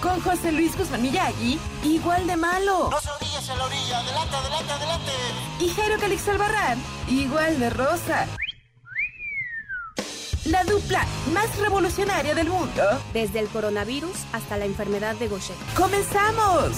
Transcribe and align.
con 0.00 0.20
José 0.20 0.52
Luis 0.52 0.76
Guzmán 0.76 1.02
Miyagi, 1.02 1.58
igual 1.84 2.26
de 2.26 2.36
malo. 2.36 2.90
No 2.90 3.00
se 3.00 3.10
orillas 3.10 3.48
en 3.48 3.58
la 3.58 3.64
orilla, 3.64 3.98
adelante, 3.98 4.36
adelante, 4.36 4.72
adelante. 4.72 5.12
Y 5.60 5.68
Jairo 5.68 5.98
Calix 5.98 6.28
Albarrán, 6.28 6.82
igual 7.08 7.58
de 7.58 7.70
rosa. 7.70 8.26
La 10.46 10.64
dupla 10.64 11.04
más 11.32 11.56
revolucionaria 11.58 12.34
del 12.34 12.48
mundo. 12.48 12.82
Desde 13.12 13.40
el 13.40 13.48
coronavirus 13.48 14.16
hasta 14.32 14.56
la 14.56 14.64
enfermedad 14.64 15.14
de 15.16 15.28
Gaucher. 15.28 15.56
¡Comenzamos! 15.76 16.72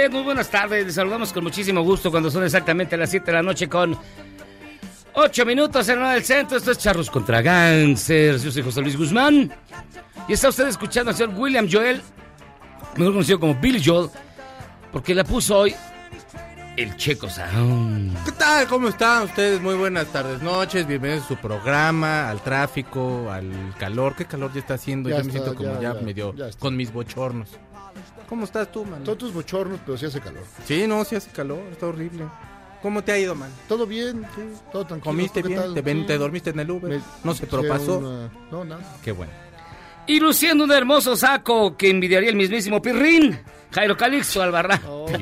Usted? 0.00 0.10
Muy 0.12 0.22
buenas 0.22 0.50
tardes. 0.50 0.86
Les 0.86 0.94
saludamos 0.94 1.32
con 1.32 1.44
muchísimo 1.44 1.82
gusto 1.82 2.10
cuando 2.10 2.30
son 2.30 2.44
exactamente 2.44 2.96
las 2.96 3.10
7 3.10 3.26
de 3.26 3.32
la 3.32 3.42
noche 3.42 3.68
con 3.68 3.96
8 5.14 5.46
minutos 5.46 5.88
en 5.88 5.98
hora 5.98 6.12
del 6.12 6.24
centro. 6.24 6.56
Esto 6.56 6.70
es 6.70 6.78
Charros 6.78 7.10
contra 7.10 7.42
Gangsters. 7.42 8.42
Yo 8.42 8.50
soy 8.50 8.62
José 8.62 8.80
Luis 8.80 8.96
Guzmán. 8.96 9.52
Y 10.28 10.32
está 10.32 10.48
usted 10.48 10.68
escuchando 10.68 11.10
al 11.10 11.16
señor 11.16 11.34
William 11.36 11.68
Joel, 11.70 12.00
mejor 12.96 13.14
conocido 13.14 13.40
como 13.40 13.54
Billy 13.54 13.82
Joel, 13.84 14.10
porque 14.92 15.14
la 15.14 15.24
puso 15.24 15.58
hoy 15.58 15.74
el 16.76 16.96
Checo 16.96 17.28
Sound. 17.28 18.24
¿Qué 18.24 18.32
tal? 18.32 18.66
¿Cómo 18.68 18.88
están 18.88 19.24
ustedes? 19.24 19.60
Muy 19.60 19.74
buenas 19.74 20.06
tardes, 20.06 20.40
noches. 20.40 20.86
Bienvenidos 20.86 21.24
a 21.24 21.28
su 21.28 21.36
programa, 21.36 22.30
al 22.30 22.40
tráfico, 22.42 23.30
al 23.30 23.74
calor. 23.78 24.14
¿Qué 24.14 24.24
calor 24.24 24.52
ya 24.52 24.60
está 24.60 24.74
haciendo? 24.74 25.08
Ya 25.10 25.18
Ya, 25.18 25.24
me 25.24 25.32
siento 25.32 25.54
como 25.54 25.74
ya, 25.74 25.80
ya, 25.80 25.94
ya, 25.94 26.00
medio 26.00 26.34
con 26.58 26.76
mis 26.76 26.92
bochornos. 26.92 27.48
¿Cómo 28.28 28.44
estás 28.44 28.70
tú, 28.70 28.84
man? 28.84 29.04
Son 29.04 29.18
tus 29.18 29.32
bochornos, 29.32 29.80
pero 29.84 29.96
sí 29.98 30.06
hace 30.06 30.20
calor. 30.20 30.44
Sí, 30.66 30.86
no, 30.86 31.04
sí 31.04 31.16
hace 31.16 31.30
calor, 31.30 31.60
está 31.72 31.86
horrible. 31.86 32.24
¿Cómo 32.82 33.02
te 33.04 33.12
ha 33.12 33.18
ido, 33.18 33.34
man? 33.34 33.50
Todo 33.68 33.86
bien, 33.86 34.24
sí, 34.34 34.42
todo 34.72 34.86
tranquilo. 34.86 35.10
¿Comiste 35.10 35.42
¿Tú 35.42 35.48
qué 35.48 35.54
bien? 35.54 35.60
tal? 35.64 35.74
¿Te, 35.74 35.82
ven- 35.82 36.00
Sí. 36.00 36.06
te 36.06 36.18
dormiste 36.18 36.50
en 36.50 36.60
el 36.60 36.70
Uber? 36.70 36.90
Me 36.98 37.02
¿No 37.24 37.34
se 37.34 37.46
propasó? 37.46 37.98
una- 37.98 38.30
No, 38.50 38.64
nada. 38.64 38.82
Qué 39.02 39.12
bueno. 39.12 39.32
Y 40.06 40.18
luciendo 40.18 40.64
un 40.64 40.72
hermoso 40.72 41.14
saco 41.14 41.76
que 41.76 41.90
envidiaría 41.90 42.30
el 42.30 42.36
mismísimo 42.36 42.80
Pirrín, 42.80 43.38
Jairo 43.70 43.96
Calixto 43.96 44.42
Albarrán. 44.42 44.80
Oh. 44.88 45.06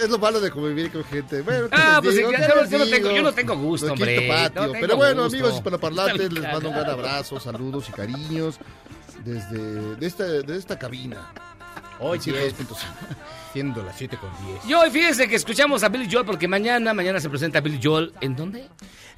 Es- 0.00 0.08
lo 0.08 0.18
malo 0.18 0.40
de 0.40 0.50
convivir 0.50 0.90
con 0.90 1.04
gente. 1.04 1.42
Bueno, 1.42 1.68
¿qué 1.68 1.76
Ah, 1.78 2.00
pues 2.02 2.16
digo? 2.16 2.30
sí, 2.30 2.36
¿Qué 2.36 2.42
yo 2.42 2.54
no- 2.78 2.86
tengo- 2.90 3.10
yo 3.10 3.22
no 3.22 3.32
tengo 3.32 3.56
gusto, 3.56 3.92
hombre, 3.92 4.26
patio. 4.28 4.62
no 4.62 4.72
tengo 4.72 4.80
Pero 4.80 4.96
bueno, 4.96 5.22
gusto. 5.24 5.36
amigos 5.36 5.54
hispanoparlantes, 5.56 6.32
les 6.32 6.42
mando 6.42 6.68
un 6.70 6.74
gran 6.74 6.90
abrazo, 6.90 7.38
saludos 7.38 7.88
y 7.88 7.92
cariños 7.92 8.58
desde 9.24 9.96
de 9.96 10.06
esta, 10.06 10.24
de 10.24 10.56
esta 10.56 10.78
cabina. 10.78 11.32
Oye, 12.00 12.20
102.5. 12.20 12.74
siendo 13.52 13.82
las 13.82 13.96
7 13.96 14.16
con 14.16 14.30
10. 14.46 14.64
Y 14.66 14.74
hoy 14.74 14.90
fíjense 14.90 15.28
que 15.28 15.36
escuchamos 15.36 15.82
a 15.84 15.88
Billy 15.88 16.08
Joel 16.10 16.24
porque 16.26 16.48
mañana, 16.48 16.92
mañana 16.94 17.20
se 17.20 17.28
presenta 17.30 17.60
Billy 17.60 17.78
Joel. 17.82 18.12
¿En 18.20 18.34
dónde? 18.34 18.66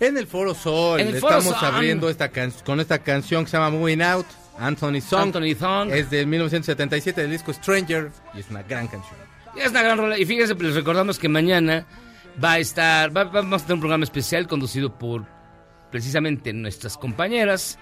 En 0.00 0.16
el 0.18 0.26
Foro 0.26 0.54
Sol, 0.54 1.00
En 1.00 1.08
el 1.08 1.18
Foro 1.20 1.38
estamos 1.38 1.58
Sol. 1.60 1.68
abriendo 1.74 2.08
esta 2.10 2.28
can- 2.30 2.52
con 2.66 2.80
esta 2.80 2.98
canción 2.98 3.44
que 3.44 3.50
se 3.50 3.56
llama 3.56 3.70
Moving 3.76 4.02
Out, 4.02 4.26
Anthony 4.58 5.00
Song. 5.00 5.22
Anthony 5.22 5.54
Song. 5.58 5.90
Es 5.92 6.10
del 6.10 6.26
1977 6.26 7.22
del 7.22 7.30
disco 7.30 7.52
Stranger 7.52 8.10
y 8.34 8.40
es 8.40 8.50
una 8.50 8.62
gran 8.62 8.86
canción. 8.88 9.14
Es 9.56 9.70
una 9.70 9.82
gran 9.82 9.96
rola. 9.98 10.18
Y 10.18 10.26
fíjense, 10.26 10.54
les 10.54 10.74
recordamos 10.74 11.18
que 11.18 11.28
mañana 11.28 11.86
va 12.42 12.52
a 12.52 12.58
estar, 12.58 13.16
va- 13.16 13.24
vamos 13.24 13.62
a 13.62 13.66
tener 13.66 13.74
un 13.74 13.80
programa 13.80 14.04
especial 14.04 14.46
conducido 14.48 14.98
por 14.98 15.24
precisamente 15.90 16.52
nuestras 16.52 16.98
compañeras, 16.98 17.78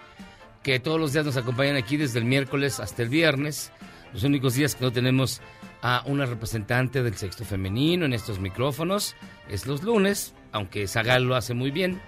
que 0.63 0.79
todos 0.81 1.01
los 1.01 1.13
días 1.13 1.25
nos 1.25 1.37
acompañan 1.37 1.77
aquí 1.77 1.97
desde 1.97 2.19
el 2.19 2.25
miércoles 2.25 2.81
hasta 2.81 3.03
el 3.03 3.09
viernes. 3.09 3.73
Los 4.13 4.23
únicos 4.25 4.55
días 4.55 4.75
que 4.75 4.85
no 4.85 4.93
tenemos 4.93 5.41
a 5.83 6.03
una 6.07 6.27
representante 6.27 7.03
del 7.03 7.17
sexto 7.17 7.45
femenino 7.45 8.05
en 8.05 8.13
estos 8.13 8.39
micrófonos 8.39 9.17
es 9.49 9.67
los 9.67 9.83
lunes, 9.83 10.35
aunque 10.53 10.87
Zagal 10.87 11.25
lo 11.25 11.35
hace 11.35 11.55
muy 11.55 11.71
bien. 11.71 12.01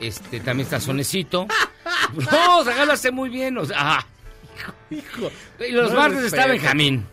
Este, 0.00 0.40
también 0.40 0.66
está 0.66 0.80
Sonecito. 0.80 1.46
No, 2.30 2.62
Zagal 2.64 2.88
lo 2.88 2.92
hace 2.92 3.10
muy 3.10 3.30
bien. 3.30 3.56
O 3.56 3.64
sea, 3.64 3.76
ah. 3.80 4.06
Y 4.90 5.72
los 5.72 5.90
No 5.92 5.96
martes 5.98 6.24
está. 6.24 6.46
Benjamín. 6.46 7.06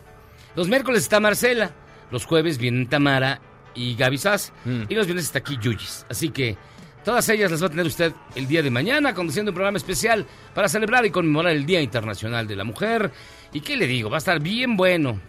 Los 0.54 0.68
miércoles 0.68 1.02
está 1.02 1.20
Marcela. 1.20 1.70
Los 2.10 2.26
jueves 2.26 2.58
vienen 2.58 2.86
Tamara 2.86 3.40
y 3.74 3.94
Gaby 3.94 4.18
Sass. 4.18 4.52
Mm. 4.64 4.82
Y 4.88 4.94
los 4.94 5.06
viernes 5.06 5.24
está 5.24 5.38
aquí 5.38 5.56
Yuyis. 5.60 6.04
Así 6.10 6.30
que 6.30 6.56
todas 7.04 7.28
ellas 7.28 7.50
las 7.50 7.62
va 7.62 7.66
a 7.66 7.70
tener 7.70 7.86
usted 7.86 8.12
el 8.34 8.46
día 8.46 8.62
de 8.62 8.70
mañana 8.70 9.14
conduciendo 9.14 9.50
un 9.50 9.54
programa 9.54 9.78
especial 9.78 10.26
para 10.54 10.68
celebrar 10.68 11.04
y 11.06 11.10
conmemorar 11.10 11.52
el 11.52 11.66
Día 11.66 11.80
Internacional 11.80 12.46
de 12.46 12.56
la 12.56 12.64
Mujer. 12.64 13.10
¿Y 13.52 13.60
qué 13.60 13.76
le 13.76 13.86
digo? 13.86 14.10
Va 14.10 14.16
a 14.16 14.18
estar 14.18 14.40
bien 14.40 14.76
bueno. 14.76 15.20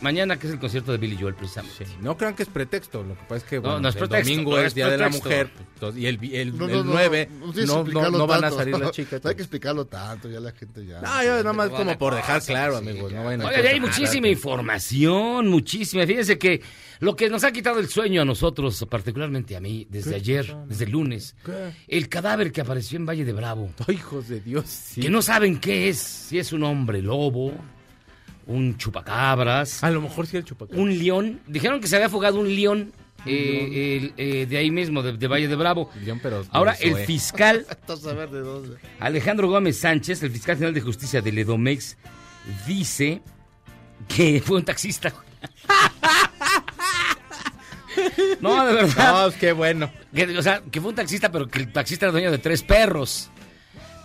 Mañana 0.00 0.38
que 0.38 0.46
es 0.46 0.52
el 0.54 0.58
concierto 0.58 0.92
de 0.92 0.98
Billy 0.98 1.16
Joel 1.20 1.34
precisamente. 1.34 1.84
Sí, 1.84 1.92
no 2.00 2.16
crean 2.16 2.34
que 2.34 2.42
es 2.44 2.48
pretexto, 2.48 3.02
lo 3.02 3.14
que 3.14 3.22
pasa 3.24 3.36
es 3.36 3.44
que 3.44 3.56
No, 3.56 3.62
bueno, 3.62 3.80
no 3.80 3.88
es 3.90 3.94
el 3.94 3.98
pretexto, 3.98 4.30
domingo 4.32 4.50
no 4.52 4.58
es 4.58 4.66
es 4.68 4.74
Día 4.74 4.88
de 4.88 4.96
la. 4.98 5.08
Mujer 5.10 5.50
y 5.96 6.06
el, 6.06 6.18
el, 6.34 6.56
No, 6.56 6.66
el 6.66 6.72
no, 6.72 6.84
no, 6.84 6.92
9 6.92 7.28
no 8.10 8.26
van 8.26 8.38
a 8.38 8.40
tanto. 8.42 8.56
salir 8.56 8.78
las 8.78 8.90
chicas. 8.92 9.20
No 9.22 9.30
hay 9.30 9.36
que 9.36 9.42
explicarlo 9.42 9.84
tanto, 9.86 10.28
ya 10.30 10.40
la 10.40 10.52
gente 10.52 10.86
ya. 10.86 11.00
No, 11.00 11.22
yo 11.22 11.36
nada 11.38 11.52
más 11.52 11.68
como 11.70 11.98
por 11.98 12.14
dejar 12.14 12.42
claro, 12.42 12.78
sí, 12.80 12.88
amigos. 12.88 13.12
ya. 13.12 13.18
No 13.18 13.24
vayan 13.24 13.42
a 13.42 13.46
Oiga, 13.48 13.62
ya 13.62 13.70
hay 13.70 13.80
muchísima 13.80 14.28
información, 14.28 15.48
muchísima. 15.48 16.06
Fíjense 16.06 16.38
que 16.38 16.62
lo 17.00 17.16
que 17.16 17.28
nos 17.28 17.44
ha 17.44 17.52
quitado 17.52 17.78
el 17.80 17.88
sueño 17.88 18.22
a 18.22 18.24
nosotros, 18.24 18.86
particularmente 18.88 19.56
a 19.56 19.60
mí, 19.60 19.86
desde 19.90 20.10
¿Qué 20.10 20.16
ayer, 20.16 20.56
desde 20.66 20.84
el 20.84 20.90
lunes, 20.92 21.34
¿Qué? 21.44 21.72
el 21.88 22.08
cadáver 22.08 22.52
que 22.52 22.60
apareció 22.60 22.96
en 22.98 23.06
Valle 23.06 23.24
de 23.24 23.32
Bravo. 23.32 23.70
Ay, 23.86 23.96
hijos 23.96 24.28
de 24.28 24.40
Dios, 24.40 24.64
sí. 24.66 25.00
Que 25.02 25.10
no 25.10 25.20
saben 25.22 25.58
qué 25.60 25.88
es, 25.88 25.98
si 25.98 26.38
es 26.38 26.52
un 26.52 26.62
hombre 26.62 27.02
lobo, 27.02 27.52
un 28.50 28.76
chupacabras, 28.76 29.82
A 29.84 29.90
lo 29.90 30.00
mejor 30.00 30.26
sí 30.26 30.36
el 30.36 30.44
chupacabras. 30.44 30.80
un 30.80 30.98
león. 30.98 31.40
Dijeron 31.46 31.80
que 31.80 31.88
se 31.88 31.96
había 31.96 32.08
fugado 32.08 32.40
un 32.40 32.54
león 32.54 32.92
eh, 33.26 34.12
eh, 34.16 34.46
de 34.48 34.56
ahí 34.56 34.70
mismo, 34.70 35.02
de, 35.02 35.16
de 35.16 35.28
Valle 35.28 35.48
de 35.48 35.56
Bravo. 35.56 35.90
Millón, 35.98 36.20
pero 36.22 36.44
Ahora, 36.50 36.76
el 36.80 36.96
eh. 36.96 37.06
fiscal. 37.06 37.66
Alejandro 39.00 39.48
Gómez 39.48 39.78
Sánchez, 39.78 40.22
el 40.22 40.30
fiscal 40.30 40.56
general 40.56 40.74
de 40.74 40.80
justicia 40.80 41.20
del 41.20 41.38
Edomex, 41.38 41.96
dice 42.66 43.20
que 44.08 44.40
fue 44.44 44.58
un 44.58 44.64
taxista. 44.64 45.12
no, 48.40 48.66
de 48.66 48.74
verdad. 48.74 49.26
No, 49.26 49.32
qué 49.38 49.52
bueno. 49.52 49.90
Que, 50.14 50.38
o 50.38 50.42
sea, 50.42 50.62
que 50.70 50.80
fue 50.80 50.90
un 50.90 50.96
taxista, 50.96 51.30
pero 51.30 51.46
que 51.46 51.60
el 51.60 51.72
taxista 51.72 52.06
era 52.06 52.12
dueño 52.12 52.30
de 52.30 52.38
tres 52.38 52.62
perros. 52.62 53.30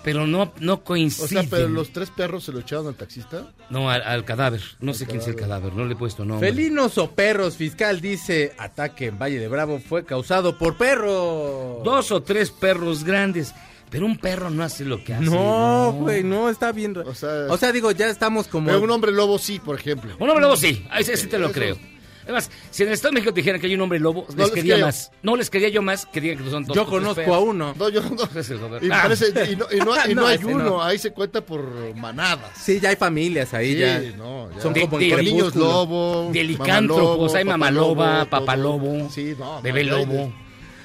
Pero 0.05 0.25
no, 0.27 0.53
no 0.61 0.73
O 0.75 0.83
coincide. 0.83 1.27
sea, 1.27 1.43
pero 1.49 1.67
los 1.67 1.91
tres 1.91 2.11
perros 2.11 2.43
se 2.45 2.51
lo 2.53 2.59
echaron 2.59 2.87
al 2.87 2.95
taxista. 2.95 3.47
No, 3.69 3.89
al, 3.89 4.01
al 4.03 4.23
cadáver. 4.23 4.61
No 4.79 4.93
sé 4.93 5.05
quién 5.05 5.19
es 5.19 5.27
el 5.27 5.35
cadáver, 5.35 5.73
no 5.73 5.83
le 5.83 5.93
he 5.93 5.97
puesto 5.97 6.23
nombre. 6.23 6.47
Felinos 6.47 6.97
o 6.99 7.11
perros, 7.11 7.57
fiscal 7.57 7.99
dice, 7.99 8.53
ataque 8.57 9.07
en 9.07 9.17
Valle 9.19 9.39
de 9.39 9.47
Bravo 9.49 9.79
fue 9.79 10.05
causado 10.05 10.57
por 10.57 10.77
perro. 10.77 11.81
Dos 11.83 12.11
o 12.11 12.21
tres 12.23 12.51
perros 12.51 13.03
grandes. 13.03 13.53
Pero 13.89 14.05
un 14.07 14.17
perro 14.17 14.49
no 14.49 14.63
hace 14.63 14.85
lo 14.85 15.03
que 15.03 15.13
hace. 15.13 15.25
No, 15.25 15.91
güey, 15.93 16.23
no, 16.23 16.49
está 16.49 16.71
bien. 16.71 16.95
O 16.97 17.13
sea- 17.13 17.47
o 17.49 17.57
sea, 17.57 17.71
digo, 17.71 17.91
ya 17.91 18.07
estamos 18.07 18.47
como... 18.47 18.67
Pero 18.67 18.81
un 18.81 18.89
hombre 18.91 19.11
lobo 19.11 19.37
sí, 19.39 19.59
por 19.59 19.79
ejemplo. 19.79 20.13
Un 20.19 20.29
hombre 20.29 20.41
lobo 20.43 20.55
sí, 20.57 20.85
a 20.91 20.99
ese 20.99 21.17
sí 21.17 21.27
te 21.27 21.37
lo 21.39 21.45
Eso- 21.47 21.53
creo. 21.53 21.77
Además, 22.25 22.49
si 22.71 22.83
en 22.83 22.89
el 22.89 22.95
Estado 22.95 23.11
de 23.11 23.15
México 23.15 23.33
te 23.33 23.39
dijeran 23.39 23.61
que 23.61 23.67
hay 23.67 23.75
un 23.75 23.81
hombre 23.81 23.99
lobo, 23.99 24.25
les, 24.29 24.37
les 24.37 24.51
quería 24.51 24.73
creo. 24.75 24.85
más. 24.87 25.11
No 25.23 25.35
les 25.37 25.49
quería 25.49 25.69
yo 25.69 25.81
más 25.81 26.05
que 26.07 26.19
digan 26.19 26.43
que 26.43 26.49
son 26.49 26.65
dos. 26.65 26.75
Yo 26.75 26.85
conozco 26.85 27.33
a 27.33 27.39
uno. 27.39 27.73
No, 27.77 27.89
yo 27.89 28.01
no. 28.01 28.09
Y, 28.81 28.89
Ah. 28.91 29.03
parece- 29.03 29.29
y 29.51 29.55
no, 29.55 29.65
y 29.71 29.77
no- 29.77 29.95
y 30.09 30.13
no 30.15 30.21
No, 30.21 30.27
hay 30.27 30.39
uno, 30.43 30.63
no. 30.63 30.83
ahí 30.83 30.97
se 30.97 31.11
cuenta 31.11 31.41
por 31.45 31.95
manadas. 31.95 32.51
Sí, 32.61 32.79
ya 32.79 32.89
hay 32.89 32.95
familias 32.95 33.53
ahí, 33.53 33.73
Sí, 33.73 33.79
ya. 33.79 33.99
no, 34.17 34.49
ya. 34.51 34.61
Son 34.61 34.73
De- 34.73 34.81
como 34.81 34.97
de- 34.99 35.23
niños 35.23 35.55
lobo. 35.55 36.29
De 36.33 36.43
licántropos, 36.43 37.33
hay 37.35 37.45
mamaloba, 37.45 38.25
papalobo, 38.25 39.09
Sí, 39.09 39.35
no. 39.37 39.61
bebé 39.61 39.83
lobo. 39.83 40.33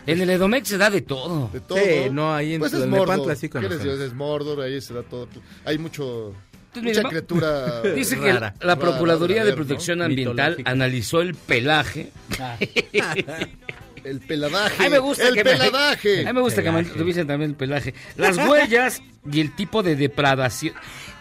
En 0.06 0.20
el 0.20 0.30
Edomex 0.30 0.66
se 0.68 0.78
da 0.78 0.90
de 0.90 1.02
todo. 1.02 1.50
De, 1.52 1.60
todo. 1.60 1.78
Sí, 1.78 2.10
no, 2.10 2.34
ahí 2.34 2.54
en 2.54 2.60
pues 2.60 2.72
es 2.72 2.80
sí 2.80 2.86
¿Qué 2.88 3.60
les 3.60 3.68
conocemos. 3.68 3.82
digo? 3.82 4.04
Es 4.04 4.14
Mordor, 4.14 4.60
ahí 4.62 4.80
se 4.80 4.94
da 4.94 5.02
todo. 5.02 5.28
Hay 5.64 5.78
mucho. 5.78 6.34
Mucha 6.74 7.02
criatura. 7.02 7.82
Dice 7.94 8.18
que 8.18 8.32
Rara. 8.32 8.54
la 8.60 8.76
Procuraduría 8.76 9.38
rara, 9.38 9.46
de 9.46 9.52
a. 9.52 9.56
Protección 9.56 10.02
Ambiental 10.02 10.56
analizó 10.64 11.20
el 11.20 11.34
pelaje. 11.34 12.10
El 14.02 14.20
peladaje. 14.20 14.76
A 14.82 14.84
mí 14.84 14.90
me 14.90 14.98
gusta 14.98 15.28
el 15.28 15.34
que 15.34 15.44
me- 15.44 15.50
peladaje. 15.52 16.20
A 16.22 16.26
mí 16.28 16.32
me 16.32 16.40
gusta 16.40 16.62
que 16.62 16.70
me 16.70 16.82
revisen 16.82 17.26
también 17.26 17.50
el 17.50 17.56
pelaje. 17.56 17.94
Las 18.16 18.36
huellas 18.38 19.02
y 19.30 19.40
el 19.40 19.54
tipo 19.54 19.82
de 19.82 19.94
depradación. 19.96 20.74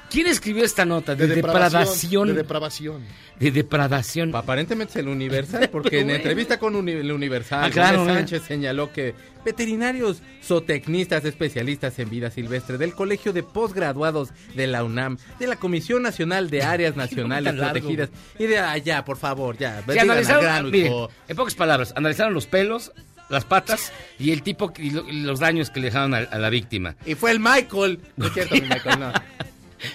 ¿Quién 0.10 0.28
escribió 0.28 0.64
esta 0.66 0.86
nota? 0.86 1.16
De, 1.16 1.28
De 1.28 1.36
depradación. 1.36 2.28
De 2.30 2.34
depravación. 2.34 3.04
De 3.40 3.52
depradación. 3.52 4.36
Aparentemente 4.36 4.92
es 4.94 4.96
el 4.98 5.08
Universal, 5.08 5.70
porque 5.72 6.00
en 6.00 6.10
entrevista 6.10 6.58
con 6.58 6.76
Uni- 6.76 6.94
el 6.94 7.12
Universal, 7.12 7.66
Ah, 7.66 7.70
claro. 7.70 8.06
Sánchez 8.06 8.44
señaló 8.48 8.92
que 8.92 9.14
veterinarios 9.46 10.22
zootecnistas 10.44 11.24
especialistas 11.26 11.98
en 12.00 12.10
vida 12.10 12.32
silvestre 12.32 12.78
del 12.78 12.94
Colegio 12.94 13.34
de 13.34 13.44
Postgraduados 13.44 14.30
de 14.56 14.68
la 14.68 14.84
UNAM, 14.84 15.18
de 15.40 15.48
la 15.48 15.56
Comisión 15.56 16.02
Nacional 16.02 16.50
de 16.50 16.64
Áreas 16.64 16.96
Nacionales? 16.98 17.54
Protegidas 17.54 18.10
y 18.38 18.46
de 18.48 18.60
allá, 18.60 19.06
por 19.06 19.18
favor, 19.18 19.58
ya. 19.58 19.84
Sí, 19.90 19.98
analizaron, 20.00 20.44
grano, 20.44 20.70
miren, 20.70 20.94
en 21.28 21.36
pocas 21.38 21.56
palabras, 21.56 21.94
analizaron 21.96 22.34
los 22.34 22.48
pelos, 22.48 22.92
las 23.30 23.46
patas 23.46 23.94
y 24.18 24.32
el 24.32 24.42
tipo 24.42 24.74
y 24.78 24.90
los 24.90 25.40
daños 25.40 25.70
que 25.70 25.80
le 25.80 25.86
dejaron 25.88 26.16
a, 26.16 26.18
a 26.18 26.40
la 26.40 26.50
víctima. 26.50 26.96
Y 27.06 27.14
fue 27.16 27.30
el 27.32 27.40
Michael. 27.40 28.00
No 28.18 28.26
es 28.26 28.34
cierto, 28.34 28.56
mi 28.56 28.62
Michael, 28.62 29.00
no. 29.00 29.14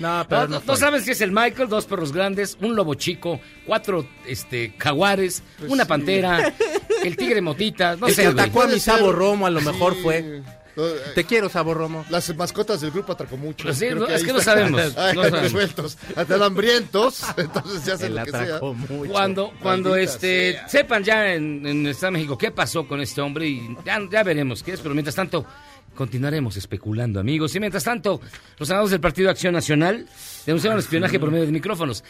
No, 0.01 0.25
pero 0.29 0.49
No, 0.49 0.63
no, 0.67 0.77
sabes 0.77 1.05
si 1.05 1.11
es 1.13 1.21
el 1.21 1.31
Michael, 1.33 1.69
dos 1.69 1.87
perros 1.87 2.13
grandes, 2.13 2.57
un 2.61 2.75
lobo 2.77 2.95
chico, 2.95 3.41
cuatro 3.67 4.07
este 4.27 4.75
jaguares, 4.79 5.43
Pues 5.59 5.71
una 5.71 5.85
sí. 5.85 5.89
pantera, 5.89 6.55
el 7.05 7.17
tigre 7.17 7.41
motita, 7.41 7.97
no 7.97 8.07
el 8.07 8.15
sé, 8.15 8.23
que 8.23 8.29
atacó 8.29 8.63
a 8.63 8.67
mi. 8.69 8.81
Sabo 8.81 9.13
Romo 9.13 9.47
a 9.47 9.51
lo 9.51 9.61
mejor 9.61 9.95
Sí. 9.95 10.01
fue. 10.03 10.43
Eh, 10.77 10.99
Te 11.15 11.23
quiero, 11.23 11.49
Sabo 11.49 11.73
Romo. 11.73 12.05
Las 12.11 12.35
mascotas 12.35 12.81
del 12.81 12.91
grupo 12.91 13.13
atracó 13.13 13.37
mucho. 13.37 13.63
Pues 13.63 13.79
sí, 13.79 13.87
Creo 13.87 14.01
no, 14.01 14.07
es 14.09 14.25
que 14.25 14.33
no 14.33 14.41
sabemos, 14.41 14.81
Ay, 14.97 15.15
no 15.15 15.23
sabemos. 15.23 15.43
resueltos. 15.43 15.99
Hasta 16.17 16.45
hambrientos. 16.45 17.23
Entonces 17.37 17.85
ya 17.85 17.95
hacen 17.95 18.15
lo 18.17 18.25
que 18.25 18.31
sea. 18.33 18.59
mucho. 18.61 19.13
Cuando, 19.13 19.53
cuando 19.63 19.91
Maldita 19.91 20.13
este 20.13 20.53
sea. 20.55 20.69
sepan 20.69 21.05
ya 21.05 21.33
en, 21.35 21.65
en 21.65 21.87
Estado 21.87 22.09
de 22.11 22.19
México 22.19 22.37
qué 22.37 22.51
pasó 22.51 22.89
con 22.89 23.01
este 23.01 23.21
hombre 23.21 23.47
y 23.47 23.77
ya, 23.85 24.01
ya 24.11 24.25
veremos 24.25 24.65
qué 24.65 24.73
es, 24.73 24.81
pero 24.81 24.95
mientras 24.95 25.15
tanto 25.15 25.47
continuaremos 25.94 26.56
especulando, 26.56 27.20
amigos. 27.20 27.55
Y 27.55 27.61
mientras 27.61 27.85
tanto, 27.85 28.20
los 28.58 28.69
senadores 28.69 28.91
del 28.91 29.00
Partido 29.00 29.31
Acción 29.31 29.55
Nacional 29.55 30.06
denunciaron 30.46 30.79
espionaje 30.79 31.19
por 31.19 31.31
medio 31.31 31.46
de 31.46 31.52
micrófonos. 31.52 32.05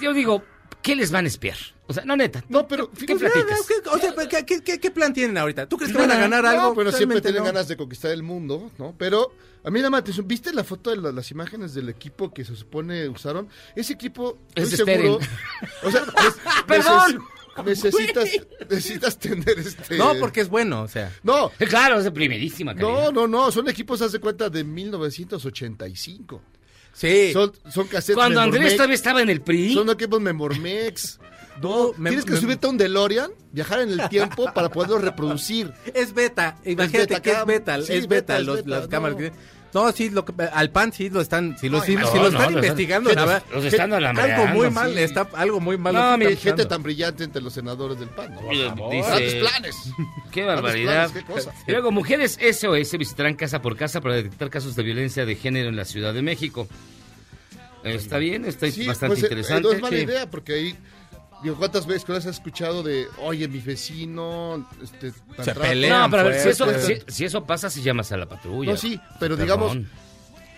Yo 0.00 0.12
digo, 0.12 0.42
¿qué 0.82 0.94
les 0.96 1.10
van 1.10 1.24
a 1.24 1.28
espiar? 1.28 1.56
O 1.86 1.92
sea, 1.92 2.04
no 2.04 2.16
neta. 2.16 2.42
No, 2.48 2.66
pero 2.66 2.90
¿Qué 2.90 3.14
platicas? 3.16 3.66
¿Qué- 3.66 3.88
O 3.90 3.98
sea, 3.98 4.14
¿qué, 4.28 4.46
qué- 4.46 4.62
qué- 4.62 4.80
qué 4.80 4.90
plan 4.90 5.12
tienen 5.12 5.36
ahorita? 5.36 5.66
¿Tú 5.68 5.76
crees 5.76 5.92
que 5.92 5.98
van 5.98 6.10
a 6.10 6.16
ganar 6.16 6.46
algo? 6.46 6.62
No, 6.68 6.74
pero 6.74 6.92
siempre 6.92 7.20
tienen 7.20 7.40
no. 7.40 7.46
ganas 7.46 7.68
de 7.68 7.76
conquistar 7.76 8.10
el 8.12 8.22
mundo, 8.22 8.70
¿no? 8.78 8.94
Pero 8.96 9.32
a 9.64 9.70
mí 9.70 9.80
nada 9.80 9.90
más, 9.90 10.00
atención, 10.00 10.26
¿viste 10.26 10.52
la 10.54 10.64
foto 10.64 10.90
de 10.90 10.96
la- 10.96 11.12
las 11.12 11.30
imágenes 11.30 11.74
del 11.74 11.88
equipo 11.88 12.32
que 12.32 12.44
se 12.44 12.56
supone 12.56 13.08
usaron? 13.08 13.48
Ese 13.76 13.92
equipo, 13.92 14.38
estoy 14.54 14.74
Esperen. 14.74 15.02
seguro... 15.02 15.18
O 15.82 15.90
sea, 15.90 16.02
neces- 16.06 16.64
¡Perdón! 16.66 17.22
Necesitas, 17.66 18.28
necesitas 18.68 19.18
tener 19.18 19.58
este... 19.58 19.98
No, 19.98 20.14
porque 20.18 20.40
es 20.40 20.48
bueno, 20.48 20.82
o 20.82 20.88
sea. 20.88 21.12
No, 21.22 21.50
Eh, 21.58 21.66
Claro, 21.66 21.98
es 21.98 22.04
de 22.04 22.10
primerísima 22.10 22.74
calidad. 22.74 23.12
no, 23.12 23.12
no, 23.12 23.26
no, 23.28 23.52
son 23.52 23.68
equipos, 23.68 24.00
haz 24.02 24.12
de 24.12 24.20
cuenta, 24.20 24.48
de 24.48 24.64
1985. 24.64 26.40
Sí. 26.94 27.30
Son, 27.32 27.52
son 27.70 27.86
cassettes 27.88 28.14
Cuando 28.16 28.40
Andrés 28.40 28.74
todavía 28.76 28.94
estaba 28.94 29.22
en 29.22 29.30
el 29.30 29.40
PRI. 29.40 29.74
Son 29.74 29.88
equipos 29.90 30.20
Memormex. 30.20 31.18
No, 31.60 31.92
me- 31.98 32.08
Tienes 32.08 32.24
que 32.24 32.32
me- 32.32 32.40
subirte 32.40 32.66
a 32.66 32.70
un 32.70 32.78
DeLorean, 32.78 33.30
viajar 33.52 33.80
en 33.80 33.90
el 33.90 34.08
tiempo 34.08 34.50
para 34.54 34.70
poderlo 34.70 34.98
reproducir. 34.98 35.70
Es 35.94 36.14
beta. 36.14 36.56
Imagínate 36.64 36.98
beta 37.14 37.20
que 37.22 37.30
es 37.32 37.44
beta. 37.44 37.82
Sí, 37.82 37.92
es 37.92 38.08
beta, 38.08 38.32
beta, 38.34 38.38
es 38.38 38.46
los- 38.46 38.66
las 38.66 38.82
no. 38.84 38.88
cámaras. 38.88 39.16
que- 39.18 39.32
No, 39.74 39.90
sí, 39.92 40.10
lo 40.10 40.24
que- 40.24 40.34
al 40.52 40.70
PAN 40.70 40.92
sí 40.92 41.08
lo 41.08 41.20
están, 41.22 41.56
sí 41.58 41.68
lo, 41.70 41.80
Ay, 41.80 41.86
sí, 41.86 41.96
no, 41.96 42.06
sí 42.12 42.18
lo 42.18 42.30
no, 42.30 42.38
están 42.38 42.52
investigando. 42.54 43.08
los- 43.08 43.16
la 43.16 43.24
verdad. 43.24 43.42
los 43.54 43.64
están 43.64 43.92
Algo 43.92 44.46
muy 44.48 44.70
mal, 44.70 44.92
sí. 44.92 44.98
está 45.00 45.28
algo 45.32 45.60
muy 45.60 45.78
mal. 45.78 45.94
No, 45.94 46.18
mire, 46.18 46.36
Gente 46.36 46.66
tan 46.66 46.82
brillante 46.82 47.24
entre 47.24 47.40
los 47.40 47.54
senadores 47.54 47.98
del 47.98 48.08
PAN. 48.10 48.34
¿no? 48.34 48.40
Oye, 48.42 48.64
Grandes 48.64 49.24
dice, 49.24 49.40
planes. 49.40 49.76
Qué 50.30 50.42
barbaridad. 50.44 51.10
planes, 51.10 51.24
qué 51.26 51.32
cosa. 51.32 51.54
Luego, 51.66 51.90
mujeres 51.90 52.38
SOS 52.40 52.98
visitarán 52.98 53.34
casa 53.34 53.62
por 53.62 53.76
casa 53.76 54.00
para 54.02 54.16
detectar 54.16 54.50
casos 54.50 54.76
de 54.76 54.82
violencia 54.82 55.24
de 55.24 55.36
género 55.36 55.70
en 55.70 55.76
la 55.76 55.84
Ciudad 55.86 56.12
de 56.12 56.20
México. 56.22 56.68
Está 57.84 58.18
bien, 58.18 58.44
está 58.44 58.70
Sí, 58.70 58.86
bastante 58.86 59.14
pues, 59.16 59.22
eh, 59.22 59.26
interesante. 59.26 59.62
no 59.68 59.72
es 59.72 59.80
mala 59.82 59.96
Sí. 59.96 60.04
idea, 60.04 60.30
porque 60.30 60.52
ahí, 60.54 60.76
digo, 61.42 61.56
¿cuántas 61.56 61.86
veces 61.86 62.08
has 62.10 62.26
escuchado 62.26 62.82
de, 62.82 63.06
oye, 63.18 63.48
mi 63.48 63.58
vecino, 63.58 64.68
este, 64.82 65.12
tan 65.36 65.44
Se 65.44 65.52
trato"? 65.52 65.60
pelean. 65.60 66.00
No, 66.02 66.10
pero 66.10 66.22
a 66.22 66.24
ver, 66.26 66.40
si 66.40 66.48
eso, 66.50 66.64
fuerte. 66.64 67.02
si, 67.06 67.12
si 67.14 67.24
eso 67.24 67.44
pasa, 67.44 67.68
si 67.70 67.82
llamas 67.82 68.10
a 68.12 68.16
la 68.16 68.26
patrulla. 68.26 68.72
No, 68.72 68.76
sí, 68.76 68.98
pero 69.20 69.36
Perdón. 69.36 69.40
digamos, 69.40 69.76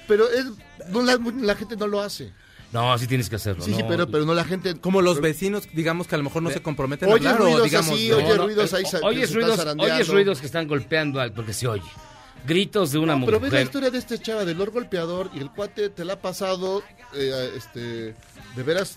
pero 0.07 0.29
es, 0.31 0.47
no, 0.91 1.03
la, 1.03 1.19
la 1.41 1.55
gente 1.55 1.77
no 1.77 1.87
lo 1.87 2.01
hace. 2.01 2.33
No, 2.73 2.99
sí 2.99 3.07
tienes 3.07 3.31
que 3.31 3.37
hacerlo. 3.37 3.65
Sí, 3.65 3.71
no. 3.71 3.77
sí, 3.77 3.85
pero, 3.89 4.09
pero 4.09 4.25
no 4.25 4.35
la 4.35 4.45
gente. 4.45 4.75
Como 4.81 5.01
los 5.01 5.21
vecinos, 5.21 5.69
digamos 5.75 6.09
que 6.09 6.17
a 6.17 6.19
lo 6.19 6.25
mejor 6.25 6.43
no 6.43 6.51
se 6.51 6.61
comprometen 6.61 7.09
a 7.09 7.13
Oye 7.15 7.29
hablar 7.29 7.41
o 7.43 7.45
ruidos 7.45 7.65
digamos. 7.65 7.91
así, 7.95 8.09
no, 8.09 8.17
oye 8.17 8.37
no, 8.37 8.45
ruidos 8.47 8.75
ahí. 8.75 8.85
sa- 8.85 8.99
que 8.99 9.07
Oyes 9.07 9.33
ruidos, 9.33 9.61
oyes 9.79 10.09
ruidos 10.09 10.41
que 10.41 10.47
están 10.47 10.67
golpeando 10.67 11.21
al, 11.21 11.33
porque 11.33 11.53
se 11.53 11.69
oye. 11.69 11.85
Gritos 12.47 12.91
de 12.93 12.99
una 12.99 13.15
No, 13.17 13.25
pero 13.25 13.39
ves 13.41 13.53
la 13.53 13.59
mujer. 13.59 13.67
historia 13.67 13.91
de 13.91 13.99
este 13.99 14.19
chava, 14.19 14.45
del 14.45 14.59
Lord 14.59 14.73
Golpeador, 14.73 15.31
y 15.35 15.39
el 15.39 15.51
cuate 15.51 15.89
te 15.89 16.05
la 16.05 16.15
ha 16.15 16.21
pasado, 16.21 16.83
eh, 17.15 17.53
este, 17.57 17.81
de 18.57 18.63
veras, 18.65 18.97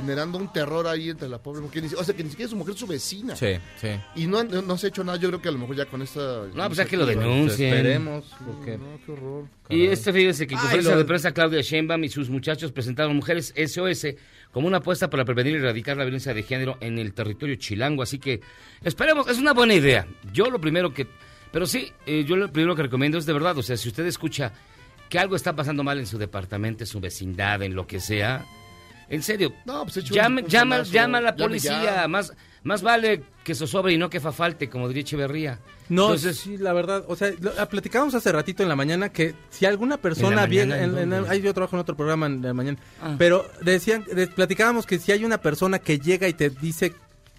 generando 0.00 0.38
un 0.38 0.52
terror 0.52 0.86
ahí 0.86 1.10
entre 1.10 1.28
la 1.28 1.38
pobre 1.42 1.60
mujer. 1.62 1.82
O 1.96 2.04
sea, 2.04 2.14
que 2.14 2.22
ni 2.22 2.30
siquiera 2.30 2.50
su 2.50 2.56
mujer, 2.56 2.74
es 2.74 2.80
su 2.80 2.86
vecina. 2.86 3.34
Sí, 3.34 3.54
sí. 3.80 3.88
Y 4.14 4.26
no, 4.26 4.44
no, 4.44 4.62
no 4.62 4.76
se 4.78 4.86
ha 4.86 4.88
hecho 4.90 5.02
nada, 5.02 5.18
yo 5.18 5.28
creo 5.28 5.40
que 5.42 5.48
a 5.48 5.52
lo 5.52 5.58
mejor 5.58 5.76
ya 5.76 5.86
con 5.86 6.02
esta... 6.02 6.44
No, 6.54 6.66
pues 6.66 6.76
ya 6.76 6.84
que 6.84 6.96
lo 6.96 7.04
iniciativa- 7.04 7.32
denuncien. 7.34 7.74
Esperemos. 7.74 8.24
Porque... 8.46 8.78
No, 8.78 8.98
qué 9.04 9.12
horror. 9.12 9.44
Y 9.68 9.86
este, 9.86 10.12
fíjese 10.12 10.46
que 10.46 10.54
en 10.54 10.60
conferencia 10.60 10.92
lo- 10.92 10.98
de 10.98 11.04
prensa 11.04 11.32
Claudia 11.32 11.60
Sheinbaum 11.62 12.04
y 12.04 12.08
sus 12.08 12.28
muchachos 12.30 12.70
presentaron 12.72 13.16
Mujeres 13.16 13.52
SOS 13.56 14.06
como 14.52 14.66
una 14.68 14.76
apuesta 14.78 15.10
para 15.10 15.24
prevenir 15.24 15.54
y 15.54 15.56
erradicar 15.58 15.96
la 15.96 16.04
violencia 16.04 16.32
de 16.34 16.42
género 16.42 16.76
en 16.80 16.98
el 16.98 17.12
territorio 17.14 17.56
chilango. 17.56 18.02
Así 18.02 18.18
que 18.18 18.40
esperemos, 18.84 19.28
es 19.28 19.38
una 19.38 19.52
buena 19.52 19.74
idea. 19.74 20.06
Yo 20.32 20.50
lo 20.50 20.60
primero 20.60 20.92
que... 20.94 21.06
Pero 21.52 21.66
sí, 21.66 21.90
eh, 22.06 22.24
yo 22.26 22.36
lo 22.36 22.52
primero 22.52 22.74
que 22.76 22.82
recomiendo 22.82 23.16
es 23.18 23.24
de 23.26 23.32
verdad, 23.32 23.56
o 23.56 23.62
sea, 23.62 23.76
si 23.76 23.88
usted 23.88 24.04
escucha 24.06 24.52
que 25.08 25.18
algo 25.18 25.36
está 25.36 25.54
pasando 25.54 25.84
mal 25.84 25.98
en 26.00 26.06
su 26.06 26.18
departamento, 26.18 26.82
en 26.82 26.88
su 26.88 26.98
vecindad, 27.00 27.62
en 27.62 27.74
lo 27.74 27.86
que 27.86 28.00
sea, 28.00 28.44
en 29.08 29.22
serio, 29.22 29.52
No, 29.64 29.82
pues 29.84 29.96
echa 29.98 30.10
un- 30.12 30.16
llame, 30.16 30.42
un 30.42 30.48
llama, 30.48 30.82
llama 30.82 31.18
a 31.18 31.20
la 31.20 31.36
policía. 31.36 31.82
ya. 31.82 32.08
Más, 32.08 32.32
más 32.62 32.82
vale 32.82 33.22
que 33.44 33.52
eso 33.52 33.66
sobre 33.66 33.92
y 33.92 33.98
no 33.98 34.10
que 34.10 34.18
fa 34.20 34.32
falte, 34.32 34.68
como 34.68 34.88
diría 34.88 35.02
Echeverría. 35.02 35.58
No, 35.88 36.06
Entonces, 36.06 36.38
sí, 36.38 36.56
la 36.56 36.72
verdad, 36.72 37.04
o 37.06 37.14
sea, 37.14 37.30
lo- 37.40 37.52
ah, 37.58 37.68
platicábamos 37.68 38.14
hace 38.16 38.32
ratito 38.32 38.64
en 38.64 38.68
la 38.68 38.74
mañana 38.74 39.10
que 39.12 39.34
si 39.50 39.66
alguna 39.66 39.98
persona 39.98 40.44
viene, 40.46 40.74
¿en 40.78 40.82
en- 40.90 40.98
en- 40.98 41.10
dónde? 41.10 41.30
ahí 41.30 41.40
yo 41.40 41.54
trabajo 41.54 41.76
en 41.76 41.80
otro 41.80 41.96
programa 41.96 42.26
en 42.26 42.42
la 42.42 42.52
mañana, 42.54 42.76
Ah. 43.00 43.14
pero 43.16 43.48
decían, 43.62 44.04
de- 44.12 44.26
platicábamos 44.26 44.84
que 44.84 44.98
si 44.98 45.12
hay 45.12 45.24
una 45.24 45.38
persona 45.40 45.78
que 45.78 46.00
llega 46.00 46.26
y 46.26 46.32
te 46.34 46.50
dice, 46.50 46.92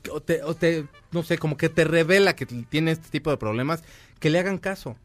o 0.10 0.22
te, 0.22 0.42
o 0.44 0.54
te, 0.56 0.86
no 1.12 1.24
sé, 1.24 1.38
como 1.38 1.58
que 1.58 1.68
te 1.68 1.84
revela 1.84 2.34
que 2.38 2.46
tiene 2.46 2.92
este 2.92 3.10
tipo 3.10 3.30
de 3.30 3.36
problemas, 3.36 3.84
que 4.22 4.30
le 4.30 4.40
hagan 4.40 4.58
caso. 4.60 4.96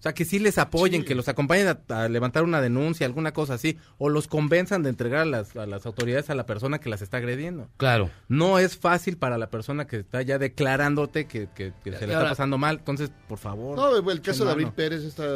O 0.00 0.02
sea, 0.02 0.14
que 0.14 0.24
sí 0.24 0.38
les 0.38 0.56
apoyen, 0.56 1.02
Sí. 1.02 1.08
que 1.08 1.14
los 1.14 1.28
acompañen 1.28 1.68
a, 1.68 2.02
a 2.04 2.08
levantar 2.08 2.42
una 2.42 2.62
denuncia, 2.62 3.06
alguna 3.06 3.32
cosa 3.34 3.52
así, 3.54 3.76
o 3.98 4.08
los 4.08 4.28
convenzan 4.28 4.82
de 4.82 4.88
entregar 4.88 5.20
a 5.20 5.24
las, 5.26 5.54
a 5.56 5.66
las 5.66 5.84
autoridades 5.84 6.30
a 6.30 6.34
la 6.34 6.46
persona 6.46 6.78
que 6.80 6.88
las 6.88 7.02
está 7.02 7.18
agrediendo. 7.18 7.68
Claro. 7.76 8.08
No 8.26 8.58
es 8.58 8.78
fácil 8.78 9.18
para 9.18 9.36
la 9.36 9.50
persona 9.50 9.86
que 9.86 9.98
está 9.98 10.22
ya 10.22 10.38
declarándote 10.38 11.26
que, 11.26 11.48
que- 11.54 11.74
que 11.84 11.92
se 11.92 12.06
le 12.06 12.14
está 12.14 12.28
pasando 12.30 12.56
mal. 12.56 12.76
Entonces, 12.78 13.10
por 13.28 13.36
favor. 13.36 13.76
No, 13.76 14.10
el 14.10 14.22
caso 14.22 14.46
de. 14.46 14.52
Abril 14.52 14.72
Pérez, 14.74 15.04
esta 15.04 15.26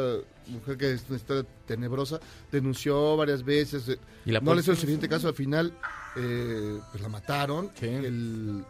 mujer 0.47 0.77
que 0.77 0.93
es 0.93 1.05
esta 1.11 1.43
tenebrosa, 1.67 2.19
denunció 2.51 3.15
varias 3.17 3.43
veces. 3.45 3.87
eh, 3.89 3.99
¿Y 4.25 4.31
la 4.31 4.39
no 4.39 4.55
le 4.55 4.61
hizo 4.61 4.71
el 4.71 4.77
suficiente 4.77 5.07
caso. 5.07 5.27
Al 5.27 5.35
final, 5.35 5.73
eh, 6.17 6.79
pues 6.91 7.03
la 7.03 7.09
mataron. 7.09 7.69
Sí. 7.79 7.85
El, 7.85 8.05
el- 8.05 8.63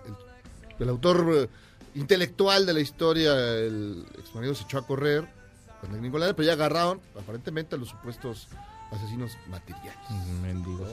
el 0.78 0.90
autor 0.90 1.26
eh, 1.36 1.48
intelectual 1.96 2.66
de 2.66 2.74
la 2.74 2.82
historia, 2.82 3.34
el 3.60 4.04
ex 4.20 4.36
marido 4.36 4.54
se 4.54 4.64
echó 4.66 4.78
a 4.80 4.86
correr 4.86 5.26
con 5.86 5.96
el 5.96 6.02
Nicolás, 6.02 6.34
pero 6.36 6.46
ya 6.48 6.54
agarraron 6.54 7.00
aparentemente 7.20 7.76
a 7.76 7.78
los 7.78 7.90
supuestos 7.90 8.48
asesinos 8.92 9.36
materiales. 9.50 9.98
Mendigo. 10.42 10.88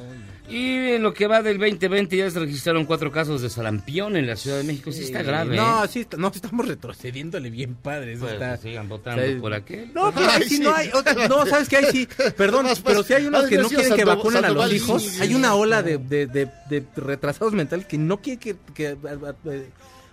Y 0.48 0.94
en 0.94 1.02
lo 1.02 1.12
que 1.14 1.26
va 1.26 1.42
del 1.42 1.58
2020 1.58 2.16
ya 2.16 2.30
se 2.30 2.40
registraron 2.40 2.84
cuatro 2.86 3.12
casos 3.12 3.42
de 3.42 3.50
sarampión 3.50 4.16
en 4.16 4.26
la 4.26 4.34
Ciudad 4.34 4.56
de 4.56 4.64
México. 4.64 4.90
Sí, 4.90 5.02
está 5.04 5.22
grave. 5.22 5.54
No, 5.56 5.84
¿eh? 5.84 5.88
sí, 5.88 6.00
está- 6.00 6.16
no, 6.16 6.28
estamos 6.28 6.66
retrocediéndole 6.66 7.50
bien 7.50 7.74
padre. 7.74 8.14
Eso 8.14 8.22
Pues, 8.22 8.32
está... 8.32 8.56
sigan 8.56 8.88
votando 8.88 9.22
Sí. 9.22 9.34
por 9.34 9.52
aquel. 9.54 9.92
No, 9.92 10.10
pero 10.12 10.30
ahí 10.30 10.42
sí, 10.48 10.58
no 10.58 10.74
hay. 10.74 10.90
no, 11.28 11.46
¿sabes 11.46 11.68
qué? 11.68 11.76
Ahí 11.76 11.86
sí. 11.92 12.08
Perdón, 12.36 12.66
pero 12.84 13.02
sí 13.02 13.12
hay 13.12 13.26
unos 13.26 13.44
que 13.44 13.58
no 13.58 13.68
quieren 13.68 13.94
que 13.94 14.04
vacunen 14.04 14.44
a 14.46 14.48
los 14.50 14.72
hijos. 14.72 15.02
sí, 15.02 15.20
Hay 15.22 15.34
una 15.34 15.54
ola 15.54 15.82
de, 15.82 15.98
de, 15.98 16.26
de, 16.26 16.50
de 16.70 16.84
retrasados 16.96 17.52
mentales 17.52 17.86
que 17.86 17.98
no 17.98 18.20
quieren 18.20 18.40
que, 18.40 18.56
que, 18.74 18.96
eh, 19.44 19.66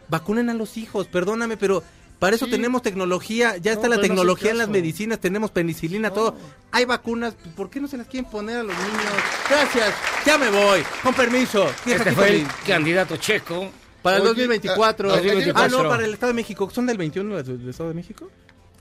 vacunen 0.10 0.50
a 0.50 0.54
los 0.54 0.78
hijos. 0.78 1.08
Perdóname, 1.08 1.56
pero 1.58 1.82
para 2.20 2.36
eso 2.36 2.46
Sí. 2.46 2.52
tenemos 2.52 2.82
tecnología. 2.82 3.58
Ya 3.58 3.72
está 3.72 3.84
No, 3.88 3.92
la 3.92 3.96
no 3.96 4.02
tecnología 4.02 4.52
en 4.52 4.58
las 4.58 4.70
medicinas. 4.70 5.20
Tenemos 5.20 5.52
penicilina, 5.52 6.12
todo. 6.12 6.36
Hay 6.72 6.86
vacunas. 6.86 7.34
¿Por 7.56 7.70
qué 7.70 7.80
no 7.80 7.88
se 7.88 7.98
las 7.98 8.08
quieren 8.08 8.30
poner 8.30 8.58
a 8.58 8.64
los 8.64 8.76
niños? 8.76 9.14
Gracias. 9.50 9.94
Ya 10.26 10.38
me 10.38 10.50
voy. 10.50 10.82
Con 11.02 11.14
permiso. 11.14 11.66
Este 11.86 11.96
aquí 11.96 12.10
fue 12.16 12.36
el 12.42 12.48
candidato 12.68 13.18
checo. 13.18 13.70
Para 14.02 14.18
el 14.18 14.22
Oye, 14.24 14.30
2024. 14.30 15.10
ah, 15.10 15.14
Ah, 15.14 15.18
no, 15.18 15.24
2024. 15.24 15.90
para 15.90 16.06
el 16.06 16.14
Estado 16.14 16.32
de 16.32 16.36
México. 16.36 16.70
¿Son 16.74 16.86
del 16.86 16.98
21 16.98 17.42
del 17.44 17.70
Estado 17.70 17.90
de 17.90 17.96
México? 17.96 18.30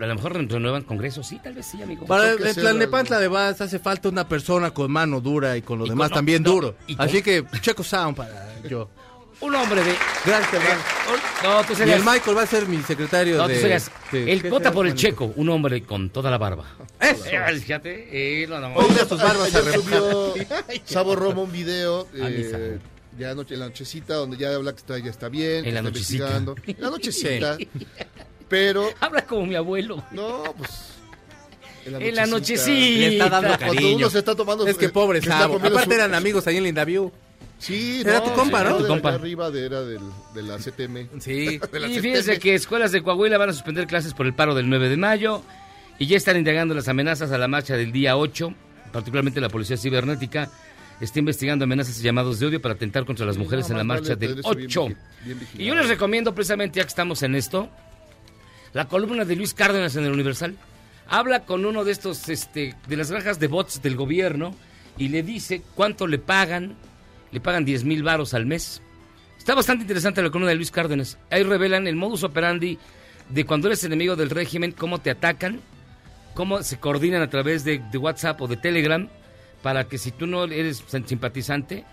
A 0.01 0.07
lo 0.07 0.15
mejor 0.15 0.33
renuevan 0.35 0.83
Congreso. 0.85 1.25
Sí, 1.25 1.41
tal 1.43 1.55
vez 1.55 1.67
sí, 1.67 1.83
amigo. 1.83 2.07
Para 2.07 2.31
el 2.31 2.55
Tlalnepantla 2.55 3.19
de 3.19 3.27
Vaz 3.27 3.61
hace 3.61 3.81
falta 3.81 4.09
una 4.09 4.29
persona 4.29 4.71
con 4.71 4.93
mano 4.93 5.21
dura 5.21 5.57
y 5.57 5.63
con 5.63 5.81
lo 5.81 5.87
Y 5.87 5.89
demás 5.89 6.11
con- 6.11 6.19
también 6.19 6.45
no, 6.45 6.53
duro. 6.53 6.77
Así 6.99 7.21
que 7.21 7.45
Checo 7.61 7.83
Sound 7.83 8.17
para 8.17 8.61
yo. 8.69 8.89
Un 9.41 9.55
hombre 9.55 9.83
de... 9.85 9.95
Gracias, 10.27 10.53
hermano. 10.53 10.81
No, 11.45 11.65
tú 11.65 11.73
Y 11.73 11.77
serías... 11.77 11.99
el 12.01 12.05
Michael 12.05 12.37
va 12.37 12.43
a 12.43 12.47
ser 12.47 12.67
mi 12.67 12.83
secretario 12.83 13.37
No, 13.37 13.47
tú 13.49 13.55
serías... 13.55 13.89
de- 14.11 14.33
el 14.33 14.43
¿qué 14.43 14.51
vota 14.51 14.73
por 14.73 14.85
el 14.87 14.93
manito? 14.95 15.09
checo. 15.09 15.33
Un 15.37 15.49
hombre 15.51 15.83
con 15.85 16.11
toda 16.11 16.29
la 16.31 16.39
barba. 16.39 16.65
Eso. 17.01 17.25
Eh, 17.27 17.61
fíjate. 17.61 18.43
eh, 18.43 18.47
no, 18.49 18.59
no, 18.59 18.75
tus 18.75 19.23
barbas 19.23 19.55
a 19.55 19.73
subió 19.73 20.35
Sabo 20.85 21.15
Romo 21.15 21.43
un 21.45 21.53
video 21.53 22.09
Ah, 22.21 22.27
eh, 22.29 22.79
ya 23.17 23.31
anoche, 23.31 23.55
en 23.55 23.61
la 23.61 23.67
nochecita 23.67 24.15
donde 24.15 24.37
ya 24.37 24.55
habla 24.55 24.73
que 24.73 24.79
está, 24.79 24.99
ya 24.99 25.11
está 25.11 25.29
bien. 25.29 25.65
En 25.65 25.75
la 25.75 25.83
nochecita. 25.83 26.37
En 26.67 26.77
la 26.79 26.91
nochecita. 26.91 27.57
Pero, 28.49 28.91
Habla 29.01 29.25
como 29.25 29.47
mi 29.47 29.55
abuelo. 29.55 30.03
no, 30.11 30.43
pues. 30.57 30.71
En 31.87 32.15
la 32.17 32.27
nochecita. 32.27 32.71
Le 32.71 33.09
está 33.13 33.29
dando 33.29 33.49
Cuando 33.57 33.75
cariño. 33.77 33.97
uno 33.99 34.11
se 34.11 34.19
está 34.19 34.35
tomando. 34.35 34.67
Es 34.67 34.77
que 34.77 34.89
pobre 34.89 35.23
Sabo. 35.23 35.57
Aparte 35.57 35.85
su- 35.85 35.93
eran 35.93 36.15
amigos 36.15 36.45
ahí 36.49 36.57
en 36.57 36.65
Lindaview. 36.65 37.11
Sí, 37.59 38.03
Era 38.05 38.23
tu 38.23 38.33
compa, 38.35 38.63
¿no? 38.65 38.77
de 38.77 38.83
Tu 38.83 38.87
compa. 38.89 39.15
arriba 39.15 39.51
de, 39.51 39.67
era 39.67 39.83
del, 39.83 40.01
de 40.35 40.43
la 40.43 40.59
CTM. 40.59 41.21
Sí. 41.21 41.59
De 41.73 41.81
la 41.81 41.89
Y 41.89 41.95
CTM. 41.95 42.03
fíjense 42.03 42.39
que 42.39 42.55
escuelas 42.55 42.93
de 42.93 43.03
Coahuila 43.03 43.37
van 43.37 43.51
a 43.51 43.53
suspender 43.53 43.87
clases 43.87 44.15
por 44.15 44.27
el 44.27 44.35
paro 44.35 44.55
del 44.55 44.69
9 44.69 44.89
de 44.89 44.97
mayo 44.97 45.43
y 45.99 46.07
ya 46.07 46.17
están 46.17 46.37
indagando 46.37 46.75
las 46.75 46.87
amenazas 46.89 47.33
a 47.33 47.39
la 47.39 47.49
marcha 47.49 47.77
del 47.77 47.91
día 47.91 48.17
8. 48.17 48.55
Particularmente 48.93 49.41
la 49.41 49.49
Policía 49.49 49.77
Cibernética 49.77 50.49
está 51.01 51.19
investigando 51.19 51.65
amenazas 51.65 51.99
y 51.99 52.03
llamados 52.05 52.39
de 52.39 52.47
odio 52.47 52.63
para 52.63 52.75
atentar 52.75 53.05
contra 53.05 53.27
las 53.27 53.37
mujeres 53.37 53.67
Sí, 53.67 53.73
en 53.73 53.79
la 53.79 53.85
marcha 53.85 54.15
vale 54.15 54.17
del 54.17 54.29
tener 54.31 54.39
eso 54.41 54.55
bien 54.55 54.69
8. 54.69 54.87
vigi- 54.87 54.97
bien 55.25 55.39
vigilado. 55.41 55.63
Y 55.63 55.67
yo 55.67 55.75
les 55.75 55.89
recomiendo 55.89 56.35
precisamente, 56.35 56.77
ya 56.79 56.85
que 56.85 56.89
estamos 56.89 57.23
en 57.25 57.35
esto, 57.35 57.69
la 58.73 58.87
columna 58.87 59.25
de 59.25 59.35
Luis 59.37 59.53
Cárdenas 59.55 59.97
en 59.97 60.05
el 60.05 60.13
Universal. 60.13 60.55
Habla 61.09 61.41
con 61.45 61.65
uno 61.65 61.85
de 61.85 61.93
estos, 61.93 62.29
este, 62.29 62.75
de 62.87 62.97
las 62.97 63.11
granjas 63.11 63.41
de 63.41 63.47
bots 63.49 63.81
del 63.83 63.97
gobierno 63.97 64.55
y 64.97 65.09
le 65.09 65.23
dice 65.23 65.63
cuánto 65.75 66.07
le 66.07 66.19
pagan. 66.19 66.77
Le 67.31 67.41
pagan 67.41 67.65
10 67.65 67.85
mil 67.85 68.03
varos 68.03 68.35
al 68.35 68.47
mes. 68.47 68.83
Está 69.37 69.55
bastante 69.55 69.83
interesante 69.83 70.23
la 70.23 70.31
columna 70.31 70.51
de 70.51 70.57
Luis 70.57 70.71
Cárdenas. 70.71 71.19
Ahí 71.31 71.43
revelan 71.43 71.87
el 71.87 71.97
modus 71.97 72.23
operandi 72.23 72.79
de 73.29 73.45
cuando 73.45 73.69
eres 73.69 73.85
enemigo 73.85 74.17
del 74.17 74.31
régimen, 74.31 74.73
cómo 74.73 74.99
te 75.01 75.11
atacan, 75.11 75.61
cómo 76.35 76.63
se 76.63 76.79
coordinan 76.79 77.23
a 77.23 77.31
través 77.31 77.65
de, 77.65 77.79
de 77.79 77.99
WhatsApp 77.99 78.41
o 78.41 78.49
de 78.49 78.57
Telegram 78.57 79.09
para 79.63 79.85
que 79.85 79.99
si 79.99 80.13
tú 80.13 80.27
no 80.27 80.45
eres 80.45 80.85
simpatizante, 81.07 81.85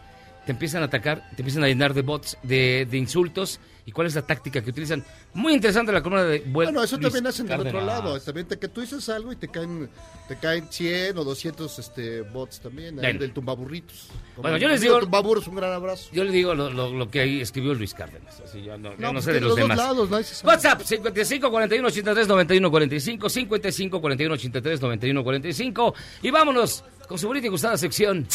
te 0.46 0.52
empiezan 0.52 0.82
a 0.82 0.86
atacar, 0.86 1.30
te 1.36 1.42
empiezan 1.42 1.64
a 1.64 1.68
llenar 1.68 1.94
de 1.94 2.02
bots, 2.02 2.38
de, 2.44 2.88
de 2.90 2.98
insultos 2.98 3.60
y 3.88 3.92
cuál 3.92 4.08
es 4.08 4.16
la 4.16 4.22
táctica 4.24 4.62
que 4.64 4.70
utilizan. 4.72 5.04
Muy 5.34 5.54
interesante 5.54 5.92
la 5.92 6.02
columna 6.02 6.24
de 6.24 6.40
Buen- 6.40 6.54
Bueno, 6.68 6.84
eso 6.84 6.96
Luis 6.98 7.06
también 7.08 7.28
hacen 7.28 7.46
del 7.48 7.60
otro 7.60 7.82
lado. 7.82 8.20
También 8.20 8.48
te- 8.48 8.58
que 8.58 8.68
tú 8.68 8.82
dices 8.82 9.08
algo 9.10 9.32
y 9.32 9.36
te 9.36 9.48
caen, 9.48 9.90
te 10.28 10.38
caen 10.38 10.68
100 10.72 11.18
o 11.20 11.24
200 11.24 11.78
este, 11.80 12.22
bots 12.22 12.60
también. 12.62 13.04
ahí 13.04 13.18
del 13.18 13.32
tumbaburritos. 13.32 14.08
Como 14.36 14.44
Bueno, 14.44 14.58
yo 14.58 14.68
les 14.70 14.82
digo- 14.82 15.00
Tumbaburros, 15.00 15.48
un 15.48 15.56
gran 15.56 15.72
abrazo. 15.74 16.10
Yo 16.12 16.24
le 16.24 16.32
digo 16.32 16.56
lo, 16.56 16.70
lo- 16.72 16.90
lo 16.92 17.10
que 17.12 17.20
ahí 17.22 17.42
escribió 17.42 17.74
Luis 17.76 17.94
Cárdenas. 17.94 18.40
Así 18.44 18.64
yo 18.64 18.76
no, 18.78 18.92
yo 18.92 18.98
no 19.02 19.14
pues 19.14 19.26
sé 19.26 19.34
de 19.34 19.42
los, 19.42 19.50
dos 19.52 19.58
demás. 19.60 19.78
lados, 19.78 20.10
sabe. 20.10 20.48
WhatsApp 20.54 20.82
55 20.82 21.52
41 21.52 21.88
83 21.88 22.28
91 22.28 22.72
45 22.72 23.30
55 23.30 24.02
41 24.02 24.34
83 24.34 24.82
91 24.82 25.24
45 25.24 25.94
y 26.24 26.32
vámonos 26.32 26.84
con 27.08 27.20
su 27.20 27.28
bonita 27.28 27.46
y 27.46 27.50
gustada 27.50 27.78
sección. 27.78 28.26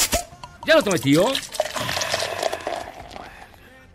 ¿Ya 0.66 0.76
lo 0.76 0.82
tomé, 0.82 0.98
tío? 0.98 1.24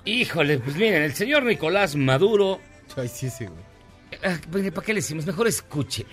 Híjole, 0.06 0.60
pues 0.60 0.76
miren, 0.76 1.02
el 1.04 1.14
señor 1.14 1.44
Nicolás 1.44 1.96
Maduro, 1.96 2.60
Ay, 2.96 3.08
sí, 3.08 3.30
sí, 3.30 3.46
güey. 3.46 4.22
ah, 4.24 4.38
¿para 4.74 4.86
qué 4.86 4.94
le 4.94 5.00
decimos? 5.00 5.26
Mejor 5.26 5.48
escúchelo. 5.48 6.10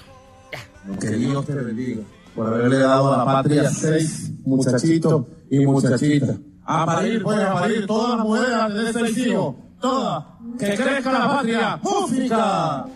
Que 1.00 1.10
Dios 1.10 1.46
te 1.46 1.54
bendiga 1.54 2.02
por 2.34 2.46
haberle 2.46 2.78
dado 2.78 3.12
a 3.14 3.18
la 3.18 3.24
patria 3.24 3.70
seis 3.70 4.30
muchachitos 4.44 5.26
y 5.50 5.58
muchachitas. 5.66 6.36
A 6.64 6.86
parir, 6.86 7.22
pues 7.22 7.38
a 7.38 7.52
parir 7.54 7.86
todas 7.86 8.16
las 8.16 8.26
mujeres 8.26 8.74
de 8.74 8.92
seis 8.92 9.18
hijos. 9.18 9.54
Todas. 9.80 10.24
Que 10.58 10.74
crezca 10.74 11.12
la 11.12 11.28
patria. 11.28 11.80
¡Música! 11.82 12.86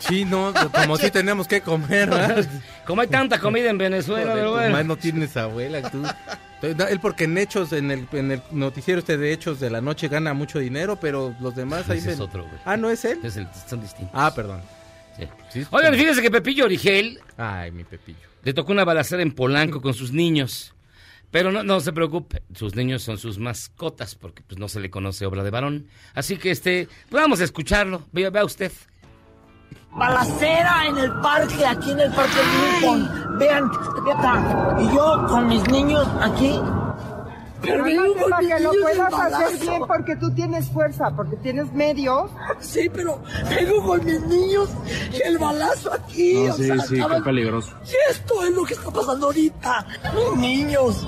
Sí, 0.00 0.24
no, 0.24 0.52
como 0.72 0.96
si 0.96 1.10
tenemos 1.10 1.46
que 1.46 1.60
comer, 1.60 2.10
¿verdad? 2.10 2.46
Como 2.86 3.00
hay 3.02 3.08
tanta 3.08 3.38
comida 3.38 3.68
en 3.70 3.78
Venezuela, 3.78 4.32
pero 4.34 4.52
bueno. 4.52 4.72
Más 4.72 4.86
no 4.86 4.96
tienes 4.96 5.36
abuela, 5.36 5.90
tú. 5.90 6.02
Él 6.62 7.00
porque 7.00 7.24
en 7.24 7.36
hechos, 7.38 7.72
en 7.72 7.90
el, 7.90 8.08
en 8.12 8.32
el 8.32 8.42
noticiero 8.50 9.00
este 9.00 9.16
de 9.18 9.32
hechos 9.32 9.60
de 9.60 9.70
la 9.70 9.80
noche 9.80 10.08
gana 10.08 10.32
mucho 10.34 10.58
dinero, 10.58 10.96
pero 11.00 11.34
los 11.40 11.54
demás 11.54 11.88
ahí 11.90 11.98
Ese 11.98 12.12
es 12.12 12.20
otro, 12.20 12.44
güey. 12.44 12.58
Ah, 12.64 12.76
¿no 12.76 12.90
es 12.90 13.04
él? 13.04 13.18
Es 13.22 13.36
el- 13.36 13.48
son 13.68 13.80
distintos. 13.80 14.12
Ah, 14.14 14.32
perdón. 14.34 14.60
Sí. 15.18 15.24
Sí, 15.50 15.66
Oigan, 15.70 15.94
fíjense 15.94 16.20
que 16.22 16.30
Pepillo 16.30 16.64
Origel 16.66 17.18
Ay, 17.36 17.70
mi 17.72 17.84
Pepillo. 17.84 18.18
le 18.42 18.52
tocó 18.52 18.72
una 18.72 18.84
balacera 18.84 19.22
en 19.22 19.32
Polanco 19.32 19.80
con 19.80 19.94
sus 19.94 20.12
niños. 20.12 20.72
Pero 21.30 21.50
no, 21.50 21.62
no 21.64 21.80
se 21.80 21.92
preocupe, 21.92 22.42
sus 22.54 22.74
niños 22.76 23.02
son 23.02 23.18
sus 23.18 23.38
mascotas, 23.38 24.14
porque 24.14 24.42
pues 24.46 24.58
no 24.58 24.68
se 24.68 24.78
le 24.80 24.90
conoce 24.90 25.26
obra 25.26 25.42
de 25.42 25.50
varón. 25.50 25.88
Así 26.14 26.36
que 26.36 26.50
este, 26.50 26.88
pues 27.10 27.22
vamos 27.22 27.40
a 27.40 27.44
escucharlo. 27.44 28.06
Vea, 28.12 28.30
vea 28.30 28.44
usted. 28.44 28.70
Balacera 29.96 30.86
en 30.88 30.98
el 30.98 31.12
parque, 31.20 31.66
aquí 31.66 31.90
en 31.90 32.00
el 32.00 32.12
parque 32.12 32.38
Lincoln. 32.80 33.38
Vean, 33.38 33.70
neta. 34.04 34.76
Y 34.80 34.94
yo 34.94 35.26
con 35.28 35.48
mis 35.48 35.66
niños 35.68 36.06
aquí. 36.20 36.60
Pero 37.62 37.84
vengo 37.84 38.14
con 38.14 38.30
para 38.30 38.46
que 38.46 38.60
lo 38.60 38.70
puedas 38.70 39.14
hacer 39.14 39.60
bien 39.60 39.82
porque 39.86 40.16
tú 40.16 40.30
tienes 40.34 40.68
fuerza, 40.70 41.10
porque 41.16 41.36
tienes 41.36 41.72
medios. 41.72 42.30
Sí, 42.60 42.88
pero 42.92 43.20
vengo 43.48 43.84
con 43.84 44.04
mis 44.04 44.20
niños 44.22 44.68
y 45.12 45.22
el 45.22 45.38
balazo 45.38 45.92
aquí. 45.92 46.48
o 46.48 46.52
sea, 46.52 46.78
¿saben? 46.78 47.24
peligroso. 47.24 47.72
Y 47.86 48.10
esto 48.10 48.44
es 48.44 48.50
lo 48.50 48.64
que 48.64 48.74
está 48.74 48.90
pasando 48.90 49.26
ahorita. 49.26 49.86
Mis 50.14 50.38
niños. 50.38 51.06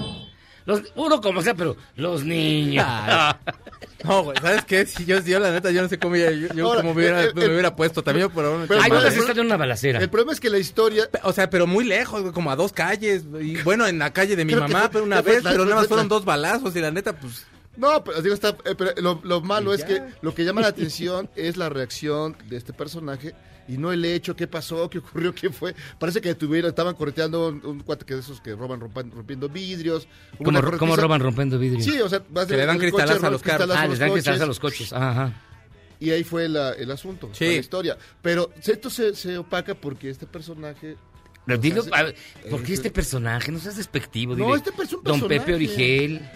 Los, 0.64 0.82
uno 0.96 1.20
como 1.20 1.42
sea, 1.42 1.54
pero 1.54 1.76
los 1.96 2.24
niños. 2.24 2.86
No, 4.04 4.22
güey, 4.24 4.36
¿sabes 4.40 4.64
qué? 4.64 4.86
Si 4.86 5.04
yo, 5.04 5.20
yo, 5.20 5.38
la 5.40 5.50
neta, 5.50 5.70
yo 5.70 5.82
no 5.82 5.88
sé 5.88 5.98
cómo 5.98 6.14
yo, 6.16 6.30
yo 6.30 6.66
Ahora, 6.66 6.80
cómo 6.82 6.94
me 6.94 7.00
hubiera, 7.00 7.24
eh, 7.24 7.28
eh, 7.28 7.32
me 7.34 7.46
hubiera 7.48 7.74
puesto 7.74 8.02
también, 8.02 8.28
pero, 8.34 8.64
pero- 8.68 8.80
Ay, 8.80 8.90
pero- 8.90 9.00
¿dónde 9.02 9.14
se 9.14 9.20
está 9.20 9.32
en 9.32 9.46
una 9.46 9.56
balacera? 9.56 10.00
El 10.00 10.08
problema 10.08 10.32
es 10.32 10.40
que 10.40 10.50
la 10.50 10.58
historia. 10.58 11.08
O 11.24 11.32
sea, 11.32 11.50
pero 11.50 11.66
muy 11.66 11.84
lejos, 11.84 12.20
güey, 12.22 12.32
como 12.32 12.50
a 12.50 12.56
dos 12.56 12.72
calles. 12.72 13.24
Y 13.40 13.56
bueno, 13.62 13.86
en 13.86 13.98
la 13.98 14.12
calle 14.12 14.36
de 14.36 14.44
mi 14.44 14.52
Creo 14.52 14.68
mamá, 14.68 14.88
pero 14.92 15.04
una 15.04 15.20
vez, 15.20 15.42
la- 15.42 15.50
pero 15.50 15.64
nada 15.64 15.76
más 15.76 15.84
la- 15.84 15.88
fueron 15.88 16.08
dos 16.08 16.24
balazos 16.24 16.74
y 16.76 16.80
la 16.80 16.90
neta, 16.90 17.12
pues... 17.18 17.46
No, 17.76 18.02
pero, 18.02 18.20
digo, 18.22 18.34
está, 18.34 18.50
eh, 18.64 18.74
pero 18.76 18.90
lo, 18.98 19.20
lo 19.22 19.40
malo 19.40 19.72
es 19.72 19.84
que 19.84 20.02
lo 20.22 20.34
que 20.34 20.44
llama 20.44 20.60
la 20.62 20.68
atención 20.68 21.28
es 21.36 21.56
la 21.56 21.68
reacción 21.68 22.36
de 22.48 22.56
este 22.56 22.72
personaje 22.72 23.34
y 23.68 23.76
no 23.78 23.92
el 23.92 24.04
hecho, 24.04 24.34
qué 24.34 24.46
pasó, 24.46 24.88
qué 24.90 24.98
ocurrió, 24.98 25.34
qué 25.34 25.50
fue. 25.50 25.74
Parece 25.98 26.20
que 26.20 26.34
tuvieron, 26.34 26.70
estaban 26.70 26.94
correteando 26.94 27.48
un, 27.48 27.64
un 27.64 27.80
cuate 27.80 28.04
que 28.06 28.14
de 28.14 28.20
esos 28.20 28.40
que 28.40 28.54
roban 28.54 28.80
rompan- 28.80 29.10
rompiendo 29.12 29.48
vidrios. 29.48 30.08
¿Cómo, 30.42 30.60
cómo 30.78 30.96
roban 30.96 31.20
rompiendo 31.20 31.58
vidrio? 31.58 31.84
Sí, 31.84 32.00
o 32.00 32.08
sea, 32.08 32.22
vas 32.30 32.46
Que 32.46 32.54
en 32.54 32.60
le 32.60 32.66
dan 32.66 32.78
cristalazo 32.78 33.12
a 33.12 33.16
roban 33.16 33.32
los 33.32 33.42
carros. 33.42 33.66
cristalazo 33.66 33.78
ah, 33.80 33.82
les 33.82 33.90
los 33.90 33.98
dan 34.00 34.12
cristales 34.12 34.38
coches. 34.40 34.42
a 34.42 34.46
los 34.46 34.60
coches. 34.60 34.92
Ajá. 34.92 35.42
Y 36.00 36.10
ahí 36.10 36.24
fue 36.24 36.48
la- 36.48 36.72
el 36.72 36.90
asunto, 36.90 37.28
Sí. 37.32 37.44
fue 37.44 37.46
la 37.54 37.60
historia. 37.60 37.98
Pero 38.22 38.50
esto 38.64 38.88
se, 38.88 39.14
se 39.14 39.36
opaca 39.36 39.74
porque 39.74 40.08
este 40.10 40.26
personaje... 40.26 40.96
Pero 41.44 41.58
dilo, 41.60 41.80
hace- 41.80 41.90
a 41.94 42.02
ver, 42.04 42.14
¿por 42.50 42.62
qué 42.62 42.72
eh, 42.72 42.74
este 42.74 42.90
personaje? 42.90 43.50
No 43.50 43.58
seas 43.58 43.76
despectivo. 43.76 44.36
No, 44.36 44.54
este 44.54 44.70
es 44.82 44.92
un 44.92 45.02
Don 45.02 45.20
Pepe 45.22 45.28
personaje. 45.40 45.54
Origel. 45.54 46.30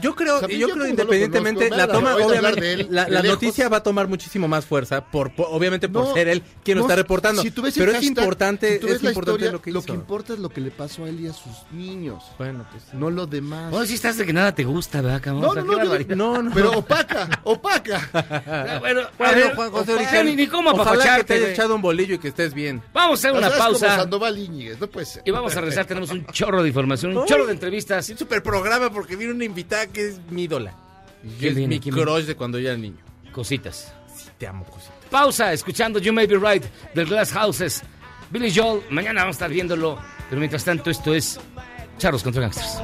Yo 0.00 0.14
creo, 0.14 0.40
yo 0.40 0.48
yo 0.48 0.66
creo 0.68 0.76
no 0.76 0.82
lo 0.84 0.88
independientemente, 0.88 1.68
conozco, 1.68 1.76
la 1.86 1.92
toma, 1.92 2.16
obviamente, 2.16 2.60
de 2.60 2.72
él, 2.72 2.86
la, 2.90 3.22
noticia 3.22 3.68
va 3.68 3.78
a 3.78 3.82
tomar 3.82 4.08
muchísimo 4.08 4.48
más 4.48 4.64
fuerza, 4.64 5.04
por, 5.04 5.34
por- 5.34 5.48
obviamente 5.50 5.88
por 5.88 6.04
No, 6.08 6.14
ser 6.14 6.28
él 6.28 6.42
quien 6.64 6.78
lo 6.78 6.84
no, 6.84 6.88
está 6.88 6.96
reportando. 6.96 7.42
si 7.42 7.50
tú 7.50 7.62
ves 7.62 7.76
el 7.76 7.80
pero 7.82 7.92
es 7.92 7.98
hashtag, 7.98 8.18
importante, 8.24 8.72
si 8.74 8.78
tú 8.80 8.86
ves 8.86 8.96
es 8.96 9.02
importante 9.02 9.32
historia, 9.44 9.52
lo 9.52 9.60
que 9.62 9.70
hizo. 9.70 9.94
importa 9.94 10.32
es 10.32 10.38
lo 10.38 10.48
que 10.48 10.60
le 10.62 10.70
pasó 10.70 11.04
a 11.04 11.08
él 11.08 11.20
y 11.20 11.26
a 11.28 11.32
sus 11.32 11.52
niños. 11.72 12.24
Bueno, 12.38 12.64
pues 12.70 12.84
No 12.94 13.10
lo 13.10 13.26
demás. 13.26 13.72
Oh, 13.74 13.84
sí 13.84 13.94
estás 13.94 14.16
de 14.16 14.24
que 14.24 14.32
nada 14.32 14.54
te 14.54 14.64
gusta, 14.64 15.00
¿verdad, 15.02 15.20
cabrón? 15.22 15.42
No, 15.42 15.48
O 15.50 15.54
sea, 15.54 15.62
no, 15.62 15.72
no, 15.72 15.82
no, 16.16 16.42
no. 16.42 16.50
Pero 16.54 16.70
opaca, 16.78 17.40
opaca. 17.44 18.08
Ah, 18.14 18.78
Bueno, 18.80 19.00
a 19.02 19.10
Bueno, 19.18 19.34
ver, 19.36 19.54
Juan 19.54 19.70
José 19.70 19.94
Origel, 19.94 20.26
ni, 20.26 20.36
ni 20.36 20.46
cómo 20.46 20.70
ojalá 20.70 21.18
que 21.18 21.24
te 21.24 21.38
güey. 21.38 21.52
echado 21.52 21.74
un 21.74 21.82
bolillo 21.82 22.14
y 22.14 22.18
que 22.18 22.28
estés 22.28 22.54
bien. 22.54 22.82
Vamos 22.94 23.24
a 23.24 23.28
hacer 23.28 23.38
una 23.38 23.50
pausa 23.50 24.06
no 24.06 24.86
puede 24.88 25.06
ser. 25.06 25.22
y 25.24 25.30
vamos 25.30 25.54
a 25.56 25.60
regresar. 25.60 25.84
Tenemos 25.86 26.10
un 26.10 26.24
chorro 26.26 26.62
de 26.62 26.68
información, 26.68 27.16
un 27.16 27.26
chorro 27.26 27.46
de 27.46 27.52
entrevistas. 27.52 28.08
Un 28.08 28.18
super 28.18 28.42
programa 28.42 28.90
porque 28.90 29.16
viene 29.16 29.32
una 29.32 29.44
que 29.86 30.08
es 30.08 30.20
mi 30.30 30.44
ídola. 30.44 30.74
Y 31.24 31.28
¿Quién 31.38 31.50
es 31.50 31.54
viene? 31.56 31.80
crush 31.80 32.24
de 32.24 32.34
cuando 32.34 32.58
yo 32.58 32.68
era 32.68 32.76
niño. 32.78 32.98
Cositas. 33.32 33.92
Sí, 34.16 34.28
te 34.38 34.46
amo, 34.46 34.64
cosita. 34.64 34.92
Pausa, 35.10 35.52
escuchando 35.52 35.98
You 35.98 36.12
May 36.12 36.26
Be 36.26 36.36
Right 36.36 36.64
del 36.94 37.06
Glass 37.06 37.32
Houses. 37.32 37.82
Billy 38.30 38.52
Joel, 38.54 38.82
mañana 38.90 39.20
vamos 39.22 39.34
a 39.34 39.36
estar 39.36 39.50
viéndolo. 39.50 39.98
Pero 40.28 40.38
mientras 40.40 40.64
tanto, 40.64 40.90
esto 40.90 41.14
es 41.14 41.38
Charlos 41.98 42.22
contra 42.22 42.40
Gangsters. 42.42 42.78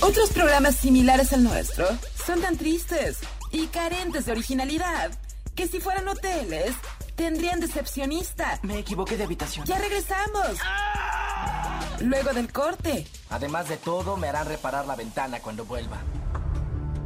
Otros 0.00 0.30
programas 0.30 0.76
similares 0.76 1.32
al 1.32 1.44
nuestro 1.44 1.86
son 2.26 2.40
tan 2.40 2.56
tristes 2.56 3.18
y 3.52 3.66
carentes 3.68 4.26
de 4.26 4.32
originalidad 4.32 5.10
que 5.54 5.66
si 5.66 5.80
fueran 5.80 6.08
hoteles 6.08 6.74
tendrían 7.14 7.60
decepcionista. 7.60 8.58
Me 8.62 8.78
equivoqué 8.78 9.16
de 9.16 9.24
habitación. 9.24 9.66
Ya 9.66 9.78
regresamos. 9.78 10.58
Luego 12.00 12.32
del 12.32 12.52
corte. 12.52 13.06
Además 13.30 13.68
de 13.68 13.76
todo, 13.76 14.16
me 14.16 14.28
harán 14.28 14.46
reparar 14.46 14.86
la 14.86 14.96
ventana 14.96 15.40
cuando 15.40 15.64
vuelva. 15.64 15.98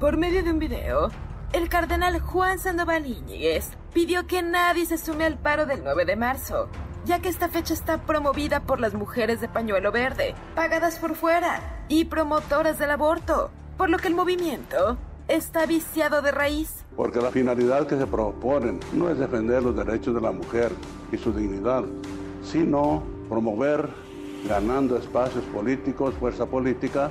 Por 0.01 0.17
medio 0.17 0.43
de 0.43 0.51
un 0.51 0.59
video, 0.59 1.11
el 1.53 1.69
cardenal 1.69 2.21
Juan 2.21 2.59
Sandoval 2.59 3.07
Íñiguez 3.07 3.71
pidió 3.93 4.27
que 4.27 4.43
nadie 4.43 4.87
se 4.87 4.99
sume 4.99 5.25
al 5.25 5.39
paro 5.39 5.67
del 5.67 5.83
9 5.83 6.05
de 6.05 6.17
marzo, 6.17 6.69
ya 7.05 7.21
que 7.21 7.29
esta 7.29 7.49
fecha 7.49 7.73
está 7.73 8.03
promovida 8.03 8.61
por 8.61 8.81
las 8.81 8.95
mujeres 8.95 9.41
de 9.41 9.49
pañuelo 9.49 9.93
verde, 9.93 10.35
pagadas 10.55 10.99
por 10.99 11.15
fuera, 11.15 11.85
y 11.89 12.05
promotoras 12.07 12.79
del 12.79 12.91
aborto, 12.91 13.51
por 13.77 13.89
lo 13.89 13.99
que 13.99 14.09
el 14.09 14.15
movimiento 14.15 14.99
está 15.29 15.67
viciado 15.67 16.23
de 16.23 16.31
raíz. 16.31 16.85
Porque 16.97 17.21
la 17.21 17.31
finalidad 17.31 17.87
que 17.87 17.97
se 17.97 18.07
proponen 18.07 18.81
no 18.93 19.11
es 19.11 19.19
defender 19.19 19.63
los 19.63 19.77
derechos 19.77 20.15
de 20.15 20.21
la 20.21 20.33
mujer 20.33 20.73
y 21.13 21.19
su 21.19 21.33
dignidad, 21.33 21.85
sino 22.43 23.03
promover, 23.29 23.89
ganando 24.49 24.97
espacios 24.97 25.45
políticos, 25.47 26.15
fuerza 26.19 26.47
política, 26.47 27.11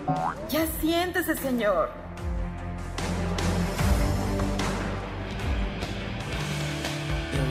Ya 0.50 0.66
siéntese, 0.80 1.36
señor. 1.36 1.90
There 7.32 7.44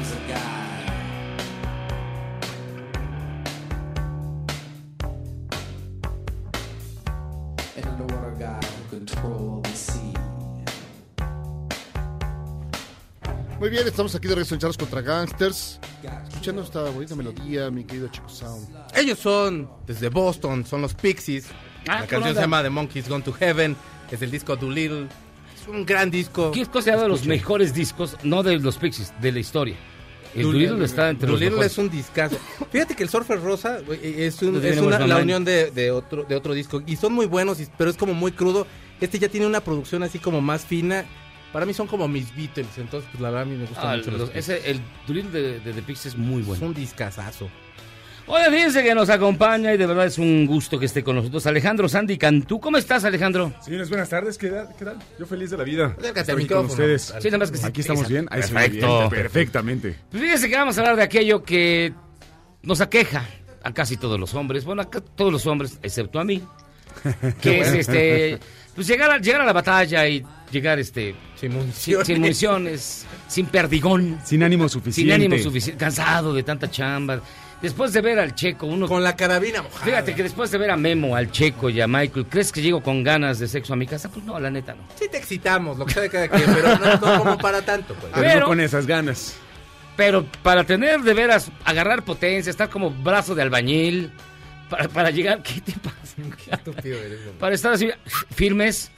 was 9.62 9.93
Muy 13.60 13.70
bien, 13.70 13.86
estamos 13.86 14.14
aquí 14.14 14.28
de 14.28 14.34
regreso 14.34 14.54
en 14.54 14.60
Charlos 14.60 14.76
contra 14.76 15.00
Gangsters. 15.00 15.80
Escuchando 16.28 16.62
esta 16.62 16.82
bonita 16.90 17.14
melodía, 17.14 17.70
mi 17.70 17.84
querido 17.84 18.08
Chico 18.08 18.28
Sound. 18.28 18.66
Ellos 18.94 19.18
son 19.18 19.68
desde 19.86 20.08
Boston, 20.08 20.66
son 20.66 20.82
los 20.82 20.92
Pixies. 20.94 21.46
Ah, 21.88 22.00
la 22.00 22.06
canción 22.06 22.22
se 22.24 22.28
onda. 22.30 22.40
llama 22.42 22.62
The 22.62 22.70
Monkeys 22.70 23.08
Gone 23.08 23.22
to 23.24 23.32
Heaven. 23.32 23.76
Es 24.10 24.20
el 24.22 24.30
disco 24.30 24.56
Doolittle. 24.56 25.06
Es 25.60 25.68
un 25.68 25.86
gran 25.86 26.10
disco. 26.10 26.50
¿Qué 26.50 26.60
es 26.62 26.68
considerado 26.68 27.04
de 27.04 27.08
los 27.10 27.24
mejores 27.26 27.72
discos, 27.72 28.16
no 28.22 28.42
de 28.42 28.58
los 28.58 28.76
Pixies, 28.76 29.12
de 29.20 29.32
la 29.32 29.38
historia? 29.38 29.76
El 30.34 30.42
Doolittle 30.42 30.84
está 30.84 31.10
entre 31.10 31.28
los 31.28 31.38
Doolittle 31.38 31.50
mejores. 31.60 31.72
es 31.72 31.78
un 31.78 31.90
discazo. 31.90 32.36
Fíjate 32.70 32.96
que 32.96 33.04
el 33.04 33.08
Surfer 33.08 33.40
Rosa 33.40 33.78
güey, 33.86 34.00
es, 34.02 34.42
un- 34.42 34.62
es 34.64 34.78
una- 34.78 34.98
la 35.06 35.16
unión 35.18 35.44
de, 35.44 35.70
de 35.70 35.90
otro, 35.92 36.24
de 36.24 36.34
otro 36.36 36.54
disco. 36.54 36.82
Y 36.86 36.96
son 36.96 37.12
muy 37.12 37.26
buenos, 37.26 37.58
pero 37.78 37.88
es 37.88 37.96
como 37.96 38.14
muy 38.14 38.32
crudo. 38.32 38.66
Este 39.00 39.18
ya 39.18 39.28
tiene 39.28 39.46
una 39.46 39.60
producción 39.60 40.02
así 40.02 40.18
como 40.18 40.40
más 40.40 40.64
fina. 40.64 41.04
Para 41.54 41.64
mí 41.66 41.72
son 41.72 41.86
como 41.86 42.06
mis 42.08 42.34
Beatles. 42.36 42.66
Entonces, 42.76 43.08
pues 43.10 43.22
la 43.22 43.30
verdad 43.30 43.42
a 43.42 43.50
mí 43.50 43.56
me 43.56 43.64
gustan 43.64 43.86
Ah, 43.86 43.96
mucho 43.96 44.10
los 44.10 44.20
los- 44.20 44.30
Pixies. 44.30 44.58
ese, 44.60 44.70
el 44.72 44.80
Doolittle 45.06 45.30
de, 45.40 45.60
de 45.60 45.72
The 45.72 45.82
Pixies 45.82 46.06
es 46.14 46.18
muy 46.18 46.40
Es 46.42 46.46
bueno. 46.48 46.66
un 46.66 46.74
discazazo. 46.74 47.48
Oye, 48.26 48.50
fíjense 48.50 48.82
que 48.82 48.94
nos 48.94 49.08
acompaña 49.10 49.72
y 49.72 49.76
de 49.76 49.86
verdad 49.86 50.06
es 50.06 50.18
un 50.18 50.46
gusto 50.46 50.78
que 50.78 50.86
esté 50.86 51.04
con 51.04 51.14
nosotros 51.16 51.46
Alejandro 51.46 51.88
Sandy 51.88 52.18
Cantú. 52.18 52.58
¿Cómo 52.58 52.76
estás, 52.78 53.04
Alejandro? 53.04 53.52
Señores, 53.62 53.88
buenas 53.88 54.08
tardes. 54.08 54.36
¿Qué 54.38 54.48
tal? 54.48 54.68
¿Qué 54.78 54.84
tal? 54.84 54.98
Yo 55.18 55.26
feliz 55.26 55.50
de 55.50 55.58
la 55.58 55.64
vida. 55.64 55.94
Acércate 55.96 56.20
Estar 56.20 56.34
al 56.34 56.40
aquí 56.40 56.48
con 56.48 56.62
micrófono. 56.64 56.72
ustedes. 56.72 57.14
Sí, 57.20 57.28
nada 57.28 57.38
más 57.38 57.50
que 57.52 57.58
sí, 57.58 57.66
Aquí 57.66 57.80
estamos 57.82 58.08
bien. 58.08 58.26
Ahí 58.30 58.42
se 58.42 58.52
ve 58.54 58.68
bien. 58.68 58.80
Perfecto. 58.80 59.08
Perfectamente. 59.10 59.96
Pues 60.10 60.22
fíjense 60.22 60.48
que 60.48 60.56
vamos 60.56 60.76
a 60.76 60.80
hablar 60.80 60.96
de 60.96 61.02
aquello 61.02 61.42
que 61.44 61.92
nos 62.62 62.80
aqueja 62.80 63.26
a 63.62 63.72
casi 63.74 63.96
todos 63.96 64.18
los 64.18 64.34
hombres, 64.34 64.64
bueno, 64.64 64.82
a 64.82 64.86
todos 64.86 65.30
los 65.32 65.46
hombres, 65.46 65.78
excepto 65.82 66.18
a 66.18 66.24
mí, 66.24 66.42
que 67.42 67.60
es 67.60 67.72
este, 67.74 68.38
pues 68.74 68.86
llegar 68.86 69.10
a, 69.10 69.18
llegar 69.18 69.40
a 69.40 69.44
la 69.46 69.52
batalla 69.52 70.06
y 70.08 70.24
llegar 70.50 70.78
este, 70.78 71.14
Sin 71.36 71.52
municiones. 71.52 72.06
sin 72.06 72.20
municiones, 72.20 73.06
sin 73.28 73.46
perdigón, 73.46 74.18
Sin 74.24 74.42
ánimo 74.42 74.68
suficiente. 74.68 75.12
sin 75.14 75.22
ánimo 75.22 75.42
suficiente, 75.42 75.78
cansado 75.78 76.32
de 76.34 76.42
tanta 76.42 76.70
chamba. 76.70 77.20
Después 77.62 77.92
de 77.94 78.02
ver 78.02 78.18
al 78.18 78.34
Checo, 78.34 78.66
uno... 78.66 78.86
Con 78.86 79.02
la 79.02 79.16
carabina 79.16 79.62
mojada. 79.62 79.84
Fíjate 79.86 80.14
que 80.14 80.22
después 80.24 80.50
de 80.50 80.58
ver 80.58 80.70
a 80.70 80.76
Memo, 80.76 81.16
al 81.16 81.30
Checo 81.30 81.70
y 81.70 81.80
a 81.80 81.86
Michael, 81.86 82.26
¿crees 82.28 82.52
que 82.52 82.60
llego 82.60 82.82
con 82.82 83.02
ganas 83.02 83.38
de 83.38 83.48
sexo 83.48 83.72
a 83.72 83.76
mi 83.76 83.86
casa? 83.86 84.10
Pues 84.10 84.22
no, 84.26 84.38
la 84.38 84.50
neta 84.50 84.74
no. 84.74 84.82
Sí 84.98 85.06
te 85.10 85.16
excitamos, 85.16 85.78
lo 85.78 85.86
que 85.86 85.94
sea 85.94 86.02
de 86.02 86.10
cada 86.10 86.28
quien, 86.28 86.44
pero 86.54 86.76
no, 86.78 86.94
no 87.00 87.18
como 87.20 87.38
para 87.38 87.62
tanto. 87.62 87.94
Pues. 87.94 88.12
Pero, 88.12 88.26
Pero- 88.26 88.40
no 88.40 88.46
con 88.48 88.60
esas 88.60 88.86
ganas. 88.86 89.36
Pero 89.96 90.26
para 90.42 90.64
tener 90.64 91.00
de 91.02 91.14
veras, 91.14 91.50
agarrar 91.64 92.02
potencia, 92.04 92.50
estar 92.50 92.68
como 92.68 92.90
brazo 92.90 93.34
de 93.34 93.42
albañil, 93.42 94.10
para, 94.68 94.88
para 94.88 95.10
llegar, 95.10 95.42
¿qué 95.42 95.60
te 95.60 95.72
pasa? 95.72 96.16
Qué 96.44 96.54
estúpido 96.54 96.98
eres, 96.98 97.20
hombre. 97.20 97.38
Para 97.40 97.54
estar 97.54 97.72
así 97.72 97.90
firmes, 98.34 98.90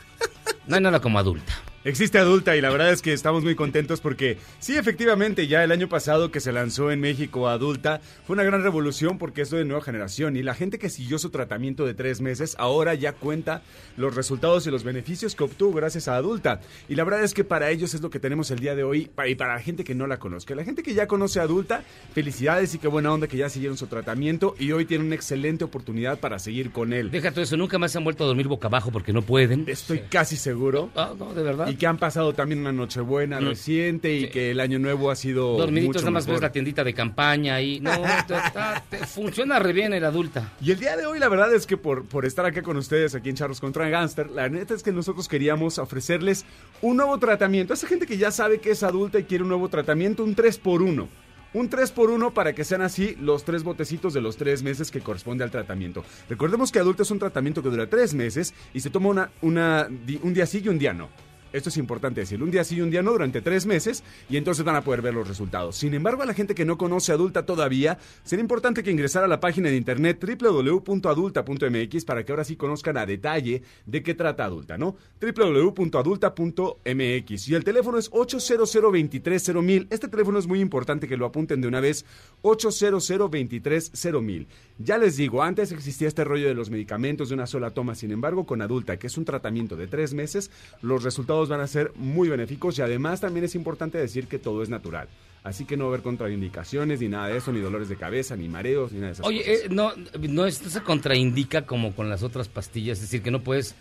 no 0.67 0.77
hay 0.77 0.83
nada 0.83 1.01
como 1.01 1.19
adulta. 1.19 1.53
Existe 1.87 2.19
adulta 2.19 2.57
y 2.57 2.61
la 2.61 2.71
verdad 2.71 2.91
es 2.91 3.01
que 3.01 3.13
estamos 3.13 3.45
muy 3.45 3.55
contentos 3.55 4.01
porque 4.01 4.39
sí, 4.59 4.77
efectivamente, 4.77 5.47
ya 5.47 5.63
el 5.63 5.71
año 5.71 5.89
pasado 5.89 6.33
que 6.33 6.41
se 6.41 6.51
lanzó 6.51 6.91
en 6.91 6.99
México 6.99 7.47
adulta 7.47 8.01
fue 8.27 8.35
una 8.35 8.43
gran 8.43 8.65
revolución 8.65 9.19
porque 9.19 9.43
es 9.43 9.51
de 9.51 9.65
nueva 9.65 9.85
generación 9.85 10.37
y 10.37 10.43
la 10.43 10.55
gente 10.55 10.81
que 10.81 10.89
siguió 10.89 11.17
su 11.21 11.31
tratamiento 11.31 11.87
de 11.87 11.95
tres 11.95 12.21
meses 12.21 12.57
ahora 12.59 12.95
ya 12.95 13.13
cuenta 13.13 13.63
los 13.97 14.17
resultados 14.17 14.67
y 14.67 14.73
los 14.73 14.83
beneficios 14.83 15.37
que 15.37 15.45
obtuvo 15.45 15.75
gracias 15.75 16.09
a 16.09 16.17
adulta. 16.17 16.61
Y 16.89 16.97
la 16.97 17.05
verdad 17.05 17.23
es 17.23 17.35
que 17.35 17.45
para 17.45 17.71
ellos 17.71 17.95
es 17.95 18.01
lo 18.01 18.11
que 18.11 18.19
tenemos 18.19 18.51
el 18.51 18.59
día 18.59 18.75
de 18.75 18.83
hoy 18.83 19.09
y 19.25 19.35
para 19.37 19.55
la 19.55 19.61
gente 19.61 19.85
que 19.85 19.95
no 19.95 20.09
la 20.09 20.19
conozca. 20.19 20.57
La 20.57 20.65
gente 20.65 20.83
que 20.83 20.93
ya 20.93 21.07
conoce 21.07 21.39
a 21.39 21.45
adulta, 21.45 21.85
felicidades 22.13 22.75
y 22.75 22.79
qué 22.79 22.89
buena 22.89 23.13
onda 23.13 23.29
que 23.29 23.37
ya 23.37 23.49
siguieron 23.49 23.79
su 23.79 23.87
tratamiento 23.87 24.57
y 24.59 24.73
hoy 24.73 24.87
tienen 24.87 25.07
una 25.07 25.15
excelente 25.15 25.63
oportunidad 25.63 26.19
para 26.19 26.41
seguir 26.41 26.73
con 26.73 26.93
él. 26.93 27.13
Deja 27.13 27.31
todo 27.31 27.43
eso, 27.43 27.57
nunca 27.57 27.79
más 27.79 27.93
se 27.93 27.99
han 27.99 28.03
vuelto 28.03 28.25
a 28.25 28.27
dormir 28.27 28.49
boca 28.49 28.67
abajo 28.67 28.91
porque 28.91 29.13
no 29.13 29.23
pueden. 29.23 29.67
Estoy 29.69 30.01
casi 30.11 30.37
seguro. 30.37 30.91
Ah, 30.97 31.15
no, 31.17 31.33
de 31.33 31.45
verdad. 31.45 31.69
Y 31.69 31.76
que 31.77 31.87
han 31.87 31.99
pasado 31.99 32.33
también 32.35 32.61
una 32.61 32.73
Nochebuena 32.73 33.41
No. 33.41 33.51
reciente 33.51 34.15
y 34.15 34.29
que 34.29 34.51
el 34.51 34.61
año 34.61 34.79
nuevo 34.79 35.11
ha 35.11 35.17
sido. 35.17 35.57
Dormiditos, 35.57 36.03
nada 36.03 36.11
más 36.13 36.27
ves 36.27 36.41
la 36.41 36.51
tiendita 36.53 36.83
de 36.85 36.95
campaña 36.95 37.61
y 37.61 37.81
no, 37.81 37.91
te- 38.91 38.99
funciona 39.07 39.59
re 39.59 39.73
bien 39.73 39.93
el 39.93 40.05
adulta. 40.05 40.53
Y 40.61 40.71
el 40.73 40.79
día 40.81 40.97
de 40.97 41.07
hoy, 41.07 41.19
la 41.19 41.29
verdad 41.29 41.53
es 41.55 41.67
que 41.67 41.77
por, 41.77 42.05
por 42.07 42.25
estar 42.25 42.45
acá 42.47 42.63
con 42.63 42.77
ustedes, 42.77 43.15
aquí 43.15 43.29
en 43.31 43.37
Charlos 43.37 43.61
contra 43.61 43.89
Gangster, 43.89 44.31
la 44.31 44.49
neta 44.49 44.75
es 44.75 44.83
que 44.83 44.93
nosotros 44.93 45.29
queríamos 45.29 45.79
ofrecerles 45.79 46.45
un 46.83 46.97
nuevo 46.97 47.19
tratamiento. 47.19 47.75
Esa 47.75 47.87
gente 47.87 48.07
que 48.07 48.17
ya 48.19 48.31
sabe 48.31 48.59
que 48.61 48.71
es 48.71 48.83
adulta 48.83 49.19
y 49.19 49.25
quiere 49.25 49.43
un 49.43 49.49
nuevo 49.49 49.69
tratamiento, 49.69 50.25
un 50.25 50.35
3x1. 50.37 51.07
Un 51.55 51.71
3x1 51.71 52.33
para 52.35 52.53
que 52.55 52.65
sean 52.65 52.83
así 52.83 53.17
los 53.19 53.45
tres 53.45 53.63
botecitos 53.63 54.13
de 54.13 54.21
los 54.21 54.37
tres 54.37 54.63
meses 54.63 54.91
que 54.91 55.01
corresponde 55.01 55.43
al 55.43 55.51
tratamiento. 55.51 56.05
Recordemos 56.29 56.71
que 56.71 56.81
adulto 56.81 57.03
es 57.03 57.11
un 57.11 57.19
tratamiento 57.19 57.63
que 57.63 57.71
dura 57.71 57.87
tres 57.89 58.13
meses 58.13 58.53
y 58.75 58.81
se 58.81 58.91
toma 58.91 59.09
una, 59.09 59.31
una, 59.41 59.89
un 60.23 60.35
día 60.35 60.45
sí 60.45 60.61
y 60.63 60.69
un 60.69 60.79
día 60.79 60.93
no. 60.93 61.09
Esto 61.57 61.71
es 61.71 61.79
importante 61.79 62.21
decirlo. 62.21 62.45
Un 62.45 62.51
día 62.51 62.65
sí 62.65 62.77
y 62.77 62.83
un 62.83 62.91
día 62.91 63.03
no 63.03 63.13
durante 63.13 63.41
tres 63.41 63.65
meses 63.65 64.05
y 64.29 64.37
entonces 64.37 64.63
van 64.63 64.77
a 64.77 64.85
poder 64.85 65.01
ver 65.01 65.15
los 65.15 65.27
resultados. 65.27 65.77
Sin 65.77 65.95
embargo, 65.95 66.23
a 66.23 66.27
la 66.27 66.35
gente 66.35 66.55
que 66.55 66.67
no 66.67 66.77
conoce 66.77 67.13
Adulta 67.13 67.47
todavía, 67.47 67.97
sería 68.25 68.43
importante 68.43 68.83
que 68.83 68.91
ingresara 68.91 69.25
a 69.25 69.29
la 69.29 69.41
página 69.41 69.71
de 69.71 69.77
internet 69.77 70.23
www.adulta.mx 70.23 72.05
para 72.05 72.25
que 72.25 72.33
ahora 72.33 72.45
sí 72.45 72.57
conozcan 72.57 72.99
a 72.99 73.07
detalle 73.07 73.63
de 73.87 74.03
qué 74.03 74.13
trata 74.15 74.45
Adulta, 74.45 74.77
¿no? 74.77 74.97
www.adulta.mx 75.21 77.49
y 77.49 77.55
el 77.55 77.65
teléfono 77.65 77.97
es 77.97 78.11
800 78.13 78.71
230 78.71 79.87
Este 79.91 80.09
teléfono 80.09 80.39
es 80.39 80.47
muy 80.47 80.61
importante 80.61 81.09
que 81.09 81.17
lo 81.17 81.25
apunten 81.25 81.63
de 81.63 81.69
una 81.69 81.81
vez, 81.81 82.05
800 82.43 83.09
230 83.09 84.47
Ya 84.79 84.99
les 84.99 85.17
digo, 85.17 85.43
antes 85.43 85.73
existía 85.73 86.09
este 86.09 86.25
rollo 86.25 86.49
de 86.49 86.55
los 86.55 86.69
medicamentos 86.69 87.31
de 87.31 87.35
una 87.35 87.47
sola 87.47 87.71
toma, 87.71 87.95
sin 87.95 88.13
embargo, 88.13 88.45
con 88.45 88.61
Adulta, 88.61 88.99
que 88.99 89.07
es 89.07 89.17
un 89.17 89.25
tratamiento 89.25 89.75
de 89.77 89.87
tres 89.87 90.13
meses, 90.13 90.51
los 90.83 91.03
resultados 91.03 91.46
van 91.49 91.61
a 91.61 91.67
ser 91.67 91.93
muy 91.97 92.29
benéficos 92.29 92.79
y 92.79 92.83
además 92.83 93.21
también 93.21 93.45
es 93.45 93.55
importante 93.55 93.99
decir 93.99 94.27
que 94.27 94.39
todo 94.39 94.63
es 94.63 94.69
natural. 94.69 95.09
Así 95.43 95.65
que 95.65 95.77
no 95.77 95.85
va 95.85 95.91
a 95.91 95.95
haber 95.95 96.03
contraindicaciones 96.03 97.01
ni 97.01 97.09
nada 97.09 97.29
de 97.29 97.37
eso, 97.37 97.53
ni 97.53 97.61
dolores 97.61 97.89
de 97.89 97.97
cabeza, 97.97 98.35
ni 98.35 98.49
mareos, 98.49 98.91
ni 98.91 98.99
nada 98.99 99.09
de 99.09 99.13
eso. 99.13 99.23
Oye, 99.23 99.43
eh, 99.47 99.69
no, 99.71 99.93
no, 100.29 100.45
esto 100.45 100.69
se 100.69 100.83
contraindica 100.83 101.67
como 101.67 101.95
con 101.95 102.11
las 102.11 102.25
otras 102.25 102.49
pastillas, 102.49 102.99
es 102.99 103.03
decir, 103.03 103.23
que 103.23 103.31
no 103.31 103.45
puedes 103.45 103.77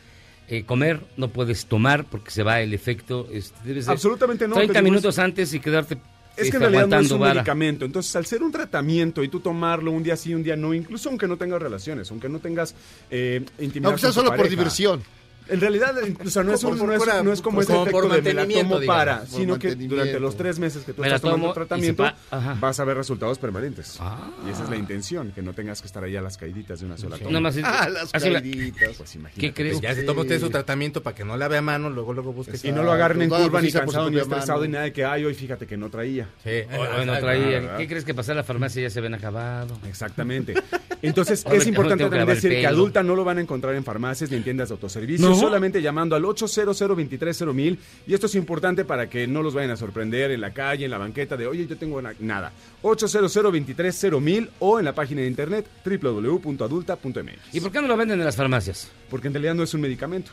eh, 0.47 0.63
comer, 0.63 1.01
no 1.17 1.29
puedes 1.29 1.65
tomar 1.65 2.05
porque 2.05 2.29
se 2.29 2.43
va 2.43 2.61
el 2.61 2.73
efecto. 2.73 3.27
Este, 3.31 3.81
Absolutamente 3.87 4.47
no. 4.47 4.55
30 4.55 4.81
minutos 4.83 5.17
antes 5.17 5.53
y 5.55 5.59
quedarte 5.59 5.97
es 6.37 6.51
que 6.51 6.57
en 6.57 6.61
realidad 6.61 6.87
no 6.87 6.99
es 6.99 7.11
un 7.11 7.21
medicamento. 7.21 7.85
Entonces, 7.85 8.15
al 8.15 8.25
ser 8.25 8.43
un 8.43 8.51
tratamiento 8.51 9.23
y 9.23 9.27
tú 9.27 9.39
tomarlo 9.39 9.91
un 9.91 10.03
día 10.03 10.15
sí, 10.15 10.33
un 10.33 10.43
día 10.43 10.55
no, 10.55 10.73
incluso 10.73 11.09
aunque 11.09 11.27
no 11.27 11.37
tengas 11.37 11.61
relaciones, 11.61 12.11
aunque 12.11 12.29
no 12.29 12.39
tengas 12.39 12.75
eh, 13.09 13.43
intimidad. 13.59 13.91
No, 13.91 13.97
sea 13.97 14.11
solo 14.11 14.35
por 14.35 14.47
diversión. 14.49 15.01
En 15.47 15.61
realidad, 15.61 15.95
o 16.25 16.29
sea, 16.29 16.43
no, 16.43 16.53
es, 16.53 16.63
un, 16.63 16.77
no, 16.77 16.93
es, 16.93 17.23
no 17.23 17.31
es 17.31 17.41
como 17.41 17.61
ese 17.61 17.73
efecto 17.73 18.09
de 18.09 18.21
me 18.21 18.33
la 18.33 18.47
tomo 18.47 18.79
para, 18.85 19.25
sino 19.25 19.59
que 19.59 19.75
durante 19.75 20.19
los 20.19 20.35
tres 20.35 20.59
meses 20.59 20.83
que 20.83 20.93
tú 20.93 21.03
estás 21.03 21.21
tomando 21.21 21.53
tratamiento 21.53 22.05
vas 22.59 22.79
a 22.79 22.85
ver 22.85 22.97
resultados 22.97 23.37
permanentes. 23.37 23.97
Ah. 23.99 24.29
Y 24.45 24.51
esa 24.51 24.63
es 24.63 24.69
la 24.69 24.77
intención, 24.77 25.31
que 25.31 25.41
no 25.41 25.53
tengas 25.53 25.81
que 25.81 25.87
estar 25.87 26.03
ahí 26.03 26.15
a 26.15 26.21
las 26.21 26.37
caíditas 26.37 26.79
de 26.79 26.85
una 26.85 26.97
sola 26.97 27.17
toma. 27.17 27.39
más 27.39 27.57
ah, 27.63 27.89
las 27.89 28.11
caíditas. 28.11 28.95
Pues 28.97 29.17
¿Qué 29.37 29.53
crees? 29.53 29.81
Ya 29.81 29.93
se 29.93 30.03
toma 30.03 30.21
usted 30.21 30.39
su 30.39 30.49
tratamiento 30.49 31.01
para 31.03 31.15
que 31.15 31.23
no 31.23 31.37
la 31.37 31.47
vea 31.47 31.59
a 31.59 31.61
mano, 31.61 31.89
luego 31.89 32.13
luego 32.13 32.33
busque. 32.33 32.57
Y 32.63 32.71
no 32.71 32.83
lo 32.83 32.91
agarren 32.91 33.21
en 33.21 33.29
curva, 33.29 33.61
ni 33.61 33.71
cansado, 33.71 34.09
ni 34.09 34.19
estresado, 34.19 34.63
ni 34.63 34.69
nada 34.69 34.85
de 34.85 34.93
que, 34.93 35.05
ay, 35.05 35.25
hoy 35.25 35.33
fíjate 35.33 35.67
que 35.67 35.77
no 35.77 35.89
traía. 35.89 36.27
Sí, 36.43 36.49
hoy 36.49 37.05
no 37.05 37.17
traía. 37.19 37.77
¿Qué 37.77 37.87
crees 37.87 38.05
que 38.05 38.13
pasar 38.13 38.33
a 38.33 38.37
la 38.37 38.43
farmacia 38.43 38.81
ya 38.81 38.89
se 38.89 39.01
ven 39.01 39.13
acabado? 39.13 39.77
Exactamente. 39.87 40.53
Entonces, 41.01 41.45
es 41.51 41.67
importante 41.67 42.03
también 42.03 42.25
decir 42.25 42.51
que 42.51 42.67
adulta 42.67 43.03
no 43.03 43.15
lo 43.15 43.23
van 43.23 43.37
a 43.37 43.41
encontrar 43.41 43.75
en 43.75 43.83
farmacias 43.83 44.31
ni 44.31 44.37
en 44.37 44.43
tiendas 44.43 44.69
de 44.69 44.73
autoservicio, 44.73 45.34
solamente 45.39 45.81
llamando 45.81 46.15
al 46.15 46.25
800 46.25 46.77
230 46.77 47.81
y 48.07 48.13
esto 48.13 48.25
es 48.27 48.35
importante 48.35 48.85
para 48.85 49.09
que 49.09 49.27
no 49.27 49.41
los 49.41 49.53
vayan 49.53 49.71
a 49.71 49.77
sorprender 49.77 50.31
en 50.31 50.41
la 50.41 50.51
calle, 50.51 50.85
en 50.85 50.91
la 50.91 50.97
banqueta 50.97 51.37
de, 51.37 51.47
oye, 51.47 51.67
yo 51.67 51.77
tengo 51.77 52.01
nada. 52.19 52.51
800 52.81 53.33
230 53.33 54.51
o 54.59 54.79
en 54.79 54.85
la 54.85 54.93
página 54.93 55.21
de 55.21 55.27
internet 55.27 55.67
www.adulta.mx. 55.85 57.53
¿Y 57.53 57.59
por 57.59 57.71
qué 57.71 57.81
no 57.81 57.87
lo 57.87 57.97
venden 57.97 58.19
en 58.19 58.25
las 58.25 58.35
farmacias? 58.35 58.89
Porque 59.09 59.27
en 59.27 59.33
realidad 59.33 59.55
no 59.55 59.63
es 59.63 59.73
un 59.73 59.81
medicamento. 59.81 60.31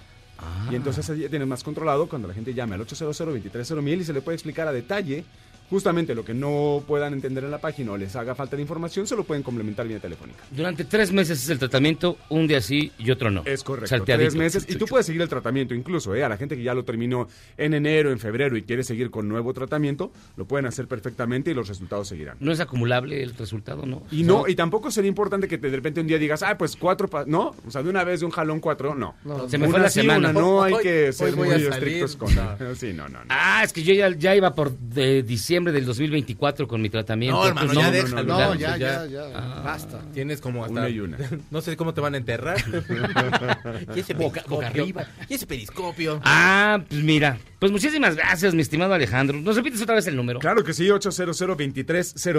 Y 0.70 0.74
entonces 0.74 1.06
ya 1.06 1.28
tienes 1.28 1.46
más 1.46 1.62
controlado 1.62 2.08
cuando 2.08 2.26
la 2.26 2.34
gente 2.34 2.52
llame 2.52 2.74
al 2.74 2.80
800 2.80 3.16
230 3.16 3.90
y 3.90 4.04
se 4.04 4.12
le 4.12 4.22
puede 4.22 4.34
explicar 4.34 4.66
a 4.66 4.72
detalle 4.72 5.24
justamente 5.70 6.14
lo 6.14 6.24
que 6.24 6.34
no 6.34 6.82
puedan 6.86 7.12
entender 7.14 7.44
en 7.44 7.50
la 7.50 7.58
página 7.58 7.92
o 7.92 7.96
les 7.96 8.14
haga 8.16 8.34
falta 8.34 8.56
de 8.56 8.62
información, 8.62 9.06
se 9.06 9.16
lo 9.16 9.24
pueden 9.24 9.42
complementar 9.42 9.88
vía 9.88 9.98
telefónica. 9.98 10.40
Durante 10.50 10.84
tres 10.84 11.12
meses 11.12 11.42
es 11.42 11.48
el 11.48 11.58
tratamiento, 11.58 12.18
un 12.28 12.46
día 12.46 12.60
sí 12.60 12.92
y 12.98 13.10
otro 13.10 13.30
no. 13.30 13.42
Es 13.44 13.62
correcto, 13.62 14.04
tres 14.04 14.34
meses. 14.34 14.66
Y 14.68 14.76
tú 14.76 14.86
puedes 14.86 15.06
seguir 15.06 15.22
el 15.22 15.28
tratamiento 15.28 15.74
incluso, 15.74 16.14
¿eh? 16.14 16.24
A 16.24 16.28
la 16.28 16.36
gente 16.36 16.56
que 16.56 16.62
ya 16.62 16.74
lo 16.74 16.84
terminó 16.84 17.28
en 17.56 17.74
enero, 17.74 18.10
en 18.12 18.18
febrero 18.18 18.56
y 18.56 18.62
quiere 18.62 18.84
seguir 18.84 19.10
con 19.10 19.28
nuevo 19.28 19.52
tratamiento, 19.54 20.12
lo 20.36 20.44
pueden 20.44 20.66
hacer 20.66 20.86
perfectamente 20.86 21.50
y 21.50 21.54
los 21.54 21.68
resultados 21.68 22.08
seguirán. 22.08 22.36
¿No 22.40 22.52
es 22.52 22.60
acumulable 22.60 23.22
el 23.22 23.34
resultado, 23.34 23.86
no? 23.86 24.02
Y 24.10 24.24
no, 24.24 24.46
y 24.46 24.54
tampoco 24.54 24.90
sería 24.90 25.08
importante 25.08 25.48
que 25.48 25.58
de 25.58 25.70
repente 25.70 26.00
un 26.00 26.06
día 26.06 26.18
digas, 26.18 26.42
ah, 26.42 26.58
pues 26.58 26.76
cuatro, 26.76 27.08
no, 27.26 27.54
o 27.66 27.70
sea, 27.70 27.82
de 27.82 27.88
una 27.88 28.04
vez 28.04 28.20
de 28.20 28.26
un 28.26 28.32
jalón 28.32 28.60
cuatro, 28.60 28.94
no. 28.94 29.14
se 29.48 29.58
me 29.58 29.68
fue 29.68 29.80
la 29.80 29.90
semana. 29.90 30.32
no 30.32 30.62
hay 30.62 30.74
que 30.82 31.12
ser 31.12 31.34
muy 31.36 31.48
estrictos 31.48 32.16
con... 32.16 32.32
Sí, 32.76 32.92
no, 32.92 33.08
no, 33.08 33.20
Ah, 33.28 33.62
es 33.64 33.72
que 33.72 33.82
yo 33.82 33.94
ya, 33.94 34.08
ya 34.10 34.34
iba 34.34 34.54
por 34.54 34.76
de 34.76 35.22
diciembre 35.22 35.51
del 35.60 35.84
2024 35.84 36.66
con 36.66 36.80
mi 36.80 36.88
tratamiento. 36.88 37.38
No, 37.38 37.48
hermano, 37.48 37.72
ya 37.72 37.90
déjalo. 37.90 38.24
No, 38.24 38.54
ya, 38.54 38.76
ya, 38.76 39.06
ya. 39.06 39.24
Ah. 39.34 39.62
Basta. 39.64 40.00
Tienes 40.12 40.40
como 40.40 40.64
hasta... 40.64 40.80
Una 40.80 40.88
y 40.88 41.00
una. 41.00 41.18
no 41.50 41.60
sé 41.60 41.76
cómo 41.76 41.92
te 41.92 42.00
van 42.00 42.14
a 42.14 42.16
enterrar. 42.16 42.56
y 43.94 44.00
ese 44.00 44.14
boca, 44.14 44.42
boca 44.48 44.68
arriba. 44.68 45.06
Y 45.28 45.34
ese 45.34 45.46
periscopio. 45.46 46.20
Ah, 46.24 46.82
pues 46.88 47.02
mira. 47.02 47.38
Pues 47.58 47.70
muchísimas 47.70 48.16
gracias, 48.16 48.54
mi 48.54 48.62
estimado 48.62 48.94
Alejandro. 48.94 49.38
¿Nos 49.38 49.56
repites 49.56 49.82
otra 49.82 49.94
vez 49.94 50.06
el 50.06 50.16
número? 50.16 50.40
Claro 50.40 50.64
que 50.64 50.72
sí, 50.72 50.90
800 50.90 51.40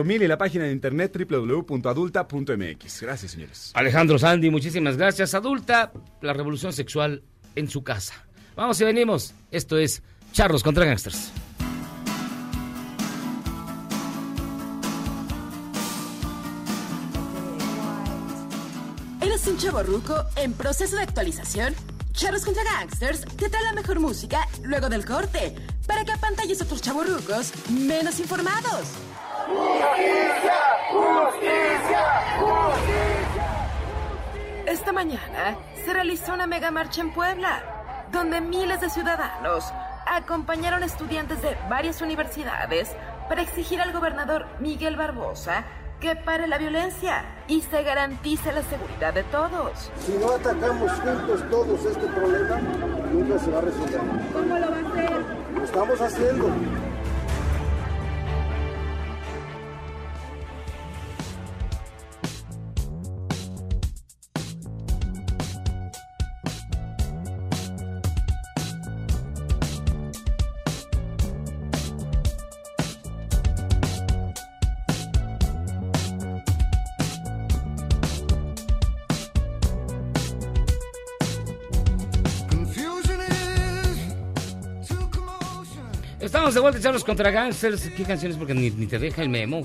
mil 0.03 0.21
y 0.23 0.27
la 0.27 0.37
página 0.37 0.65
de 0.65 0.71
internet 0.71 1.15
www.adulta.mx. 1.29 3.01
Gracias, 3.01 3.31
señores. 3.31 3.71
Alejandro 3.73 4.17
Sandy, 4.17 4.49
muchísimas 4.49 4.97
gracias. 4.97 5.33
Adulta, 5.33 5.93
la 6.21 6.33
revolución 6.33 6.73
sexual 6.73 7.23
en 7.55 7.69
su 7.69 7.83
casa. 7.83 8.25
Vamos 8.55 8.79
y 8.81 8.85
venimos. 8.85 9.33
Esto 9.51 9.77
es 9.77 10.03
Charros 10.31 10.63
contra 10.63 10.85
Gangsters. 10.85 11.31
Un 19.47 19.57
chavo 19.57 19.81
en 20.37 20.53
proceso 20.53 20.95
de 20.95 21.03
actualización? 21.03 21.75
Charros 22.13 22.45
contra 22.45 22.63
Gangsters 22.63 23.25
te 23.25 23.49
trae 23.49 23.63
la 23.63 23.73
mejor 23.73 23.99
música 23.99 24.47
luego 24.63 24.87
del 24.87 25.05
corte 25.05 25.55
para 25.85 26.05
que 26.05 26.13
apantalles 26.13 26.61
a 26.61 26.63
otros 26.63 26.81
chavorrucos 26.81 27.51
menos 27.69 28.19
informados. 28.19 28.87
¡Justicia! 29.47 30.55
¡Justicia! 30.91 31.99
¡Justicia! 32.39 33.67
Esta 34.65 34.93
mañana 34.93 35.57
se 35.83 35.91
realizó 35.93 36.33
una 36.33 36.47
mega 36.47 36.71
marcha 36.71 37.01
en 37.01 37.13
Puebla, 37.13 38.05
donde 38.11 38.39
miles 38.39 38.79
de 38.79 38.89
ciudadanos 38.89 39.65
acompañaron 40.05 40.83
estudiantes 40.83 41.41
de 41.41 41.57
varias 41.69 42.01
universidades 42.01 42.95
para 43.27 43.41
exigir 43.41 43.81
al 43.81 43.91
gobernador 43.91 44.45
Miguel 44.59 44.95
Barbosa 44.95 45.65
que 46.03 46.17
pare 46.17 46.47
la 46.47 46.57
violencia 46.57 47.23
y 47.47 47.61
se 47.61 47.81
garantice 47.81 48.51
la 48.51 48.61
seguridad 48.63 49.13
de 49.13 49.23
todos. 49.23 49.89
Si 50.05 50.11
no 50.17 50.31
atacamos 50.31 50.91
juntos 50.91 51.49
todos 51.49 51.85
este 51.85 52.07
problema, 52.07 52.59
nunca 53.13 53.39
se 53.39 53.49
va 53.49 53.59
a 53.59 53.61
resolver. 53.61 54.01
¿Cómo 54.33 54.59
lo 54.59 54.69
va 54.69 54.75
a 54.75 54.91
hacer? 54.91 55.21
Lo 55.55 55.63
estamos 55.63 56.01
haciendo. 56.01 56.47
De 86.53 86.59
vuelta, 86.59 86.79
echarlos 86.79 87.03
contra 87.03 87.31
gangsters. 87.31 87.89
¿Qué 87.95 88.03
canciones? 88.03 88.37
Porque 88.37 88.53
ni, 88.53 88.69
te 88.71 88.99
deja 88.99 89.21
el 89.21 89.29
memo, 89.29 89.61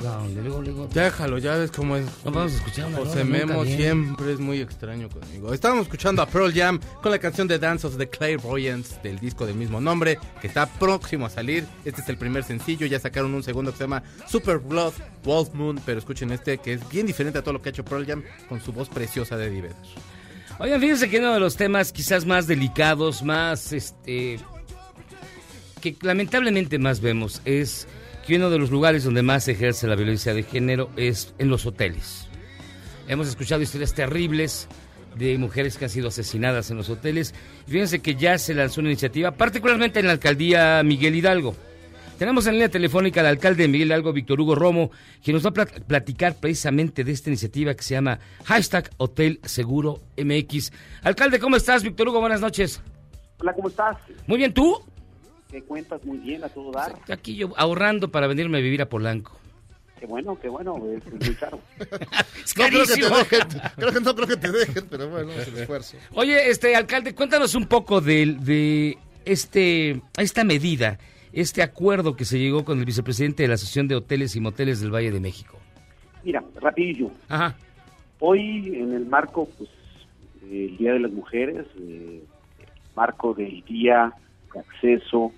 Déjalo, 0.95 1.39
ya 1.39 1.57
ves 1.57 1.71
cómo 1.71 1.97
es. 1.97 2.07
No 2.25 2.31
vamos 2.31 2.53
a 2.53 2.57
escuchar 2.57 2.93
José 2.93 3.25
Memo 3.25 3.65
siempre 3.65 4.33
es 4.33 4.39
muy 4.39 4.61
extraño 4.61 5.09
conmigo. 5.09 5.53
Estábamos 5.53 5.85
escuchando 5.85 6.23
a 6.23 6.27
Pearl 6.27 6.53
Jam 6.53 6.81
con 7.03 7.13
la 7.13 7.19
canción 7.19 7.49
de 7.49 7.59
Dance 7.59 7.87
of 7.87 7.97
the 7.99 8.09
Clairvoyants 8.09 9.03
del 9.03 9.19
disco 9.19 9.47
del 9.47 9.57
mismo 9.57 9.81
nombre, 9.81 10.19
que 10.41 10.47
está 10.47 10.67
próximo 10.67 11.27
a 11.27 11.31
salir. 11.31 11.67
Este 11.85 12.01
es 12.01 12.09
el 12.09 12.17
primer 12.17 12.45
sencillo. 12.45 12.87
Ya 12.87 12.99
sacaron 12.99 13.35
un 13.35 13.43
segundo 13.43 13.73
que 13.73 13.79
se 13.79 13.85
llama 13.85 14.03
Super 14.27 14.59
Blood 14.59 14.95
Wolf 15.25 15.55
Moon. 15.55 15.81
Pero 15.85 15.99
escuchen 15.99 16.31
este, 16.33 16.59
que 16.59 16.75
es 16.75 16.89
bien 16.89 17.07
diferente 17.07 17.39
a 17.39 17.43
todo 17.43 17.55
lo 17.55 17.63
que 17.63 17.69
ha 17.69 17.73
hecho 17.73 17.85
Pearl 17.85 18.07
Jam 18.07 18.23
con 18.49 18.61
su 18.61 18.73
voz 18.73 18.89
preciosa 18.89 19.37
de 19.37 19.47
Eddie 19.47 19.71
Oigan, 20.61 20.81
fíjense 20.81 21.09
que 21.09 21.19
uno 21.19 21.35
de 21.35 21.41
los 21.41 21.57
temas 21.57 21.93
quizás 21.93 22.27
más 22.27 22.49
delicados, 22.49 23.23
más 23.23 23.73
este 23.73 24.41
que 25.81 25.97
lamentablemente 26.03 26.79
más 26.79 27.01
vemos 27.01 27.43
es 27.45 27.87
que 28.27 28.37
uno 28.37 28.51
de 28.51 28.59
los 28.59 28.71
lugares 28.71 29.05
donde 29.05 29.23
más 29.23 29.45
se 29.45 29.53
ejerce 29.53 29.87
la 29.87 29.97
violencia 29.97 30.35
de 30.35 30.43
género 30.43 30.91
es 30.97 31.35
en 31.39 31.49
los 31.49 31.67
hoteles. 31.67 32.29
Hemos 33.09 33.29
escuchado 33.29 33.63
historias 33.63 33.95
terribles 33.95 34.69
de 35.17 35.39
mujeres 35.39 35.77
que 35.79 35.87
han 35.87 35.91
sido 35.91 36.09
asesinadas 36.09 36.71
en 36.71 36.77
los 36.77 36.91
hoteles. 36.91 37.35
fíjense 37.67 38.01
que 38.01 38.15
ya 38.15 38.39
se 38.39 38.55
lanzó 38.55 38.81
una 38.81 38.91
iniciativa, 38.91 39.33
particularmente 39.33 40.01
en 40.01 40.07
la 40.07 40.13
alcaldía 40.13 40.83
Miguel 40.85 41.15
Hidalgo. 41.15 41.57
Tenemos 42.19 42.47
en 42.47 42.55
línea 42.55 42.69
telefónica 42.69 43.21
al 43.21 43.27
alcalde 43.27 43.63
de 43.63 43.69
Miguel 43.69 43.89
Hidalgo, 43.89 44.13
Víctor 44.13 44.41
Hugo 44.41 44.55
Romo, 44.57 44.91
quien 45.23 45.35
nos 45.35 45.47
va 45.47 45.51
a 45.51 45.67
platicar 45.67 46.35
precisamente 46.35 47.05
de 47.05 47.13
esta 47.13 47.31
iniciativa 47.31 47.75
que 47.75 47.83
se 47.83 47.95
llama 47.95 48.19
Hashtag 48.45 48.91
Hotel 48.97 49.41
Seguro 49.45 50.01
MX. 50.17 50.73
Alcalde, 51.03 51.39
¿cómo 51.39 51.57
estás? 51.57 51.85
Víctor 51.85 52.09
Hugo, 52.09 52.21
buenas 52.21 52.41
noches. 52.41 52.83
Hola, 53.39 53.53
¿cómo 53.53 53.69
estás? 53.69 53.97
Muy 54.27 54.37
bien, 54.37 54.53
¿tú? 54.53 54.83
¿Qué 55.51 55.63
cuentas? 55.63 56.05
Muy 56.05 56.19
bien, 56.19 56.45
a 56.45 56.49
todo 56.49 56.71
dar. 56.73 56.95
Aquí 57.11 57.37
yo 57.37 57.53
ahorrando 57.57 58.11
para 58.11 58.27
venirme 58.27 58.59
a 58.59 58.61
vivir 58.61 58.83
a 58.83 58.89
Polanco. 58.89 59.39
Qué 59.99 60.07
bueno, 60.07 60.39
qué 60.41 60.49
bueno, 60.49 60.77
es 60.93 61.13
muy 61.13 61.35
caro. 61.35 61.61
No 62.59 62.65
creo 62.65 62.85
que 62.85 62.93
te 62.95 63.01
carísimo. 63.01 63.17
dejen, 63.19 63.41
creo 63.77 63.93
que 63.93 64.01
no 64.01 64.15
creo 64.15 64.29
que 64.29 64.37
te 64.37 64.53
dejen, 64.53 64.87
pero 64.91 65.09
bueno, 65.11 65.33
es 65.33 65.49
el 65.49 65.59
esfuerzo. 65.59 65.97
Oye, 66.13 66.49
este 66.51 66.75
alcalde, 66.77 67.15
cuéntanos 67.15 67.55
un 67.55 67.67
poco 67.67 68.01
de, 68.01 68.37
de 68.41 68.99
este 69.25 70.01
esta 70.17 70.45
medida, 70.45 70.99
este 71.33 71.63
acuerdo 71.63 72.17
que 72.17 72.25
se 72.25 72.39
llegó 72.39 72.65
con 72.65 72.79
el 72.79 72.85
vicepresidente 72.85 73.43
de 73.43 73.49
la 73.49 73.55
Asociación 73.55 73.89
de 73.89 73.97
Hoteles 73.97 74.35
y 74.37 74.41
Moteles 74.41 74.81
del 74.81 74.95
Valle 74.95 75.11
de 75.11 75.21
México. 75.21 75.59
Mira, 76.25 76.43
rapidillo. 76.61 77.11
Ajá. 77.29 77.57
Hoy, 78.21 78.69
en 78.75 78.93
el 78.95 79.07
marco, 79.07 79.49
pues, 79.57 79.71
el 80.43 80.77
Día 80.79 80.93
de 80.95 81.01
las 81.01 81.13
Mujeres, 81.13 81.67
eh, 81.81 82.23
marco 82.97 83.35
del 83.35 83.63
Día 83.65 84.13
de 84.17 84.28
Acceso 84.57 85.33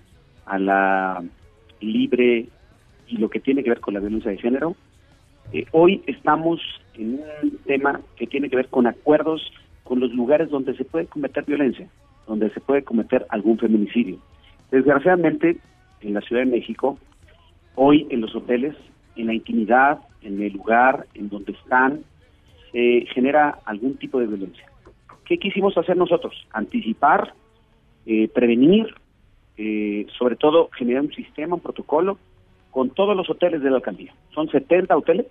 a 0.46 0.59
la 0.59 1.25
libre 1.81 2.46
y 3.09 3.16
lo 3.16 3.29
que 3.29 3.40
tiene 3.40 3.62
que 3.62 3.70
ver 3.70 3.81
con 3.81 3.94
la 3.94 4.01
violencia 4.01 4.31
de 4.31 4.38
género, 4.38 4.77
eh, 5.53 5.66
hoy 5.73 6.03
estamos 6.07 6.61
en 6.94 7.20
un 7.42 7.59
tema 7.66 8.01
que 8.16 8.27
tiene 8.27 8.49
que 8.49 8.57
ver 8.57 8.68
con 8.68 8.87
acuerdos 8.87 9.53
con 9.85 9.99
los 9.99 10.12
lugares 10.12 10.51
donde 10.51 10.77
se 10.77 10.85
puede 10.85 11.07
cometer 11.07 11.44
violencia, 11.44 11.88
donde 12.27 12.51
se 12.51 12.61
puede 12.61 12.85
cometer 12.85 13.27
algún 13.31 13.59
feminicidio. 13.59 14.18
Desgraciadamente, 14.70 15.59
en 16.03 16.14
la 16.14 16.20
Ciudad 16.20 16.42
de 16.42 16.51
México, 16.51 16.99
hoy 17.75 18.07
en 18.11 18.20
los 18.20 18.35
hoteles, 18.37 18.77
en 19.16 19.27
la 19.27 19.35
intimidad, 19.35 19.99
en 20.23 20.40
el 20.40 20.53
lugar 20.53 21.07
en 21.14 21.29
donde 21.29 21.53
están, 21.53 22.05
se 22.70 23.07
genera 23.12 23.59
algún 23.64 23.96
tipo 23.96 24.20
de 24.20 24.27
violencia. 24.27 24.64
¿Qué 25.25 25.38
quisimos 25.38 25.77
hacer 25.77 25.96
nosotros? 25.96 26.46
Anticipar, 26.53 27.35
eh, 28.07 28.29
prevenir, 28.29 28.94
eh, 29.62 30.07
sobre 30.18 30.37
todo 30.37 30.70
generar 30.73 31.03
un 31.03 31.12
sistema, 31.12 31.55
un 31.57 31.61
protocolo 31.61 32.18
con 32.70 32.88
todos 32.90 33.14
los 33.14 33.29
hoteles 33.29 33.61
de 33.62 33.68
la 33.68 33.77
alcaldía. 33.77 34.14
Son 34.35 34.49
70 34.49 34.96
hoteles, 34.96 35.27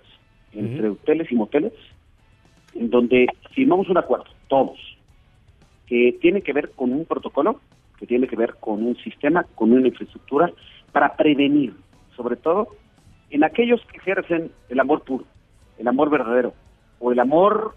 entre 0.52 0.90
hoteles 0.90 1.32
y 1.32 1.34
moteles, 1.34 1.72
en 2.76 2.90
donde 2.90 3.26
firmamos 3.52 3.88
un 3.88 3.98
acuerdo, 3.98 4.26
todos, 4.46 4.78
que 5.86 6.16
tiene 6.20 6.42
que 6.42 6.52
ver 6.52 6.70
con 6.76 6.92
un 6.92 7.04
protocolo, 7.06 7.60
que 7.98 8.06
tiene 8.06 8.28
que 8.28 8.36
ver 8.36 8.54
con 8.60 8.84
un 8.86 8.96
sistema, 8.98 9.42
con 9.56 9.72
una 9.72 9.88
infraestructura, 9.88 10.52
para 10.92 11.16
prevenir, 11.16 11.74
sobre 12.16 12.36
todo, 12.36 12.68
en 13.30 13.42
aquellos 13.42 13.80
que 13.86 13.96
ejercen 13.98 14.52
el 14.68 14.78
amor 14.78 15.02
puro, 15.02 15.24
el 15.78 15.88
amor 15.88 16.08
verdadero, 16.08 16.54
o 17.00 17.10
el 17.10 17.18
amor 17.18 17.74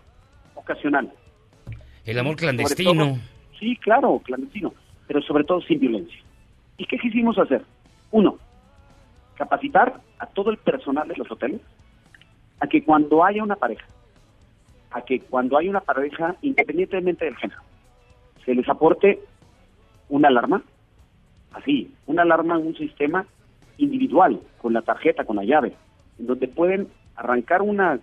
ocasional. 0.54 1.12
El 2.06 2.20
amor 2.20 2.36
clandestino. 2.36 2.94
todo- 2.94 3.18
sí, 3.60 3.76
claro, 3.78 4.20
clandestino, 4.24 4.72
pero 5.08 5.22
sobre 5.24 5.46
todo 5.46 5.62
sin 5.62 5.80
violencia. 5.80 6.20
¿Y 6.78 6.86
qué 6.86 6.98
quisimos 6.98 7.38
hacer? 7.38 7.64
Uno, 8.12 8.38
capacitar 9.36 10.02
a 10.20 10.26
todo 10.28 10.52
el 10.52 10.58
personal 10.58 11.08
de 11.08 11.16
los 11.16 11.30
hoteles 11.32 11.62
a 12.60 12.68
que 12.68 12.84
cuando 12.84 13.24
haya 13.24 13.44
una 13.44 13.56
pareja, 13.56 13.86
a 14.92 15.02
que 15.02 15.20
cuando 15.20 15.58
haya 15.58 15.70
una 15.70 15.82
pareja, 15.82 16.36
independientemente 16.42 17.26
del 17.26 17.36
género, 17.36 17.62
se 18.46 18.56
les 18.56 18.68
aporte 18.70 19.20
una 20.10 20.28
alarma, 20.28 20.62
así, 21.54 21.94
una 22.06 22.22
alarma 22.22 22.56
en 22.56 22.68
un 22.68 22.76
sistema 22.76 23.26
individual, 23.78 24.40
con 24.62 24.74
la 24.74 24.82
tarjeta, 24.82 25.26
con 25.26 25.36
la 25.36 25.44
llave, 25.44 25.74
en 26.20 26.28
donde 26.28 26.48
pueden 26.48 26.88
arrancar 27.16 27.62
una, 27.62 28.00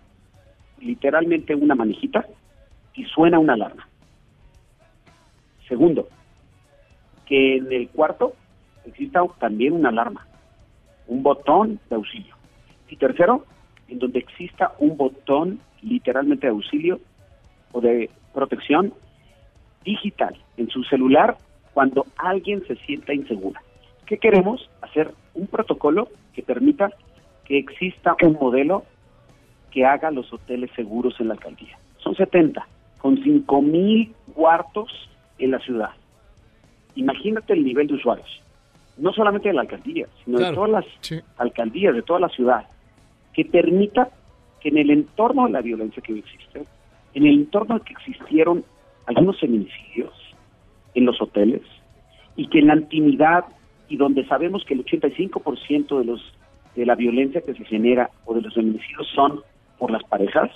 literalmente 0.80 1.54
una 1.54 1.74
manijita, 1.74 2.26
y 2.94 3.04
suena 3.04 3.38
una 3.38 3.54
alarma. 3.54 3.88
Segundo, 5.68 6.09
que 7.24 7.59
en 7.59 7.72
el 7.72 7.88
cuarto 7.88 8.35
exista 8.84 9.22
también 9.38 9.72
una 9.72 9.90
alarma, 9.90 10.26
un 11.06 11.22
botón 11.22 11.80
de 11.88 11.96
auxilio. 11.96 12.34
Y 12.88 12.96
tercero, 12.96 13.44
en 13.88 13.98
donde 13.98 14.18
exista 14.18 14.72
un 14.78 14.96
botón 14.96 15.60
literalmente 15.82 16.46
de 16.46 16.52
auxilio 16.52 17.00
o 17.72 17.80
de 17.80 18.10
protección 18.32 18.92
digital 19.84 20.36
en 20.56 20.68
su 20.68 20.82
celular 20.84 21.36
cuando 21.72 22.06
alguien 22.16 22.64
se 22.66 22.76
sienta 22.76 23.14
insegura. 23.14 23.62
¿Qué 24.06 24.18
queremos? 24.18 24.68
Hacer 24.82 25.12
un 25.34 25.46
protocolo 25.46 26.08
que 26.32 26.42
permita 26.42 26.90
que 27.44 27.58
exista 27.58 28.16
un 28.22 28.34
modelo 28.40 28.84
que 29.70 29.84
haga 29.84 30.10
los 30.10 30.32
hoteles 30.32 30.70
seguros 30.74 31.14
en 31.20 31.28
la 31.28 31.34
alcaldía. 31.34 31.78
Son 31.98 32.14
70, 32.14 32.66
con 32.98 33.22
5 33.22 33.62
mil 33.62 34.12
cuartos 34.34 34.90
en 35.38 35.52
la 35.52 35.58
ciudad. 35.60 35.90
Imagínate 36.96 37.52
el 37.52 37.64
nivel 37.64 37.86
de 37.86 37.94
usuarios, 37.94 38.42
no 39.00 39.12
solamente 39.12 39.48
de 39.48 39.54
la 39.54 39.62
alcaldía, 39.62 40.06
sino 40.24 40.38
de 40.38 40.44
Claro. 40.44 40.54
todas 40.56 40.70
las 40.70 41.24
alcaldías, 41.38 41.94
de 41.94 42.02
toda 42.02 42.20
la 42.20 42.28
ciudad, 42.28 42.66
que 43.32 43.44
permita 43.44 44.10
que 44.60 44.68
en 44.68 44.78
el 44.78 44.90
entorno 44.90 45.46
de 45.46 45.52
la 45.52 45.62
violencia 45.62 46.02
que 46.02 46.18
existe, 46.18 46.64
en 47.14 47.26
el 47.26 47.34
entorno 47.34 47.76
en 47.76 47.80
que 47.82 47.92
existieron 47.94 48.64
algunos 49.06 49.40
feminicidios 49.40 50.12
en 50.94 51.06
los 51.06 51.20
hoteles, 51.20 51.62
y 52.36 52.46
que 52.48 52.60
en 52.60 52.68
la 52.68 52.76
intimidad 52.76 53.44
y 53.88 53.96
donde 53.96 54.24
sabemos 54.26 54.64
que 54.64 54.74
el 54.74 54.84
85% 54.84 55.98
de 55.98 56.04
los 56.04 56.20
de 56.76 56.86
la 56.86 56.94
violencia 56.94 57.40
que 57.40 57.52
se 57.54 57.64
genera 57.64 58.10
o 58.24 58.34
de 58.34 58.42
los 58.42 58.54
feminicidios 58.54 59.08
son 59.14 59.40
por 59.78 59.90
las 59.90 60.04
parejas 60.04 60.50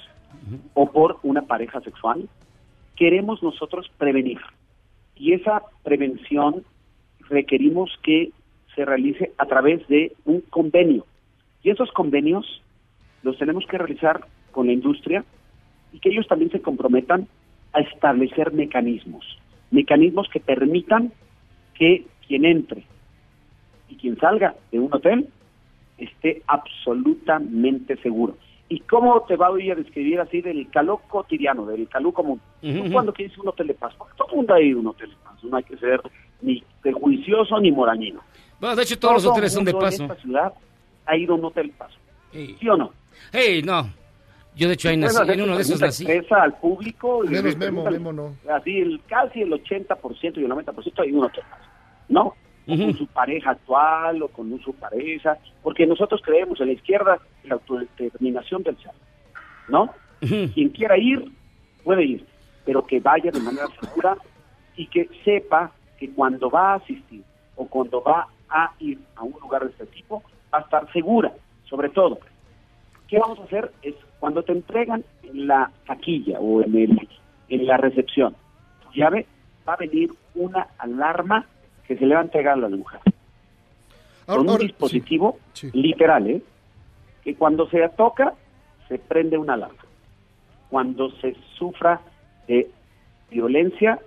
o 0.74 0.90
por 0.90 1.18
una 1.22 1.42
pareja 1.42 1.80
sexual, 1.80 2.28
queremos 2.96 3.42
nosotros 3.42 3.90
prevenir. 3.98 4.38
Y 5.16 5.33
esa 5.33 5.62
prevención 5.83 6.62
requerimos 7.28 7.90
que 8.02 8.30
se 8.74 8.84
realice 8.84 9.32
a 9.38 9.46
través 9.46 9.87
de 9.88 10.12
un 10.24 10.40
convenio. 10.40 11.06
Y 11.62 11.70
esos 11.70 11.90
convenios 11.92 12.62
los 13.22 13.38
tenemos 13.38 13.64
que 13.66 13.78
realizar 13.78 14.26
con 14.52 14.66
la 14.66 14.72
industria 14.72 15.24
y 15.92 15.98
que 15.98 16.10
ellos 16.10 16.26
también 16.26 16.50
se 16.50 16.60
comprometan 16.60 17.26
a 17.72 17.80
establecer 17.80 18.52
mecanismos, 18.52 19.24
mecanismos 19.70 20.28
que 20.28 20.40
permitan 20.40 21.12
que 21.74 22.04
quien 22.26 22.44
entre 22.44 22.84
y 23.88 23.96
quien 23.96 24.16
salga 24.18 24.54
de 24.70 24.80
un 24.80 24.92
hotel 24.92 25.28
esté 25.98 26.42
absolutamente 26.46 27.96
seguro. 27.96 28.37
¿Y 28.68 28.80
cómo 28.80 29.20
te 29.22 29.37
va 29.37 29.50
hoy 29.50 29.70
a 29.70 29.74
describir 29.74 30.20
así 30.20 30.40
del 30.40 30.68
calor 30.70 31.00
cotidiano, 31.08 31.66
del 31.66 31.88
calor 31.88 32.12
común? 32.12 32.40
¿Tú 32.60 32.90
cuándo 32.90 33.12
quieres 33.12 33.37
un 33.38 33.48
hotel 33.48 33.68
de 33.68 33.74
paz? 33.74 33.94
Porque 33.96 34.14
todo 34.16 34.28
el 34.30 34.37
mundo 34.37 34.54
ha 34.54 34.60
ido 34.60 34.78
a 34.78 34.80
un 34.80 34.87
hotel 34.88 35.10
de 35.10 35.16
paz, 35.16 35.44
no 35.44 35.56
hay 35.56 35.64
que 35.64 35.76
ser 35.76 36.00
ni 36.44 36.62
prejuicioso 36.83 37.59
ni 37.59 37.72
morañino. 37.72 38.20
Bueno, 38.61 38.76
de 38.76 38.83
hecho, 38.83 38.98
todos 38.98 39.14
los 39.14 39.22
Todo 39.24 39.33
hoteles 39.33 39.52
son 39.52 39.64
de 39.64 39.72
paso. 39.72 40.04
En 40.04 40.11
esta 40.11 40.22
ciudad 40.22 40.52
ha 41.07 41.16
ido 41.16 41.35
a 41.35 41.37
un 41.37 41.44
hotel 41.44 41.68
de 41.68 41.72
paso. 41.72 41.96
¿Sí 42.33 42.68
o 42.68 42.76
no? 42.76 42.92
Hey, 43.33 43.62
no. 43.64 43.90
Yo, 44.57 44.68
de 44.68 44.74
hecho, 44.74 44.88
ahí 44.88 44.96
nací, 44.96 45.16
en 45.33 45.42
uno 45.42 45.57
de 45.57 45.62
esos 45.62 45.80
nací. 45.80 46.04
expresa 46.04 46.42
al 46.42 46.54
público. 46.59 47.24
y 47.24 47.28
Menos 47.28 47.57
Memo, 47.57 47.85
Memo 47.90 48.12
no. 48.12 48.37
Así, 48.52 48.78
el, 48.78 49.00
casi 49.09 49.42
el 49.42 49.50
80% 49.50 50.37
y 50.37 50.44
el 50.44 50.50
90% 50.50 51.02
hay 51.02 51.12
un 51.12 51.24
hotel 51.24 51.42
de 51.42 51.50
paso. 51.50 51.64
¿No? 52.09 52.35
O 52.66 52.76
con 52.78 52.96
su 52.96 53.07
pareja 53.09 53.50
actual 53.50 54.22
o 54.22 54.28
con 54.28 54.59
su 54.62 54.72
pareja. 54.74 55.37
Porque 55.62 55.87
nosotros 55.87 56.20
creemos 56.24 56.61
en 56.61 56.68
la 56.68 56.72
izquierda 56.74 57.18
en 57.42 57.48
la 57.48 57.54
autodeterminación 57.57 58.62
del 58.62 58.76
ser. 58.78 58.92
¿No? 59.68 59.92
Quien 60.20 60.68
quiera 60.70 60.96
ir, 60.96 61.24
puede 61.83 62.04
ir. 62.04 62.26
Pero 62.64 62.87
que 62.87 63.00
vaya 63.00 63.30
de 63.30 63.40
manera 63.40 63.66
segura 63.80 64.16
y 64.76 64.87
que 64.87 65.09
sepa 65.24 65.72
que 66.05 66.11
cuando 66.12 66.51
va 66.51 66.73
a 66.73 66.75
asistir 66.77 67.23
o 67.57 67.67
cuando 67.67 68.03
va 68.03 68.29
a 68.51 68.73
ir 68.79 68.99
a 69.17 69.23
un 69.23 69.33
lugar 69.40 69.64
de 69.64 69.71
este 69.71 69.87
tipo, 69.87 70.23
va 70.53 70.59
a 70.59 70.61
estar 70.61 70.93
segura, 70.93 71.33
sobre 71.64 71.88
todo. 71.88 72.19
¿Qué 73.09 73.19
vamos 73.19 73.38
a 73.40 73.45
hacer? 73.45 73.73
Es 73.83 73.95
cuando 74.21 74.43
te 74.43 74.53
entregan 74.53 75.03
en 75.23 75.47
la 75.47 75.71
taquilla 75.87 76.40
o 76.40 76.62
en, 76.62 76.77
el, 76.77 77.09
en 77.49 77.67
la 77.67 77.79
recepción 77.79 78.37
tu 78.83 78.93
llave, 78.93 79.27
va 79.67 79.75
a 79.75 79.77
venir 79.77 80.11
una 80.35 80.67
alarma 80.77 81.47
que 81.87 81.97
se 81.97 82.05
le 82.05 82.14
va 82.14 82.21
a 82.21 82.25
entregar 82.25 82.55
a 82.55 82.61
la 82.61 82.69
mujer. 82.69 83.01
Ahora- 84.27 84.37
Con 84.37 84.40
un 84.40 84.49
ahora- 84.51 84.62
dispositivo 84.64 85.38
sí, 85.55 85.71
literal, 85.73 86.27
¿eh? 86.29 86.43
Que 87.23 87.35
cuando 87.35 87.67
se 87.71 87.88
toca, 87.90 88.35
se 88.88 88.99
prende 88.99 89.38
una 89.38 89.55
alarma. 89.55 89.83
Cuando 90.69 91.11
se 91.12 91.35
sufra 91.57 92.01
de 92.47 92.71
violencia 93.31 93.99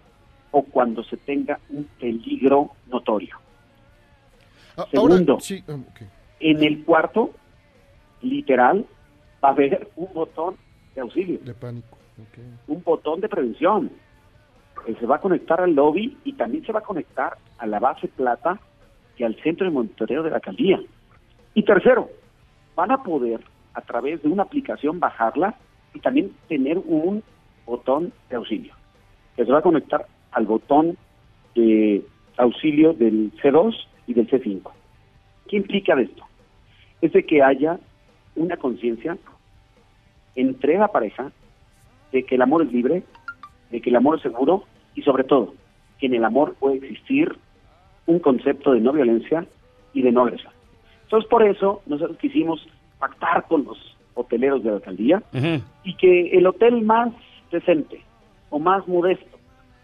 o 0.58 0.64
cuando 0.64 1.04
se 1.04 1.18
tenga 1.18 1.60
un 1.70 1.84
peligro 2.00 2.72
notorio. 2.88 3.36
A- 4.76 4.88
Segundo. 4.90 5.40
Sí, 5.40 5.64
ah. 5.68 5.78
En 6.40 6.64
el 6.64 6.84
cuarto, 6.84 7.32
literal, 8.24 8.86
va 9.44 9.50
a 9.50 9.52
haber 9.52 9.90
un 9.96 10.12
botón 10.14 10.56
de 10.96 11.02
auxilio, 11.02 11.40
De 11.44 11.54
pánico. 11.54 11.96
un 12.68 12.82
botón 12.84 13.22
de 13.22 13.30
prevención. 13.30 13.92
Que 14.86 14.96
se 14.96 15.06
va 15.06 15.18
a 15.18 15.22
conectar 15.22 15.60
al 15.62 15.74
lobby 15.76 16.18
y 16.24 16.34
también 16.34 16.66
se 16.66 16.72
va 16.72 16.80
a 16.80 16.84
conectar 16.84 17.38
a 17.60 17.68
la 17.68 17.80
base 17.80 18.08
plata 18.08 18.60
y 19.18 19.24
al 19.24 19.36
centro 19.44 19.66
de 19.66 19.72
monitoreo 19.72 20.24
de 20.24 20.30
la 20.32 20.38
alcaldía. 20.38 20.80
Y 21.54 21.64
tercero, 21.64 22.10
van 22.76 22.92
a 22.92 23.04
poder 23.04 23.42
a 23.76 23.82
través 23.82 24.24
de 24.24 24.30
una 24.30 24.44
aplicación 24.44 25.00
bajarla 25.00 25.56
y 25.94 26.00
también 26.00 26.32
tener 26.48 26.78
un 26.80 27.24
botón 27.66 28.12
de 28.30 28.38
auxilio 28.38 28.74
que 29.36 29.46
se 29.46 29.52
va 29.52 29.60
a 29.60 29.62
conectar 29.62 30.08
al 30.38 30.46
botón 30.46 30.98
de 31.56 32.04
auxilio 32.38 32.94
del 32.94 33.32
C2 33.42 33.76
y 34.06 34.14
del 34.14 34.30
C5. 34.30 34.72
¿Qué 35.48 35.58
implica 35.58 35.96
de 35.96 36.04
esto? 36.04 36.24
Es 37.02 37.12
de 37.12 37.26
que 37.26 37.42
haya 37.42 37.80
una 38.36 38.56
conciencia 38.58 39.18
entre 40.36 40.78
la 40.78 40.90
pareja 40.90 41.32
de 42.12 42.24
que 42.24 42.36
el 42.36 42.44
amor 42.44 42.62
es 42.62 42.72
libre, 42.72 43.02
de 43.72 43.82
que 43.82 43.90
el 43.90 43.96
amor 43.96 44.18
es 44.18 44.22
seguro 44.22 44.66
y 44.94 45.02
sobre 45.02 45.24
todo 45.24 45.56
que 46.00 46.06
en 46.06 46.14
el 46.14 46.24
amor 46.24 46.56
puede 46.60 46.78
existir 46.78 47.36
un 48.06 48.20
concepto 48.20 48.74
de 48.74 48.80
no 48.80 48.94
violencia 48.94 49.48
y 49.94 50.04
de 50.04 50.12
no 50.12 50.22
agresión. 50.22 50.54
Entonces 51.06 51.28
por 51.28 51.42
eso 51.42 51.82
nosotros 51.88 52.18
quisimos 52.20 52.68
pactar 53.00 53.48
con 53.48 53.66
los 53.66 53.98
hoteleros 54.14 54.64
de 54.64 54.70
la 54.70 54.76
alcaldía 54.76 55.24
y 55.84 55.96
que 55.96 56.38
el 56.38 56.46
hotel 56.46 56.84
más 56.84 57.12
decente 57.52 58.02
o 58.52 58.60
más 58.60 58.88
modesto 58.88 59.37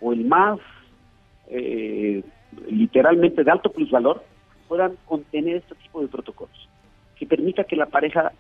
o 0.04 0.14
el 0.14 0.26
más 0.26 0.60
eh, 1.50 2.24
literalmente 2.70 3.44
de 3.44 3.52
alto 3.52 3.72
plusvalor 3.72 4.24
puedan 4.68 4.98
contener 5.06 5.58
este 5.58 5.76
tipo 5.76 6.02
de 6.02 6.08
protocolos 6.08 6.70
que 7.16 7.26
permita 7.26 7.64
que 7.64 7.76
la 7.76 7.86
pareja 7.86 8.32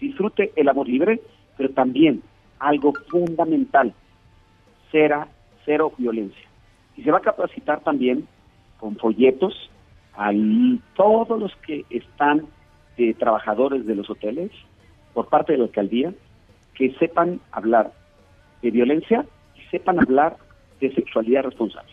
disfrute 0.00 0.52
el 0.54 0.68
amor 0.68 0.88
libre, 0.88 1.20
pero 1.56 1.70
también 1.70 2.22
algo 2.58 2.92
fundamental, 3.08 3.92
cera, 4.90 5.28
cero 5.64 5.92
violencia. 5.96 6.46
Y 6.96 7.02
se 7.02 7.10
va 7.10 7.18
a 7.18 7.22
capacitar 7.22 7.80
también 7.80 8.26
con 8.78 8.96
folletos 8.96 9.70
a 10.14 10.32
todos 10.94 11.40
los 11.40 11.54
que 11.56 11.84
están 11.90 12.46
trabajadores 13.18 13.86
de 13.86 13.94
los 13.94 14.10
hoteles 14.10 14.50
por 15.14 15.28
parte 15.28 15.52
de 15.52 15.58
la 15.58 15.64
alcaldía 15.64 16.12
que 16.74 16.92
sepan 16.94 17.40
hablar 17.52 17.92
de 18.62 18.70
violencia 18.70 19.24
y 19.56 19.60
sepan 19.70 20.00
hablar 20.00 20.36
de 20.80 20.94
sexualidad 20.94 21.44
responsable. 21.44 21.92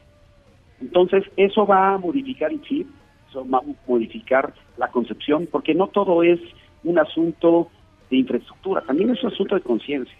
Entonces, 0.82 1.24
eso 1.38 1.66
va 1.66 1.94
a 1.94 1.98
modificar 1.98 2.52
el 2.52 2.62
chip, 2.62 2.88
eso 3.30 3.48
va 3.48 3.60
a 3.60 3.64
modificar 3.88 4.54
la 4.78 4.90
concepción, 4.90 5.48
porque 5.52 5.74
no 5.74 5.88
todo 5.88 6.24
es 6.24 6.40
un 6.84 7.00
asunto 7.00 7.70
de 8.10 8.18
infraestructura, 8.18 8.82
también 8.82 9.10
es 9.10 9.24
un 9.24 9.32
asunto 9.32 9.56
de 9.56 9.62
conciencia. 9.62 10.16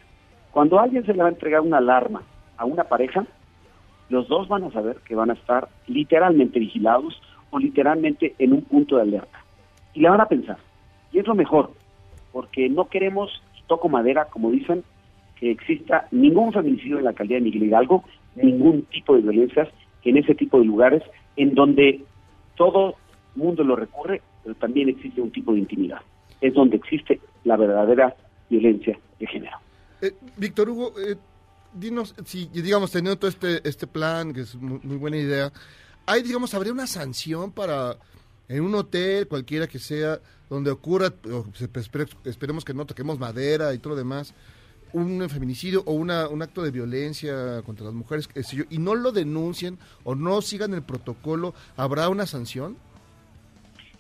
Cuando 0.52 0.80
alguien 0.80 1.06
se 1.06 1.14
le 1.14 1.22
va 1.22 1.28
a 1.28 1.32
entregar 1.32 1.62
una 1.62 1.78
alarma 1.78 2.24
a 2.58 2.66
una 2.66 2.86
pareja, 2.86 3.26
los 4.10 4.28
dos 4.28 4.48
van 4.48 4.64
a 4.64 4.72
saber 4.72 4.98
que 5.06 5.16
van 5.16 5.30
a 5.30 5.34
estar 5.34 5.68
literalmente 5.88 6.60
vigilados 6.60 7.22
o 7.50 7.60
literalmente 7.60 8.36
en 8.40 8.54
un 8.54 8.62
punto 8.62 8.96
de 8.96 9.04
alerta. 9.04 9.44
Y 9.94 10.02
le 10.02 10.10
van 10.10 10.22
a 10.22 10.28
pensar. 10.28 10.58
Y 11.12 11.20
es 11.20 11.28
lo 11.28 11.36
mejor, 11.36 11.72
porque 12.32 12.70
no 12.70 12.88
queremos, 12.88 13.42
toco 13.68 13.90
madera, 13.90 14.26
como 14.26 14.52
dicen, 14.52 14.84
que 15.40 15.52
exista 15.52 16.08
ningún 16.12 16.54
feminicidio 16.54 16.98
en 16.98 17.06
la 17.06 17.10
alcaldía 17.12 17.38
de 17.38 17.44
Miguel 17.44 17.64
Hidalgo, 17.64 18.04
ningún 18.36 18.84
tipo 18.84 19.16
de 19.16 19.22
violencias 19.22 19.70
en 20.04 20.18
ese 20.18 20.36
tipo 20.36 20.60
de 20.60 20.66
lugares 20.66 21.04
en 21.36 21.56
donde 21.56 22.04
todo 22.56 22.96
mundo 23.36 23.64
lo 23.64 23.76
recurre, 23.76 24.22
pero 24.44 24.56
también 24.56 24.90
existe 24.90 25.22
un 25.22 25.32
tipo 25.32 25.54
de 25.54 25.60
intimidad. 25.60 26.02
Es 26.42 26.54
donde 26.54 26.78
existe 26.78 27.20
la 27.44 27.58
verdadera 27.58 28.16
violencia 28.50 28.98
de 29.20 29.28
género. 29.28 29.58
Eh, 30.02 30.12
Víctor 30.38 30.70
Hugo, 30.70 30.94
eh, 31.00 31.16
dinos, 31.74 32.14
si 32.26 32.46
digamos, 32.48 32.92
teniendo 32.92 33.18
todo 33.18 33.30
este, 33.30 33.68
este 33.68 33.88
plan, 33.88 34.34
que 34.34 34.42
es 34.42 34.56
muy, 34.56 34.80
muy 34.84 34.98
buena 34.98 35.18
idea, 35.18 35.52
hay, 36.06 36.22
digamos, 36.22 36.54
habría 36.54 36.72
una 36.72 36.88
sanción 36.88 37.52
para 37.52 37.96
en 38.48 38.64
un 38.64 38.76
hotel, 38.76 39.28
cualquiera 39.28 39.66
que 39.68 39.80
sea, 39.80 40.20
donde 40.50 40.70
ocurra, 40.70 41.08
o 41.26 41.46
espere- 41.54 42.16
esperemos 42.26 42.64
que 42.64 42.76
no 42.76 42.86
toquemos 42.86 43.18
madera 43.18 43.74
y 43.74 43.80
todo 43.80 43.94
lo 43.94 43.98
demás, 43.98 44.36
un 44.96 45.30
feminicidio 45.30 45.84
o 45.86 45.94
una, 45.94 46.30
un 46.30 46.42
acto 46.42 46.64
de 46.64 46.72
violencia 46.72 47.62
contra 47.66 47.86
las 47.86 47.94
mujeres, 47.94 48.30
y 48.70 48.78
no 48.78 48.96
lo 48.96 49.12
denuncien 49.12 49.78
o 50.06 50.16
no 50.16 50.42
sigan 50.42 50.74
el 50.74 50.84
protocolo, 50.84 51.54
¿habrá 51.76 52.08
una 52.08 52.26
sanción? 52.26 52.78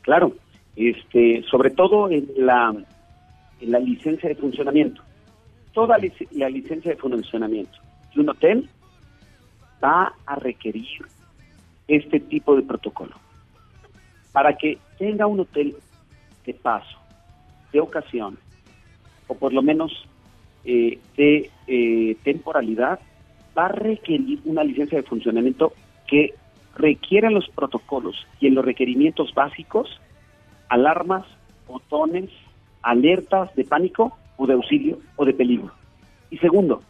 Claro, 0.01 0.33
este, 0.75 1.43
sobre 1.51 1.71
todo 1.71 2.09
en 2.09 2.29
la, 2.37 2.73
en 3.59 3.71
la 3.71 3.79
licencia 3.79 4.29
de 4.29 4.35
funcionamiento. 4.35 5.01
Toda 5.73 5.97
lic- 5.97 6.29
la 6.31 6.47
licencia 6.49 6.91
de 6.91 6.97
funcionamiento 6.97 7.77
de 8.13 8.21
un 8.21 8.29
hotel 8.29 8.69
va 9.83 10.13
a 10.25 10.35
requerir 10.35 10.87
este 11.89 12.21
tipo 12.21 12.55
de 12.55 12.61
protocolo. 12.61 13.15
Para 14.31 14.55
que 14.57 14.77
tenga 14.97 15.27
un 15.27 15.41
hotel 15.41 15.75
de 16.45 16.53
paso, 16.53 16.97
de 17.73 17.81
ocasión, 17.81 18.37
o 19.27 19.35
por 19.35 19.51
lo 19.51 19.61
menos 19.61 19.91
eh, 20.65 20.99
de 21.15 21.49
eh, 21.67 22.17
temporalidad, 22.23 22.99
va 23.57 23.65
a 23.65 23.69
requerir 23.69 24.39
una 24.45 24.63
licencia 24.63 24.97
de 24.97 25.07
funcionamiento 25.07 25.73
que 26.07 26.33
requiera 26.75 27.29
los 27.29 27.47
protocolos 27.49 28.27
y 28.39 28.47
en 28.47 28.55
los 28.55 28.65
requerimientos 28.65 29.33
básicos 29.33 30.01
alarmas, 30.69 31.25
botones, 31.67 32.29
alertas 32.81 33.53
de 33.55 33.63
pánico 33.63 34.17
o 34.37 34.47
de 34.47 34.53
auxilio 34.53 34.99
o 35.15 35.25
de 35.25 35.33
peligro. 35.33 35.71
Y 36.29 36.37
segundo, 36.37 36.81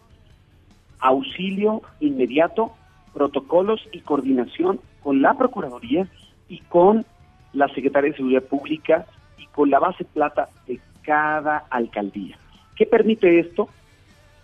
auxilio 0.99 1.81
inmediato, 1.99 2.71
protocolos 3.13 3.81
y 3.91 3.99
coordinación 3.99 4.79
con 5.03 5.21
la 5.21 5.33
Procuraduría 5.35 6.07
y 6.49 6.59
con 6.59 7.05
la 7.53 7.67
Secretaría 7.69 8.11
de 8.11 8.17
Seguridad 8.17 8.43
Pública 8.43 9.05
y 9.38 9.45
con 9.47 9.69
la 9.69 9.79
base 9.79 10.03
plata 10.03 10.49
de 10.67 10.79
cada 11.03 11.65
alcaldía. 11.69 12.38
¿Qué 12.75 12.85
permite 12.85 13.39
esto? 13.39 13.69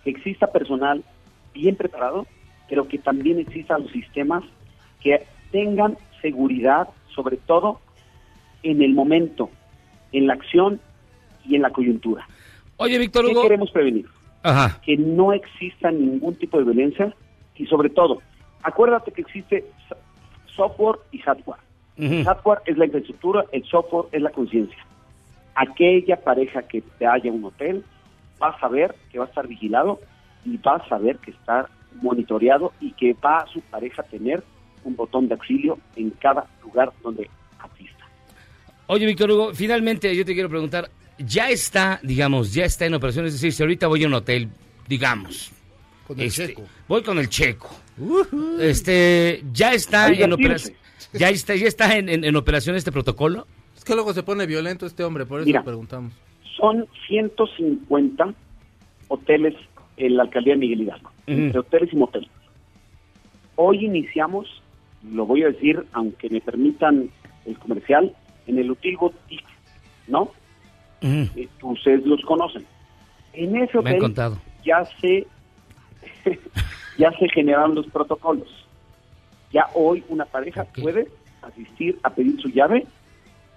Que 0.04 0.10
exista 0.10 0.46
personal 0.48 1.04
bien 1.54 1.76
preparado, 1.76 2.26
pero 2.68 2.88
que 2.88 2.98
también 2.98 3.38
existan 3.38 3.82
los 3.82 3.92
sistemas 3.92 4.42
que 5.02 5.24
tengan 5.50 5.96
seguridad, 6.20 6.88
sobre 7.14 7.36
todo 7.36 7.80
en 8.62 8.80
el 8.82 8.94
momento, 8.94 9.50
en 10.12 10.26
la 10.26 10.34
acción 10.34 10.80
y 11.44 11.56
en 11.56 11.62
la 11.62 11.70
coyuntura. 11.70 12.26
Oye, 12.76 12.98
Víctor 12.98 13.26
¿Qué 13.26 13.32
Hugo. 13.32 13.42
queremos 13.42 13.70
prevenir? 13.70 14.06
Ajá. 14.42 14.80
Que 14.82 14.96
no 14.96 15.32
exista 15.32 15.90
ningún 15.90 16.34
tipo 16.36 16.58
de 16.58 16.64
violencia 16.64 17.14
y 17.56 17.66
sobre 17.66 17.90
todo, 17.90 18.22
acuérdate 18.62 19.12
que 19.12 19.20
existe 19.20 19.64
so- 19.88 19.96
software 20.56 20.96
y 21.12 21.18
hardware. 21.18 21.60
Hardware 22.24 22.60
es 22.66 22.78
la 22.78 22.86
infraestructura, 22.86 23.44
el 23.52 23.62
software 23.64 24.06
es 24.12 24.22
la 24.22 24.30
conciencia. 24.30 24.78
Aquella 25.54 26.16
pareja 26.16 26.62
que 26.62 26.80
te 26.98 27.06
haya 27.06 27.30
un 27.30 27.44
hotel 27.44 27.84
va 28.42 28.48
a 28.48 28.60
saber 28.60 28.94
que 29.10 29.18
va 29.18 29.26
a 29.26 29.28
estar 29.28 29.46
vigilado 29.46 30.00
y 30.44 30.56
va 30.56 30.76
a 30.76 30.88
saber 30.88 31.18
que 31.18 31.30
está 31.30 31.68
monitoreado 32.00 32.72
y 32.80 32.92
que 32.92 33.14
va 33.14 33.38
a 33.38 33.46
su 33.46 33.60
pareja 33.60 34.02
a 34.02 34.04
tener 34.06 34.42
un 34.84 34.96
botón 34.96 35.28
de 35.28 35.34
auxilio 35.34 35.78
en 35.96 36.10
cada 36.10 36.46
lugar 36.62 36.92
donde 37.02 37.28
asista. 37.60 38.04
Oye, 38.86 39.06
Víctor 39.06 39.30
Hugo, 39.30 39.54
finalmente 39.54 40.14
yo 40.16 40.24
te 40.24 40.34
quiero 40.34 40.48
preguntar, 40.48 40.90
ya 41.18 41.50
está, 41.50 42.00
digamos, 42.02 42.52
ya 42.52 42.64
está 42.64 42.86
en 42.86 42.94
operación, 42.94 43.26
es 43.26 43.34
decir, 43.34 43.52
si 43.52 43.62
ahorita 43.62 43.86
voy 43.86 44.02
a 44.04 44.06
un 44.08 44.14
hotel, 44.14 44.48
digamos, 44.88 45.52
Con 46.06 46.18
el 46.18 46.26
este, 46.26 46.48
checo. 46.48 46.62
voy 46.88 47.02
con 47.02 47.18
el 47.18 47.28
checo, 47.28 47.70
este, 48.60 49.42
ya 49.52 49.72
está 49.72 50.08
en 50.08 50.32
operación, 50.32 50.74
ya 51.12 51.28
está, 51.30 51.54
ya 51.54 51.66
está 51.68 51.96
en, 51.96 52.08
en- 52.08 52.24
en 52.24 52.36
operación 52.36 52.74
este 52.76 52.90
protocolo. 52.92 53.46
Es 53.76 53.84
que 53.84 53.94
luego 53.94 54.12
se 54.14 54.22
pone 54.22 54.46
violento 54.46 54.86
este 54.86 55.04
hombre, 55.04 55.26
por 55.26 55.40
eso 55.40 55.46
Mira. 55.46 55.62
preguntamos. 55.62 56.12
Son 56.56 56.86
150 57.06 58.34
hoteles 59.08 59.54
en 59.96 60.16
la 60.16 60.24
alcaldía 60.24 60.54
de 60.54 60.60
Miguel 60.60 60.82
Hidalgo, 60.82 61.10
entre 61.26 61.58
hoteles 61.58 61.92
y 61.92 61.96
moteles. 61.96 62.30
Hoy 63.56 63.84
iniciamos, 63.84 64.62
lo 65.10 65.26
voy 65.26 65.42
a 65.42 65.48
decir, 65.48 65.84
aunque 65.92 66.28
me 66.30 66.40
permitan 66.40 67.10
el 67.44 67.58
comercial, 67.58 68.14
en 68.46 68.58
el 68.58 68.70
Hotel 68.70 68.96
Boutique, 68.96 69.44
¿no? 70.08 70.30
Eh, 71.00 71.48
Ustedes 71.62 72.04
los 72.06 72.20
conocen. 72.22 72.64
En 73.32 73.56
ese 73.56 73.78
Me 73.80 73.90
han 73.90 73.96
hotel 73.96 73.98
contado. 73.98 74.38
ya 74.64 74.84
se 75.00 75.26
ya 76.98 77.10
se 77.18 77.28
generaron 77.28 77.74
los 77.74 77.86
protocolos. 77.88 78.48
Ya 79.52 79.66
hoy 79.74 80.04
una 80.08 80.24
pareja 80.24 80.64
puede 80.64 81.08
asistir 81.42 81.98
a 82.02 82.10
pedir 82.10 82.40
su 82.40 82.48
llave 82.48 82.86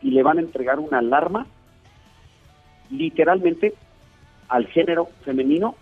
y 0.01 0.11
le 0.11 0.23
van 0.23 0.37
a 0.37 0.41
entregar 0.41 0.79
una 0.79 0.99
alarma 0.99 1.45
literalmente 2.89 3.73
al 4.47 4.67
género 4.67 5.09
femenino 5.23 5.75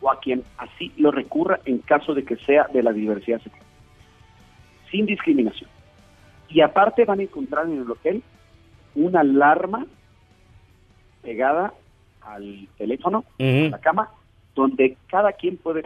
o 0.00 0.10
a 0.10 0.20
quien 0.20 0.42
así 0.58 0.92
lo 0.96 1.10
recurra 1.10 1.60
en 1.64 1.78
caso 1.78 2.14
de 2.14 2.24
que 2.24 2.36
sea 2.36 2.66
de 2.72 2.82
la 2.82 2.92
diversidad 2.92 3.40
sexual. 3.40 3.64
Sin 4.90 5.06
discriminación. 5.06 5.70
Y 6.48 6.60
aparte 6.60 7.04
van 7.04 7.20
a 7.20 7.22
encontrar 7.22 7.66
en 7.66 7.80
el 7.80 7.90
hotel 7.90 8.22
una 8.94 9.20
alarma 9.20 9.86
pegada 11.22 11.72
al 12.20 12.68
teléfono, 12.76 13.24
a 13.38 13.42
la 13.42 13.80
cama, 13.80 14.10
donde 14.54 14.96
cada 15.08 15.32
quien 15.32 15.56
puede 15.56 15.80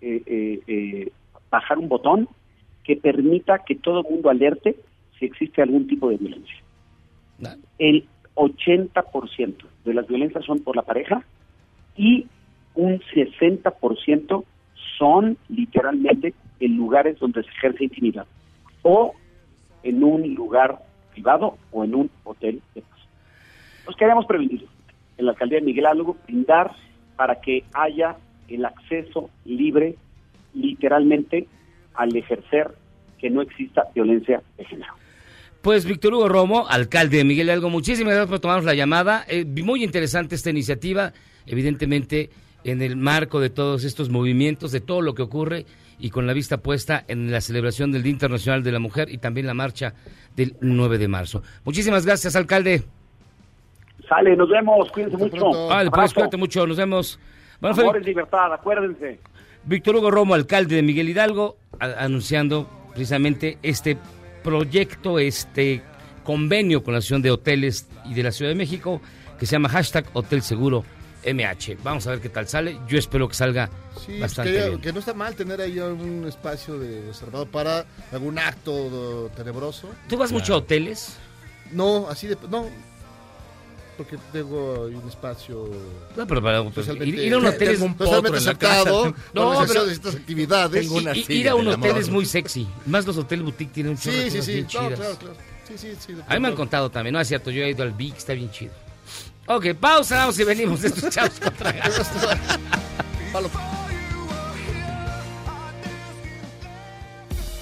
eh, 0.00 0.22
eh, 0.26 0.60
eh, 0.66 1.12
bajar 1.50 1.78
un 1.78 1.88
botón 1.88 2.28
que 2.82 2.96
permita 2.96 3.60
que 3.60 3.76
todo 3.76 4.00
el 4.00 4.10
mundo 4.10 4.28
alerte 4.28 4.76
si 5.18 5.24
existe 5.24 5.62
algún 5.62 5.86
tipo 5.86 6.10
de 6.10 6.16
violencia. 6.16 6.56
El 7.78 8.06
80% 8.34 9.56
de 9.84 9.94
las 9.94 10.06
violencias 10.06 10.44
son 10.44 10.60
por 10.60 10.76
la 10.76 10.82
pareja 10.82 11.24
y 11.96 12.26
un 12.74 13.00
60% 13.00 14.44
son 14.98 15.36
literalmente 15.48 16.34
en 16.60 16.76
lugares 16.76 17.18
donde 17.18 17.42
se 17.42 17.50
ejerce 17.50 17.84
intimidad 17.84 18.26
o 18.82 19.14
en 19.82 20.02
un 20.02 20.34
lugar 20.34 20.78
privado 21.12 21.58
o 21.70 21.84
en 21.84 21.94
un 21.94 22.10
hotel 22.24 22.60
de 22.74 22.82
paso. 22.82 23.06
Nos 23.86 23.96
queremos 23.96 24.26
prevenir 24.26 24.66
en 25.16 25.26
la 25.26 25.32
alcaldía 25.32 25.60
de 25.60 25.66
Miguel 25.66 25.84
Hidalgo, 25.84 26.16
brindar 26.26 26.72
para 27.16 27.40
que 27.40 27.64
haya 27.72 28.16
el 28.48 28.64
acceso 28.64 29.30
libre, 29.44 29.96
literalmente, 30.54 31.46
al 31.94 32.14
ejercer 32.16 32.72
que 33.18 33.30
no 33.30 33.42
exista 33.42 33.88
violencia 33.94 34.42
de 34.56 34.64
género. 34.64 34.94
Pues 35.64 35.86
Víctor 35.86 36.12
Hugo 36.12 36.28
Romo, 36.28 36.66
alcalde 36.68 37.16
de 37.16 37.24
Miguel 37.24 37.46
Hidalgo, 37.46 37.70
muchísimas 37.70 38.12
gracias 38.12 38.28
por 38.28 38.38
tomarnos 38.38 38.66
la 38.66 38.74
llamada. 38.74 39.24
Eh, 39.26 39.46
muy 39.46 39.82
interesante 39.82 40.34
esta 40.34 40.50
iniciativa, 40.50 41.14
evidentemente 41.46 42.28
en 42.64 42.82
el 42.82 42.96
marco 42.96 43.40
de 43.40 43.48
todos 43.48 43.84
estos 43.84 44.10
movimientos, 44.10 44.72
de 44.72 44.82
todo 44.82 45.00
lo 45.00 45.14
que 45.14 45.22
ocurre 45.22 45.64
y 45.98 46.10
con 46.10 46.26
la 46.26 46.34
vista 46.34 46.58
puesta 46.58 47.02
en 47.08 47.32
la 47.32 47.40
celebración 47.40 47.92
del 47.92 48.02
Día 48.02 48.12
Internacional 48.12 48.62
de 48.62 48.72
la 48.72 48.78
Mujer 48.78 49.08
y 49.10 49.16
también 49.16 49.46
la 49.46 49.54
marcha 49.54 49.94
del 50.36 50.54
9 50.60 50.98
de 50.98 51.08
marzo. 51.08 51.42
Muchísimas 51.64 52.04
gracias, 52.04 52.36
alcalde. 52.36 52.82
Sale, 54.06 54.36
nos 54.36 54.50
vemos, 54.50 54.90
cuídense 54.92 55.16
mucho. 55.16 55.50
Vale, 55.68 55.90
pues 55.90 56.12
cuídate 56.12 56.36
mucho, 56.36 56.66
nos 56.66 56.76
vemos. 56.76 57.18
Bueno, 57.58 57.74
Amor 57.80 57.92
fue 57.92 58.00
es 58.00 58.06
libertad, 58.06 58.52
acuérdense. 58.52 59.18
Víctor 59.64 59.96
Hugo 59.96 60.10
Romo, 60.10 60.34
alcalde 60.34 60.76
de 60.76 60.82
Miguel 60.82 61.08
Hidalgo, 61.08 61.56
a- 61.80 62.04
anunciando 62.04 62.68
precisamente 62.92 63.56
este 63.62 63.96
proyecto, 64.44 65.18
este 65.18 65.82
convenio 66.22 66.84
con 66.84 66.92
la 66.92 66.98
Asociación 66.98 67.22
de 67.22 67.32
Hoteles 67.32 67.88
y 68.04 68.14
de 68.14 68.22
la 68.22 68.30
Ciudad 68.30 68.50
de 68.50 68.54
México, 68.54 69.00
que 69.38 69.46
se 69.46 69.52
llama 69.52 69.68
hashtag 69.70 70.06
Hotel 70.12 70.42
Seguro 70.42 70.84
MH. 71.26 71.78
Vamos 71.82 72.06
a 72.06 72.10
ver 72.10 72.20
qué 72.20 72.28
tal 72.28 72.46
sale. 72.46 72.78
Yo 72.86 72.98
espero 72.98 73.26
que 73.28 73.34
salga 73.34 73.68
Sí, 73.96 74.06
pues 74.08 74.20
bastante 74.20 74.52
que, 74.52 74.68
bien. 74.68 74.80
que 74.80 74.92
no 74.92 74.98
está 75.00 75.14
mal 75.14 75.34
tener 75.34 75.60
ahí 75.60 75.78
un 75.80 76.26
espacio 76.28 76.78
de 76.78 77.06
reservado 77.08 77.46
para 77.46 77.84
algún 78.12 78.38
acto 78.38 79.30
tenebroso. 79.36 79.88
¿Tú 80.08 80.16
vas 80.16 80.30
mucho 80.30 80.54
a 80.54 80.58
hoteles? 80.58 81.16
No, 81.72 82.06
así 82.08 82.26
de... 82.26 82.36
No, 82.50 82.66
porque 83.96 84.16
tengo 84.32 84.86
un 84.86 85.08
espacio... 85.08 85.68
No, 86.16 86.26
pero 86.26 86.42
para- 86.42 86.62
pues, 86.64 86.88
ir- 86.88 87.06
ir 87.26 87.34
a 87.34 87.38
un 87.38 87.46
hotel 87.46 87.68
es 87.70 87.80
un 87.80 87.94
potro 87.94 88.36
en 88.36 88.44
la 88.44 88.54
casa. 88.54 88.90
no, 88.90 89.04
No, 89.34 89.50
pero 89.60 89.66
pero- 89.66 89.90
estas 89.90 90.14
actividades. 90.16 90.88
Ir 91.28 91.48
a 91.48 91.54
un 91.54 91.68
hotel 91.68 91.96
es 91.96 92.08
muy 92.08 92.26
sexy. 92.26 92.66
Más 92.86 93.06
los 93.06 93.16
hoteles 93.16 93.44
boutique 93.44 93.72
tienen 93.72 93.92
un 93.92 93.96
de 93.96 94.30
Sí, 94.30 94.30
sí, 94.30 94.42
sí. 94.42 94.62
No, 94.62 94.68
claro, 94.68 94.96
claro. 95.18 95.36
Sí, 95.66 95.74
sí, 95.78 95.88
sí. 95.98 96.12
de 96.12 96.22
A 96.28 96.34
mí 96.34 96.40
me 96.40 96.48
han 96.48 96.54
contado 96.54 96.90
también, 96.90 97.14
no 97.14 97.20
es 97.20 97.28
cierto, 97.28 97.50
yo 97.50 97.62
he 97.64 97.70
ido 97.70 97.82
al 97.82 97.92
Big, 97.92 98.14
está 98.14 98.34
bien 98.34 98.50
chido. 98.50 98.72
Ok, 99.46 99.74
pausa, 99.80 100.16
vamos 100.18 100.38
y 100.38 100.44
venimos 100.44 100.80
de 100.82 100.88
estos 100.94 101.08
chavos 101.10 101.38
contra 101.40 101.70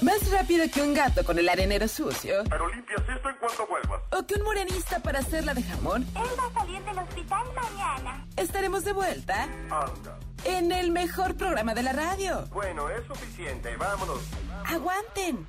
Más 0.03 0.29
rápido 0.31 0.65
que 0.69 0.81
un 0.81 0.93
gato 0.93 1.23
con 1.23 1.39
el 1.39 1.47
arenero 1.47 1.87
sucio. 1.87 2.43
Pero 2.49 2.67
limpias 2.67 3.01
esto 3.07 3.29
en 3.29 3.35
cuanto 3.37 3.67
vuelvas. 3.67 4.01
O 4.11 4.25
que 4.25 4.35
un 4.35 4.43
morenista 4.43 4.99
para 4.99 5.19
hacerla 5.19 5.53
de 5.53 5.63
jamón. 5.63 6.05
Él 6.15 6.29
va 6.37 6.45
a 6.45 6.53
salir 6.59 6.83
del 6.83 6.99
hospital 6.99 7.45
mañana. 7.55 8.27
Estaremos 8.35 8.83
de 8.83 8.91
vuelta 8.91 9.43
Anda. 9.43 10.19
en 10.43 10.73
el 10.73 10.91
mejor 10.91 11.35
programa 11.35 11.73
de 11.73 11.83
la 11.83 11.93
radio. 11.93 12.45
Bueno, 12.51 12.89
es 12.89 13.05
suficiente. 13.07 13.77
Vámonos. 13.77 14.19
¡Aguanten! 14.65 15.47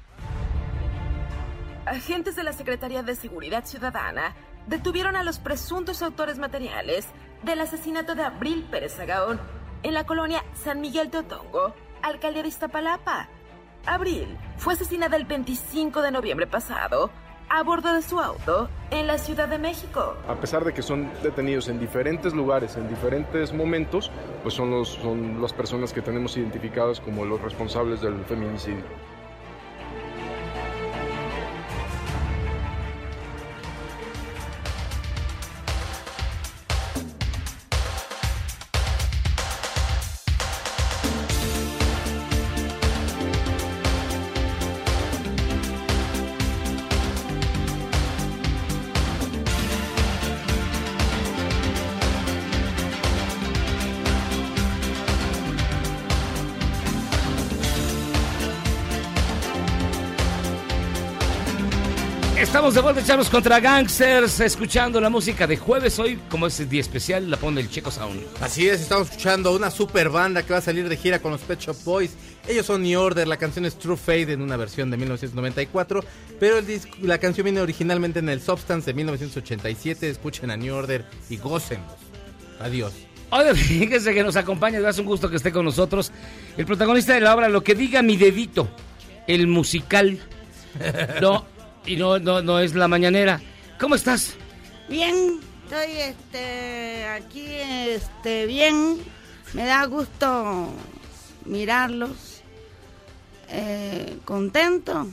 Agentes 1.86 2.36
de 2.36 2.44
la 2.44 2.52
Secretaría 2.52 3.02
de 3.02 3.16
Seguridad 3.16 3.64
Ciudadana 3.66 4.36
detuvieron 4.68 5.16
a 5.16 5.24
los 5.24 5.40
presuntos 5.40 6.00
autores 6.00 6.38
materiales 6.38 7.06
del 7.42 7.60
asesinato 7.60 8.14
de 8.14 8.22
Abril 8.22 8.66
Pérez 8.70 8.98
Agaón 9.00 9.40
en 9.82 9.94
la 9.94 10.06
colonia 10.06 10.44
San 10.62 10.80
Miguel 10.80 11.10
de 11.10 11.18
Otongo, 11.18 11.74
alcaldía 12.02 12.42
de 12.42 12.48
Iztapalapa. 12.48 13.28
Abril 13.86 14.26
fue 14.56 14.74
asesinada 14.74 15.16
el 15.16 15.24
25 15.24 16.02
de 16.02 16.10
noviembre 16.10 16.46
pasado 16.46 17.10
a 17.50 17.62
bordo 17.62 17.92
de 17.92 18.02
su 18.02 18.18
auto 18.18 18.68
en 18.90 19.06
la 19.06 19.18
Ciudad 19.18 19.48
de 19.48 19.58
México. 19.58 20.16
A 20.26 20.34
pesar 20.36 20.64
de 20.64 20.72
que 20.72 20.82
son 20.82 21.10
detenidos 21.22 21.68
en 21.68 21.78
diferentes 21.78 22.32
lugares, 22.32 22.76
en 22.76 22.88
diferentes 22.88 23.52
momentos, 23.52 24.10
pues 24.42 24.54
son, 24.54 24.70
los, 24.70 24.88
son 24.88 25.40
las 25.40 25.52
personas 25.52 25.92
que 25.92 26.00
tenemos 26.00 26.36
identificadas 26.36 27.00
como 27.00 27.24
los 27.24 27.40
responsables 27.42 28.00
del 28.00 28.24
feminicidio. 28.24 28.84
Estamos 62.64 62.76
de 62.76 62.80
vuelta, 62.80 63.00
echamos 63.02 63.28
contra 63.28 63.60
gangsters, 63.60 64.40
escuchando 64.40 64.98
la 64.98 65.10
música 65.10 65.46
de 65.46 65.58
jueves 65.58 65.98
hoy, 65.98 66.18
como 66.30 66.46
es 66.46 66.66
día 66.70 66.80
especial, 66.80 67.30
la 67.30 67.36
pone 67.36 67.60
el 67.60 67.68
Checo 67.68 67.90
Sound. 67.90 68.22
Así 68.40 68.66
es, 68.66 68.80
estamos 68.80 69.10
escuchando 69.10 69.54
una 69.54 69.70
super 69.70 70.08
banda 70.08 70.42
que 70.42 70.54
va 70.54 70.60
a 70.60 70.62
salir 70.62 70.88
de 70.88 70.96
gira 70.96 71.18
con 71.18 71.32
los 71.32 71.42
Pet 71.42 71.60
Shop 71.60 71.76
Boys. 71.84 72.12
Ellos 72.48 72.64
son 72.64 72.82
New 72.82 72.98
Order, 72.98 73.28
la 73.28 73.36
canción 73.36 73.66
es 73.66 73.78
True 73.78 73.98
Fade 73.98 74.32
en 74.32 74.40
una 74.40 74.56
versión 74.56 74.90
de 74.90 74.96
1994, 74.96 76.02
pero 76.40 76.56
el 76.56 76.66
disco- 76.66 76.96
la 77.02 77.18
canción 77.18 77.44
viene 77.44 77.60
originalmente 77.60 78.20
en 78.20 78.30
el 78.30 78.40
Substance 78.40 78.86
de 78.86 78.94
1987. 78.94 80.08
Escuchen 80.08 80.50
a 80.50 80.56
New 80.56 80.74
Order 80.74 81.04
y 81.28 81.36
gócenlos. 81.36 81.92
Adiós. 82.60 82.94
Oye, 83.28 83.54
fíjese 83.54 84.14
que 84.14 84.22
nos 84.24 84.36
acompaña, 84.36 84.78
es 84.88 84.98
un 84.98 85.04
gusto 85.04 85.28
que 85.28 85.36
esté 85.36 85.52
con 85.52 85.66
nosotros. 85.66 86.12
El 86.56 86.64
protagonista 86.64 87.12
de 87.12 87.20
la 87.20 87.34
obra, 87.34 87.50
Lo 87.50 87.62
que 87.62 87.74
diga 87.74 88.00
mi 88.00 88.16
dedito, 88.16 88.70
el 89.26 89.48
musical. 89.48 90.18
No, 91.20 91.46
y 91.86 91.96
no, 91.96 92.18
no, 92.18 92.42
no 92.42 92.58
es 92.60 92.74
la 92.74 92.88
mañanera. 92.88 93.40
¿Cómo 93.78 93.94
estás? 93.94 94.34
Bien, 94.88 95.40
estoy 95.64 95.96
este, 95.96 97.06
aquí 97.08 97.44
este, 97.46 98.46
bien. 98.46 98.98
Me 99.52 99.64
da 99.64 99.84
gusto 99.86 100.68
mirarlos. 101.44 102.42
Eh, 103.48 104.18
contento. 104.24 105.08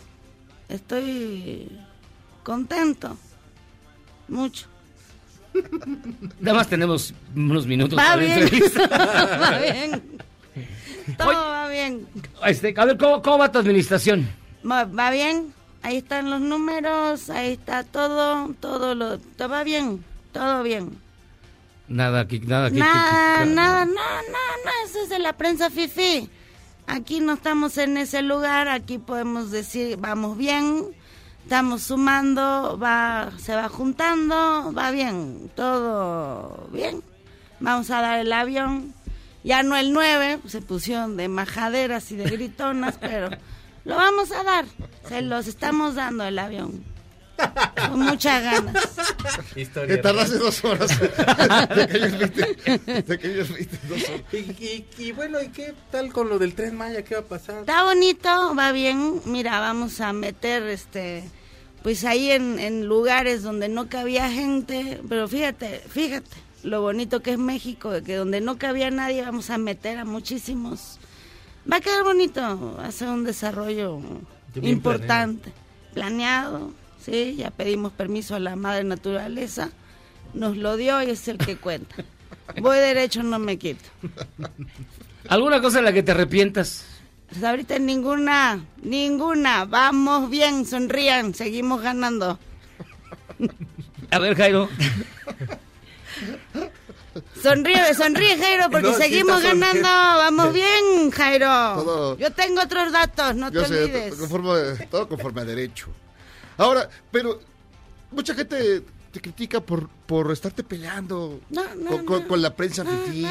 Estoy 0.69 1.69
contento. 2.43 3.17
Mucho. 4.27 4.67
Nada 6.39 6.57
más 6.57 6.67
tenemos 6.67 7.13
unos 7.35 7.67
minutos 7.67 7.99
Va 7.99 8.03
para 8.03 8.15
la 8.15 8.21
bien. 8.21 8.39
entrevista. 8.39 8.87
va 9.41 9.59
bien. 9.59 10.03
Todo 11.17 11.33
va 11.33 11.67
bien. 11.67 12.07
Este, 12.45 12.73
a 12.77 12.85
ver, 12.85 12.97
¿cómo, 12.97 13.21
cómo 13.21 13.37
va 13.39 13.51
tu 13.51 13.59
administración? 13.59 14.27
Va, 14.69 14.85
va 14.85 15.11
bien. 15.11 15.53
Ahí 15.83 15.97
están 15.97 16.29
los 16.29 16.41
números. 16.41 17.29
Ahí 17.29 17.53
está 17.53 17.83
todo. 17.83 18.49
Todo 18.59 18.95
lo. 18.95 19.17
Todo 19.19 19.49
va 19.49 19.63
bien. 19.63 20.03
Todo 20.31 20.63
bien. 20.63 20.97
Nada, 21.87 22.21
aquí, 22.21 22.39
nada, 22.39 22.67
aquí. 22.67 22.77
Nada, 22.79 23.41
aquí- 23.41 23.49
nada, 23.51 23.85
no, 23.85 23.91
no, 23.93 23.93
no, 23.93 24.87
eso 24.87 24.99
es 25.03 25.09
de 25.09 25.19
la 25.19 25.33
prensa 25.33 25.69
fifi. 25.69 26.29
Aquí 26.87 27.19
no 27.19 27.33
estamos 27.33 27.77
en 27.77 27.97
ese 27.97 28.21
lugar, 28.21 28.69
aquí 28.69 28.97
podemos 28.97 29.51
decir, 29.51 29.97
vamos 29.97 30.37
bien, 30.37 30.85
estamos 31.43 31.83
sumando, 31.83 32.79
va, 32.81 33.31
se 33.37 33.55
va 33.55 33.67
juntando, 33.69 34.73
va 34.73 34.91
bien, 34.91 35.51
todo 35.55 36.69
bien. 36.71 37.01
Vamos 37.59 37.91
a 37.91 38.01
dar 38.01 38.19
el 38.19 38.31
avión, 38.33 38.93
ya 39.43 39.61
no 39.61 39.75
el 39.75 39.91
9, 39.93 40.39
se 40.47 40.61
pusieron 40.61 41.17
de 41.17 41.27
majaderas 41.27 42.09
y 42.11 42.15
de 42.15 42.29
gritonas, 42.29 42.97
pero 43.01 43.29
lo 43.85 43.95
vamos 43.95 44.31
a 44.31 44.43
dar, 44.43 44.65
se 45.07 45.21
los 45.21 45.47
estamos 45.47 45.95
dando 45.95 46.23
el 46.25 46.37
avión. 46.39 46.83
Con 47.89 48.01
muchas 48.01 48.43
ganas. 48.43 48.75
Que 49.55 49.97
tardaste 49.97 50.37
dos 50.37 50.63
horas. 50.63 50.91
de 51.75 51.87
que 51.87 51.97
ellos 51.97 52.19
viste, 52.19 53.01
de 53.01 53.17
que 53.19 53.31
ellos 53.33 53.49
viste 53.57 53.79
dos 53.87 54.03
horas. 54.09 54.21
Y, 54.31 54.37
y- 54.37 54.87
y 54.99 55.11
bueno, 55.11 55.41
¿y 55.41 55.47
qué 55.49 55.73
tal 55.89 56.13
con 56.13 56.29
lo 56.29 56.37
del 56.37 56.53
Tren 56.53 56.75
Maya? 56.75 57.03
¿Qué 57.03 57.15
va 57.15 57.21
a 57.21 57.25
pasar? 57.25 57.61
Está 57.61 57.83
bonito, 57.83 58.53
va 58.55 58.71
bien. 58.71 59.21
Mira, 59.25 59.59
vamos 59.59 60.01
a 60.01 60.13
meter 60.13 60.61
este 60.63 61.23
pues 61.81 62.03
ahí 62.05 62.29
en, 62.29 62.59
en 62.59 62.85
lugares 62.85 63.41
donde 63.41 63.67
no 63.67 63.89
cabía 63.89 64.29
gente, 64.29 65.01
pero 65.09 65.27
fíjate, 65.27 65.79
fíjate 65.89 66.29
lo 66.61 66.81
bonito 66.83 67.21
que 67.23 67.31
es 67.31 67.37
México, 67.39 67.89
de 67.89 68.03
que 68.03 68.17
donde 68.17 68.39
no 68.39 68.59
cabía 68.59 68.91
nadie 68.91 69.23
vamos 69.23 69.49
a 69.49 69.57
meter 69.57 69.97
a 69.97 70.05
muchísimos. 70.05 70.99
Va 71.69 71.77
a 71.77 71.81
quedar 71.81 72.03
bonito, 72.03 72.75
va 72.77 72.87
a 72.87 72.91
ser 72.91 73.09
un 73.09 73.23
desarrollo 73.23 73.99
importante, 74.61 75.51
planeado, 75.93 76.71
sí, 77.03 77.35
ya 77.37 77.51
pedimos 77.51 77.93
permiso 77.93 78.35
a 78.35 78.39
la 78.39 78.55
madre 78.55 78.83
naturaleza, 78.83 79.69
nos 80.33 80.57
lo 80.57 80.75
dio 80.77 81.01
y 81.03 81.11
es 81.11 81.27
el 81.27 81.37
que 81.37 81.57
cuenta. 81.57 81.95
Voy 82.61 82.77
derecho, 82.77 83.21
no 83.21 83.37
me 83.37 83.57
quito. 83.57 83.83
¿Alguna 85.27 85.61
cosa 85.61 85.79
en 85.79 85.85
la 85.85 85.93
que 85.93 86.03
te 86.03 86.11
arrepientas? 86.11 86.85
Pues 87.29 87.43
ahorita 87.43 87.79
ninguna, 87.79 88.59
ninguna. 88.81 89.65
Vamos 89.65 90.29
bien, 90.29 90.65
sonrían, 90.65 91.33
seguimos 91.33 91.81
ganando. 91.81 92.39
A 94.09 94.19
ver, 94.19 94.35
Jairo. 94.35 94.67
Sonríe, 97.41 97.93
sonríe, 97.93 98.37
Jairo, 98.37 98.69
porque 98.71 98.87
No, 98.89 98.93
seguimos 98.97 99.41
ganando. 99.41 99.81
Vamos 99.83 100.53
bien, 100.53 101.11
Jairo. 101.11 101.47
Todo- 101.75 102.17
Yo 102.17 102.31
tengo 102.31 102.61
otros 102.61 102.91
datos, 102.91 103.35
no 103.35 103.51
Yo 103.51 103.63
te 103.63 103.67
sé, 103.67 103.83
olvides. 103.83 104.13
conforme- 104.19 104.87
todo 104.89 105.07
conforme 105.09 105.41
a 105.41 105.45
derecho. 105.45 105.87
Ahora, 106.57 106.89
pero 107.11 107.39
mucha 108.11 108.33
gente 108.33 108.83
te 109.11 109.19
critica 109.19 109.59
por, 109.59 109.89
por 109.89 110.31
estarte 110.31 110.63
peleando 110.63 111.41
No, 111.49 111.63
no, 111.75 111.89
con, 111.89 112.05
con- 112.05 112.21
no. 112.21 112.27
con 112.29 112.41
la 112.41 112.55
prensa 112.55 112.85
fifí, 112.85 113.25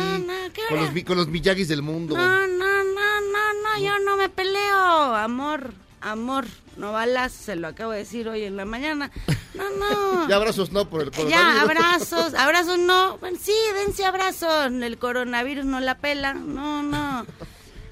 ¿qué 0.53 0.63
con 0.69 0.79
los, 0.95 1.05
con 1.05 1.17
los 1.17 1.29
Miyagis 1.29 1.69
del 1.69 1.81
mundo. 1.81 2.17
No, 2.17 2.47
no, 2.47 2.85
no, 2.85 3.21
no, 3.21 3.53
no, 3.63 3.83
yo 3.83 3.99
no 4.01 4.17
me 4.19 4.29
peleo. 4.29 5.15
Amor, 5.15 5.73
amor, 6.01 6.47
no 6.77 6.93
balas, 6.93 7.33
se 7.33 7.57
lo 7.57 7.69
acabo 7.69 7.93
de 7.93 7.99
decir 7.99 8.29
hoy 8.29 8.45
en 8.45 8.57
la 8.57 8.65
mañana. 8.65 9.11
No, 9.55 9.71
no. 9.71 10.29
Ya 10.29 10.37
abrazos 10.37 10.73
no 10.73 10.89
por 10.89 11.03
el 11.03 11.11
coronavirus. 11.11 11.55
Ya, 11.55 11.63
abrazos, 11.63 12.35
abrazos 12.35 12.79
no. 12.79 13.19
Bueno, 13.19 13.39
sí, 13.41 13.55
dense 13.75 14.05
abrazos. 14.05 14.73
El 14.73 14.99
coronavirus 14.99 15.65
no 15.65 15.81
la 15.81 15.99
pela. 15.99 16.35
No, 16.35 16.83
no. 16.83 17.27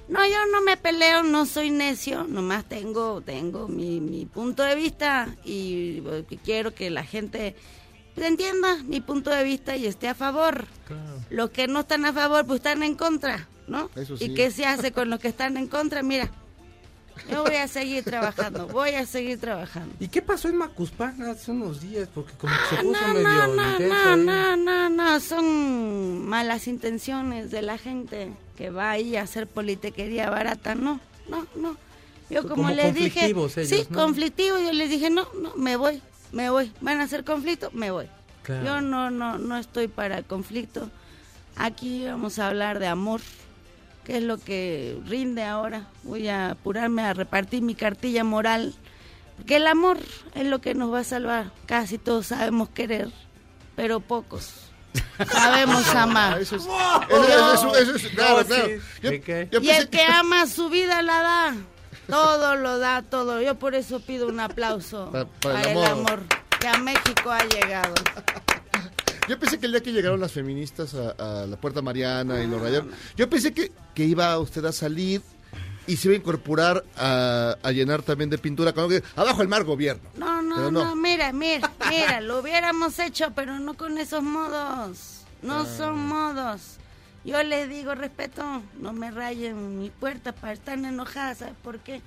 No, 0.08 0.24
yo 0.26 0.46
no 0.50 0.62
me 0.62 0.78
peleo, 0.78 1.22
no 1.22 1.44
soy 1.44 1.70
necio, 1.70 2.24
nomás 2.24 2.64
tengo, 2.64 3.20
tengo 3.20 3.68
mi, 3.68 4.00
mi 4.00 4.24
punto 4.24 4.62
de 4.62 4.74
vista 4.74 5.28
y 5.44 6.02
eh, 6.06 6.24
quiero 6.42 6.74
que 6.74 6.88
la 6.88 7.04
gente 7.04 7.54
pues, 8.14 8.26
entienda 8.26 8.82
mi 8.84 9.02
punto 9.02 9.28
de 9.30 9.44
vista 9.44 9.76
y 9.76 9.86
esté 9.86 10.08
a 10.08 10.14
favor. 10.14 10.66
Los 11.28 11.50
que 11.50 11.68
no 11.68 11.80
están 11.80 12.06
a 12.06 12.12
favor, 12.14 12.46
pues 12.46 12.58
están 12.58 12.82
en 12.82 12.94
contra, 12.94 13.48
¿no? 13.66 13.90
Eso 13.96 14.14
¿Y 14.14 14.28
sí. 14.28 14.34
qué 14.34 14.50
se 14.50 14.64
hace 14.64 14.92
con 14.92 15.10
los 15.10 15.20
que 15.20 15.28
están 15.28 15.58
en 15.58 15.68
contra? 15.68 16.02
Mira, 16.02 16.30
yo 17.30 17.42
voy 17.44 17.56
a 17.56 17.68
seguir 17.68 18.04
trabajando, 18.04 18.66
voy 18.68 18.90
a 18.90 19.06
seguir 19.06 19.38
trabajando. 19.40 19.94
¿Y 20.00 20.08
qué 20.08 20.22
pasó 20.22 20.48
en 20.48 20.56
Macuspán 20.56 21.20
hace 21.22 21.50
unos 21.50 21.80
días? 21.80 22.08
Porque 22.14 22.32
como 22.34 22.52
que 22.54 22.76
se 22.76 22.82
puso 22.82 22.98
Ah, 23.02 23.08
No, 23.08 23.14
medio 23.14 23.24
no, 23.28 23.54
no, 23.54 23.70
intenso 23.72 24.16
no, 24.16 24.56
no, 24.56 24.56
no, 24.56 24.88
no, 24.90 25.20
son 25.20 26.26
malas 26.26 26.68
intenciones 26.68 27.50
de 27.50 27.62
la 27.62 27.78
gente 27.78 28.32
que 28.56 28.70
va 28.70 28.90
ahí 28.90 29.16
a 29.16 29.22
hacer 29.22 29.46
politiquería 29.46 30.30
barata, 30.30 30.74
no, 30.74 31.00
no, 31.28 31.46
no. 31.56 31.76
Yo 32.30 32.42
como, 32.42 32.56
Como 32.56 32.70
les 32.70 32.94
dije, 32.94 33.26
ellos, 33.26 33.52
sí, 33.52 33.86
¿no? 33.88 33.98
conflictivos, 33.98 34.60
yo 34.62 34.72
les 34.72 34.90
dije, 34.90 35.08
no, 35.08 35.26
no, 35.40 35.54
me 35.56 35.76
voy, 35.76 36.02
me 36.32 36.50
voy, 36.50 36.70
van 36.82 37.00
a 37.00 37.04
hacer 37.04 37.24
conflicto, 37.24 37.70
me 37.72 37.90
voy. 37.90 38.06
Claro. 38.42 38.64
Yo 38.64 38.80
no, 38.82 39.10
no, 39.10 39.38
no 39.38 39.56
estoy 39.56 39.88
para 39.88 40.22
conflicto. 40.22 40.90
Aquí 41.56 42.04
vamos 42.06 42.38
a 42.38 42.48
hablar 42.48 42.78
de 42.78 42.86
amor, 42.86 43.20
que 44.08 44.16
es 44.16 44.22
lo 44.24 44.38
que 44.38 44.98
rinde 45.06 45.44
ahora. 45.44 45.82
Voy 46.02 46.28
a 46.28 46.52
apurarme 46.52 47.02
a 47.02 47.12
repartir 47.12 47.60
mi 47.60 47.74
cartilla 47.74 48.24
moral, 48.24 48.74
porque 49.36 49.56
el 49.56 49.66
amor 49.66 49.98
es 50.34 50.46
lo 50.46 50.60
que 50.62 50.74
nos 50.74 50.90
va 50.90 51.00
a 51.00 51.04
salvar. 51.04 51.52
Casi 51.66 51.98
todos 51.98 52.28
sabemos 52.28 52.70
querer, 52.70 53.10
pero 53.76 54.00
pocos 54.00 54.50
sabemos 55.30 55.86
amar. 55.94 56.40
Eso 56.40 56.56
es, 56.56 56.62
eso, 56.62 56.72
eso, 57.52 57.76
eso 57.76 57.96
es- 57.96 58.08
claro, 58.14 58.44
claro. 58.46 58.68
Y 59.62 59.68
el 59.68 59.90
que 59.90 60.02
ama 60.04 60.46
su 60.46 60.70
vida 60.70 61.02
la 61.02 61.20
da. 61.22 61.54
Todo 62.08 62.56
lo 62.56 62.78
da, 62.78 63.02
todo. 63.02 63.42
Yo 63.42 63.56
por 63.56 63.74
eso 63.74 64.00
pido 64.00 64.26
un 64.28 64.40
aplauso 64.40 65.10
Pa- 65.12 65.26
para 65.26 65.60
para 65.60 65.60
el 65.72 65.76
el 65.76 65.84
amor. 65.84 65.90
amor 66.12 66.22
que 66.58 66.66
a 66.66 66.78
México 66.78 67.30
ha 67.30 67.44
llegado. 67.44 67.92
Yo 69.28 69.38
pensé 69.38 69.58
que 69.58 69.66
el 69.66 69.72
día 69.72 69.82
que 69.82 69.92
llegaron 69.92 70.20
las 70.20 70.32
feministas 70.32 70.94
a, 70.94 71.42
a 71.42 71.46
la 71.46 71.56
Puerta 71.60 71.82
Mariana 71.82 72.42
y 72.42 72.46
lo 72.46 72.58
rayaron, 72.58 72.90
yo 73.16 73.28
pensé 73.28 73.52
que, 73.52 73.70
que 73.94 74.04
iba 74.04 74.38
usted 74.38 74.64
a 74.64 74.72
salir 74.72 75.20
y 75.86 75.96
se 75.96 76.08
iba 76.08 76.14
a 76.14 76.18
incorporar 76.18 76.84
a, 76.96 77.56
a 77.62 77.70
llenar 77.72 78.02
también 78.02 78.30
de 78.30 78.38
pintura 78.38 78.72
con 78.72 78.90
abajo 79.16 79.42
el 79.42 79.48
mar 79.48 79.64
gobierno. 79.64 80.08
No, 80.16 80.42
no, 80.42 80.70
no, 80.70 80.84
no. 80.84 80.96
mira, 80.96 81.32
mira, 81.32 81.70
mira, 81.88 82.20
lo 82.20 82.40
hubiéramos 82.40 82.98
hecho, 82.98 83.32
pero 83.34 83.58
no 83.58 83.74
con 83.74 83.98
esos 83.98 84.22
modos. 84.22 85.22
No 85.42 85.60
Ah. 85.60 85.66
son 85.76 85.98
modos. 85.98 86.76
Yo 87.24 87.42
les 87.42 87.68
digo 87.68 87.94
respeto, 87.94 88.62
no 88.80 88.92
me 88.92 89.10
rayen 89.10 89.78
mi 89.78 89.90
puerta 89.90 90.32
para 90.32 90.52
estar 90.54 90.78
enojadas, 90.78 91.38
¿sabes 91.38 91.54
por 91.62 91.78
qué? 91.80 92.00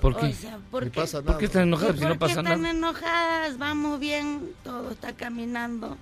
¿Por 0.00 0.16
qué? 0.18 0.26
O 0.26 0.32
sea, 0.32 0.58
¿por 0.70 0.84
qué? 0.84 0.90
pasa 1.00 1.18
¿Por 1.18 1.26
nada. 1.26 1.38
qué 1.38 1.44
están 1.46 1.62
enojados 1.62 1.94
si 1.96 2.00
¿Por 2.00 2.08
no 2.08 2.14
qué 2.14 2.18
pasa 2.20 2.40
están 2.40 2.62
nada? 2.62 2.70
enojadas? 2.74 3.58
Vamos 3.58 4.00
bien, 4.00 4.50
todo 4.64 4.90
está 4.90 5.12
caminando. 5.14 5.96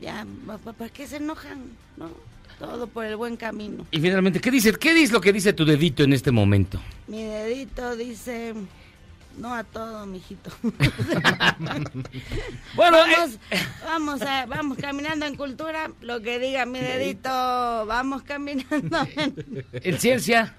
Ya, 0.00 0.26
¿pa- 0.46 0.58
pa- 0.58 0.72
¿para 0.72 0.90
qué 0.90 1.06
se 1.06 1.16
enojan? 1.16 1.62
No, 1.96 2.10
todo 2.58 2.86
por 2.86 3.04
el 3.04 3.16
buen 3.16 3.36
camino. 3.36 3.86
Y 3.90 4.00
finalmente, 4.00 4.40
¿qué 4.40 4.50
dice, 4.50 4.72
¿qué 4.74 4.92
dice 4.94 5.12
lo 5.12 5.20
que 5.20 5.32
dice 5.32 5.52
tu 5.52 5.64
dedito 5.64 6.02
en 6.02 6.12
este 6.12 6.30
momento? 6.30 6.80
Mi 7.06 7.22
dedito 7.22 7.96
dice, 7.96 8.54
no 9.38 9.54
a 9.54 9.64
todo, 9.64 10.04
mijito. 10.06 10.50
Bueno, 12.74 12.98
vamos, 12.98 13.38
vamos, 13.84 14.22
a- 14.22 14.46
vamos 14.46 14.78
caminando 14.78 15.26
en 15.26 15.36
cultura, 15.36 15.90
lo 16.00 16.20
que 16.20 16.38
diga 16.38 16.66
mi 16.66 16.80
dedito, 16.80 17.28
vamos 17.30 18.22
caminando 18.22 19.06
en 19.16 19.64
En 19.72 19.98
ciencia, 20.00 20.54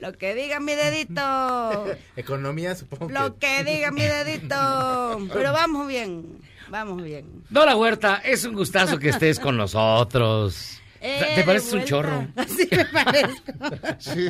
lo 0.00 0.12
que 0.16 0.34
diga 0.34 0.58
mi 0.60 0.72
dedito, 0.74 1.86
Economía, 2.16 2.74
supongo 2.74 3.10
lo 3.10 3.38
que 3.38 3.62
diga 3.64 3.90
mi 3.90 4.02
dedito, 4.02 5.28
pero 5.32 5.52
vamos 5.52 5.86
bien, 5.88 6.26
vamos 6.70 7.02
bien. 7.02 7.26
Dora 7.50 7.76
Huerta, 7.76 8.16
es 8.24 8.44
un 8.44 8.54
gustazo 8.54 8.98
que 8.98 9.08
estés 9.10 9.38
con 9.38 9.56
nosotros. 9.58 10.76
Eh, 11.02 11.32
Te 11.34 11.44
pareces 11.44 11.72
un 11.72 11.84
chorro. 11.84 12.26
Así 12.36 12.68
me 12.70 12.84
parezco. 12.84 13.52
Sí. 13.98 14.28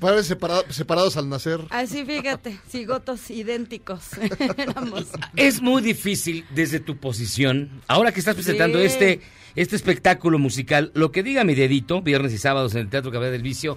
Padres 0.00 0.26
separa- 0.30 0.64
separados 0.70 1.18
al 1.18 1.28
nacer. 1.28 1.60
Así 1.68 2.02
fíjate, 2.06 2.58
cigotos 2.66 3.30
idénticos 3.30 4.04
éramos. 4.56 5.08
Es 5.36 5.60
muy 5.60 5.82
difícil 5.82 6.46
desde 6.54 6.80
tu 6.80 6.96
posición, 6.96 7.82
ahora 7.88 8.10
que 8.12 8.20
estás 8.20 8.34
presentando 8.36 8.78
Sí. 8.78 8.84
este, 8.86 9.20
este 9.54 9.76
espectáculo 9.76 10.38
musical, 10.38 10.92
lo 10.94 11.12
que 11.12 11.22
diga 11.22 11.44
mi 11.44 11.54
dedito, 11.54 12.00
viernes 12.00 12.32
y 12.32 12.38
sábados 12.38 12.74
en 12.74 12.80
el 12.80 12.88
Teatro 12.88 13.12
Cabaret 13.12 13.32
del 13.32 13.42
Vicio, 13.42 13.76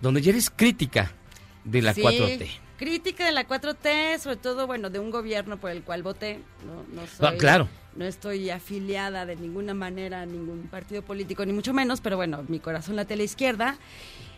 donde 0.00 0.20
ya 0.22 0.30
eres 0.30 0.50
crítica 0.50 1.12
de 1.64 1.82
la 1.82 1.94
Sí, 1.94 2.02
4T. 2.02 2.48
Crítica 2.78 3.26
de 3.26 3.32
la 3.32 3.46
4T, 3.46 4.18
sobre 4.18 4.36
todo, 4.36 4.66
bueno, 4.68 4.88
de 4.88 5.00
un 5.00 5.10
gobierno 5.10 5.56
por 5.58 5.70
el 5.72 5.82
cual 5.82 6.04
voté. 6.04 6.40
No, 6.64 6.84
no 6.94 7.02
Ah, 7.02 7.30
soy, 7.30 7.38
claro. 7.38 7.68
No 7.96 8.04
estoy 8.04 8.50
afiliada 8.50 9.26
de 9.26 9.34
ninguna 9.34 9.74
manera 9.74 10.22
a 10.22 10.26
ningún 10.26 10.68
partido 10.70 11.02
político, 11.02 11.44
ni 11.44 11.52
mucho 11.52 11.74
menos, 11.74 12.00
pero 12.00 12.16
bueno, 12.16 12.44
mi 12.46 12.60
corazón 12.60 12.94
late 12.94 13.14
a 13.14 13.16
la 13.16 13.24
izquierda. 13.24 13.76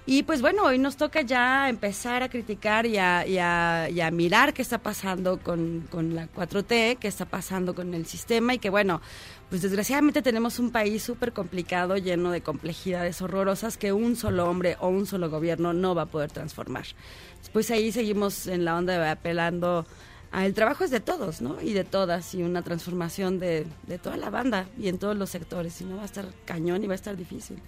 Y 0.07 0.23
pues 0.25 0.41
bueno, 0.41 0.65
hoy 0.65 0.79
nos 0.79 0.97
toca 0.97 1.21
ya 1.23 1.69
empezar 1.69 2.23
a 2.23 2.29
criticar 2.29 2.85
y 2.87 2.97
a, 2.97 3.25
y 3.27 3.39
a- 3.39 3.89
y 3.91 4.01
a 4.01 4.11
mirar 4.11 4.53
qué 4.55 4.63
está 4.63 4.79
pasando 4.79 5.39
con, 5.39 5.87
con 5.91 6.15
la 6.17 6.27
4T, 6.27 6.97
qué 6.99 7.07
está 7.07 7.27
pasando 7.27 7.75
con 7.75 7.95
el 7.95 8.07
sistema 8.07 8.55
y 8.55 8.59
que 8.59 8.71
bueno, 8.71 9.01
pues 9.51 9.63
desgraciadamente 9.63 10.21
tenemos 10.23 10.59
un 10.59 10.73
país 10.73 11.03
súper 11.03 11.33
complicado, 11.33 11.97
lleno 11.97 12.31
de 12.33 12.41
complejidades 12.41 13.21
horrorosas 13.23 13.77
que 13.77 13.93
un 13.93 14.17
solo 14.17 14.49
hombre 14.51 14.77
o 14.81 14.89
un 14.89 15.07
solo 15.07 15.31
gobierno 15.31 15.73
no 15.75 15.95
va 15.95 16.03
a 16.03 16.07
poder 16.07 16.33
transformar. 16.33 16.87
Después 17.41 17.71
ahí 17.71 17.93
seguimos 17.93 18.47
en 18.49 18.65
la 18.65 18.77
onda 18.77 18.99
de 18.99 19.09
apelando 19.09 19.87
a 20.33 20.45
el 20.47 20.55
trabajo 20.55 20.83
es 20.83 20.91
de 20.91 21.01
todos, 21.01 21.41
¿no? 21.41 21.61
Y 21.61 21.73
de 21.73 21.85
todas, 21.85 22.35
y 22.35 22.43
una 22.43 22.63
transformación 22.63 23.39
de, 23.39 23.67
de 23.87 23.99
toda 23.99 24.17
la 24.17 24.31
banda 24.31 24.67
y 24.79 24.89
en 24.89 24.99
todos 24.99 25.17
los 25.17 25.31
sectores, 25.31 25.81
y 25.81 25.85
no 25.85 25.97
va 25.97 26.03
a 26.03 26.07
estar 26.07 26.27
cañón 26.47 26.83
y 26.83 26.87
va 26.87 26.95
a 26.95 26.97
estar 26.97 27.17
difícil. 27.17 27.59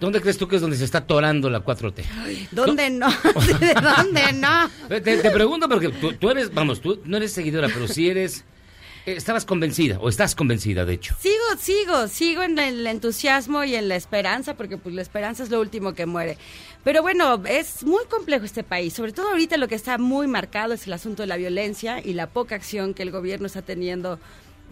¿Dónde 0.00 0.20
crees 0.20 0.38
tú 0.38 0.46
que 0.46 0.56
es 0.56 0.62
donde 0.62 0.76
se 0.76 0.84
está 0.84 0.98
atorando 0.98 1.50
la 1.50 1.64
4T? 1.64 2.48
¿Dónde 2.52 2.88
no? 2.90 3.08
¿De 3.60 3.74
dónde 3.96 4.32
no? 4.34 4.70
Te, 4.88 5.00
te 5.00 5.30
pregunto 5.30 5.68
porque 5.68 5.88
tú, 5.88 6.12
tú 6.12 6.30
eres, 6.30 6.54
vamos, 6.54 6.80
tú 6.80 7.00
no 7.04 7.16
eres 7.16 7.32
seguidora, 7.32 7.68
pero 7.68 7.88
sí 7.88 8.08
eres, 8.08 8.44
eh, 9.06 9.14
estabas 9.16 9.44
convencida, 9.44 9.98
o 10.00 10.08
estás 10.08 10.36
convencida, 10.36 10.84
de 10.84 10.94
hecho. 10.94 11.16
Sigo, 11.20 11.34
sigo, 11.58 12.08
sigo 12.08 12.42
en 12.42 12.58
el 12.58 12.86
entusiasmo 12.86 13.64
y 13.64 13.74
en 13.74 13.88
la 13.88 13.96
esperanza, 13.96 14.54
porque 14.54 14.76
pues 14.76 14.94
la 14.94 15.02
esperanza 15.02 15.42
es 15.42 15.50
lo 15.50 15.60
último 15.60 15.94
que 15.94 16.06
muere. 16.06 16.38
Pero 16.84 17.02
bueno, 17.02 17.42
es 17.48 17.84
muy 17.84 18.04
complejo 18.06 18.44
este 18.44 18.62
país, 18.62 18.92
sobre 18.92 19.12
todo 19.12 19.30
ahorita 19.30 19.56
lo 19.56 19.66
que 19.66 19.74
está 19.74 19.98
muy 19.98 20.28
marcado 20.28 20.74
es 20.74 20.86
el 20.86 20.92
asunto 20.92 21.22
de 21.22 21.26
la 21.26 21.36
violencia 21.36 22.00
y 22.04 22.12
la 22.12 22.28
poca 22.28 22.54
acción 22.54 22.94
que 22.94 23.02
el 23.02 23.10
gobierno 23.10 23.46
está 23.46 23.62
teniendo 23.62 24.20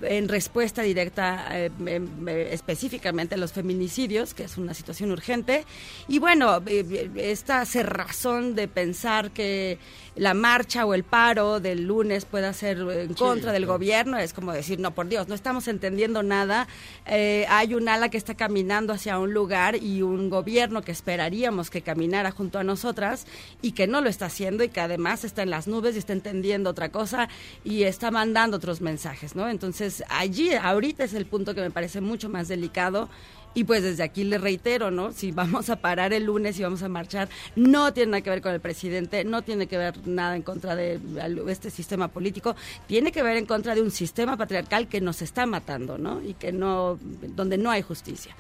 en 0.02 0.28
respuesta 0.28 0.82
directa 0.82 1.46
eh, 1.52 1.70
em, 1.86 2.28
eh, 2.28 2.48
específicamente 2.52 3.34
a 3.34 3.38
los 3.38 3.52
feminicidios, 3.52 4.34
que 4.34 4.44
es 4.44 4.58
una 4.58 4.74
situación 4.74 5.10
urgente. 5.10 5.64
Y 6.08 6.18
bueno, 6.18 6.62
eh, 6.66 7.10
esta 7.16 7.64
cerrazón 7.64 8.54
de 8.54 8.68
pensar 8.68 9.30
que 9.30 9.78
la 10.16 10.32
marcha 10.32 10.86
o 10.86 10.94
el 10.94 11.04
paro 11.04 11.60
del 11.60 11.84
lunes 11.84 12.24
pueda 12.24 12.52
ser 12.54 12.78
en 12.78 13.14
contra 13.14 13.52
del 13.52 13.66
gobierno 13.66 14.16
es 14.18 14.32
como 14.32 14.52
decir, 14.52 14.80
no, 14.80 14.92
por 14.92 15.08
Dios, 15.08 15.28
no 15.28 15.34
estamos 15.34 15.68
entendiendo 15.68 16.22
nada. 16.22 16.66
Eh, 17.06 17.44
hay 17.50 17.74
un 17.74 17.88
ala 17.88 18.08
que 18.08 18.16
está 18.16 18.34
caminando 18.34 18.94
hacia 18.94 19.18
un 19.18 19.34
lugar 19.34 19.76
y 19.76 20.00
un 20.02 20.30
gobierno 20.30 20.82
que 20.82 20.92
esperaríamos 20.92 21.68
que 21.68 21.82
caminara 21.82 22.30
junto 22.30 22.58
a 22.58 22.64
nosotras 22.64 23.26
y 23.60 23.72
que 23.72 23.86
no 23.86 24.00
lo 24.00 24.08
está 24.08 24.26
haciendo 24.26 24.64
y 24.64 24.70
que 24.70 24.80
además 24.80 25.24
está 25.24 25.42
en 25.42 25.50
las 25.50 25.68
nubes 25.68 25.94
y 25.94 25.98
está 25.98 26.14
entendiendo 26.14 26.70
otra 26.70 26.88
cosa 26.88 27.28
y 27.62 27.82
está 27.82 28.10
mandando 28.10 28.56
otros 28.56 28.80
mensajes, 28.80 29.36
¿no? 29.36 29.48
Entonces, 29.50 29.85
Entonces, 29.86 30.04
allí, 30.10 30.52
ahorita 30.52 31.04
es 31.04 31.14
el 31.14 31.26
punto 31.26 31.54
que 31.54 31.60
me 31.60 31.70
parece 31.70 32.00
mucho 32.00 32.28
más 32.28 32.48
delicado. 32.48 33.08
Y 33.54 33.64
pues 33.64 33.84
desde 33.84 34.02
aquí 34.02 34.24
le 34.24 34.36
reitero, 34.36 34.90
¿no? 34.90 35.12
Si 35.12 35.30
vamos 35.32 35.70
a 35.70 35.76
parar 35.76 36.12
el 36.12 36.24
lunes 36.24 36.58
y 36.58 36.62
vamos 36.64 36.82
a 36.82 36.88
marchar, 36.88 37.28
no 37.54 37.92
tiene 37.92 38.10
nada 38.10 38.20
que 38.20 38.30
ver 38.30 38.42
con 38.42 38.52
el 38.52 38.60
presidente, 38.60 39.24
no 39.24 39.42
tiene 39.42 39.68
que 39.68 39.78
ver 39.78 40.06
nada 40.06 40.34
en 40.34 40.42
contra 40.42 40.74
de 40.74 41.00
este 41.48 41.70
sistema 41.70 42.08
político, 42.08 42.56
tiene 42.88 43.12
que 43.12 43.22
ver 43.22 43.36
en 43.36 43.46
contra 43.46 43.74
de 43.76 43.80
un 43.80 43.92
sistema 43.92 44.36
patriarcal 44.36 44.88
que 44.88 45.00
nos 45.00 45.22
está 45.22 45.46
matando, 45.46 45.96
¿no? 45.98 46.20
Y 46.20 46.34
que 46.34 46.50
no, 46.52 46.98
donde 47.34 47.56
no 47.56 47.70
hay 47.70 47.80
justicia. 47.80 48.34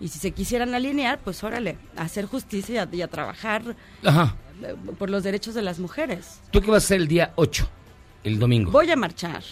Y 0.00 0.08
si 0.08 0.20
se 0.20 0.30
quisieran 0.30 0.72
alinear, 0.72 1.18
pues 1.18 1.42
órale, 1.42 1.78
a 1.96 2.02
hacer 2.02 2.26
justicia 2.26 2.88
y 2.90 3.02
a, 3.02 3.08
trabajar 3.08 3.76
Ajá. 4.04 4.36
eh, 4.62 4.74
por 4.98 5.10
los 5.10 5.22
derechos 5.24 5.54
de 5.54 5.62
las 5.62 5.80
mujeres. 5.80 6.40
¿Tú 6.52 6.60
qué 6.62 6.70
vas 6.70 6.84
a 6.84 6.86
hacer 6.86 7.00
el 7.00 7.08
día 7.08 7.32
8, 7.34 7.68
el 8.24 8.38
domingo? 8.38 8.70
Voy 8.70 8.90
a 8.90 8.96
marchar, 8.96 9.42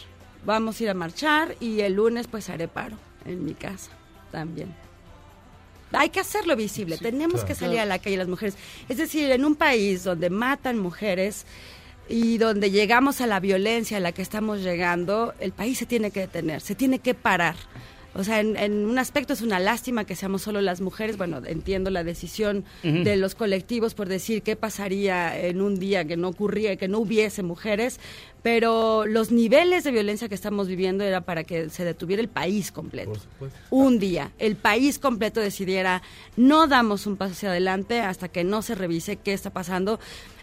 vamos 0.45 0.81
a 0.81 0.85
ir 0.85 0.91
a 0.91 0.95
marchar 0.95 1.57
y 1.61 1.81
el 1.81 1.95
lunes 1.95 2.27
pues 2.27 2.49
haré 2.49 2.69
paro 2.69 2.97
en 3.25 3.45
mi 3.45 3.55
casa 3.55 3.91
también. 4.31 4.75
Hay 5.93 6.11
que 6.11 6.21
hacerlo 6.21 6.55
visible, 6.55 6.99
tenemos 6.99 7.41
claro. 7.41 7.49
que 7.49 7.55
salir 7.55 7.81
a 7.81 7.85
la 7.85 7.99
calle 7.99 8.17
las 8.17 8.29
mujeres. 8.29 8.57
Es 8.89 8.99
decir, 8.99 9.31
en 9.33 9.45
un 9.45 9.57
país 9.57 10.05
donde 10.05 10.31
matan 10.31 10.79
mujeres 10.79 11.47
y 12.09 12.39
donde 12.39 12.71
llegamos 12.71 13.21
a 13.21 13.27
la 13.27 13.41
violencia 13.41 13.97
a 13.97 14.01
la 14.01 14.13
que 14.13 14.23
estamos 14.23 14.63
llegando, 14.63 15.35
el 15.41 15.53
país 15.53 15.79
se 15.79 15.87
tiene 15.87 16.11
que 16.11 16.21
detener, 16.21 16.61
se 16.61 16.75
tiene 16.75 17.01
que 17.01 17.15
parar. 17.15 17.57
O 18.15 18.25
sea, 18.25 18.41
en, 18.41 18.57
en 18.57 18.87
un 18.87 18.99
aspecto 18.99 19.33
es 19.33 19.43
una 19.43 19.61
lástima 19.61 20.05
que 20.05 20.17
seamos 20.17 20.43
solo 20.43 20.61
las 20.61 20.81
mujeres. 20.81 21.17
Bueno, 21.17 21.41
entiendo 21.47 21.91
la 21.91 22.05
decisión 22.05 22.65
de 22.83 23.17
los 23.17 23.35
colectivos 23.35 23.95
por 23.95 24.09
decir 24.09 24.43
qué 24.43 24.57
pasaría 24.57 25.39
en 25.39 25.61
un 25.61 25.79
día 25.79 26.05
que 26.05 26.17
no 26.17 26.29
ocurría, 26.29 26.77
que 26.77 26.89
no 26.89 26.99
hubiese 26.99 27.43
mujeres, 27.43 28.01
pero 28.43 29.07
los 29.07 29.31
niveles 29.31 29.85
de 29.85 29.91
violencia 29.91 30.29
que 30.29 30.35
estamos 30.35 30.67
viviendo 30.67 31.05
era 31.05 31.21
para 31.21 31.45
que 31.45 31.71
se 31.71 31.85
detuviera 31.85 32.23
el 32.23 32.29
país 32.29 32.73
completo. 32.73 33.21
Un 33.71 33.99
día, 33.99 34.33
el 34.39 34.57
país 34.57 34.99
completo 34.99 35.41
decidiera, 35.41 36.03
no 36.37 36.67
damos 36.67 37.07
un 37.07 37.17
paso 37.17 37.33
hacia 37.33 37.51
adelante 37.51 38.01
hasta 38.01 38.29
que 38.29 38.45
no 38.45 38.63
se 38.63 38.75
revise 38.75 39.17
qué 39.17 39.33
está 39.33 39.51
pasando. 39.51 40.01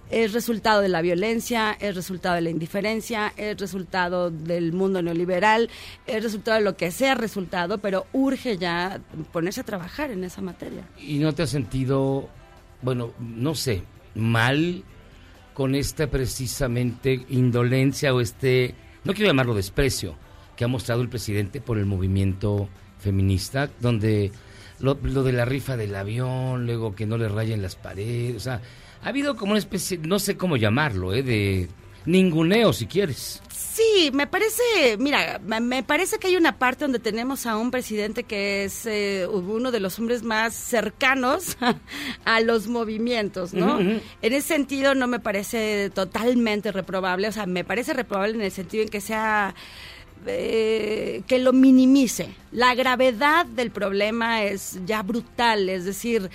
Es 0.09 0.33
resultado 0.33 0.81
de 0.81 0.89
la 0.89 1.01
violencia, 1.01 1.75
es 1.79 1.95
resultado 1.95 2.35
de 2.35 2.41
la 2.41 2.49
indiferencia, 2.49 3.33
es 3.35 3.59
resultado 3.59 4.31
del 4.31 4.71
mundo 4.71 5.01
neoliberal, 5.01 5.69
es 6.05 6.23
resultado 6.23 6.57
de 6.57 6.63
lo 6.63 6.77
que 6.77 6.91
sea 6.91 7.15
resultado, 7.15 7.79
pero 7.79 8.05
urge 8.13 8.57
ya 8.57 9.01
ponerse 9.33 9.61
a 9.61 9.65
trabajar 9.65 10.11
en 10.11 10.23
esa 10.23 10.41
materia. 10.41 10.83
¿Y 10.97 11.19
no 11.19 11.33
te 11.33 11.43
has 11.43 11.49
sentido, 11.49 12.29
bueno, 12.81 13.13
no 13.19 13.53
sé, 13.53 13.83
mal 14.15 14.83
con 15.53 15.75
esta 15.75 16.07
precisamente 16.07 17.25
indolencia 17.29 18.13
o 18.13 18.21
este, 18.21 18.75
no 19.03 19.13
quiero 19.13 19.29
llamarlo 19.29 19.55
desprecio, 19.55 20.15
que 20.55 20.63
ha 20.63 20.67
mostrado 20.67 21.01
el 21.01 21.09
presidente 21.09 21.61
por 21.61 21.77
el 21.77 21.85
movimiento 21.85 22.69
feminista, 22.99 23.69
donde 23.79 24.31
lo, 24.79 24.97
lo 25.01 25.23
de 25.23 25.33
la 25.33 25.45
rifa 25.45 25.75
del 25.75 25.95
avión, 25.95 26.65
luego 26.65 26.95
que 26.95 27.05
no 27.05 27.17
le 27.17 27.27
rayen 27.27 27.61
las 27.61 27.75
paredes, 27.75 28.35
o 28.35 28.39
sea, 28.39 28.61
ha 29.03 29.09
habido 29.09 29.35
como 29.35 29.51
una 29.51 29.59
especie, 29.59 29.97
no 29.97 30.19
sé 30.19 30.37
cómo 30.37 30.57
llamarlo, 30.57 31.13
¿eh? 31.13 31.23
de 31.23 31.67
ninguneo 32.05 32.71
si 32.73 32.85
quieres. 32.87 33.41
Sí, 33.53 34.09
me 34.11 34.25
parece, 34.25 34.97
mira, 34.97 35.39
me- 35.45 35.83
parece 35.83 36.17
que 36.17 36.27
hay 36.27 36.35
una 36.35 36.57
parte 36.57 36.83
donde 36.85 36.97
tenemos 36.99 37.45
a 37.45 37.57
un 37.57 37.69
presidente 37.69 38.23
que 38.23 38.63
es 38.63 38.85
eh, 38.87 39.27
uno 39.29 39.71
de 39.71 39.79
los 39.79 39.99
hombres 39.99 40.23
más 40.23 40.55
cercanos 40.55 41.57
a 42.25 42.39
los 42.39 42.67
movimientos, 42.67 43.53
¿no? 43.53 43.79
En 43.79 44.01
ese 44.21 44.41
sentido 44.47 44.95
no 44.95 45.05
me 45.07 45.19
parece 45.19 45.91
totalmente 45.93 46.71
reprobable, 46.71 47.27
o 47.27 47.31
sea, 47.31 47.45
me 47.45 47.63
parece 47.63 47.93
reprobable 47.93 48.33
en 48.33 48.41
el 48.41 48.51
sentido 48.51 48.83
en 48.83 48.89
que 48.89 49.01
sea 49.01 49.53
eh, 50.25 51.21
que 51.27 51.37
lo 51.39 51.53
minimice. 51.53 52.29
La 52.51 52.73
gravedad 52.73 53.45
del 53.45 53.69
problema 53.71 54.43
es 54.43 54.79
ya 54.85 55.03
brutal, 55.03 55.69
es 55.69 55.85
decir, 55.85 56.29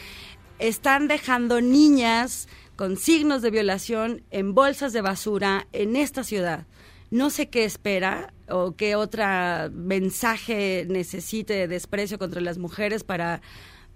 están 0.62 1.08
dejando 1.08 1.60
niñas 1.60 2.48
con 2.76 2.96
signos 2.96 3.42
de 3.42 3.50
violación 3.50 4.22
en 4.30 4.54
bolsas 4.54 4.92
de 4.92 5.00
basura 5.00 5.66
en 5.72 5.96
esta 5.96 6.22
ciudad. 6.22 6.66
No 7.10 7.30
sé 7.30 7.48
qué 7.48 7.64
espera 7.64 8.32
o 8.48 8.76
qué 8.76 8.94
otro 8.94 9.24
mensaje 9.72 10.86
necesite 10.88 11.54
de 11.54 11.68
desprecio 11.68 12.18
contra 12.18 12.40
las 12.40 12.58
mujeres 12.58 13.02
para, 13.02 13.42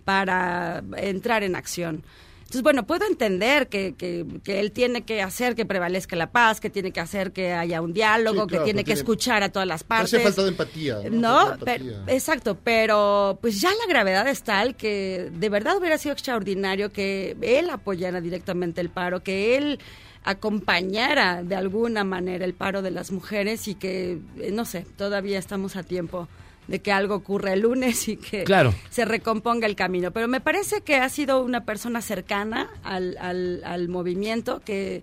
para 0.04 0.82
entrar 0.96 1.44
en 1.44 1.54
acción. 1.54 2.04
Entonces, 2.46 2.62
bueno, 2.62 2.86
puedo 2.86 3.04
entender 3.08 3.68
que, 3.68 3.94
que, 3.96 4.24
que 4.44 4.60
él 4.60 4.70
tiene 4.70 5.02
que 5.02 5.20
hacer 5.20 5.56
que 5.56 5.66
prevalezca 5.66 6.14
la 6.14 6.30
paz, 6.30 6.60
que 6.60 6.70
tiene 6.70 6.92
que 6.92 7.00
hacer 7.00 7.32
que 7.32 7.52
haya 7.52 7.82
un 7.82 7.92
diálogo, 7.92 8.42
Sí, 8.44 8.50
que 8.50 8.58
tiene 8.58 8.72
no 8.72 8.78
que 8.78 8.84
tiene- 8.84 9.00
escuchar 9.00 9.42
a 9.42 9.48
todas 9.48 9.66
las 9.66 9.80
Hace 9.80 9.86
partes. 9.88 10.22
falta 10.22 10.42
de 10.44 10.48
empatía. 10.50 10.98
¿no? 11.10 11.20
No, 11.20 11.38
Falta 11.48 11.56
de 11.56 11.64
pero- 11.64 11.84
empatía. 11.90 12.14
exacto, 12.14 12.56
pero 12.62 13.38
pues 13.42 13.60
ya 13.60 13.70
la 13.70 13.86
gravedad 13.88 14.28
es 14.28 14.42
tal 14.44 14.76
que 14.76 15.28
de 15.34 15.48
verdad 15.48 15.76
hubiera 15.76 15.98
sido 15.98 16.12
extraordinario 16.12 16.92
que 16.92 17.36
él 17.42 17.68
apoyara 17.68 18.20
directamente 18.20 18.80
el 18.80 18.90
paro, 18.90 19.24
que 19.24 19.56
él 19.56 19.80
acompañara 20.22 21.42
de 21.42 21.56
alguna 21.56 22.04
manera 22.04 22.44
el 22.44 22.54
paro 22.54 22.80
de 22.82 22.92
las 22.92 23.10
mujeres 23.10 23.66
y 23.66 23.74
que, 23.74 24.18
eh, 24.38 24.50
no 24.52 24.64
sé, 24.64 24.86
todavía 24.96 25.38
estamos 25.40 25.74
a 25.74 25.82
tiempo 25.82 26.28
de 26.68 26.80
que 26.80 26.90
algo 26.92 27.14
ocurra 27.14 27.52
el 27.52 27.60
lunes 27.60 28.08
y 28.08 28.16
que 28.16 28.44
Claro. 28.44 28.74
se 28.90 29.04
recomponga 29.04 29.66
el 29.66 29.76
camino. 29.76 30.10
Pero 30.10 30.26
me 30.28 30.40
parece 30.40 30.80
que 30.80 30.96
ha 30.96 31.08
sido 31.08 31.42
una 31.42 31.64
persona 31.64 32.02
cercana 32.02 32.68
al, 32.82 33.16
al, 33.20 33.62
al 33.64 33.88
movimiento, 33.88 34.60
que 34.64 35.02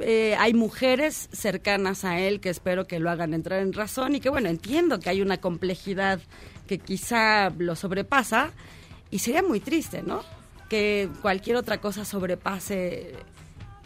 eh, 0.00 0.36
hay 0.38 0.54
mujeres 0.54 1.28
cercanas 1.32 2.04
a 2.04 2.18
él 2.20 2.40
que 2.40 2.50
espero 2.50 2.86
que 2.86 3.00
lo 3.00 3.10
hagan 3.10 3.34
entrar 3.34 3.60
en 3.60 3.72
razón 3.72 4.14
y 4.14 4.20
que 4.20 4.28
bueno, 4.28 4.48
entiendo 4.48 5.00
que 5.00 5.10
hay 5.10 5.20
una 5.22 5.38
complejidad 5.38 6.20
que 6.68 6.78
quizá 6.78 7.50
lo 7.58 7.74
sobrepasa 7.76 8.50
y 9.10 9.18
sería 9.20 9.42
muy 9.42 9.60
triste, 9.60 10.02
¿no? 10.02 10.22
Que 10.68 11.08
cualquier 11.22 11.56
otra 11.56 11.78
cosa 11.78 12.04
sobrepase 12.04 13.14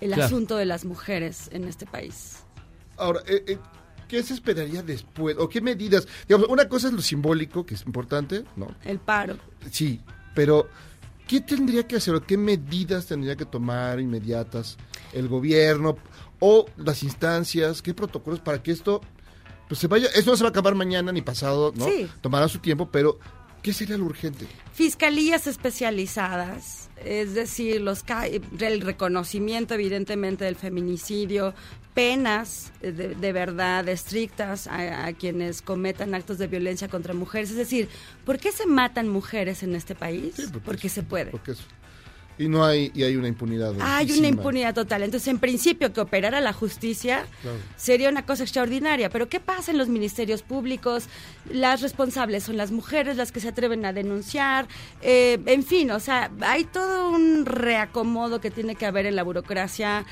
el 0.01 0.09
Claro. 0.13 0.25
asunto 0.25 0.57
de 0.57 0.65
las 0.65 0.85
mujeres 0.85 1.49
en 1.53 1.65
este 1.65 1.87
país. 1.87 2.39
Ahora, 2.97 3.21
eh, 3.27 3.43
eh, 3.47 3.59
¿qué 4.09 4.23
se 4.23 4.35
esperaría 4.35 4.83
después? 4.83 5.37
¿O 5.39 5.49
qué 5.49 5.61
medidas? 5.61 6.09
Digamos, 6.27 6.49
una 6.49 6.69
cosa 6.69 6.89
es 6.89 6.95
lo 6.95 7.03
simbólico, 7.03 7.65
que 7.65 7.75
es 7.75 7.83
importante, 7.87 8.45
¿no? 8.57 8.75
El 8.85 8.99
paro. 8.99 9.37
Sí, 9.71 10.01
pero 10.35 10.69
¿qué 11.29 11.41
tendría 11.41 11.87
que 11.87 11.97
hacer 11.97 12.15
o 12.15 12.23
qué 12.23 12.37
medidas 12.37 13.07
tendría 13.07 13.37
que 13.37 13.45
tomar 13.45 14.01
inmediatas 14.01 14.77
el 15.13 15.29
gobierno 15.29 15.97
o 16.41 16.67
las 16.77 17.03
instancias? 17.03 17.83
¿Qué 17.83 17.95
protocolos 17.95 18.41
para 18.41 18.63
que 18.63 18.73
esto 18.73 19.01
pues 19.69 19.79
se 19.79 19.87
vaya? 19.87 20.09
Esto 20.15 20.31
no 20.31 20.37
se 20.37 20.43
va 20.43 20.49
a 20.49 20.51
acabar 20.51 20.75
mañana 20.75 21.13
ni 21.13 21.23
pasado, 21.23 21.73
¿no? 21.77 21.85
Sí. 21.85 22.09
Tomará 22.21 22.49
su 22.49 22.59
tiempo, 22.59 22.89
pero 22.91 23.19
¿qué 23.63 23.73
sería 23.73 23.99
lo 23.99 24.07
urgente? 24.07 24.47
Fiscalías 24.73 25.47
especializadas, 25.47 26.89
es 27.05 27.35
decir, 27.35 27.81
los 27.81 28.05
el 28.61 28.81
reconocimiento 28.81 29.75
evidentemente 29.75 30.45
del 30.45 30.57
feminicidio, 30.57 31.55
penas 31.99 32.73
eh, 32.81 32.93
de, 32.93 33.15
de 33.17 33.33
verdad 33.33 33.89
estrictas 33.89 34.69
a, 34.69 35.07
a 35.07 35.13
quienes 35.15 35.63
cometan 35.63 36.15
actos 36.15 36.39
de 36.39 36.47
violencia 36.47 36.87
contra 36.87 37.13
mujeres. 37.13 37.51
Es 37.51 37.57
decir, 37.57 37.89
¿por 38.25 38.39
qué 38.39 38.53
se 38.53 38.67
matan 38.67 39.09
mujeres 39.09 39.65
en 39.65 39.75
este 39.75 39.95
país? 39.97 40.35
porque, 40.65 40.89
se 40.89 41.03
puede. 41.03 41.33
Porque 41.33 41.53
es- 41.53 41.65
y 42.41 42.47
no 42.49 42.65
hay 42.65 42.93
y 42.95 43.03
hay 43.03 43.17
una 43.17 43.27
impunidad. 43.27 43.75
Hay 43.81 44.13
una 44.13 44.29
impunidad 44.29 44.73
total. 44.73 45.03
Entonces, 45.03 45.27
en 45.27 45.41
principio, 45.41 45.93
que 45.93 46.01
operara 46.01 46.41
la 46.41 46.53
justicia 46.53 47.27
Claro. 47.43 47.57
sería 47.77 48.09
una 48.11 48.25
cosa 48.25 48.45
extraordinaria. 48.45 49.11
Pero 49.11 49.29
¿qué 49.29 49.41
pasa 49.41 49.73
en 49.73 49.77
los 49.79 49.89
ministerios 49.89 50.43
públicos? 50.43 51.07
Las 51.51 51.81
responsables 51.81 52.45
son 52.45 52.57
las 52.57 52.71
mujeres, 52.71 53.17
las 53.17 53.33
que 53.33 53.41
se 53.41 53.49
atreven 53.49 53.85
a 53.85 53.93
denunciar. 53.93 54.69
eh, 55.03 55.41
en 55.47 55.65
fin, 55.65 55.91
o 55.91 55.99
sea, 55.99 56.31
hay 56.43 56.63
todo 56.63 57.11
un 57.11 57.45
reacomodo 57.45 58.41
que 58.41 58.53
tiene 58.53 58.77
que 58.77 58.87
haber 58.87 59.07
en 59.07 59.17
la 59.17 59.25
burocracia. 59.25 60.07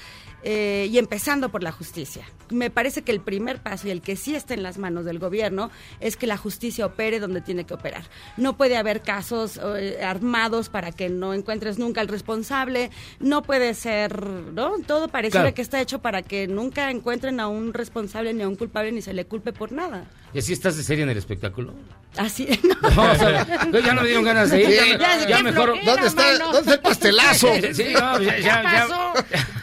Eh, 0.49 0.87
y 0.89 0.99
empezando 0.99 1.49
por 1.49 1.65
la 1.65 1.73
justicia. 1.73 2.25
Me 2.51 2.71
parece 2.71 3.03
que 3.03 3.11
el 3.11 3.19
primer 3.21 3.61
paso 3.61 3.89
y 3.89 3.91
el 3.91 4.01
que 4.01 4.15
sí 4.15 4.37
está 4.37 4.55
en 4.55 4.63
las 4.63 4.79
manos 4.79 5.05
del 5.05 5.19
gobierno 5.19 5.73
es 5.99 6.17
que 6.17 6.29
la 6.29 6.37
justicia 6.37 6.87
opere 6.87 7.19
donde 7.19 7.41
tiene 7.41 7.65
que 7.65 7.75
operar. 7.75 8.05
No 8.37 8.57
puede 8.57 8.77
haber 8.77 9.03
casos 9.03 9.59
eh, 9.77 9.99
armados 10.05 10.69
para 10.69 10.93
que 10.93 11.09
no 11.09 11.35
encuentres 11.35 11.81
nunca 11.81 12.01
al 12.01 12.07
responsable. 12.07 12.91
No 13.19 13.43
puede 13.43 13.75
ser, 13.75 14.23
¿no? 14.25 14.79
Todo 14.87 15.09
pareciera 15.09 15.43
Claro. 15.47 15.55
que 15.57 15.63
está 15.63 15.81
hecho 15.81 15.99
para 16.01 16.23
que 16.23 16.47
nunca 16.47 16.93
encuentren 16.93 17.41
a 17.41 17.49
un 17.49 17.75
responsable 17.75 18.33
ni 18.33 18.43
a 18.45 18.49
un 18.49 18.55
culpable 18.55 18.93
ni 18.93 19.03
se 19.03 19.13
le 19.15 19.25
culpe 19.25 19.53
por 19.53 19.73
nada. 19.73 20.05
¿Y 20.33 20.39
así 20.39 20.53
estás 20.53 20.77
de 20.77 20.85
serie 20.85 21.03
en 21.03 21.11
el 21.11 21.17
espectáculo? 21.19 21.75
Así, 22.19 22.47
No, 22.97 23.03
o 23.13 23.15
sea, 23.15 23.47
ya 23.71 23.93
no 23.95 24.01
me 24.03 24.07
dieron 24.09 24.25
ganas 24.25 24.51
de 24.51 24.63
ir. 24.63 24.67
Sí, 24.69 24.75
ya, 24.91 24.97
ya, 25.19 25.29
ya 25.29 25.37
qué 25.37 25.43
mejor. 25.43 25.65
flojera, 25.73 25.93
¿Dónde 25.93 26.07
está- 26.09 26.39
dónde 26.39 26.59
está 26.61 26.75
el 26.75 26.81
pastelazo? 26.81 27.49
Sí, 27.75 27.85
no, 27.93 28.21
ya, 28.23 28.39
ya, 28.39 28.63
ya. 28.63 28.89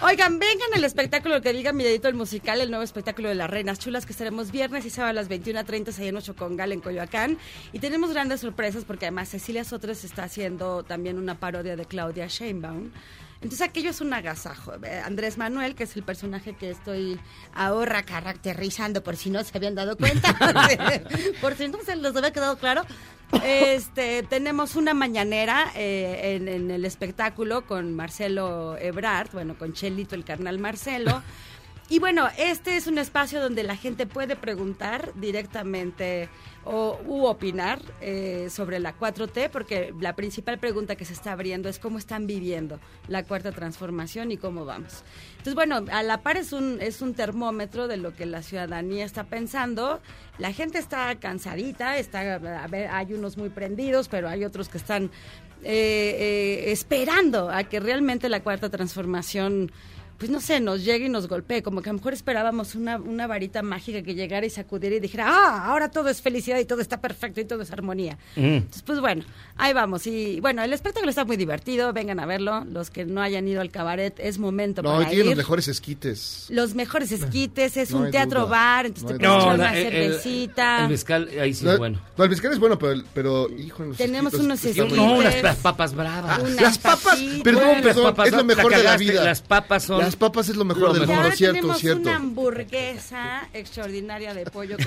Oigan, 0.01 0.37
vengan 0.39 0.67
al 0.75 0.83
espectáculo 0.83 1.41
que 1.41 1.51
diga 1.53 1.73
mi 1.73 1.83
dedito 1.83 2.07
el 2.07 2.13
musical, 2.13 2.61
el 2.61 2.69
nuevo 2.69 2.83
espectáculo 2.83 3.29
de 3.29 3.35
las 3.35 3.49
Reinas 3.49 3.79
Chulas, 3.79 4.05
que 4.05 4.11
estaremos 4.11 4.51
viernes 4.51 4.85
y 4.85 4.89
sábado 4.89 5.11
a 5.11 5.13
las 5.13 5.29
21.30 5.29 5.97
ahí 5.99 6.07
en 6.09 6.17
Ocho 6.17 6.35
Congal 6.35 6.71
en 6.71 6.81
Coyoacán. 6.81 7.37
Y 7.71 7.79
tenemos 7.79 8.11
grandes 8.11 8.41
sorpresas 8.41 8.83
porque 8.85 9.05
además 9.05 9.29
Cecilia 9.29 9.63
Sotres 9.63 10.03
está 10.03 10.23
haciendo 10.25 10.83
también 10.83 11.17
una 11.17 11.35
parodia 11.39 11.75
de 11.75 11.85
Claudia 11.85 12.27
Sheinbaum. 12.27 12.91
Entonces 13.43 13.61
aquello 13.61 13.89
es 13.89 13.99
un 13.99 14.13
agasajo. 14.13 14.73
Eh, 14.83 15.01
Andrés 15.03 15.37
Manuel, 15.37 15.75
que 15.75 15.83
es 15.83 15.95
el 15.97 16.03
personaje 16.03 16.53
que 16.53 16.69
estoy 16.69 17.19
ahora 17.53 18.03
caracterizando, 18.03 19.03
por 19.03 19.17
si 19.17 19.29
no 19.29 19.43
se 19.43 19.57
habían 19.57 19.75
dado 19.75 19.97
cuenta, 19.97 20.33
por 21.41 21.55
si 21.55 21.67
no 21.67 21.79
se 21.83 21.97
les 21.97 22.15
había 22.15 22.31
quedado 22.31 22.57
claro. 22.57 22.83
Este, 23.43 24.23
tenemos 24.23 24.75
una 24.75 24.93
mañanera 24.93 25.71
eh, 25.75 26.35
en, 26.35 26.47
en 26.47 26.71
el 26.71 26.85
espectáculo 26.85 27.65
con 27.65 27.93
Marcelo 27.95 28.77
Ebrard, 28.77 29.31
bueno, 29.33 29.57
con 29.57 29.73
Chelito, 29.73 30.15
el 30.15 30.23
carnal 30.23 30.57
Marcelo. 30.59 31.21
Y 31.93 31.99
bueno, 31.99 32.27
este 32.39 32.75
es 32.75 32.87
un 32.87 32.97
espacio 32.97 33.39
donde 33.39 33.61
la 33.61 33.75
gente 33.75 34.07
puede 34.07 34.35
preguntar 34.35 35.11
directamente 35.13 36.27
o 36.65 36.99
u 37.05 37.25
opinar 37.25 37.79
eh, 38.01 38.47
sobre 38.49 38.79
la 38.79 38.97
4T, 38.97 39.51
porque 39.51 39.93
la 39.99 40.15
principal 40.15 40.57
pregunta 40.57 40.95
que 40.95 41.05
se 41.05 41.13
está 41.13 41.33
abriendo 41.33 41.69
es 41.69 41.77
cómo 41.77 41.99
están 41.99 42.25
viviendo 42.25 42.79
la 43.07 43.21
cuarta 43.21 43.51
transformación 43.51 44.31
y 44.31 44.37
cómo 44.37 44.65
vamos. 44.65 45.03
Entonces, 45.33 45.53
bueno, 45.53 45.85
a 45.91 46.01
la 46.01 46.23
par 46.23 46.37
es 46.37 46.51
un, 46.51 46.81
es 46.81 47.03
un 47.03 47.13
termómetro 47.13 47.87
de 47.87 47.97
lo 47.97 48.15
que 48.15 48.25
la 48.25 48.41
ciudadanía 48.41 49.05
está 49.05 49.25
pensando. 49.25 50.01
La 50.39 50.51
gente 50.51 50.79
está 50.79 51.13
cansadita, 51.19 51.99
está, 51.99 52.41
hay 52.89 53.13
unos 53.13 53.37
muy 53.37 53.49
prendidos, 53.49 54.07
pero 54.07 54.29
hay 54.29 54.45
otros 54.45 54.67
que 54.67 54.79
están 54.79 55.11
eh, 55.65 56.17
eh, 56.65 56.71
esperando 56.71 57.51
a 57.51 57.63
que 57.65 57.79
realmente 57.79 58.29
la 58.29 58.41
cuarta 58.41 58.69
transformación 58.69 59.71
pues 60.17 60.31
no 60.31 60.39
sé, 60.39 60.59
nos 60.59 60.83
llegue 60.85 61.05
y 61.05 61.09
nos 61.09 61.27
golpee, 61.27 61.61
como 61.63 61.81
que 61.81 61.89
a 61.89 61.93
lo 61.93 61.97
mejor 61.99 62.13
esperábamos 62.13 62.75
una, 62.75 62.97
una 62.97 63.27
varita 63.27 63.61
mágica 63.61 64.01
que 64.03 64.15
llegara 64.15 64.45
y 64.45 64.49
sacudiera 64.49 64.95
y 64.95 64.99
dijera, 64.99 65.25
ah, 65.27 65.65
ahora 65.67 65.89
todo 65.91 66.09
es 66.09 66.21
felicidad 66.21 66.59
y 66.59 66.65
todo 66.65 66.81
está 66.81 67.01
perfecto 67.01 67.41
y 67.41 67.45
todo 67.45 67.61
es 67.63 67.71
armonía. 67.71 68.17
Mm. 68.35 68.43
Entonces, 68.43 68.83
pues 68.83 68.99
bueno, 68.99 69.23
ahí 69.57 69.73
vamos. 69.73 70.07
Y 70.07 70.39
bueno, 70.39 70.63
el 70.63 70.71
espectáculo 70.73 71.09
está 71.09 71.25
muy 71.25 71.35
divertido, 71.37 71.91
vengan 71.93 72.19
a 72.19 72.25
verlo. 72.25 72.63
Los 72.65 72.89
que 72.89 73.05
no 73.05 73.21
hayan 73.21 73.47
ido 73.47 73.59
al 73.61 73.69
cabaret, 73.71 74.13
es 74.19 74.37
momento 74.39 74.81
No, 74.81 74.93
y 74.93 74.97
para 74.99 75.09
tiene 75.09 75.23
ir. 75.23 75.29
los 75.31 75.37
mejores 75.37 75.67
esquites. 75.67 76.45
Los 76.49 76.73
mejores 76.75 77.11
esquites, 77.11 77.75
es 77.77 77.91
No 77.91 77.99
un 77.99 78.11
teatro 78.11 78.41
duda. 78.41 78.49
bar, 78.51 78.85
entonces 78.85 79.11
No 79.11 79.17
te 79.17 79.25
puedes 79.25 79.43
echar 79.43 79.55
una 79.55 79.77
el- 79.77 79.91
cervecita. 79.91 80.83
El 80.83 80.89
mezcal, 80.89 81.29
ahí 81.41 81.53
sí 81.53 81.67
es 81.67 81.77
bueno. 81.77 81.99
No, 82.17 82.23
el 82.23 82.29
mezcal 82.29 82.53
es 82.53 82.59
bueno, 82.59 82.77
pero, 82.79 83.03
pero 83.13 83.49
hijo, 83.49 83.83
los 83.83 83.97
Tenemos 83.97 84.33
esquites 84.33 84.45
unos 84.45 84.65
están 84.65 84.95
No, 84.95 85.21
las 85.21 85.55
papas 85.57 85.93
bravas. 85.95 86.39
Unas 86.39 86.61
Las 86.61 86.77
papas, 86.77 87.19
perdón, 87.43 87.63
Las 87.63 87.81
perdón, 87.81 88.03
papas, 88.05 88.27
es 88.27 88.33
lo 88.33 88.43
mejor 88.43 88.71
la 88.71 88.77
de 88.77 88.83
la 88.83 88.97
vida. 88.97 89.23
Las 89.23 89.41
papas 89.41 89.83
son... 89.83 90.02
Las 90.05 90.15
papas 90.15 90.49
es 90.49 90.55
lo 90.55 90.65
mejor 90.65 90.83
Lo 90.89 90.93
del 90.93 91.01
mejor. 91.01 91.15
mundo, 91.23 91.31
cierto, 91.35 91.55
tenemos 91.55 91.77
cierto. 91.79 92.01
una 92.01 92.15
hamburguesa 92.15 93.47
extraordinaria 93.53 94.33
de 94.33 94.45
pollo 94.45 94.77
con... 94.77 94.85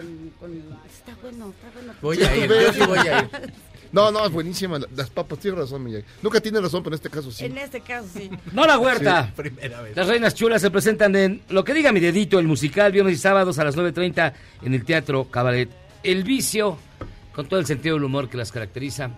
con, 0.00 0.30
con- 0.40 0.78
Está 0.86 1.16
bueno, 1.22 1.50
está 1.56 1.70
bueno. 1.74 1.92
Voy 2.00 2.22
a 2.22 2.36
ir, 2.36 2.48
yo 2.50 2.72
sí 2.72 2.80
voy 2.86 2.98
a 2.98 3.18
ir. 3.20 3.52
No, 3.92 4.10
no, 4.10 4.24
es 4.24 4.32
buenísima. 4.32 4.80
Las 4.96 5.10
papas, 5.10 5.38
tienes 5.38 5.60
razón, 5.60 5.84
Miguel. 5.84 6.02
Nunca 6.22 6.40
tiene 6.40 6.58
razón, 6.62 6.82
pero 6.82 6.94
en 6.94 6.98
este 6.98 7.10
caso 7.10 7.30
sí. 7.30 7.44
En 7.44 7.58
este 7.58 7.82
caso 7.82 8.08
sí. 8.16 8.30
No 8.52 8.66
la 8.66 8.78
huerta. 8.78 9.30
Primera 9.36 9.82
vez. 9.82 9.94
Las 9.94 10.06
Reinas 10.08 10.34
Chulas 10.34 10.62
se 10.62 10.70
presentan 10.70 11.14
en 11.14 11.42
Lo 11.50 11.62
que 11.62 11.74
diga 11.74 11.92
mi 11.92 12.00
dedito, 12.00 12.38
el 12.38 12.46
musical, 12.46 12.90
viernes 12.90 13.12
y 13.12 13.18
sábados 13.18 13.58
a 13.58 13.64
las 13.64 13.76
9.30 13.76 14.32
en 14.62 14.72
el 14.72 14.86
Teatro 14.86 15.24
Cabaret. 15.30 15.68
El 16.02 16.24
vicio, 16.24 16.78
con 17.34 17.46
todo 17.50 17.60
el 17.60 17.66
sentido 17.66 17.96
del 17.96 18.04
humor 18.04 18.30
que 18.30 18.38
las 18.38 18.50
caracteriza, 18.50 19.10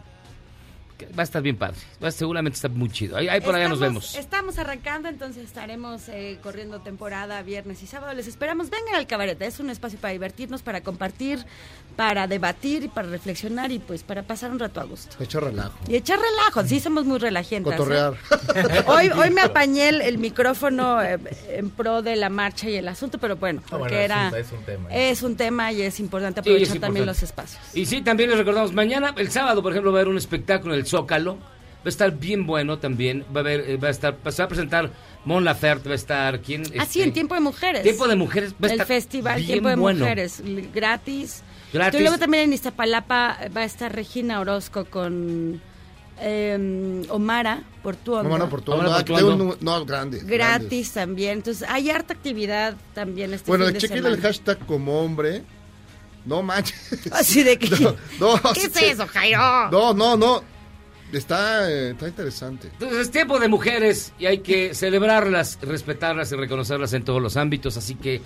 va 1.17 1.23
a 1.23 1.25
estar 1.25 1.43
bien 1.43 1.57
padre. 1.57 1.77
Va, 2.03 2.11
seguramente 2.11 2.57
está 2.57 2.69
muy 2.69 2.89
chido. 2.91 3.17
Ahí, 3.17 3.29
ahí 3.29 3.41
por 3.41 3.55
allá 3.55 3.69
nos 3.69 3.81
vemos. 3.81 4.15
Estamos 4.15 4.59
arrancando, 4.59 5.09
entonces 5.09 5.45
estaremos 5.45 6.09
eh, 6.09 6.39
corriendo 6.43 6.81
temporada 6.81 7.43
viernes 7.43 7.83
y 7.83 7.87
sábado. 7.87 8.13
Les 8.15 8.27
esperamos. 8.27 8.71
Vengan 8.71 8.95
al 8.95 9.07
cabaret. 9.07 9.41
Es 9.43 9.61
un 9.61 9.71
espacio 9.71 9.99
para 9.99 10.13
divertirnos, 10.13 10.63
para 10.63 10.81
compartir, 10.83 11.45
para 11.97 12.27
debatir 12.27 12.85
y 12.85 12.89
para 12.89 13.09
reflexionar 13.09 13.71
y 13.73 13.79
pues 13.79 14.03
para 14.03 14.23
pasar 14.23 14.51
un 14.51 14.59
rato 14.59 14.81
a 14.81 14.85
gusto. 14.85 15.17
Echar 15.23 15.45
relajo. 15.45 15.79
Y 15.89 15.97
echar 15.97 16.19
relajo. 16.19 16.65
Sí, 16.67 16.81
somos 16.81 17.05
muy 17.05 17.19
relajientas. 17.19 17.75
¿eh? 17.75 17.77
Cotorrear. 17.77 18.15
Hoy, 18.87 19.09
hoy 19.11 19.31
me 19.31 19.41
apañé 19.43 19.89
el, 19.89 20.01
el 20.01 20.19
micrófono 20.19 21.03
eh, 21.03 21.19
en 21.49 21.71
pro 21.71 22.03
de 22.03 22.17
la 22.17 22.29
marcha 22.29 22.69
y 22.69 22.77
el 22.77 22.89
asunto, 22.89 23.19
pero 23.19 23.37
bueno, 23.37 23.63
Ah, 23.67 23.79
porque 23.79 23.95
bueno, 23.95 23.97
era... 24.05 24.29
un- 24.29 24.35
es 24.39 24.53
un 24.53 24.63
tema. 24.65 24.89
es 24.95 25.23
un 25.23 25.37
tema 25.37 25.73
y 25.73 25.83
es 25.83 26.01
importante 26.01 26.43
Sí, 26.43 26.49
es 26.51 26.55
aprovechar 26.55 26.81
también 26.81 27.07
los 27.07 27.23
espacios. 27.23 27.61
Y 27.75 27.87
sí, 27.87 28.03
también 28.03 28.29
les 28.31 28.39
recordamos, 28.39 28.73
mañana, 28.73 29.15
el 29.17 29.31
sábado, 29.31 29.63
por 29.63 29.73
ejemplo, 29.73 29.93
va 29.93 29.99
a 29.99 30.01
haber 30.03 30.09
un 30.11 30.19
espectáculo 30.19 30.75
en 30.75 30.81
el 30.81 30.84
Zócalo. 30.87 31.37
Va 31.37 31.87
a 31.87 31.89
estar 31.91 32.11
bien 32.17 32.47
bueno 32.47 32.79
también. 32.79 33.25
Va 33.35 33.41
a 33.41 33.43
haber, 33.43 33.61
eh, 33.69 33.77
va 33.77 33.89
a 33.89 33.91
estar, 33.91 34.17
se 34.31 34.43
va 34.43 34.47
a 34.47 34.49
presentar 34.49 34.91
Mon 35.27 35.45
Laferte, 35.45 35.89
va 35.89 35.93
a 35.93 35.97
estar, 35.97 36.41
¿quién? 36.41 36.63
Así, 36.63 36.79
Este, 36.79 37.03
en 37.03 37.13
Tiempo 37.13 37.35
de 37.35 37.41
Mujeres. 37.41 37.83
Tiempo 37.83 38.09
de 38.09 38.17
Mujeres. 38.17 38.55
Va 38.55 38.69
a 38.69 38.73
el 38.73 38.83
festival 38.85 39.37
bien 39.37 39.47
Tiempo 39.49 39.69
de 39.69 39.77
bueno. 39.77 40.01
Mujeres, 40.01 40.43
gratis. 40.73 41.43
Gratis. 41.73 42.01
Y 42.01 42.03
luego 42.03 42.19
también 42.19 42.45
en 42.45 42.53
Iztapalapa 42.55 43.39
va 43.55 43.61
a 43.61 43.65
estar 43.65 43.95
Regina 43.95 44.41
Orozco 44.41 44.87
con 44.87 45.61
eh, 46.21 47.03
Omara 47.11 47.63
Portuondo. 47.83 48.31
No, 48.31 48.39
no, 48.39 48.49
por 48.49 48.63
todo. 48.63 48.81
Ahora 48.81 49.05
No, 49.37 49.57
no, 49.61 49.85
grande. 49.85 50.21
Gratis 50.21 50.29
grandes. 50.29 50.93
también. 50.93 51.33
Entonces, 51.39 51.69
hay 51.69 51.91
harta 51.91 52.15
actividad 52.15 52.77
también 52.95 53.35
este 53.35 53.47
Bueno, 53.51 53.67
fin 53.67 53.75
de 53.75 53.81
chequen 53.81 54.07
el 54.07 54.21
hashtag 54.21 54.59
como 54.67 55.01
hombre. 55.01 55.43
No 56.25 56.43
manches. 56.43 57.01
Así 57.13 57.43
de 57.43 57.59
que... 57.59 57.69
No, 58.21 58.37
no, 58.37 58.53
¿Qué 58.55 58.63
es 58.63 58.77
eso, 58.77 59.07
Jairo? 59.07 59.71
No, 59.71 59.93
no, 59.93 60.17
no. 60.17 60.54
Está, 61.19 61.71
eh, 61.71 61.91
está 61.91 62.09
interesante. 62.09 62.69
Entonces 62.73 62.99
es 62.99 63.11
tiempo 63.11 63.39
de 63.39 63.49
mujeres 63.49 64.13
y 64.19 64.27
hay 64.27 64.39
que 64.39 64.75
celebrarlas, 64.75 65.59
respetarlas 65.63 66.33
y 66.33 66.37
reconocerlas 66.37 66.93
en 66.93 67.05
todos 67.05 67.23
los 67.23 67.37
ámbitos. 67.37 67.77
Así 67.77 67.95
que 67.95 68.21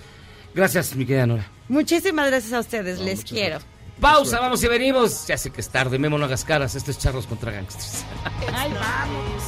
gracias, 0.53 0.95
mi 0.95 1.05
querida 1.05 1.27
Nora. 1.27 1.47
Muchísimas 1.67 2.27
gracias 2.27 2.53
a 2.53 2.59
ustedes, 2.59 2.99
les 2.99 3.23
quiero. 3.23 3.59
Pausa, 3.99 4.39
vamos 4.39 4.63
y 4.63 4.67
venimos. 4.67 5.27
Ya 5.27 5.37
sé 5.37 5.51
que 5.51 5.61
es 5.61 5.69
tarde, 5.69 5.99
Memo, 5.99 6.17
no 6.17 6.25
hagas 6.25 6.45
caras. 6.45 6.75
Esto 6.75 6.91
es 6.91 6.97
Charlos 6.99 7.27
contra 7.27 7.51
Gangsters. 7.51 8.05
Ay, 8.53 8.71
vamos. 8.73 9.43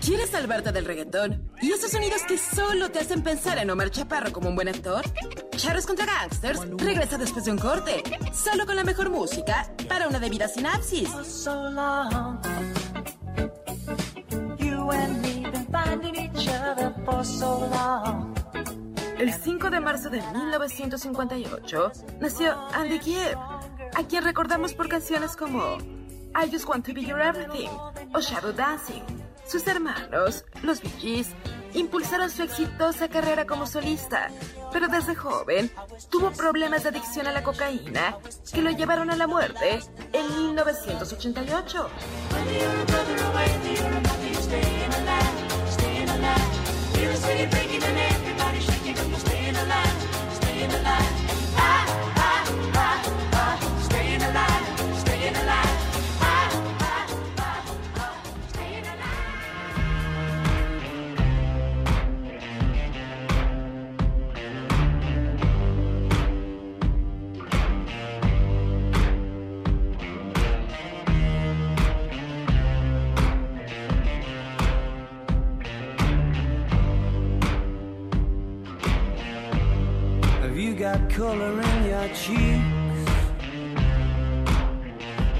¿Quieres 0.00 0.30
salvarte 0.30 0.72
del 0.72 0.86
reggaetón? 0.86 1.50
¿Y 1.60 1.70
esos 1.72 1.90
sonidos 1.90 2.22
que 2.26 2.38
solo 2.38 2.90
te 2.90 3.00
hacen 3.00 3.22
pensar 3.22 3.58
en 3.58 3.68
Omar 3.68 3.90
Chaparro 3.90 4.32
como 4.32 4.48
un 4.48 4.56
buen 4.56 4.68
actor? 4.68 5.04
Charros 5.60 5.84
contra 5.84 6.06
Gangsters 6.06 6.60
regresa 6.78 7.18
después 7.18 7.44
de 7.44 7.50
un 7.50 7.58
corte, 7.58 8.02
solo 8.32 8.64
con 8.64 8.76
la 8.76 8.82
mejor 8.82 9.10
música 9.10 9.70
para 9.90 10.08
una 10.08 10.18
debida 10.18 10.48
sinapsis. 10.48 11.10
so 11.22 11.68
long. 11.68 12.40
You 14.58 14.90
and 14.90 15.20
me 15.20 15.46
been 15.50 15.66
finding 15.70 16.16
each 16.16 16.48
other 16.48 16.94
for 17.04 17.22
so 17.22 17.68
long. 17.70 18.34
El 19.18 19.34
5 19.34 19.68
de 19.68 19.80
marzo 19.80 20.08
de 20.08 20.22
1958 20.32 21.92
nació 22.20 22.56
Andy 22.72 22.98
Gibb, 22.98 23.36
a 23.94 24.02
quien 24.08 24.24
recordamos 24.24 24.72
por 24.72 24.88
canciones 24.88 25.36
como 25.36 25.76
I 26.34 26.50
Just 26.50 26.66
Want 26.66 26.86
to 26.86 26.94
Be 26.94 27.02
Your 27.02 27.20
Everything 27.20 27.68
o 28.14 28.20
Shadow 28.20 28.52
Dancing. 28.52 29.02
Sus 29.46 29.66
hermanos, 29.66 30.46
los 30.62 30.80
Bee 30.80 30.92
Gees, 30.98 31.34
impulsaron 31.74 32.30
su 32.30 32.42
exitosa 32.42 33.08
carrera 33.08 33.46
como 33.46 33.66
solista, 33.66 34.30
pero 34.72 34.88
desde 34.88 35.14
joven 35.14 35.70
tuvo 36.10 36.30
problemas 36.30 36.82
de 36.82 36.90
adicción 36.90 37.26
a 37.26 37.32
la 37.32 37.42
cocaína 37.42 38.16
que 38.52 38.62
lo 38.62 38.70
llevaron 38.70 39.10
a 39.10 39.16
la 39.16 39.26
muerte 39.26 39.80
en 40.12 40.34
1988. 40.34 41.90
Color 81.20 81.52
in 81.52 81.84
your 81.84 82.08
cheeks? 82.14 83.10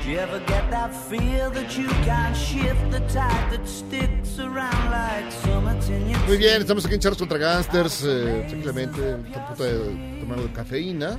Do 0.02 0.10
you 0.10 0.18
ever 0.18 0.40
get 0.40 0.70
that 0.70 0.92
feel 1.08 1.50
that 1.52 1.74
you 1.78 1.88
can't 2.04 2.36
shift 2.36 2.90
the 2.90 3.00
tide 3.08 3.50
that 3.50 3.66
sticks 3.66 4.38
around 4.38 4.90
like 4.90 5.32
summits 5.32 5.88
in 5.88 6.10
your 6.10 6.18
Muy 6.26 6.36
bien, 6.36 6.60
estamos 6.60 6.84
aquí 6.84 6.94
en 6.96 7.00
Charlos 7.00 7.18
contra 7.18 7.38
Gangsters. 7.38 8.04
Eh, 8.04 8.46
simplemente 8.50 9.14
a 9.34 9.46
punto 9.46 9.64
de 9.64 10.20
tomar 10.20 10.40
de 10.40 10.52
cafeína. 10.52 11.18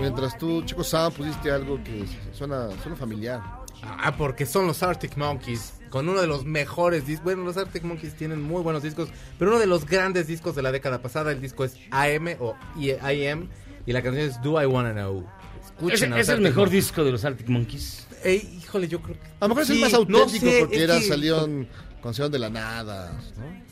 Mientras 0.00 0.38
tú, 0.38 0.62
chico 0.62 0.82
Sam, 0.82 1.12
pusiste 1.12 1.50
algo 1.50 1.76
que 1.84 2.06
suena, 2.32 2.70
suena 2.82 2.96
familiar. 2.96 3.42
Ah, 3.82 4.16
porque 4.16 4.46
son 4.46 4.66
los 4.66 4.82
Arctic 4.82 5.18
Monkeys. 5.18 5.74
Con 5.90 6.08
uno 6.08 6.22
de 6.22 6.26
los 6.26 6.46
mejores 6.46 7.06
discos. 7.06 7.24
Bueno, 7.24 7.44
los 7.44 7.58
Arctic 7.58 7.82
Monkeys 7.82 8.14
tienen 8.14 8.40
muy 8.40 8.62
buenos 8.62 8.82
discos. 8.82 9.10
Pero 9.38 9.50
uno 9.50 9.60
de 9.60 9.66
los 9.66 9.84
grandes 9.84 10.26
discos 10.28 10.54
de 10.54 10.62
la 10.62 10.72
década 10.72 11.02
pasada. 11.02 11.30
El 11.32 11.42
disco 11.42 11.64
es 11.64 11.76
AM 11.90 12.36
o 12.40 12.56
IM. 12.76 13.50
Y 13.86 13.92
la 13.92 14.02
canción 14.02 14.28
es 14.28 14.40
Do 14.42 14.60
I 14.62 14.66
Wanna 14.66 14.92
Know. 14.92 15.26
Escuchen 15.64 16.12
a 16.12 16.20
¿Es, 16.20 16.28
el 16.28 16.40
mejor 16.40 16.64
Monkeys. 16.66 16.84
disco 16.84 17.04
de 17.04 17.12
los 17.12 17.24
Arctic 17.24 17.48
Monkeys? 17.48 18.06
Eh, 18.24 18.46
híjole, 18.58 18.86
yo 18.88 19.00
creo 19.02 19.16
que... 19.18 19.26
A 19.40 19.44
lo 19.44 19.48
mejor 19.48 19.62
es 19.64 19.70
el 19.70 19.76
Sí, 19.76 19.82
más 19.82 19.92
no 19.92 19.98
auténtico 19.98 20.46
sé, 20.46 20.58
porque 20.60 20.82
era, 20.82 20.98
que- 20.98 21.08
salieron 21.08 21.68
canción 22.02 22.30
de 22.30 22.38
la 22.38 22.50
nada, 22.50 23.12
¿no? 23.36 23.62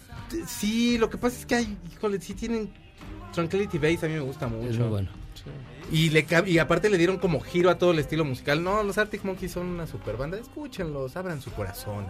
Sí, 0.48 0.98
lo 0.98 1.08
que 1.11 1.18
pasa 1.18 1.38
es 1.38 1.46
que 1.46 1.54
hay, 1.56 1.76
híjole, 1.92 2.20
sí 2.20 2.34
tienen 2.34 2.72
Tranquility 3.32 3.78
Base, 3.78 4.06
a 4.06 4.08
mí 4.08 4.14
me 4.14 4.20
gusta 4.20 4.46
mucho. 4.48 4.68
Es 4.70 4.78
muy 4.78 4.88
bueno. 4.88 5.08
Y, 5.91 6.11
le, 6.11 6.24
y 6.47 6.59
aparte 6.59 6.88
le 6.88 6.99
dieron 6.99 7.18
como 7.18 7.41
giro 7.41 7.68
a 7.68 7.76
todo 7.78 7.91
el 7.91 7.99
estilo 7.99 8.24
musical. 8.24 8.62
No, 8.62 8.82
los 8.82 8.97
Arctic 8.97 9.24
Monkeys 9.24 9.53
son 9.53 9.66
una 9.66 9.86
super 9.86 10.16
banda. 10.16 10.38
Escúchenlos, 10.38 11.16
abran 11.16 11.41
su 11.43 11.51
corazón. 11.51 12.07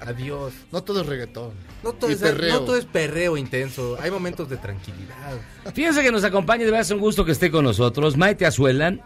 amigos. 0.00 0.06
Adiós. 0.06 0.52
No 0.72 0.82
todo 0.82 1.02
es 1.02 1.06
reggaetón. 1.06 1.52
No 1.84 1.92
todo, 1.92 2.10
es, 2.10 2.18
perreo. 2.18 2.54
no 2.54 2.60
todo 2.62 2.76
es 2.76 2.86
perreo 2.86 3.36
intenso. 3.36 3.96
Hay 4.00 4.10
momentos 4.10 4.48
de 4.48 4.56
tranquilidad. 4.56 5.38
Fíjense 5.74 6.02
que 6.02 6.10
nos 6.10 6.24
acompaña, 6.24 6.64
de 6.64 6.70
verdad 6.72 6.80
es 6.80 6.90
un 6.90 6.98
gusto 6.98 7.24
que 7.24 7.32
esté 7.32 7.50
con 7.50 7.64
nosotros, 7.64 8.16
Maite 8.16 8.46
Azuela. 8.46 8.96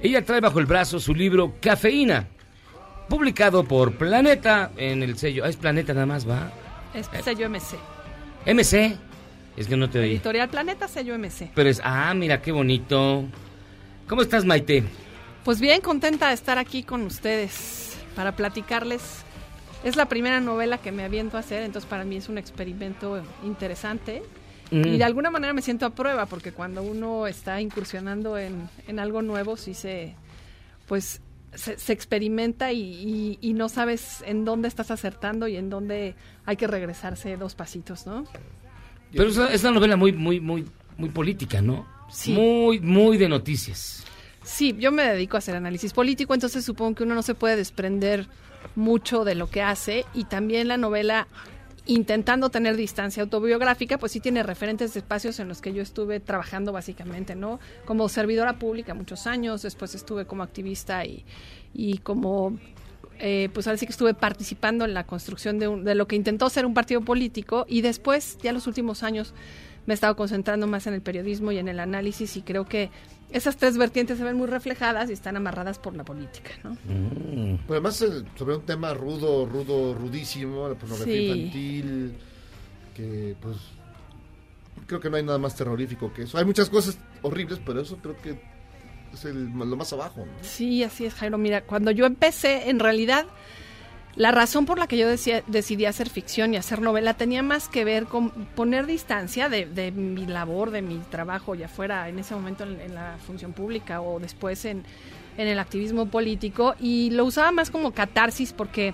Ella 0.00 0.24
trae 0.24 0.40
bajo 0.40 0.58
el 0.58 0.66
brazo 0.66 1.00
su 1.00 1.14
libro 1.14 1.54
Cafeína, 1.60 2.28
publicado 3.08 3.64
por 3.64 3.96
Planeta 3.96 4.70
en 4.76 5.02
el 5.02 5.18
sello. 5.18 5.44
Ah, 5.44 5.48
es 5.48 5.56
Planeta 5.56 5.92
nada 5.94 6.06
más, 6.06 6.28
va. 6.28 6.52
Es 6.94 7.08
sello 7.24 7.48
MC. 7.48 7.76
MC. 8.46 8.96
Es 9.56 9.66
que 9.66 9.76
no 9.76 9.90
te 9.90 9.98
oí. 9.98 10.10
Editorial 10.12 10.48
Planeta, 10.48 10.86
sello 10.86 11.18
MC. 11.18 11.50
Pero 11.54 11.68
es, 11.68 11.80
ah, 11.84 12.14
mira 12.14 12.40
qué 12.40 12.52
bonito. 12.52 13.24
¿Cómo 14.08 14.22
estás, 14.22 14.44
Maite? 14.44 14.84
Pues 15.44 15.60
bien 15.60 15.80
contenta 15.80 16.28
de 16.28 16.34
estar 16.34 16.58
aquí 16.58 16.82
con 16.82 17.02
ustedes 17.02 17.96
para 18.16 18.34
platicarles. 18.36 19.02
Es 19.84 19.96
la 19.96 20.06
primera 20.06 20.40
novela 20.40 20.78
que 20.78 20.92
me 20.92 21.04
aviento 21.04 21.36
a 21.36 21.40
hacer, 21.40 21.62
entonces 21.62 21.88
para 21.88 22.04
mí 22.04 22.16
es 22.16 22.28
un 22.28 22.38
experimento 22.38 23.22
interesante. 23.44 24.22
Mm. 24.70 24.84
Y 24.86 24.98
de 24.98 25.04
alguna 25.04 25.30
manera 25.30 25.52
me 25.52 25.62
siento 25.62 25.86
a 25.86 25.90
prueba, 25.90 26.26
porque 26.26 26.52
cuando 26.52 26.82
uno 26.82 27.26
está 27.26 27.60
incursionando 27.60 28.36
en, 28.38 28.68
en 28.86 28.98
algo 28.98 29.22
nuevo, 29.22 29.56
sí 29.56 29.72
se, 29.74 30.14
pues, 30.86 31.20
se, 31.54 31.78
se 31.78 31.92
experimenta 31.92 32.72
y, 32.72 32.80
y- 32.80 33.38
y 33.40 33.52
no 33.54 33.68
sabes 33.68 34.22
en 34.26 34.44
dónde 34.44 34.68
estás 34.68 34.90
acertando 34.90 35.48
y 35.48 35.56
en 35.56 35.70
dónde 35.70 36.14
hay 36.44 36.56
que 36.56 36.66
regresarse 36.66 37.36
dos 37.36 37.54
pasitos, 37.54 38.06
¿no? 38.06 38.24
Pero 39.12 39.28
es, 39.30 39.38
es 39.38 39.62
una 39.64 39.72
novela 39.72 39.96
muy, 39.96 40.12
muy, 40.12 40.40
muy, 40.40 40.66
muy 40.98 41.08
política, 41.08 41.62
¿no? 41.62 41.86
Sí. 42.10 42.32
Muy, 42.32 42.80
muy 42.80 43.16
de 43.18 43.28
noticias. 43.28 44.04
Sí, 44.42 44.74
yo 44.78 44.90
me 44.92 45.02
dedico 45.04 45.36
a 45.36 45.38
hacer 45.38 45.54
análisis 45.56 45.92
político, 45.92 46.32
entonces 46.34 46.64
supongo 46.64 46.94
que 46.96 47.02
uno 47.02 47.14
no 47.14 47.22
se 47.22 47.34
puede 47.34 47.56
desprender 47.56 48.26
mucho 48.76 49.24
de 49.24 49.34
lo 49.34 49.48
que 49.50 49.60
hace 49.62 50.04
y 50.14 50.24
también 50.24 50.68
la 50.68 50.76
novela 50.78 51.28
intentando 51.84 52.50
tener 52.50 52.76
distancia 52.76 53.22
autobiográfica, 53.22 53.96
pues 53.98 54.12
sí 54.12 54.20
tiene 54.20 54.42
referentes 54.42 54.92
de 54.94 55.00
espacios 55.00 55.38
en 55.40 55.48
los 55.48 55.60
que 55.62 55.72
yo 55.72 55.82
estuve 55.82 56.20
trabajando 56.20 56.70
básicamente, 56.72 57.34
¿no? 57.34 57.60
Como 57.86 58.08
servidora 58.10 58.58
pública 58.58 58.92
muchos 58.94 59.26
años, 59.26 59.62
después 59.62 59.94
estuve 59.94 60.26
como 60.26 60.42
activista 60.42 61.04
y, 61.06 61.24
y 61.72 61.98
como, 61.98 62.58
eh, 63.20 63.48
pues 63.54 63.66
ahora 63.66 63.78
sí 63.78 63.86
que 63.86 63.92
estuve 63.92 64.12
participando 64.12 64.84
en 64.84 64.92
la 64.92 65.04
construcción 65.04 65.58
de, 65.58 65.68
un- 65.68 65.84
de 65.84 65.94
lo 65.94 66.06
que 66.06 66.16
intentó 66.16 66.50
ser 66.50 66.66
un 66.66 66.74
partido 66.74 67.00
político 67.00 67.64
y 67.68 67.80
después, 67.80 68.36
ya 68.42 68.52
los 68.52 68.66
últimos 68.66 69.02
años, 69.02 69.32
me 69.88 69.92
he 69.92 69.96
estado 69.96 70.16
concentrando 70.16 70.66
más 70.66 70.86
en 70.86 70.92
el 70.92 71.00
periodismo 71.00 71.50
y 71.50 71.56
en 71.56 71.66
el 71.66 71.80
análisis 71.80 72.36
y 72.36 72.42
creo 72.42 72.66
que 72.66 72.90
esas 73.30 73.56
tres 73.56 73.78
vertientes 73.78 74.18
se 74.18 74.24
ven 74.24 74.36
muy 74.36 74.46
reflejadas 74.46 75.08
y 75.08 75.14
están 75.14 75.34
amarradas 75.38 75.78
por 75.78 75.96
la 75.96 76.04
política, 76.04 76.50
¿no? 76.62 76.76
Pero 76.86 77.64
además 77.70 78.02
eh, 78.02 78.22
sobre 78.36 78.56
un 78.56 78.62
tema 78.66 78.92
rudo, 78.92 79.46
rudo, 79.46 79.94
rudísimo, 79.94 80.68
la 80.68 80.74
pornografía 80.74 81.14
Sí. 81.14 81.26
infantil, 81.26 82.12
que 82.94 83.34
pues 83.40 83.56
creo 84.86 85.00
que 85.00 85.08
no 85.08 85.16
hay 85.16 85.22
nada 85.22 85.38
más 85.38 85.54
terrorífico 85.56 86.12
que 86.12 86.24
eso. 86.24 86.36
Hay 86.36 86.44
muchas 86.44 86.68
cosas 86.68 86.98
horribles, 87.22 87.58
pero 87.64 87.80
eso 87.80 87.96
creo 87.96 88.16
que 88.20 88.38
es 89.14 89.24
el- 89.24 89.46
lo 89.50 89.74
más 89.76 89.90
abajo. 89.94 90.26
¿no? 90.26 90.32
Sí, 90.42 90.82
así 90.84 91.06
es, 91.06 91.14
Jairo. 91.14 91.38
Mira, 91.38 91.62
cuando 91.62 91.90
yo 91.92 92.04
empecé, 92.04 92.68
en 92.68 92.78
realidad, 92.78 93.24
la 94.18 94.32
razón 94.32 94.66
por 94.66 94.80
la 94.80 94.88
que 94.88 94.98
yo 94.98 95.08
decía- 95.08 95.44
decidí 95.46 95.84
hacer 95.84 96.10
ficción 96.10 96.52
y 96.52 96.56
hacer 96.56 96.82
novela 96.82 97.14
tenía 97.14 97.44
más 97.44 97.68
que 97.68 97.84
ver 97.84 98.06
con 98.06 98.30
poner 98.30 98.84
distancia 98.86 99.48
de, 99.48 99.92
mi 99.92 100.26
labor, 100.26 100.72
de 100.72 100.82
mi 100.82 100.98
trabajo, 100.98 101.54
ya 101.54 101.68
fuera 101.68 102.08
en 102.08 102.18
ese 102.18 102.34
momento 102.34 102.64
en, 102.64 102.94
la 102.94 103.16
función 103.24 103.52
pública 103.52 104.00
o 104.00 104.18
después 104.18 104.64
en, 104.64 104.82
en 105.36 105.46
el 105.46 105.60
activismo 105.60 106.06
político, 106.06 106.74
y 106.80 107.10
lo 107.10 107.24
usaba 107.26 107.52
más 107.52 107.70
como 107.70 107.92
catarsis 107.92 108.52
porque 108.52 108.92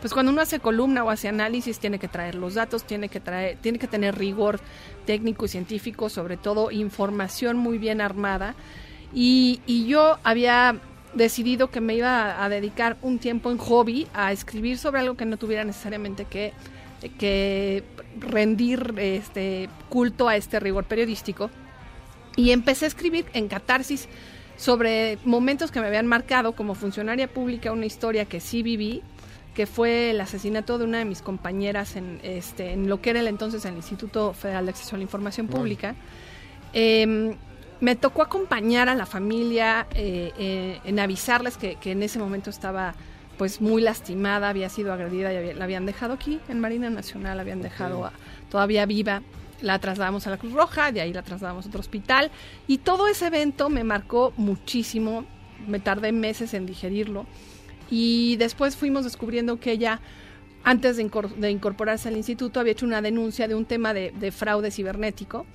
pues 0.00 0.12
cuando 0.12 0.32
uno 0.32 0.42
hace 0.42 0.58
columna 0.58 1.04
o 1.04 1.10
hace 1.10 1.28
análisis 1.28 1.78
tiene 1.78 2.00
que 2.00 2.08
traer 2.08 2.34
los 2.34 2.54
datos, 2.54 2.82
tiene 2.82 3.08
que 3.08 3.20
traer, 3.20 3.56
tiene 3.60 3.78
que 3.78 3.86
tener 3.86 4.18
rigor 4.18 4.58
técnico 5.06 5.44
y 5.44 5.48
científico, 5.48 6.08
sobre 6.08 6.36
todo 6.36 6.72
información 6.72 7.56
muy 7.56 7.78
bien 7.78 8.00
armada. 8.00 8.56
Y 9.14 9.86
yo 9.86 10.18
había 10.24 10.80
decidido 11.14 11.70
que 11.70 11.80
me 11.80 11.94
iba 11.94 12.42
a 12.42 12.48
dedicar 12.48 12.96
un 13.02 13.18
tiempo 13.18 13.50
en 13.50 13.58
hobby 13.58 14.06
a 14.14 14.32
escribir 14.32 14.78
sobre 14.78 15.00
algo 15.00 15.16
que 15.16 15.24
no 15.24 15.36
tuviera 15.36 15.64
necesariamente 15.64 16.24
que, 16.24 16.52
que 17.18 17.84
rendir 18.18 18.94
este 18.98 19.68
culto 19.88 20.28
a 20.28 20.36
este 20.36 20.60
rigor 20.60 20.84
periodístico. 20.84 21.50
Y 22.36 22.50
empecé 22.50 22.84
a 22.84 22.88
escribir 22.88 23.26
en 23.32 23.48
catarsis 23.48 24.08
sobre 24.56 25.18
momentos 25.24 25.70
que 25.70 25.80
me 25.80 25.86
habían 25.86 26.06
marcado 26.06 26.52
como 26.52 26.74
funcionaria 26.74 27.28
pública, 27.28 27.72
una 27.72 27.86
historia 27.86 28.24
que 28.24 28.40
sí 28.40 28.62
viví, 28.62 29.02
que 29.54 29.66
fue 29.66 30.10
el 30.10 30.20
asesinato 30.20 30.78
de 30.78 30.84
una 30.84 30.98
de 30.98 31.04
mis 31.04 31.22
compañeras 31.22 31.94
en, 31.94 32.20
este, 32.24 32.72
en 32.72 32.88
lo 32.88 33.00
que 33.00 33.10
era 33.10 33.20
el 33.20 33.28
entonces 33.28 33.64
el 33.64 33.76
Instituto 33.76 34.32
Federal 34.32 34.66
de 34.66 34.70
Acceso 34.70 34.96
a 34.96 34.98
la 34.98 35.04
Información. 35.04 35.46
Pública. 35.46 35.94
Eh, 36.72 37.36
me 37.80 37.96
tocó 37.96 38.22
acompañar 38.22 38.88
a 38.88 38.94
la 38.94 39.06
familia 39.06 39.86
eh, 39.94 40.32
eh, 40.38 40.80
en 40.84 40.98
avisarles 40.98 41.56
que, 41.56 41.76
que 41.76 41.92
en 41.92 42.02
ese 42.02 42.18
momento 42.18 42.50
estaba 42.50 42.94
pues 43.36 43.60
muy 43.60 43.82
lastimada, 43.82 44.48
había 44.48 44.68
sido 44.68 44.92
agredida 44.92 45.32
y 45.32 45.36
había- 45.36 45.54
la 45.54 45.64
habían 45.64 45.86
dejado 45.86 46.14
aquí 46.14 46.40
en 46.48 46.60
Marina 46.60 46.88
Nacional, 46.88 47.36
la 47.36 47.42
habían 47.42 47.62
dejado 47.62 48.04
a- 48.06 48.12
todavía 48.48 48.86
viva. 48.86 49.22
La 49.60 49.78
trasladamos 49.78 50.26
a 50.26 50.30
la 50.30 50.36
Cruz 50.36 50.52
Roja, 50.52 50.92
de 50.92 51.00
ahí 51.00 51.12
la 51.12 51.22
trasladamos 51.22 51.64
a 51.64 51.68
otro 51.68 51.80
hospital 51.80 52.30
y 52.66 52.78
todo 52.78 53.08
ese 53.08 53.26
evento 53.26 53.70
me 53.70 53.82
marcó 53.82 54.32
muchísimo, 54.36 55.24
me 55.66 55.78
tardé 55.80 56.12
meses 56.12 56.54
en 56.54 56.66
digerirlo 56.66 57.26
y 57.90 58.36
después 58.36 58.76
fuimos 58.76 59.04
descubriendo 59.04 59.58
que 59.60 59.72
ella 59.72 60.00
antes 60.64 60.96
de, 60.96 61.06
incor- 61.10 61.34
de 61.34 61.50
incorporarse 61.50 62.08
al 62.08 62.16
instituto 62.16 62.60
había 62.60 62.72
hecho 62.72 62.86
una 62.86 63.00
denuncia 63.02 63.48
de 63.48 63.54
un 63.54 63.64
tema 63.64 63.94
de, 63.94 64.12
de 64.12 64.32
fraude 64.32 64.70
cibernético 64.70 65.46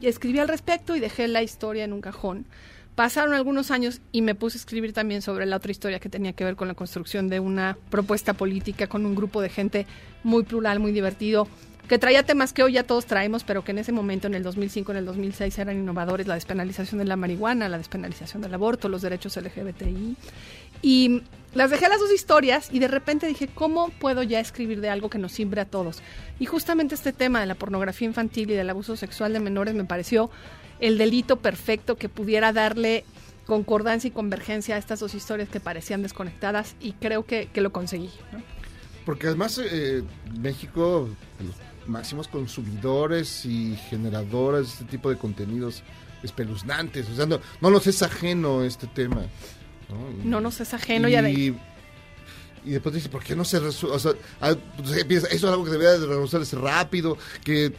escribí 0.00 0.38
al 0.38 0.48
respecto 0.48 0.96
y 0.96 1.00
dejé 1.00 1.28
la 1.28 1.42
historia 1.42 1.84
en 1.84 1.92
un 1.92 2.00
cajón. 2.00 2.46
Pasaron 2.94 3.34
algunos 3.34 3.70
años 3.70 4.00
y 4.10 4.22
me 4.22 4.34
puse 4.34 4.56
a 4.56 4.60
escribir 4.60 4.94
también 4.94 5.20
sobre 5.20 5.44
la 5.44 5.56
otra 5.56 5.70
historia 5.70 6.00
que 6.00 6.08
tenía 6.08 6.32
que 6.32 6.44
ver 6.44 6.56
con 6.56 6.66
la 6.66 6.74
construcción 6.74 7.28
de 7.28 7.40
una 7.40 7.76
propuesta 7.90 8.32
política 8.32 8.86
con 8.86 9.04
un 9.04 9.14
grupo 9.14 9.42
de 9.42 9.50
gente 9.50 9.86
muy 10.24 10.44
plural, 10.44 10.80
muy 10.80 10.92
divertido, 10.92 11.46
que 11.88 11.98
traía 11.98 12.24
temas 12.24 12.52
que 12.52 12.62
hoy 12.62 12.72
ya 12.72 12.82
todos 12.82 13.06
traemos, 13.06 13.44
pero 13.44 13.62
que 13.62 13.70
en 13.70 13.78
ese 13.78 13.92
momento, 13.92 14.26
en 14.26 14.34
el 14.34 14.42
2005, 14.42 14.90
en 14.90 14.98
el 14.98 15.04
2006, 15.04 15.58
eran 15.58 15.76
innovadores, 15.76 16.26
la 16.26 16.34
despenalización 16.34 16.98
de 16.98 17.04
la 17.04 17.16
marihuana, 17.16 17.68
la 17.68 17.78
despenalización 17.78 18.42
del 18.42 18.54
aborto, 18.54 18.88
los 18.88 19.02
derechos 19.02 19.36
LGBTI. 19.36 20.16
Y 20.82 21.22
las 21.54 21.70
dejé 21.70 21.88
las 21.88 22.00
dos 22.00 22.12
historias 22.12 22.68
y 22.70 22.78
de 22.78 22.88
repente 22.88 23.26
dije, 23.26 23.48
¿cómo 23.48 23.88
puedo 23.98 24.22
ya 24.22 24.40
escribir 24.40 24.80
de 24.80 24.90
algo 24.90 25.08
que 25.08 25.18
nos 25.18 25.32
simbre 25.32 25.60
a 25.60 25.64
todos? 25.64 26.02
Y 26.38 26.46
justamente 26.46 26.94
este 26.94 27.12
tema 27.12 27.40
de 27.40 27.46
la 27.46 27.54
pornografía 27.54 28.06
infantil 28.06 28.50
y 28.50 28.54
del 28.54 28.68
abuso 28.68 28.96
sexual 28.96 29.32
de 29.32 29.40
menores 29.40 29.74
me 29.74 29.84
pareció 29.84 30.30
el 30.80 30.98
delito 30.98 31.36
perfecto 31.36 31.96
que 31.96 32.08
pudiera 32.08 32.52
darle 32.52 33.04
concordancia 33.46 34.08
y 34.08 34.10
convergencia 34.10 34.74
a 34.74 34.78
estas 34.78 35.00
dos 35.00 35.14
historias 35.14 35.48
que 35.48 35.60
parecían 35.60 36.02
desconectadas 36.02 36.74
y 36.80 36.92
creo 36.92 37.24
que, 37.24 37.48
que 37.52 37.60
lo 37.60 37.72
conseguí. 37.72 38.10
¿no? 38.32 38.42
Porque 39.06 39.28
además 39.28 39.58
eh, 39.64 40.02
México, 40.38 41.08
los 41.38 41.88
máximos 41.88 42.28
consumidores 42.28 43.46
y 43.46 43.76
generadores 43.88 44.66
de 44.66 44.72
este 44.72 44.84
tipo 44.84 45.08
de 45.10 45.16
contenidos 45.16 45.82
espeluznantes. 46.22 47.08
O 47.08 47.14
sea, 47.14 47.24
no, 47.24 47.40
no 47.60 47.70
nos 47.70 47.86
es 47.86 48.02
ajeno 48.02 48.64
este 48.64 48.88
tema. 48.88 49.22
¿No? 49.88 50.10
Y- 50.10 50.26
No 50.26 50.40
nos 50.40 50.60
es 50.60 50.72
ajeno 50.74 51.08
y, 51.08 51.12
ade- 51.14 51.32
y, 51.32 51.56
y 52.68 52.72
después 52.72 52.94
dice, 52.94 53.08
¿por 53.08 53.22
qué 53.22 53.36
no 53.36 53.44
se 53.44 53.60
resuelve? 53.60 53.96
O 53.96 53.98
sea, 53.98 54.12
ah, 54.40 54.54
pues, 54.76 54.96
empieza, 54.98 55.26
eso 55.28 55.46
es 55.46 55.52
algo 55.52 55.64
que 55.64 55.70
debería 55.70 55.92
de 55.98 56.06
resolverse 56.06 56.56
rápido, 56.56 57.16
que, 57.44 57.72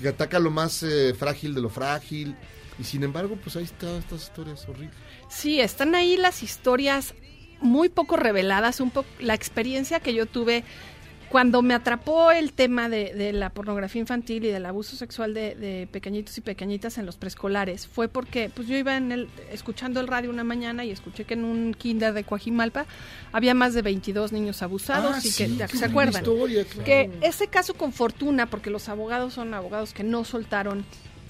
que 0.00 0.08
ataca 0.08 0.38
lo 0.38 0.50
más 0.50 0.82
eh, 0.82 1.14
frágil 1.18 1.54
de 1.54 1.60
lo 1.60 1.68
frágil. 1.68 2.34
Y 2.78 2.84
sin 2.84 3.02
embargo, 3.04 3.38
pues 3.42 3.56
ahí 3.56 3.64
están 3.64 3.96
estas 3.96 4.22
historias 4.24 4.68
horribles. 4.68 4.94
Sí, 5.30 5.60
están 5.60 5.94
ahí 5.94 6.16
las 6.18 6.42
historias 6.42 7.14
muy 7.62 7.88
poco 7.88 8.16
reveladas, 8.18 8.80
un 8.80 8.90
poco 8.90 9.08
la 9.18 9.32
experiencia 9.32 9.98
que 10.00 10.12
yo 10.12 10.26
tuve 10.26 10.62
cuando 11.28 11.62
me 11.62 11.74
atrapó 11.74 12.30
el 12.30 12.52
tema 12.52 12.88
de, 12.88 13.12
de 13.14 13.32
la 13.32 13.50
pornografía 13.50 14.00
infantil 14.00 14.44
y 14.44 14.48
del 14.48 14.66
abuso 14.66 14.96
sexual 14.96 15.34
de, 15.34 15.54
de 15.54 15.88
pequeñitos 15.90 16.36
y 16.38 16.40
pequeñitas 16.40 16.98
en 16.98 17.06
los 17.06 17.16
preescolares 17.16 17.86
fue 17.86 18.08
porque 18.08 18.50
pues 18.54 18.68
yo 18.68 18.76
iba 18.76 18.96
en 18.96 19.12
el, 19.12 19.28
escuchando 19.50 20.00
el 20.00 20.06
radio 20.06 20.30
una 20.30 20.44
mañana 20.44 20.84
y 20.84 20.90
escuché 20.90 21.24
que 21.24 21.34
en 21.34 21.44
un 21.44 21.74
kinder 21.74 22.12
de 22.12 22.24
Coajimalpa 22.24 22.86
había 23.32 23.54
más 23.54 23.74
de 23.74 23.82
22 23.82 24.32
niños 24.32 24.62
abusados 24.62 25.16
Ah, 25.16 25.20
y 25.22 25.28
sí, 25.28 25.58
que 25.58 25.76
se 25.76 25.84
acuerdan 25.84 26.22
historia, 26.22 26.64
claro. 26.64 26.84
que 26.84 27.10
ese 27.22 27.48
caso 27.48 27.74
con 27.74 27.92
fortuna 27.92 28.46
porque 28.46 28.70
los 28.70 28.88
abogados 28.88 29.34
son 29.34 29.54
abogados 29.54 29.92
que 29.92 30.04
no 30.04 30.24
soltaron 30.24 30.84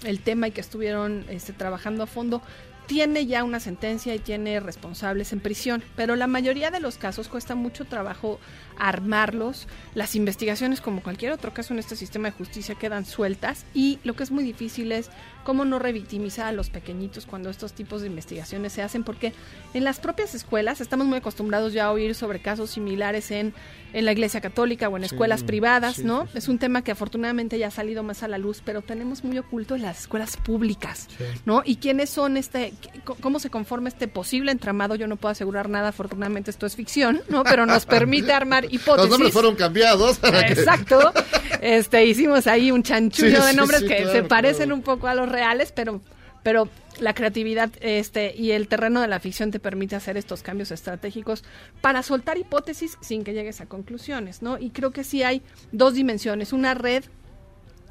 el 0.05 0.21
tema 0.21 0.49
y 0.49 0.51
que 0.51 0.61
estuvieron 0.61 1.25
este, 1.31 1.53
trabajando 1.53 2.03
a 2.03 2.07
fondo 2.07 2.43
tiene 2.87 3.27
ya 3.27 3.45
una 3.45 3.61
sentencia 3.61 4.15
y 4.15 4.19
tiene 4.19 4.61
responsables 4.61 5.33
en 5.33 5.41
prisión, 5.41 5.83
pero 5.97 6.17
la 6.17 6.27
mayoría 6.27 6.71
de 6.71 6.81
los 6.81 6.99
casos 6.99 7.29
cuesta 7.29 7.55
mucho 7.55 7.85
trabajo 7.85 8.39
armarlos. 8.79 9.67
Las 9.95 10.15
investigaciones, 10.15 10.81
como 10.81 11.03
cualquier 11.03 11.33
otro 11.33 11.53
caso 11.53 11.73
en 11.73 11.79
este 11.79 11.97
sistema 11.97 12.29
de 12.31 12.37
justicia, 12.37 12.75
quedan 12.75 13.05
sueltas 13.05 13.65
y 13.75 13.99
lo 14.05 14.15
que 14.15 14.23
es 14.23 14.31
muy 14.31 14.45
difícil 14.45 14.93
es 14.93 15.11
cómo 15.45 15.65
no 15.65 15.79
revictimizar 15.79 16.47
a 16.47 16.53
los 16.53 16.71
pequeñitos 16.71 17.25
cuando 17.25 17.51
estos 17.51 17.73
tipos 17.73 18.01
de 18.01 18.09
investigaciones 18.09 18.73
se 18.73 18.83
hacen, 18.83 19.05
porque 19.05 19.33
en 19.75 19.85
las 19.85 20.01
propias 20.01 20.35
escuelas 20.35 20.81
estamos 20.81 21.07
muy 21.07 21.19
acostumbrados 21.19 21.73
ya 21.73 21.87
a 21.87 21.93
oír 21.93 22.15
sobre 22.17 22.41
casos 22.41 22.71
similares 22.71 23.31
en, 23.31 23.55
en 23.93 24.05
la 24.05 24.13
Iglesia 24.13 24.41
Católica 24.41 24.89
o 24.89 24.97
en 24.97 25.05
Sí, 25.05 25.07
escuelas 25.15 25.45
privadas, 25.45 25.97
sí, 25.97 26.05
¿no? 26.05 26.27
sí. 26.27 26.39
Es 26.39 26.49
un 26.49 26.59
tema 26.59 26.83
que 26.83 26.91
afortunadamente 26.91 27.59
ya 27.59 27.69
ha 27.69 27.71
salido 27.71 28.03
más 28.03 28.25
a 28.25 28.29
la 28.29 28.39
luz, 28.39 28.61
pero 28.65 28.83
tenemos 28.83 29.23
muy 29.23 29.39
oculto 29.39 29.77
en 29.77 29.83
las 29.83 30.01
escuelas 30.01 30.37
públicas, 30.37 31.09
¿no? 31.45 31.63
Y 31.65 31.77
quiénes 31.77 32.11
son 32.11 32.37
este, 32.37 32.73
cómo 33.21 33.39
se 33.39 33.51
conforma 33.51 33.89
este 33.89 34.09
posible 34.09 34.51
entramado, 34.53 34.95
yo 34.97 35.07
no 35.07 35.17
puedo 35.17 35.33
asegurar 35.33 35.69
nada, 35.69 35.89
afortunadamente 35.89 36.51
esto 36.51 36.67
es 36.67 36.75
ficción, 36.77 37.23
¿no? 37.29 37.45
Pero 37.45 37.67
nos 37.67 37.87
permite 37.87 38.33
armar 38.33 38.65
hipótesis. 38.65 38.97
Los 38.97 39.09
nombres 39.11 39.33
fueron 39.33 39.55
cambiados. 39.57 40.19
para 40.19 40.45
que- 40.47 40.53
Exacto. 40.55 41.13
Este, 41.61 42.05
hicimos 42.05 42.47
ahí 42.47 42.71
un 42.71 42.83
chanchullo 42.83 43.41
Sí, 43.41 43.45
de 43.47 43.51
sí, 43.53 43.57
nombres 43.57 43.81
sí, 43.81 43.87
que 43.89 43.97
claro, 43.99 44.13
se 44.13 44.23
parecen 44.25 44.65
claro. 44.65 44.75
un 44.77 44.83
poco 44.83 45.07
a 45.09 45.15
los 45.15 45.29
reales, 45.29 45.73
pero, 45.73 46.01
pero 46.43 46.69
la 47.01 47.15
creatividad 47.15 47.71
este, 47.81 48.35
y 48.37 48.53
el 48.53 48.69
terreno 48.69 49.01
de 49.01 49.09
la 49.09 49.21
ficción 49.21 49.51
te 49.51 49.59
permite 49.61 49.97
hacer 49.97 50.17
estos 50.17 50.43
cambios 50.43 50.71
estratégicos 50.71 51.45
para 51.81 52.03
soltar 52.03 52.39
hipótesis 52.39 52.97
sin 53.01 53.23
que 53.25 53.33
llegues 53.35 53.61
a 53.61 53.67
conclusiones, 53.67 54.43
¿no? 54.43 54.59
Y 54.59 54.71
creo 54.71 54.91
que 54.93 55.05
sí 55.05 55.23
hay 55.23 55.43
dos 55.73 55.95
dimensiones. 55.95 56.53
Una 56.53 56.75
red 56.75 57.05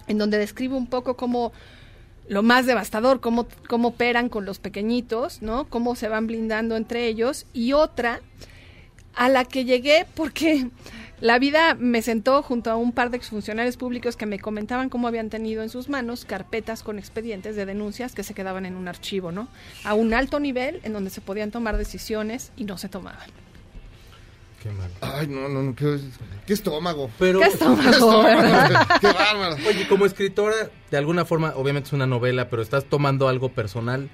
en 0.07 0.17
donde 0.17 0.37
describe 0.37 0.75
un 0.75 0.87
poco 0.87 1.15
cómo 1.15 1.51
lo 2.27 2.43
más 2.43 2.65
devastador, 2.65 3.19
cómo, 3.21 3.47
cómo 3.67 3.89
operan 3.89 4.29
con 4.29 4.45
los 4.45 4.59
pequeñitos, 4.59 5.41
¿no? 5.41 5.65
Cómo 5.69 5.95
se 5.95 6.07
van 6.07 6.27
blindando 6.27 6.75
entre 6.75 7.07
ellos. 7.07 7.45
Y 7.53 7.73
otra 7.73 8.21
a 9.13 9.29
la 9.29 9.45
que 9.45 9.65
llegué 9.65 10.05
porque 10.15 10.69
la 11.21 11.39
vida 11.39 11.75
me 11.75 12.01
sentó 12.01 12.43
junto 12.43 12.71
a 12.71 12.75
un 12.75 12.91
par 12.91 13.09
de 13.09 13.17
exfuncionarios 13.17 13.77
públicos 13.77 14.17
que 14.17 14.25
me 14.25 14.39
comentaban 14.39 14.89
cómo 14.89 15.07
habían 15.07 15.29
tenido 15.29 15.63
en 15.63 15.69
sus 15.69 15.87
manos 15.87 16.25
carpetas 16.25 16.83
con 16.83 16.99
expedientes 16.99 17.55
de 17.55 17.65
denuncias 17.65 18.13
que 18.13 18.23
se 18.23 18.33
quedaban 18.33 18.65
en 18.65 18.75
un 18.75 18.87
archivo, 18.87 19.31
¿no? 19.31 19.47
A 19.83 19.93
un 19.93 20.13
alto 20.13 20.39
nivel 20.39 20.81
en 20.83 20.93
donde 20.93 21.09
se 21.09 21.21
podían 21.21 21.51
tomar 21.51 21.77
decisiones 21.77 22.51
y 22.57 22.65
no 22.65 22.77
se 22.77 22.89
tomaban. 22.89 23.44
Qué 24.65 24.71
mal. 24.71 24.89
Ay, 24.99 25.27
no, 25.27 25.47
no, 25.47 25.61
no, 25.61 25.75
qué, 25.75 25.99
qué 26.47 26.53
estómago. 26.53 27.11
Pero, 27.19 27.39
¿Qué 27.39 27.45
estómago, 27.49 28.23
verdad? 28.23 28.87
Qué 28.99 29.07
bárbaro. 29.13 29.55
Oye, 29.67 29.87
como 29.87 30.07
escritora, 30.07 30.55
de 30.89 30.97
alguna 30.97 31.23
forma, 31.23 31.53
obviamente 31.55 31.85
es 31.89 31.93
una 31.93 32.07
novela, 32.07 32.49
pero 32.49 32.63
estás 32.63 32.85
tomando 32.85 33.27
algo 33.27 33.49
personal. 33.49 34.09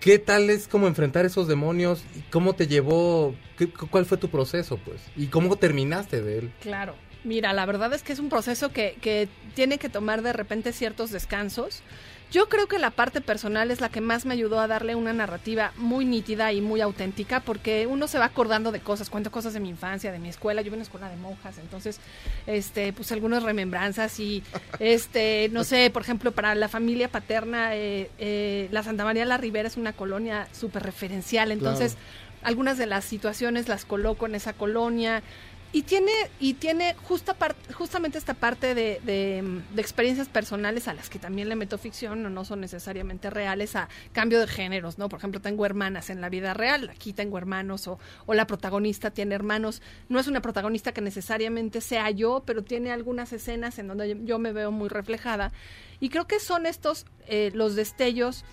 ¿Qué 0.00 0.18
tal 0.18 0.48
es 0.48 0.68
como 0.68 0.86
enfrentar 0.86 1.26
esos 1.26 1.48
demonios? 1.48 2.02
¿Y 2.16 2.20
¿Cómo 2.30 2.54
te 2.54 2.66
llevó? 2.66 3.34
¿Qué- 3.58 3.68
¿Cuál 3.68 4.06
fue 4.06 4.16
tu 4.16 4.30
proceso, 4.30 4.78
pues? 4.78 5.02
¿Y 5.16 5.26
cómo 5.26 5.56
terminaste 5.56 6.22
de 6.22 6.38
él? 6.38 6.52
Claro. 6.62 6.94
Mira, 7.24 7.52
la 7.52 7.66
verdad 7.66 7.92
es 7.92 8.02
que 8.02 8.14
es 8.14 8.20
un 8.20 8.30
proceso 8.30 8.70
que, 8.72 8.96
que 9.02 9.28
tiene 9.54 9.76
que 9.76 9.90
tomar 9.90 10.22
de 10.22 10.32
repente 10.32 10.72
ciertos 10.72 11.10
descansos. 11.10 11.82
Yo 12.30 12.50
creo 12.50 12.66
que 12.66 12.78
la 12.78 12.90
parte 12.90 13.22
personal 13.22 13.70
es 13.70 13.80
la 13.80 13.88
que 13.88 14.02
más 14.02 14.26
me 14.26 14.34
ayudó 14.34 14.60
a 14.60 14.66
darle 14.66 14.94
una 14.94 15.14
narrativa 15.14 15.72
muy 15.76 16.04
nítida 16.04 16.52
y 16.52 16.60
muy 16.60 16.82
auténtica, 16.82 17.40
porque 17.40 17.86
uno 17.86 18.06
se 18.06 18.18
va 18.18 18.26
acordando 18.26 18.70
de 18.70 18.80
cosas, 18.80 19.08
cuento 19.08 19.30
cosas 19.30 19.54
de 19.54 19.60
mi 19.60 19.70
infancia, 19.70 20.12
de 20.12 20.18
mi 20.18 20.28
escuela, 20.28 20.60
yo 20.60 20.66
iba 20.66 20.74
a 20.74 20.76
una 20.76 20.82
escuela 20.82 21.08
de 21.08 21.16
monjas, 21.16 21.56
entonces, 21.56 22.00
este, 22.46 22.92
pues 22.92 23.12
algunas 23.12 23.42
remembranzas 23.44 24.20
y, 24.20 24.42
este, 24.78 25.48
no 25.52 25.64
sé, 25.64 25.88
por 25.90 26.02
ejemplo, 26.02 26.32
para 26.32 26.54
la 26.54 26.68
familia 26.68 27.08
paterna, 27.08 27.74
eh, 27.74 28.10
eh, 28.18 28.68
la 28.72 28.82
Santa 28.82 29.04
María 29.04 29.24
la 29.24 29.38
Ribera 29.38 29.68
es 29.68 29.78
una 29.78 29.94
colonia 29.94 30.48
súper 30.52 30.82
referencial, 30.82 31.50
entonces 31.50 31.96
algunas 32.42 32.78
de 32.78 32.86
las 32.86 33.04
situaciones 33.04 33.68
las 33.68 33.84
coloco 33.84 34.26
en 34.26 34.34
esa 34.34 34.52
colonia 34.52 35.22
y 35.70 35.82
tiene 35.82 36.12
y 36.40 36.54
tiene 36.54 36.94
justa 37.02 37.36
justamente 37.74 38.16
esta 38.16 38.32
parte 38.34 38.74
de, 38.74 39.00
de, 39.04 39.62
experiencias 39.76 40.28
personales 40.28 40.88
a 40.88 40.94
las 40.94 41.10
que 41.10 41.18
también 41.18 41.48
le 41.50 41.56
meto 41.56 41.76
ficción 41.76 42.22
no, 42.32 42.44
son 42.44 42.60
necesariamente 42.60 43.28
reales 43.28 43.76
a 43.76 43.88
cambio 44.12 44.40
de 44.40 44.46
géneros 44.46 44.96
no 44.96 45.10
por 45.10 45.18
ejemplo 45.18 45.40
tengo 45.42 45.66
hermanas 45.66 46.08
en 46.08 46.22
la 46.22 46.30
vida 46.30 46.54
real 46.54 46.88
aquí 46.88 47.12
tengo 47.12 47.36
hermanos 47.36 47.86
o, 47.86 47.98
o 48.24 48.34
la 48.34 48.46
protagonista 48.46 49.10
tiene 49.10 49.34
hermanos. 49.34 49.82
No 50.08 50.18
es 50.18 50.26
una 50.26 50.40
protagonista 50.40 50.92
que 50.92 51.00
necesariamente 51.00 51.80
sea 51.80 52.10
yo 52.10 52.42
pero 52.46 52.62
tiene 52.62 52.90
algunas 52.90 53.32
escenas 53.32 53.78
en 53.78 53.88
donde 53.88 54.24
yo- 54.24 54.38
me 54.38 54.52
veo 54.52 54.70
muy 54.70 54.88
reflejada. 54.88 55.52
Y 56.00 56.10
creo 56.10 56.26
que 56.26 56.38
son 56.38 56.64
estos 56.64 57.06
eh, 57.26 57.50
los 57.54 57.74
destellos 57.74 58.44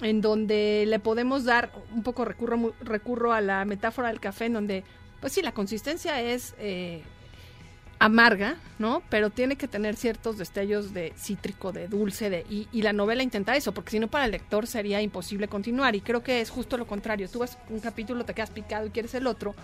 en 0.00 0.20
donde 0.20 0.84
le 0.86 0.98
podemos 0.98 1.44
dar 1.44 1.72
un 1.92 2.02
poco 2.02 2.24
recurro 2.24 2.72
recurro 2.80 3.32
a 3.32 3.40
la 3.40 3.64
metáfora 3.64 4.08
del 4.08 4.20
café 4.20 4.46
en 4.46 4.52
donde 4.54 4.84
pues 5.24 5.32
sí 5.32 5.40
la 5.40 5.52
consistencia 5.52 6.20
es 6.20 6.54
eh, 6.58 7.00
amarga 7.98 8.56
no 8.78 9.02
pero 9.08 9.30
tiene 9.30 9.56
que 9.56 9.66
tener 9.66 9.96
ciertos 9.96 10.36
destellos 10.36 10.92
de 10.92 11.14
cítrico 11.16 11.72
de 11.72 11.88
dulce 11.88 12.28
de 12.28 12.44
y, 12.50 12.68
y 12.72 12.82
la 12.82 12.92
novela 12.92 13.22
intenta 13.22 13.56
eso 13.56 13.72
porque 13.72 13.92
si 13.92 13.98
no 13.98 14.08
para 14.08 14.26
el 14.26 14.32
lector 14.32 14.66
sería 14.66 15.00
imposible 15.00 15.48
continuar 15.48 15.96
y 15.96 16.02
creo 16.02 16.22
que 16.22 16.42
es 16.42 16.50
justo 16.50 16.76
lo 16.76 16.86
contrario. 16.86 17.26
Tú 17.30 17.38
ves 17.38 17.56
un 17.70 17.80
capítulo 17.80 18.26
te 18.26 18.34
quedas 18.34 18.50
picado 18.50 18.86
y 18.86 18.90
quieres 18.90 19.14
el 19.14 19.26
otro 19.26 19.54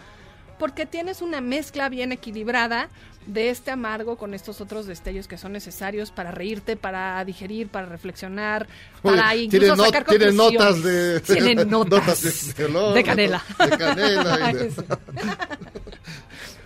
porque 0.61 0.87
tienes 0.87 1.23
una 1.23 1.41
mezcla 1.41 1.89
bien 1.89 2.13
equilibrada 2.13 2.89
de 3.27 3.51
este 3.51 3.71
amargo 3.71 4.17
con 4.17 4.35
estos 4.35 4.61
otros 4.61 4.87
destellos 4.87 5.27
que 5.27 5.39
son 5.39 5.53
necesarios 5.53 6.11
para 6.11 6.31
reírte, 6.31 6.77
para 6.77 7.25
digerir, 7.25 7.69
para 7.69 7.87
reflexionar, 7.87 8.69
para 9.03 9.31
Oye, 9.31 9.43
incluso 9.45 9.91
tiene 10.09 10.33
notas 10.33 10.83
de- 10.83 11.21
Tiene 11.21 11.55
notas, 11.65 12.07
notas 12.23 12.55
de 12.57 12.65
olor, 12.67 12.95
de 12.95 13.03
canela. 13.03 13.43
de 13.59 13.79
canela 13.79 14.51
y 14.53 14.55
de- 14.55 14.73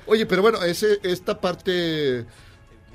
Oye, 0.07 0.27
pero 0.27 0.43
bueno, 0.43 0.63
ese, 0.63 0.99
esta 1.03 1.41
parte, 1.41 2.27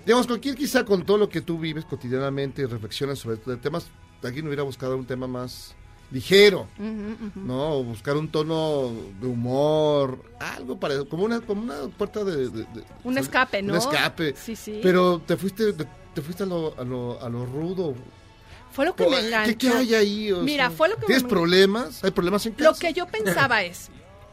digamos, 0.05 0.27
cualquier 0.27 0.55
quizá 0.55 0.85
con 0.85 1.05
todo 1.05 1.17
lo 1.17 1.29
que 1.29 1.41
tú 1.41 1.57
vives 1.57 1.85
cotidianamente 1.85 2.61
y 2.61 2.65
reflexionas 2.65 3.19
sobre 3.19 3.37
estos 3.37 3.59
temas, 3.61 3.87
alguien 4.23 4.45
hubiera 4.47 4.63
buscado 4.63 4.95
un 4.97 5.05
tema 5.05 5.27
más 5.27 5.75
ligero. 6.11 6.67
¿no? 7.35 7.77
O 7.77 7.83
buscar 7.83 8.17
un 8.17 8.27
tono 8.29 8.91
de 9.21 9.27
humor, 9.27 10.23
algo 10.39 10.79
para, 10.79 11.03
como 11.05 11.23
una, 11.25 11.41
como 11.41 11.61
una 11.61 11.87
puerta 11.97 12.23
de... 12.23 12.49
de- 12.49 12.63
de- 12.63 12.83
Un 13.03 13.17
escape, 13.17 13.61
¿no? 13.61 13.73
Un 13.73 13.79
escape. 13.79 14.35
Sí, 14.35 14.55
sí. 14.55 14.79
Pero 14.81 15.19
te 15.25 15.37
fuiste, 15.37 15.73
te 15.73 16.21
fuiste 16.21 16.43
a 16.43 16.45
lo, 16.45 16.73
a 16.79 16.83
lo, 16.83 17.21
a 17.21 17.29
lo 17.29 17.45
rudo. 17.45 17.93
Fue 18.71 18.85
lo 18.85 18.95
que 18.95 19.03
¿Qué- 19.05 19.09
me 19.09 19.19
enganchó. 19.19 19.57
¿Qué, 19.57 19.69
hay 19.69 19.93
ahí? 19.95 20.31
O 20.31 20.41
Mira, 20.41 20.67
sea, 20.67 20.77
fue 20.77 20.89
lo 20.89 20.95
que 20.97 21.05
¿Tienes 21.07 21.23
me- 21.23 21.29
problemas? 21.29 22.03
¿Hay 22.03 22.11
problemas 22.11 22.45
en 22.45 22.53
casa? 22.53 22.69
Lo 22.71 22.75
que 22.77 22.93
yo 22.93 23.05
pensaba 23.11 23.63
es, 23.63 23.89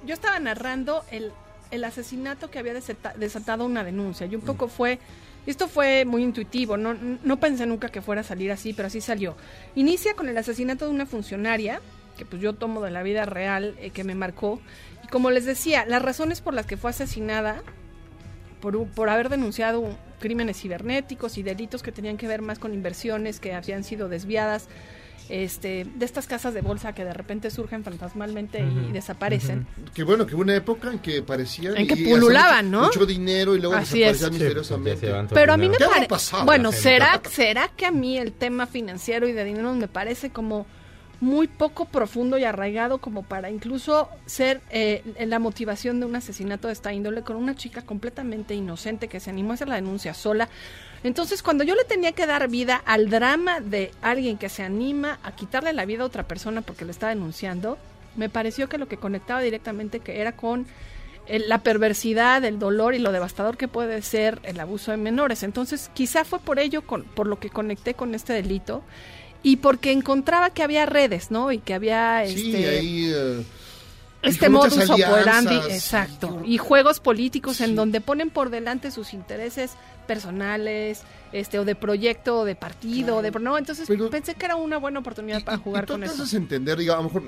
yo 0.06 0.14
estaba 0.14 0.38
narrando 0.38 1.02
el, 1.10 1.32
el 1.70 1.84
asesinato 1.84 2.50
que 2.50 2.58
había 2.58 2.74
desata- 2.74 3.14
desatado 3.16 3.64
una 3.64 3.82
denuncia 3.84 4.26
y 4.26 4.34
un 4.34 4.42
poco 4.42 4.68
fue, 4.68 4.98
esto 5.46 5.68
fue 5.68 6.04
muy 6.04 6.22
intuitivo, 6.22 6.76
no, 6.76 6.94
no 7.22 7.40
pensé 7.40 7.66
nunca 7.66 7.88
que 7.88 8.02
fuera 8.02 8.20
a 8.20 8.24
salir 8.24 8.50
así, 8.52 8.72
pero 8.72 8.88
así 8.88 9.00
salió. 9.00 9.36
Inicia 9.74 10.14
con 10.14 10.28
el 10.28 10.36
asesinato 10.36 10.86
de 10.86 10.90
una 10.90 11.06
funcionaria, 11.06 11.80
que 12.18 12.24
pues 12.24 12.40
yo 12.42 12.54
tomo 12.54 12.82
de 12.82 12.90
la 12.90 13.02
vida 13.02 13.24
real, 13.26 13.74
eh, 13.78 13.90
que 13.90 14.04
me 14.04 14.14
marcó, 14.14 14.60
y 15.04 15.08
como 15.08 15.30
les 15.30 15.44
decía, 15.44 15.84
las 15.86 16.02
razones 16.02 16.40
por 16.40 16.54
las 16.54 16.66
que 16.66 16.76
fue 16.76 16.90
asesinada, 16.90 17.62
por, 18.60 18.86
por 18.88 19.08
haber 19.08 19.28
denunciado 19.28 19.80
un- 19.80 19.96
crímenes 20.18 20.58
cibernéticos 20.58 21.36
y 21.36 21.42
delitos 21.42 21.82
que 21.82 21.92
tenían 21.92 22.16
que 22.16 22.26
ver 22.26 22.40
más 22.40 22.58
con 22.58 22.72
inversiones 22.72 23.38
que 23.38 23.52
habían 23.52 23.84
sido 23.84 24.08
desviadas, 24.08 24.66
este, 25.28 25.86
de 25.94 26.04
estas 26.04 26.26
casas 26.26 26.54
de 26.54 26.60
bolsa 26.60 26.94
que 26.94 27.04
de 27.04 27.12
repente 27.12 27.50
surgen 27.50 27.84
fantasmalmente 27.84 28.60
y 28.60 28.92
desaparecen. 28.92 29.66
Que 29.94 30.02
bueno, 30.04 30.26
que 30.26 30.34
hubo 30.34 30.42
una 30.42 30.54
época 30.54 30.90
en 30.90 30.98
que 30.98 31.22
parecían... 31.22 31.76
En 31.76 31.86
que 31.86 31.96
pululaban, 31.96 32.66
mucho, 32.66 32.80
¿no? 32.80 32.86
Mucho 32.86 33.06
dinero 33.06 33.54
y 33.56 33.60
luego 33.60 33.74
Así 33.74 34.02
es. 34.02 34.20
desaparecían 34.20 34.32
Sí, 34.32 34.38
misteriosamente. 34.38 35.34
Pero 35.34 35.52
a 35.52 35.56
mí 35.56 35.68
me 35.68 35.76
¿Qué 35.76 35.84
habrá 35.84 35.94
parece... 35.94 36.08
pasado? 36.08 36.44
Bueno, 36.44 36.72
¿será? 36.72 37.20
¿será 37.30 37.68
que 37.76 37.86
a 37.86 37.90
mí 37.90 38.18
el 38.18 38.32
tema 38.32 38.66
financiero 38.66 39.26
y 39.28 39.32
de 39.32 39.44
dinero 39.44 39.72
me 39.74 39.88
parece 39.88 40.30
como 40.30 40.66
muy 41.20 41.46
poco 41.48 41.86
profundo 41.86 42.36
y 42.38 42.44
arraigado 42.44 42.98
como 42.98 43.22
para 43.22 43.50
incluso 43.50 44.08
ser 44.26 44.60
eh, 44.70 45.02
la 45.26 45.38
motivación 45.38 45.98
de 46.00 46.06
un 46.06 46.14
asesinato 46.14 46.68
de 46.68 46.74
esta 46.74 46.92
índole 46.92 47.22
con 47.22 47.36
una 47.36 47.54
chica 47.54 47.82
completamente 47.82 48.54
inocente 48.54 49.08
que 49.08 49.20
se 49.20 49.30
animó 49.30 49.52
a 49.52 49.54
hacer 49.54 49.68
la 49.68 49.76
denuncia 49.76 50.12
sola. 50.14 50.48
Entonces, 51.06 51.42
cuando 51.42 51.62
yo 51.64 51.74
le 51.74 51.84
tenía 51.84 52.12
que 52.12 52.26
dar 52.26 52.48
vida 52.48 52.82
al 52.84 53.08
drama 53.10 53.60
de 53.60 53.92
alguien 54.02 54.38
que 54.38 54.48
se 54.48 54.62
anima 54.62 55.18
a 55.22 55.36
quitarle 55.36 55.72
la 55.72 55.84
vida 55.84 56.02
a 56.02 56.06
otra 56.06 56.24
persona 56.26 56.62
porque 56.62 56.84
le 56.84 56.90
está 56.90 57.08
denunciando, 57.08 57.78
me 58.16 58.28
pareció 58.28 58.68
que 58.68 58.76
lo 58.78 58.88
que 58.88 58.96
conectaba 58.96 59.40
directamente 59.40 60.00
que 60.00 60.20
era 60.20 60.32
con 60.32 60.66
el- 61.28 61.48
la 61.48 61.58
perversidad, 61.62 62.44
el 62.44 62.58
dolor 62.58 62.94
y 62.94 62.98
lo 62.98 63.12
devastador 63.12 63.56
que 63.56 63.68
puede 63.68 64.02
ser 64.02 64.40
el 64.42 64.58
abuso 64.58 64.90
de 64.90 64.96
menores. 64.96 65.42
Entonces, 65.42 65.90
quizá 65.94 66.24
fue 66.24 66.38
por 66.40 66.58
ello, 66.58 66.82
con, 66.82 67.04
por 67.04 67.26
lo 67.28 67.38
que 67.38 67.50
conecté 67.50 67.94
con 67.94 68.14
este 68.14 68.32
delito 68.32 68.82
y 69.42 69.56
porque 69.58 69.92
encontraba 69.92 70.50
que 70.50 70.62
había 70.64 70.86
redes, 70.86 71.30
¿no? 71.30 71.52
Y 71.52 71.58
que 71.58 71.74
había... 71.74 72.22
Sí, 72.26 72.52
este, 72.52 72.68
ahí... 72.68 73.12
eh, 73.14 73.42
este 74.26 74.46
con 74.46 74.52
modus 74.52 74.90
operandi, 74.90 75.56
exacto, 75.70 76.42
y 76.44 76.58
juegos 76.58 77.00
políticos 77.00 77.60
en 77.60 77.76
donde 77.76 78.00
ponen 78.00 78.30
por 78.30 78.50
delante 78.50 78.90
sus 78.90 79.14
intereses 79.14 79.72
personales, 80.06 81.02
este 81.32 81.58
o 81.58 81.64
de 81.64 81.74
proyecto 81.74 82.40
o 82.40 82.44
de 82.44 82.54
partido, 82.54 83.16
o 83.16 83.22
de 83.22 83.30
no, 83.30 83.58
entonces 83.58 83.88
pensé 84.10 84.34
que 84.34 84.46
era 84.46 84.56
una 84.56 84.78
buena 84.78 85.00
oportunidad 85.00 85.44
para 85.44 85.58
jugar 85.58 85.86
tú 85.86 85.94
con 85.94 86.00
te 86.00 86.06
eso. 86.06 86.36
entender, 86.36 86.78
diga, 86.78 86.94
a 86.94 86.98
lo 86.98 87.04
mejor 87.04 87.22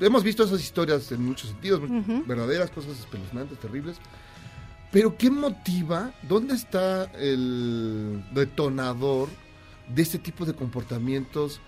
hemos 0.00 0.22
visto 0.22 0.44
esas 0.44 0.60
historias 0.60 1.10
en 1.12 1.24
muchos 1.24 1.50
sentidos, 1.50 1.80
verdaderas, 2.26 2.70
cosas 2.70 2.98
espeluznantes, 2.98 3.58
terribles. 3.58 3.96
Pero 4.90 5.16
¿qué 5.16 5.30
motiva? 5.30 6.12
¿Dónde 6.22 6.54
está 6.54 7.04
el 7.14 8.24
detonador 8.32 9.28
de 9.88 10.02
este 10.02 10.18
tipo 10.18 10.44
de 10.44 10.52
comportamientos 10.54 11.60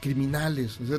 criminales? 0.00 0.80
O 0.80 0.86
sea, 0.86 0.98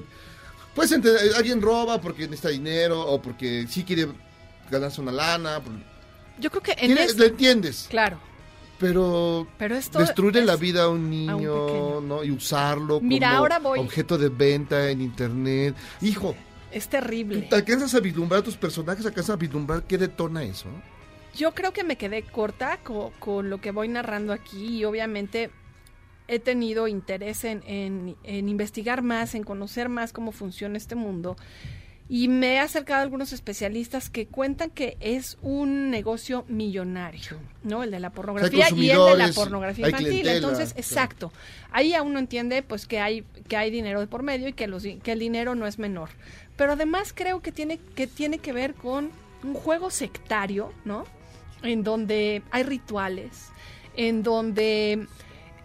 puedes 0.75 0.91
entender, 0.91 1.33
alguien 1.35 1.61
roba 1.61 1.99
porque 1.99 2.23
necesita 2.27 2.49
dinero 2.49 3.01
o 3.01 3.19
porque 3.21 3.65
sí 3.67 3.83
quiere 3.83 4.07
ganarse 4.69 5.01
una 5.01 5.11
lana. 5.11 5.61
Yo 6.39 6.49
creo 6.51 6.61
que 6.61 6.71
en 6.73 6.77
Tiene- 6.87 7.03
este- 7.05 7.19
lo 7.19 7.25
entiendes. 7.25 7.87
Claro. 7.89 8.19
Pero, 8.77 9.47
Pero 9.57 9.75
esto 9.75 9.99
destruirle 9.99 10.41
es 10.41 10.45
la 10.45 10.57
vida 10.57 10.83
a 10.83 10.89
un 10.89 10.97
a 11.29 11.35
un 11.35 11.45
niño. 11.45 12.01
¿no? 12.01 12.23
Y 12.25 12.31
usarlo 12.31 12.99
Mira, 12.99 13.29
como 13.29 13.39
ahora 13.39 13.59
voy- 13.59 13.79
objeto 13.79 14.17
de 14.17 14.27
venta 14.27 14.89
en 14.89 14.99
internet. 15.01 15.75
Hijo, 16.01 16.35
es 16.73 16.89
terrible. 16.89 17.43
¿te 17.43 17.55
alcanzas 17.55 17.95
a 17.95 18.01
vislumbrar 18.01 18.41
tus 18.41 18.57
personajes? 18.57 19.05
¿Alcanzas 19.05 19.33
a 19.33 19.37
vislumbrar 19.37 19.83
qué 19.83 19.97
detona 19.97 20.43
eso? 20.43 20.67
Yo 21.35 21.53
creo 21.53 21.71
que 21.71 21.85
me 21.85 21.97
quedé 21.97 22.23
corta 22.23 22.79
co- 22.83 23.13
con, 23.19 23.49
lo 23.49 23.61
que 23.61 23.71
voy 23.71 23.87
narrando 23.87 24.33
aquí 24.33 24.79
y 24.79 24.85
obviamente 24.85 25.51
he 26.27 26.39
tenido 26.39 26.87
interés 26.87 27.43
en, 27.43 27.61
en- 27.67 28.15
en 28.23 28.49
investigar 28.49 29.01
más, 29.01 29.35
en 29.35 29.43
conocer 29.43 29.89
más 29.89 30.11
cómo 30.13 30.31
funciona 30.31 30.77
este 30.77 30.95
mundo 30.95 31.35
y 32.07 32.27
me 32.27 32.53
he 32.53 32.59
acercado 32.59 32.99
a 32.99 33.03
algunos 33.03 33.33
especialistas 33.33 34.11
que 34.11 34.27
cuentan 34.27 34.69
que 34.69 34.95
es 34.99 35.39
un 35.41 35.89
negocio 35.89 36.45
millonario, 36.47 37.37
¿no? 37.63 37.81
El 37.81 37.89
de 37.89 37.99
la 37.99 38.11
pornografía 38.11 38.69
y 38.75 38.91
el 38.91 38.97
de 39.05 39.17
la 39.17 39.31
pornografía 39.33 39.87
infantil. 39.87 40.09
clientela, 40.09 40.35
Entonces, 40.37 40.73
exacto. 40.77 41.31
Ahí 41.71 41.95
aún 41.95 42.13
no 42.13 42.19
entiende 42.19 42.61
pues 42.61 42.85
que 42.85 42.99
hay 42.99 43.23
que 43.47 43.57
hay 43.57 43.71
dinero 43.71 43.99
de 44.01 44.05
por 44.07 44.21
medio 44.21 44.47
y 44.47 44.53
que 44.53 44.67
los 44.67 44.83
que 44.83 45.11
el 45.11 45.17
dinero 45.19 45.55
no 45.55 45.65
es 45.65 45.79
menor. 45.79 46.09
Pero 46.57 46.73
además 46.73 47.11
creo 47.11 47.41
que 47.41 47.51
tiene 47.51 47.79
que 47.95 48.05
tiene 48.05 48.37
que 48.37 48.53
ver 48.53 48.75
con 48.75 49.09
un 49.43 49.53
juego 49.55 49.89
sectario, 49.89 50.71
¿no? 50.85 51.05
En 51.63 51.83
donde 51.83 52.43
hay 52.51 52.61
rituales, 52.61 53.47
en 53.97 54.21
donde 54.21 55.07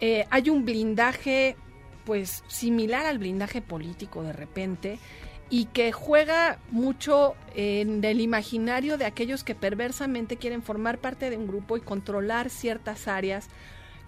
eh, 0.01 0.27
hay 0.31 0.51
un 0.51 0.65
blindaje 0.65 1.57
pues 2.05 2.43
similar 2.49 3.07
al 3.07 3.19
blindaje 3.19 3.61
político 3.61 4.23
de 4.23 4.33
repente 4.33 4.99
y 5.51 5.67
que 5.67 5.93
juega 5.93 6.59
mucho 6.71 7.35
en 7.55 8.03
el 8.05 8.21
imaginario 8.21 8.97
de 8.99 9.05
aquellos 9.05 9.45
que 9.45 9.55
perversamente 9.55 10.37
quieren 10.37 10.63
formar 10.63 10.99
parte 10.99 11.29
de 11.29 11.37
un 11.37 11.47
grupo 11.47 11.77
y 11.77 11.81
controlar 11.81 12.51
ciertas 12.51 13.09
áreas. 13.09 13.49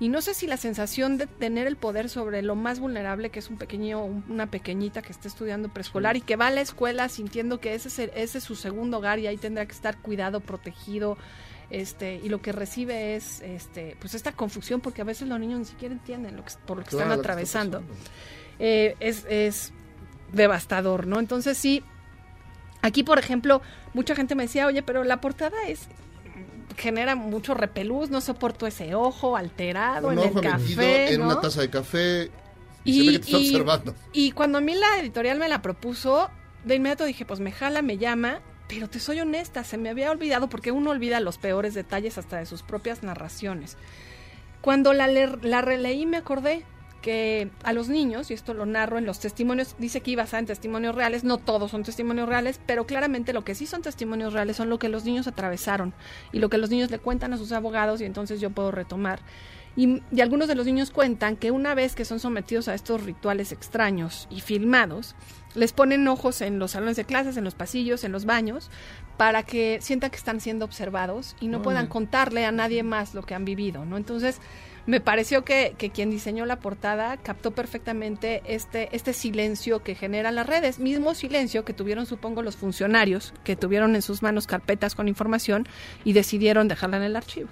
Y 0.00 0.08
no 0.08 0.20
sé 0.20 0.34
si 0.34 0.46
la 0.46 0.56
sensación 0.56 1.16
de 1.18 1.26
tener 1.26 1.66
el 1.66 1.76
poder 1.76 2.08
sobre 2.08 2.42
lo 2.42 2.56
más 2.56 2.80
vulnerable, 2.80 3.30
que 3.30 3.38
es 3.38 3.50
un 3.50 3.56
pequeño, 3.56 4.04
un- 4.04 4.24
una 4.28 4.46
pequeñita 4.50 5.02
que 5.02 5.12
está 5.12 5.28
estudiando 5.28 5.68
preescolar 5.68 6.16
y 6.16 6.22
que 6.22 6.36
va 6.36 6.46
a 6.48 6.50
la 6.50 6.60
escuela 6.60 7.08
sintiendo 7.08 7.60
que 7.60 7.74
ese 7.74 7.88
es, 7.88 7.98
el- 8.00 8.10
ese 8.16 8.38
es 8.38 8.44
su 8.44 8.56
segundo 8.56 8.98
hogar 8.98 9.18
y 9.20 9.26
ahí 9.28 9.36
tendrá 9.36 9.64
que 9.66 9.72
estar 9.72 9.98
cuidado, 9.98 10.40
protegido, 10.40 11.18
este, 11.72 12.20
y 12.22 12.28
lo 12.28 12.40
que 12.42 12.52
recibe 12.52 13.16
es 13.16 13.40
este, 13.40 13.96
pues 13.98 14.14
esta 14.14 14.32
confusión, 14.32 14.80
porque 14.82 15.00
a 15.00 15.04
veces 15.04 15.26
los 15.26 15.40
niños 15.40 15.58
ni 15.60 15.64
siquiera 15.64 15.94
entienden 15.94 16.36
lo 16.36 16.44
que, 16.44 16.52
por 16.66 16.76
lo 16.78 16.84
que 16.84 16.90
Claro, 16.90 17.04
están 17.04 17.08
lo 17.08 17.14
que 17.14 17.42
está 17.42 17.60
atravesando. 17.60 17.82
Eh, 18.58 18.94
es, 19.00 19.24
es 19.28 19.72
devastador, 20.32 21.06
¿no? 21.06 21.18
Entonces 21.18 21.56
sí, 21.56 21.82
aquí 22.82 23.02
por 23.02 23.18
ejemplo, 23.18 23.62
mucha 23.94 24.14
gente 24.14 24.34
me 24.34 24.42
decía, 24.44 24.66
oye, 24.66 24.82
pero 24.82 25.02
la 25.02 25.20
portada 25.20 25.56
es 25.66 25.88
genera 26.76 27.14
mucho 27.14 27.54
repelús, 27.54 28.10
no 28.10 28.20
soporto 28.20 28.66
ese 28.66 28.94
ojo 28.94 29.36
alterado 29.36 30.08
Un 30.08 30.14
en 30.14 30.18
ojo 30.30 30.38
el 30.40 30.44
café, 30.50 31.12
en 31.14 31.20
¿no? 31.20 31.26
una 31.26 31.40
taza 31.40 31.60
de 31.60 31.70
café 31.70 32.30
y, 32.84 32.92
se 32.94 33.06
ve 33.06 33.12
que 33.12 33.18
te 33.18 33.24
está 33.26 33.38
y- 33.38 33.46
observando. 33.48 33.94
y 34.12 34.32
cuando 34.32 34.58
a 34.58 34.60
mí 34.60 34.74
la 34.74 34.98
editorial 34.98 35.38
me 35.38 35.48
la 35.48 35.60
propuso, 35.62 36.30
de 36.64 36.74
inmediato 36.76 37.04
dije, 37.04 37.24
pues 37.26 37.40
me 37.40 37.52
jala, 37.52 37.82
me 37.82 37.98
llama, 37.98 38.40
pero 38.72 38.88
te 38.88 39.00
soy 39.00 39.20
honesta, 39.20 39.64
se 39.64 39.76
me 39.76 39.90
había 39.90 40.10
olvidado 40.10 40.48
porque 40.48 40.72
uno 40.72 40.92
olvida 40.92 41.20
los 41.20 41.36
peores 41.36 41.74
detalles 41.74 42.16
hasta 42.16 42.38
de 42.38 42.46
sus 42.46 42.62
propias 42.62 43.02
narraciones. 43.02 43.76
Cuando 44.62 44.94
la, 44.94 45.08
la 45.08 45.60
releí 45.60 46.06
me 46.06 46.16
acordé 46.16 46.64
que 47.02 47.50
a 47.64 47.74
los 47.74 47.90
niños, 47.90 48.30
y 48.30 48.34
esto 48.34 48.54
lo 48.54 48.64
narro 48.64 48.96
en 48.96 49.04
los 49.04 49.20
testimonios, 49.20 49.74
dice 49.78 50.00
que 50.00 50.12
iba 50.12 50.22
basada 50.22 50.38
en 50.38 50.46
testimonios 50.46 50.94
reales, 50.94 51.22
no 51.22 51.36
todos 51.36 51.70
son 51.70 51.82
testimonios 51.82 52.26
reales, 52.26 52.60
pero 52.64 52.86
claramente 52.86 53.34
lo 53.34 53.44
que 53.44 53.54
sí 53.54 53.66
son 53.66 53.82
testimonios 53.82 54.32
reales 54.32 54.56
son 54.56 54.70
lo 54.70 54.78
que 54.78 54.88
los 54.88 55.04
niños 55.04 55.26
atravesaron 55.26 55.92
y 56.32 56.38
lo 56.38 56.48
que 56.48 56.56
los 56.56 56.70
niños 56.70 56.90
le 56.90 56.98
cuentan 56.98 57.34
a 57.34 57.36
sus 57.36 57.52
abogados 57.52 58.00
y 58.00 58.06
entonces 58.06 58.40
yo 58.40 58.48
puedo 58.48 58.70
retomar. 58.70 59.20
Y, 59.76 60.02
y 60.10 60.20
algunos 60.20 60.48
de 60.48 60.54
los 60.54 60.66
niños 60.66 60.90
cuentan 60.90 61.36
que 61.36 61.50
una 61.50 61.74
vez 61.74 61.94
que 61.94 62.04
son 62.04 62.20
sometidos 62.20 62.68
a 62.68 62.74
estos 62.74 63.02
rituales 63.02 63.52
extraños 63.52 64.28
y 64.30 64.40
filmados, 64.40 65.14
les 65.54 65.72
ponen 65.72 66.08
ojos 66.08 66.40
en 66.40 66.58
los 66.58 66.72
salones 66.72 66.96
de 66.96 67.04
clases, 67.04 67.36
en 67.36 67.44
los 67.44 67.54
pasillos, 67.54 68.04
en 68.04 68.12
los 68.12 68.24
baños, 68.24 68.70
para 69.16 69.42
que 69.42 69.78
sientan 69.80 70.10
que 70.10 70.16
están 70.16 70.40
siendo 70.40 70.64
observados 70.64 71.36
y 71.40 71.48
no 71.48 71.62
puedan 71.62 71.86
contarle 71.86 72.44
a 72.44 72.52
nadie 72.52 72.82
más 72.82 73.14
lo 73.14 73.22
que 73.22 73.34
han 73.34 73.44
vivido, 73.44 73.84
¿no? 73.84 73.96
Entonces, 73.96 74.40
me 74.86 75.00
pareció 75.00 75.44
que, 75.44 75.74
que 75.78 75.90
quien 75.90 76.10
diseñó 76.10 76.44
la 76.44 76.58
portada 76.58 77.16
captó 77.16 77.52
perfectamente 77.52 78.42
este, 78.46 78.88
este 78.96 79.12
silencio 79.12 79.82
que 79.82 79.94
generan 79.94 80.34
las 80.34 80.46
redes, 80.46 80.78
mismo 80.78 81.14
silencio 81.14 81.64
que 81.64 81.72
tuvieron, 81.72 82.06
supongo, 82.06 82.42
los 82.42 82.56
funcionarios, 82.56 83.32
que 83.44 83.54
tuvieron 83.54 83.94
en 83.94 84.02
sus 84.02 84.22
manos 84.22 84.46
carpetas 84.46 84.94
con 84.94 85.06
información 85.06 85.68
y 86.04 86.14
decidieron 86.14 86.66
dejarla 86.66 86.96
en 86.96 87.02
el 87.04 87.16
archivo. 87.16 87.48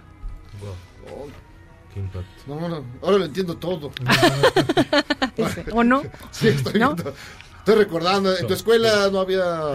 Qué 1.93 2.01
impacto. 2.01 2.28
No, 2.47 2.68
no, 2.68 2.84
ahora 3.03 3.18
lo 3.18 3.24
entiendo 3.24 3.57
todo. 3.57 3.91
¿O 5.72 5.84
no? 5.84 6.03
Sí, 6.30 6.49
estoy, 6.49 6.78
¿No? 6.78 6.95
viendo- 6.95 7.14
estoy 7.59 7.74
recordando, 7.74 8.34
en 8.36 8.47
tu 8.47 8.55
escuela 8.55 9.09
no 9.12 9.20
había... 9.20 9.74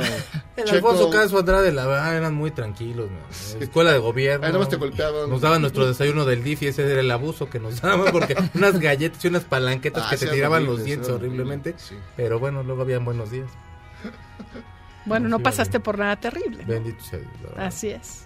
Checo. 0.58 0.72
Alfonso 0.72 1.10
Caso 1.12 1.38
Andrade, 1.38 1.72
la 1.72 1.86
verdad, 1.86 2.16
eran 2.18 2.34
muy 2.34 2.50
tranquilos. 2.52 3.10
man. 3.12 3.62
Escuela 3.62 3.92
de 3.92 4.00
gobierno. 4.00 4.46
Ahí 4.48 4.52
nomás 4.54 4.70
te 4.70 4.78
golpeaban. 4.78 5.30
Nos 5.30 5.42
daban 5.42 5.62
nuestro 5.62 5.86
desayuno 5.86 6.26
del 6.26 6.44
DIF 6.44 6.64
y 6.64 6.68
ese 6.68 6.90
era 6.90 7.00
el 7.02 7.12
abuso 7.12 7.50
que 7.50 7.60
nos 7.60 7.82
daban 7.82 8.12
porque 8.12 8.36
unas 8.56 8.80
galletas 8.80 9.24
y 9.24 9.28
unas 9.28 9.44
palanquetas 9.44 10.04
Ah, 10.08 10.10
que 10.12 10.18
te 10.18 10.28
tiraban 10.28 10.66
los 10.66 10.84
dientes 10.84 11.10
horriblemente. 11.10 11.76
sí. 11.78 11.96
Pero 12.18 12.40
bueno, 12.40 12.64
luego 12.64 12.82
habían 12.82 13.06
buenos 13.06 13.30
días. 13.32 13.50
Bueno, 15.06 15.30
no 15.30 15.40
pasaste 15.40 15.80
por 15.80 16.00
nada 16.00 16.16
terrible. 16.16 16.64
Bendito 16.66 17.04
sea 17.04 17.20
Dios. 17.20 17.30
Así 17.58 17.90
es. 17.90 18.25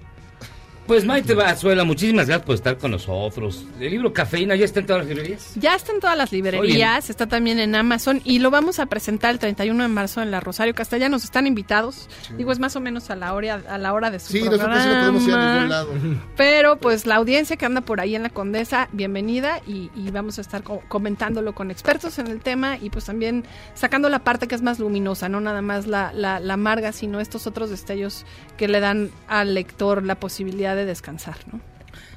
Pues 0.90 1.06
Maite 1.06 1.36
Vazuela, 1.36 1.84
muchísimas 1.84 2.26
gracias 2.26 2.44
por 2.48 2.56
estar 2.56 2.76
con 2.80 2.90
nosotros. 2.90 3.64
El 3.80 3.92
libro 3.92 4.12
Cafeína 4.12 4.56
ya 4.56 4.66
está 4.66 4.80
en 4.80 4.88
todas 4.88 5.04
las 5.06 5.08
librerías. 5.16 5.52
Ya 5.54 5.76
está 5.76 5.92
en 5.92 6.00
todas 6.00 6.18
las 6.18 6.32
librerías, 6.32 7.12
está 7.12 7.28
también 7.28 7.60
en 7.60 7.76
Amazon 7.76 8.22
y 8.24 8.40
lo 8.40 8.50
vamos 8.50 8.80
a 8.80 8.88
presentar 8.88 9.30
el 9.30 9.38
31 9.38 9.84
de 9.84 9.88
marzo 9.88 10.24
en 10.24 10.32
la 10.32 10.40
Rosario 10.40 10.74
Castellanos. 10.74 11.24
Están 11.24 11.46
invitados. 11.46 12.10
Digo, 12.36 12.52
es 12.52 12.58
más 12.58 12.76
o 12.76 12.80
menos 12.80 13.12
a 13.12 13.16
la 13.16 13.36
hora, 13.36 13.62
a 13.70 13.78
la 13.78 13.94
hora 13.94 14.10
de 14.10 14.20
su 14.20 14.34
Sí, 14.34 14.42
nosotros 14.42 14.68
no 14.68 14.76
podemos 15.00 15.28
ir 15.28 15.34
a 15.36 15.54
ningún 15.54 15.70
lado. 15.70 15.90
Pero 16.36 16.78
pues 16.80 17.06
la 17.06 17.18
audiencia 17.18 17.56
que 17.56 17.68
anda 17.68 17.82
por 17.82 18.02
ahí 18.02 18.16
en 18.16 18.24
la 18.24 18.32
Condesa, 18.32 18.90
bienvenida 18.92 19.62
y, 19.68 19.92
y 19.96 20.10
vamos 20.10 20.40
a 20.40 20.42
estar 20.42 20.64
co- 20.64 20.82
comentándolo 20.88 21.54
con 21.54 21.70
expertos 21.70 22.18
en 22.18 22.26
el 22.26 22.40
tema 22.40 22.78
y 22.82 22.90
pues 22.90 23.06
también 23.06 23.44
sacando 23.76 24.10
la 24.10 24.24
parte 24.24 24.48
que 24.48 24.56
es 24.56 24.64
más 24.64 24.80
luminosa, 24.80 25.30
no 25.30 25.40
nada 25.40 25.62
más 25.62 25.86
la, 25.86 26.12
la, 26.16 26.40
la 26.40 26.56
amarga, 26.56 26.94
sino 26.94 27.20
estos 27.20 27.46
otros 27.46 27.70
destellos 27.70 28.26
que 28.58 28.68
le 28.68 28.80
dan 28.80 29.12
al 29.28 29.54
lector 29.54 30.04
la 30.04 30.16
posibilidad 30.16 30.76
de 30.76 30.79
descansar, 30.86 31.38
¿no? 31.52 31.60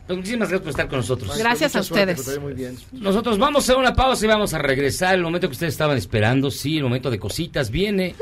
Pues 0.06 0.18
muchísimas 0.18 0.48
gracias 0.48 0.60
por 0.62 0.70
estar 0.70 0.88
con 0.88 0.98
nosotros. 0.98 1.38
Gracias 1.38 1.76
a 1.76 1.82
suerte, 1.82 2.14
ustedes. 2.14 2.40
muy 2.40 2.54
bien. 2.54 2.76
Nosotros 2.92 3.38
vamos 3.38 3.62
a 3.62 3.64
hacer 3.64 3.76
una 3.76 3.94
pausa 3.94 4.24
y 4.24 4.28
vamos 4.28 4.52
a 4.52 4.58
regresar. 4.58 5.14
El 5.14 5.22
momento 5.22 5.48
que 5.48 5.52
ustedes 5.52 5.74
estaban 5.74 5.96
esperando, 5.96 6.50
sí, 6.50 6.78
el 6.78 6.82
momento 6.84 7.10
de 7.10 7.18
cositas 7.18 7.70
viene. 7.70 8.14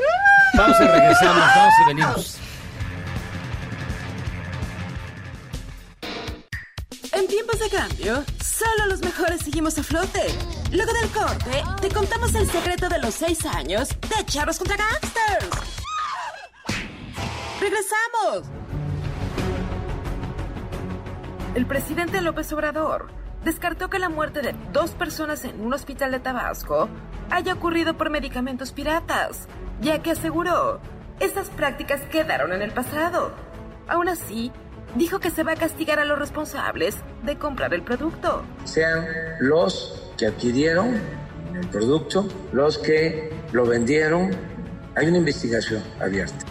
Vamos 0.53 0.77
a 0.79 0.87
regresamos, 0.87 1.43
vamos 1.55 1.73
y 1.81 1.87
venimos. 1.87 2.37
En 7.13 7.27
tiempos 7.27 7.59
de 7.59 7.69
cambio, 7.69 8.23
solo 8.43 8.85
los 8.87 9.01
mejores 9.01 9.41
seguimos 9.41 9.77
a 9.77 9.83
flote. 9.83 10.21
Luego 10.71 10.93
del 10.93 11.09
corte, 11.09 11.63
te 11.81 11.89
contamos 11.89 12.33
el 12.35 12.49
secreto 12.49 12.87
de 12.89 12.99
los 12.99 13.13
seis 13.13 13.45
años 13.45 13.89
de 13.89 14.25
Charros 14.25 14.57
contra 14.57 14.77
Gangsters. 14.77 15.49
¡Regresamos! 17.59 18.47
El 21.53 21.65
presidente 21.65 22.21
López 22.21 22.51
Obrador 22.53 23.07
descartó 23.43 23.89
que 23.89 23.99
la 23.99 24.07
muerte 24.07 24.41
de 24.41 24.55
dos 24.71 24.91
personas 24.91 25.43
en 25.43 25.59
un 25.59 25.73
hospital 25.73 26.11
de 26.11 26.21
Tabasco 26.21 26.87
haya 27.29 27.53
ocurrido 27.53 27.97
por 27.97 28.09
medicamentos 28.09 28.71
piratas, 28.71 29.49
ya 29.81 30.01
que 30.01 30.11
aseguró, 30.11 30.79
estas 31.19 31.49
prácticas 31.49 32.01
quedaron 32.03 32.53
en 32.53 32.61
el 32.61 32.71
pasado. 32.71 33.33
Aún 33.89 34.07
así, 34.07 34.53
dijo 34.95 35.19
que 35.19 35.29
se 35.29 35.43
va 35.43 35.51
a 35.51 35.55
castigar 35.55 35.99
a 35.99 36.05
los 36.05 36.17
responsables 36.17 36.95
de 37.23 37.37
comprar 37.37 37.73
el 37.73 37.83
producto. 37.83 38.43
sean 38.63 39.05
los 39.41 40.09
que 40.17 40.27
adquirieron 40.27 41.01
el 41.53 41.67
producto, 41.67 42.29
los 42.53 42.77
que 42.77 43.29
lo 43.51 43.65
vendieron. 43.65 44.31
Hay 44.95 45.07
una 45.07 45.17
investigación 45.17 45.83
abierta. 45.99 46.45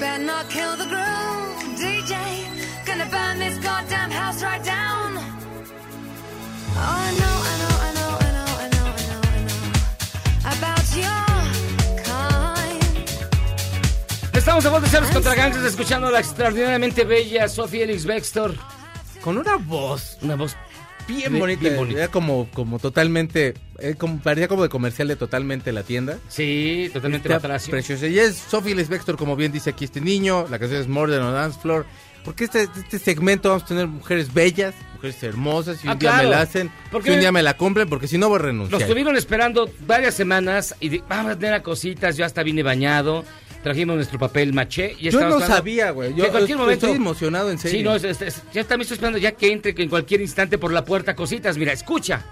Better 0.00 0.24
not 0.24 0.48
kill 0.48 0.76
the 0.76 0.86
groove, 0.86 1.78
DJ. 1.78 2.14
Gonna 2.86 3.06
burn 3.06 3.38
this 3.38 3.58
goddamn 3.58 4.10
house 4.10 4.42
right 4.42 4.64
down. 4.64 5.18
Oh, 6.72 7.04
I 7.06 7.10
know, 7.20 7.36
I 7.50 7.54
know, 7.60 7.74
I 7.86 7.90
know, 7.96 8.10
I 8.26 8.30
know, 8.36 8.48
I 8.64 8.68
know, 8.72 8.86
I 8.96 9.04
know, 9.08 9.20
I 9.28 9.40
know 9.48 9.62
about 10.54 10.86
your 10.96 11.26
kind. 12.02 12.82
Estamos 14.32 14.64
de 14.64 14.70
vuelta, 14.70 14.88
señores 14.88 15.10
contra 15.12 15.34
gangsters, 15.34 15.66
escuchando 15.66 16.06
a 16.08 16.10
la 16.10 16.20
extraordinariamente 16.20 17.04
bella 17.04 17.46
Sofía 17.48 17.84
Elix 17.84 18.06
Bextor. 18.06 18.54
Con 19.22 19.36
una 19.36 19.56
voz. 19.56 20.16
Una 20.22 20.34
voz 20.36 20.56
bien 21.10 21.38
bonita. 21.38 21.60
bien 21.60 21.76
bonita. 21.76 21.98
Era 22.04 22.08
como, 22.10 22.48
como 22.52 22.78
totalmente. 22.78 23.54
eh, 23.78 23.94
como, 23.96 24.18
parecía 24.20 24.48
como 24.48 24.62
de 24.62 24.68
comercial 24.68 25.08
de 25.08 25.16
totalmente 25.16 25.72
la 25.72 25.82
tienda. 25.82 26.18
Sí, 26.28 26.90
totalmente 26.92 27.28
Está 27.28 27.36
batracio. 27.38 27.70
Preciosa. 27.70 28.06
Y 28.06 28.18
es 28.18 28.36
Sophie 28.36 28.74
Les 28.74 28.88
Bextor, 28.88 29.16
como 29.16 29.36
bien 29.36 29.52
dice 29.52 29.70
aquí 29.70 29.84
este 29.84 30.00
niño. 30.00 30.46
La 30.50 30.58
canción 30.58 30.80
es 30.80 30.88
More 30.88 31.12
Than 31.12 31.22
a 31.22 31.30
Dance 31.32 31.58
Floor. 31.60 31.86
Porque 32.24 32.44
este, 32.44 32.64
este 32.76 32.98
segmento 32.98 33.48
vamos 33.48 33.62
a 33.64 33.66
tener 33.66 33.86
mujeres 33.86 34.34
bellas, 34.34 34.74
mujeres 34.94 35.22
hermosas. 35.22 35.82
Y 35.82 35.86
un 35.88 35.92
Ah, 35.92 35.96
día 35.96 36.10
claro. 36.10 36.28
me 36.28 36.34
la 36.34 36.40
hacen, 36.42 36.70
Porque 36.90 37.08
si 37.08 37.14
un 37.14 37.20
día 37.20 37.32
me 37.32 37.42
la 37.42 37.56
cumplen, 37.56 37.88
porque 37.88 38.06
si 38.08 38.18
no 38.18 38.28
voy 38.28 38.36
a 38.36 38.38
Nos 38.40 38.46
renunciar. 38.46 38.82
estuvieron 38.82 39.16
esperando 39.16 39.70
varias 39.86 40.14
semanas 40.14 40.74
y 40.80 40.90
di- 40.90 41.02
vamos 41.08 41.32
a 41.32 41.38
tener 41.38 41.54
a 41.54 41.62
cositas. 41.62 42.18
Yo 42.18 42.26
hasta 42.26 42.42
vine 42.42 42.62
bañado. 42.62 43.24
Trajimos 43.62 43.96
nuestro 43.96 44.18
papel 44.18 44.52
maché. 44.54 44.96
Y 44.98 45.10
Yo 45.10 45.20
no 45.20 45.38
sabía, 45.40 45.90
güey. 45.90 46.14
Yo 46.14 46.24
en 46.24 46.30
cualquier 46.30 46.58
estoy 46.58 46.58
momento. 46.58 46.86
emocionado, 46.88 47.50
en 47.50 47.58
serio. 47.58 47.78
Sí, 47.78 47.84
no, 47.84 47.94
es- 47.94 48.04
es- 48.04 48.22
es- 48.22 48.42
ya 48.52 48.62
también 48.64 48.82
estoy 48.82 48.94
esperando 48.94 49.18
ya 49.18 49.32
que 49.32 49.52
entre 49.52 49.74
que 49.74 49.82
en 49.82 49.88
cualquier 49.90 50.20
instante 50.22 50.56
por 50.56 50.72
la 50.72 50.84
puerta 50.84 51.14
cositas. 51.14 51.58
Mira, 51.58 51.72
escucha. 51.72 52.24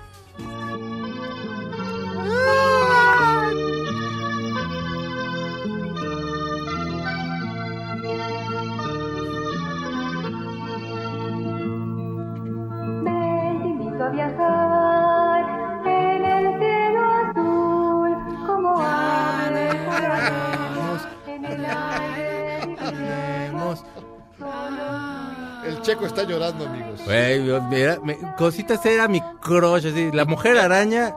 Checo 25.99 26.07
está 26.07 26.23
llorando, 26.25 26.67
amigos. 26.67 27.01
Güey, 27.05 27.41
mira, 27.71 27.99
me- 28.03 28.19
Cositas 28.37 28.85
era 28.87 29.09
mi 29.09 29.21
crush, 29.41 29.87
así, 29.87 30.11
la 30.13 30.25
mujer 30.25 30.59
araña 30.59 31.15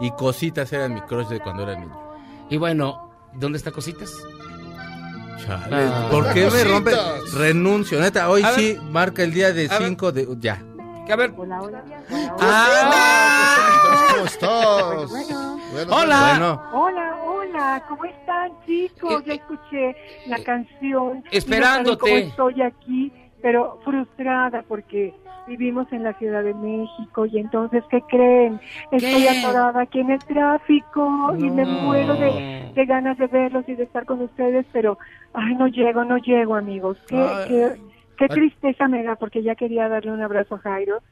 y 0.00 0.10
Cositas 0.12 0.72
era 0.72 0.88
mi 0.88 1.00
crush 1.02 1.28
de 1.28 1.40
cuando 1.40 1.62
era 1.62 1.76
niño. 1.78 1.98
Y 2.50 2.56
bueno, 2.56 3.10
¿dónde 3.34 3.58
está 3.58 3.70
Cositas? 3.70 4.10
Chale, 5.44 5.76
Ah. 5.76 6.08
¿Por 6.10 6.32
qué 6.32 6.44
me 6.44 6.50
Cositas. 6.50 6.68
rompe? 6.70 6.92
Renuncio, 7.36 8.00
neta, 8.00 8.28
hoy 8.30 8.42
A 8.42 8.50
ver. 8.50 8.58
sí 8.58 8.78
marca 8.90 9.22
el 9.22 9.32
día 9.32 9.52
de 9.52 9.66
A 9.70 9.78
ver. 9.78 9.88
5 9.88 10.12
de... 10.12 10.28
Ya. 10.40 10.62
A 11.10 11.16
ver. 11.16 11.34
Ah, 12.40 14.08
¿Cómo 14.12 14.24
estás? 14.24 15.10
Bueno, 15.72 15.96
Hola. 15.96 16.28
Bueno. 16.30 16.62
Hola, 16.72 17.16
hola, 17.26 17.84
¿cómo 17.88 18.04
están 18.04 18.52
chicos? 18.64 19.22
Ya 19.26 19.34
escuché 19.34 19.96
la 20.26 20.42
canción. 20.42 21.18
y 21.18 21.22
no 21.22 21.28
esperándote. 21.32 21.98
cómo 22.00 22.14
estoy 22.16 22.62
aquí, 22.62 23.12
pero 23.44 23.78
frustrada 23.84 24.64
porque 24.66 25.12
vivimos 25.46 25.86
en 25.92 26.02
la 26.02 26.14
Ciudad 26.14 26.42
de 26.42 26.54
México 26.54 27.26
y 27.26 27.38
entonces, 27.38 27.84
¿qué 27.90 28.00
creen? 28.08 28.58
Estoy 28.90 29.24
¿Qué? 29.24 29.28
atorada 29.28 29.82
aquí 29.82 30.00
en 30.00 30.12
el 30.12 30.20
tráfico 30.20 31.36
y 31.38 31.50
me 31.50 31.66
muero 31.66 32.16
de, 32.16 32.72
de 32.74 32.86
ganas 32.86 33.18
de 33.18 33.26
verlos 33.26 33.68
y 33.68 33.74
de 33.74 33.82
estar 33.82 34.06
con 34.06 34.22
ustedes, 34.22 34.64
pero, 34.72 34.96
ay, 35.34 35.54
no 35.56 35.66
llego, 35.68 36.04
no 36.04 36.16
llego, 36.16 36.56
amigos. 36.56 36.96
Qué, 37.06 37.16
Ay. 37.16 37.44
qué, 37.46 37.72
qué 38.16 38.24
Ay. 38.24 38.28
tristeza 38.30 38.88
me 38.88 39.02
da 39.02 39.16
porque 39.16 39.42
ya 39.42 39.54
quería 39.56 39.90
darle 39.90 40.12
un 40.12 40.22
abrazo 40.22 40.54
a 40.54 40.60
Jairo, 40.60 41.02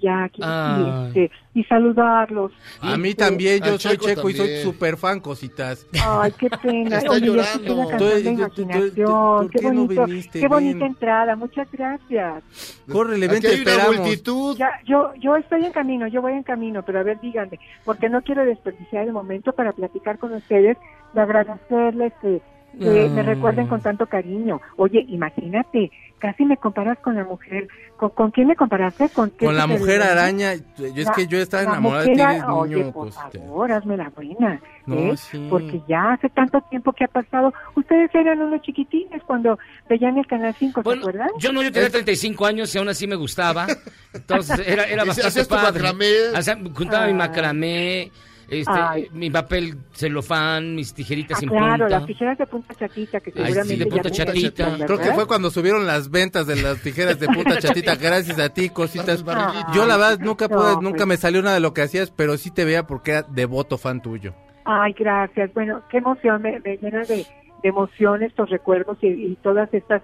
Jackie, 0.00 0.42
Ah. 0.44 1.04
y, 1.06 1.08
este, 1.08 1.30
y 1.54 1.64
saludarlos. 1.64 2.52
A 2.80 2.96
mí 2.96 3.10
Este, 3.10 3.24
también, 3.24 3.60
yo 3.62 3.78
soy 3.78 3.92
Checo 3.92 4.06
checo 4.06 4.30
y 4.30 4.34
soy 4.34 4.46
también. 4.46 4.62
super 4.62 4.96
fan, 4.96 5.20
Cositas. 5.20 5.86
Ay, 6.04 6.32
qué 6.38 6.50
pena. 6.50 6.98
Está 6.98 7.10
Oye, 7.12 7.26
llorando. 7.26 7.74
Tú- 7.74 7.88
canción 7.88 8.22
de 8.22 8.30
imaginación. 8.30 9.06
¿por 9.06 9.50
Qué 9.50 9.58
qué 9.60 9.70
no 9.70 9.82
bonito, 9.84 10.04
viniste? 10.06 10.40
qué 10.40 10.48
bonita 10.48 10.78
Ven. 10.78 10.86
entrada. 10.88 11.36
Muchas 11.36 11.68
gracias. 11.72 12.42
Córrele, 12.90 13.28
ven, 13.28 13.36
Aquí 13.38 13.46
hay 13.46 13.60
una 13.60 13.70
esperamos. 13.70 13.96
multitud. 14.00 14.56
Ya, 14.58 14.70
yo, 14.86 15.12
yo 15.20 15.36
estoy 15.36 15.64
en 15.64 15.72
camino, 15.72 16.06
yo 16.06 16.20
voy 16.22 16.32
en 16.32 16.42
camino, 16.42 16.82
pero 16.84 17.00
a 17.00 17.02
ver, 17.02 17.20
díganme, 17.20 17.58
porque 17.84 18.08
no 18.08 18.22
quiero 18.22 18.44
desperdiciar 18.44 19.04
el 19.06 19.12
momento 19.12 19.52
para 19.52 19.72
platicar 19.72 20.18
con 20.18 20.32
ustedes, 20.34 20.76
de 21.14 21.20
agradecerles 21.20 22.12
que, 22.20 22.40
que 22.78 23.06
Ah. 23.06 23.14
me 23.14 23.22
recuerden 23.22 23.66
con 23.66 23.80
tanto 23.82 24.06
cariño. 24.06 24.60
Oye, 24.76 25.04
imagínate, 25.08 25.90
casi 26.22 26.44
me 26.44 26.56
comparas 26.56 26.98
con 27.00 27.16
la 27.16 27.24
mujer. 27.24 27.66
¿Con, 27.96 28.10
con 28.10 28.30
quién 28.30 28.46
me 28.46 28.54
comparaste? 28.54 29.08
Con, 29.08 29.30
qué 29.30 29.44
Con 29.46 29.56
la 29.56 29.66
mujer 29.66 30.00
araña, 30.02 30.54
yo 30.78 30.86
es 30.86 31.06
La- 31.06 31.12
que 31.12 31.26
yo 31.26 31.38
estaba 31.38 31.64
la 31.64 31.70
enamorado 31.70 32.04
de 32.04 32.14
ti, 32.14 32.20
ara- 32.20 32.54
Oye, 32.54 32.76
niño. 32.76 32.92
por 32.92 33.06
Cosita. 33.08 33.30
favor, 33.40 33.72
hazme 33.72 33.96
la 33.96 34.08
buena. 34.10 34.60
No, 34.86 34.96
¿eh? 34.96 35.16
sí. 35.16 35.46
Porque 35.50 35.80
ya 35.88 36.12
hace 36.12 36.28
tanto 36.30 36.60
tiempo 36.70 36.92
que 36.92 37.04
ha 37.04 37.08
pasado. 37.08 37.52
Ustedes 37.74 38.14
eran 38.14 38.40
unos 38.40 38.62
chiquitines 38.62 39.20
cuando 39.24 39.58
veían 39.88 40.16
el 40.16 40.26
Canal 40.28 40.54
5, 40.56 40.80
¿se 40.80 40.84
Bueno, 40.84 41.00
acuerdan? 41.02 41.28
yo 41.38 41.52
no, 41.52 41.62
yo 41.62 41.72
tenía 41.72 41.90
35 41.90 42.46
años 42.46 42.72
y 42.74 42.78
aún 42.78 42.88
así 42.88 43.06
me 43.08 43.16
gustaba. 43.16 43.66
Entonces 44.14 44.60
era, 44.66 44.84
era 44.84 45.04
bastante 45.04 45.44
padre. 45.44 45.72
macramé. 45.82 46.06
Hacía- 46.36 46.58
juntaba 46.74 47.04
mi 47.06 47.12
Ay. 47.12 47.18
macramé, 47.18 48.10
este, 48.52 48.72
Ay. 48.72 49.08
mi 49.12 49.30
papel 49.30 49.76
celofán, 49.92 50.74
mis 50.74 50.92
tijeritas 50.94 51.36
Ah, 51.36 51.40
sin 51.40 51.48
claro, 51.48 51.84
punta. 51.84 51.88
las 51.88 52.06
tijeras 52.06 52.38
de 52.38 52.46
punta 52.46 52.74
chatita 52.74 53.20
que 53.20 53.30
Ay, 53.30 53.36
seguramente 53.44 53.74
sí, 53.74 53.76
de 53.78 53.86
punta 53.86 54.08
nunca 54.08 54.10
chatita. 54.24 54.32
existan, 54.64 54.86
Creo 54.86 54.98
que 54.98 55.12
fue 55.12 55.26
cuando 55.26 55.50
subieron 55.50 55.86
las 55.86 56.10
ventas 56.10 56.46
de 56.46 56.56
las 56.62 56.80
tijeras 56.82 57.18
de 57.18 57.26
punta 57.28 57.58
chatita, 57.58 57.96
gracias 57.96 58.38
a 58.38 58.48
ti, 58.52 58.68
cositas. 58.68 59.24
barrilitos. 59.24 59.74
Yo 59.74 59.86
la 59.86 59.96
verdad 59.96 60.18
nunca 60.20 60.48
No, 60.48 60.56
pude, 60.56 60.72
pues. 60.74 60.82
nunca 60.82 61.06
me 61.06 61.16
salió 61.16 61.40
nada 61.42 61.54
de 61.54 61.60
lo 61.60 61.72
que 61.74 61.82
hacías, 61.82 62.10
pero 62.10 62.36
sí 62.36 62.50
te 62.50 62.64
veía 62.64 62.86
porque 62.86 63.12
era 63.12 63.22
devoto 63.22 63.78
fan 63.78 64.02
tuyo. 64.02 64.34
Ay, 64.64 64.92
gracias. 64.92 65.52
Bueno, 65.54 65.82
qué 65.90 65.98
emoción, 65.98 66.42
me, 66.42 66.60
me 66.60 66.76
llena 66.76 67.00
de, 67.04 67.16
de 67.16 67.68
emoción 67.68 68.22
estos 68.22 68.50
recuerdos 68.50 68.98
y, 69.00 69.06
y 69.08 69.36
todas 69.42 69.72
estas 69.72 70.02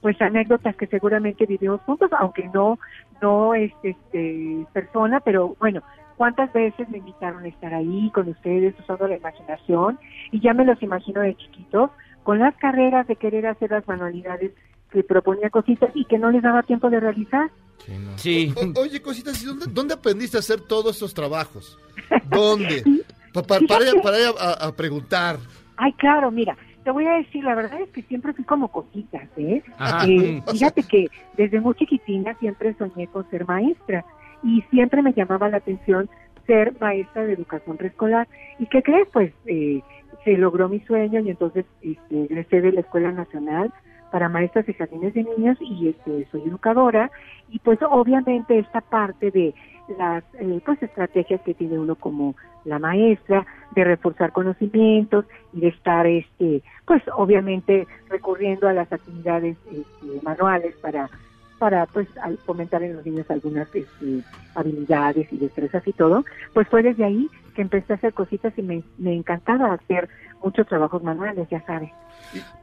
pues 0.00 0.18
anécdotas 0.22 0.74
que 0.76 0.86
seguramente 0.86 1.44
vivimos 1.44 1.80
juntos, 1.82 2.10
aunque 2.18 2.48
no 2.54 2.78
no 3.20 3.54
es 3.54 3.70
este 3.82 4.66
persona, 4.72 5.20
pero 5.20 5.54
bueno, 5.60 5.82
cuántas 6.20 6.52
veces 6.52 6.86
me 6.90 6.98
invitaron 6.98 7.44
a 7.44 7.48
estar 7.48 7.72
ahí 7.72 8.10
con 8.12 8.28
ustedes 8.28 8.78
usando 8.78 9.08
la 9.08 9.16
imaginación 9.16 9.98
y 10.30 10.38
ya 10.40 10.52
me 10.52 10.66
los 10.66 10.82
imagino 10.82 11.22
de 11.22 11.34
chiquitos 11.34 11.90
con 12.24 12.38
las 12.38 12.54
carreras 12.56 13.06
de 13.06 13.16
querer 13.16 13.46
hacer 13.46 13.70
las 13.70 13.88
manualidades 13.88 14.52
que 14.90 15.02
proponía 15.02 15.48
cositas 15.48 15.88
y 15.94 16.04
que 16.04 16.18
no 16.18 16.30
les 16.30 16.42
daba 16.42 16.62
tiempo 16.62 16.90
de 16.90 17.00
realizar. 17.00 17.48
Sí. 18.16 18.52
O- 18.54 18.80
oye, 18.82 19.00
cositas, 19.00 19.42
¿y 19.42 19.46
dónde, 19.46 19.64
dónde 19.70 19.94
aprendiste 19.94 20.36
a 20.36 20.40
hacer 20.40 20.60
todos 20.60 20.92
estos 20.96 21.14
trabajos? 21.14 21.78
¿Dónde? 22.28 22.84
Pa- 23.32 23.42
pa- 23.42 23.60
para, 23.66 23.84
ir- 23.86 24.02
para 24.02 24.18
ir 24.20 24.26
a, 24.38 24.66
a 24.66 24.72
preguntar. 24.76 25.38
Ay, 25.78 25.94
claro, 25.94 26.30
mira, 26.30 26.54
te 26.84 26.90
voy 26.90 27.06
a 27.06 27.12
decir, 27.14 27.42
la 27.44 27.54
verdad 27.54 27.80
es 27.80 27.88
que 27.90 28.02
siempre 28.02 28.34
fui 28.34 28.44
como 28.44 28.68
cositas, 28.68 29.26
¿eh? 29.38 29.62
Ajá. 29.78 30.06
Eh, 30.06 30.42
fíjate 30.52 30.82
que 30.82 31.06
desde 31.38 31.60
muy 31.60 31.74
chiquitina 31.76 32.34
siempre 32.40 32.74
soñé 32.74 33.06
con 33.06 33.24
ser 33.30 33.46
maestra 33.48 34.04
y 34.42 34.62
siempre 34.70 35.02
me 35.02 35.12
llamaba 35.12 35.48
la 35.48 35.58
atención 35.58 36.08
ser 36.46 36.74
maestra 36.80 37.24
de 37.24 37.34
educación 37.34 37.76
preescolar. 37.76 38.26
¿Y 38.58 38.66
qué 38.66 38.82
crees? 38.82 39.08
Pues 39.12 39.32
eh, 39.46 39.82
se 40.24 40.36
logró 40.36 40.68
mi 40.68 40.80
sueño 40.80 41.20
y 41.20 41.30
entonces 41.30 41.64
este, 41.82 42.24
egresé 42.24 42.60
de 42.60 42.72
la 42.72 42.80
Escuela 42.80 43.12
Nacional 43.12 43.72
para 44.10 44.28
maestras 44.28 44.66
de 44.66 44.74
jardines 44.74 45.14
de 45.14 45.24
niños 45.24 45.56
y 45.60 45.88
este, 45.88 46.26
soy 46.30 46.42
educadora 46.42 47.10
y 47.48 47.58
pues 47.60 47.78
obviamente 47.88 48.58
esta 48.58 48.80
parte 48.80 49.30
de 49.30 49.54
las 49.98 50.24
eh, 50.34 50.60
pues 50.64 50.82
estrategias 50.82 51.40
que 51.42 51.54
tiene 51.54 51.78
uno 51.78 51.94
como 51.94 52.34
la 52.64 52.78
maestra 52.78 53.46
de 53.74 53.84
reforzar 53.84 54.32
conocimientos 54.32 55.24
y 55.52 55.60
de 55.60 55.68
estar 55.68 56.06
este 56.06 56.62
pues 56.86 57.02
obviamente 57.16 57.86
recurriendo 58.08 58.68
a 58.68 58.72
las 58.72 58.92
actividades 58.92 59.56
este, 59.70 60.20
manuales 60.22 60.74
para 60.76 61.08
para 61.60 61.86
pues 61.86 62.08
al- 62.20 62.38
fomentar 62.38 62.82
en 62.82 62.96
los 62.96 63.06
niños 63.06 63.30
algunas 63.30 63.68
este, 63.72 64.22
habilidades 64.56 65.32
y 65.32 65.36
destrezas 65.36 65.86
y 65.86 65.92
todo 65.92 66.24
pues 66.52 66.66
fue 66.68 66.82
desde 66.82 67.04
ahí 67.04 67.28
que 67.54 67.62
empecé 67.62 67.92
a 67.92 67.96
hacer 67.96 68.12
cositas 68.14 68.52
y 68.56 68.62
me, 68.62 68.82
me 68.98 69.14
encantaba 69.14 69.72
hacer 69.74 70.08
muchos 70.42 70.66
trabajos 70.66 71.02
manuales 71.04 71.46
ya 71.50 71.64
sabes 71.66 71.92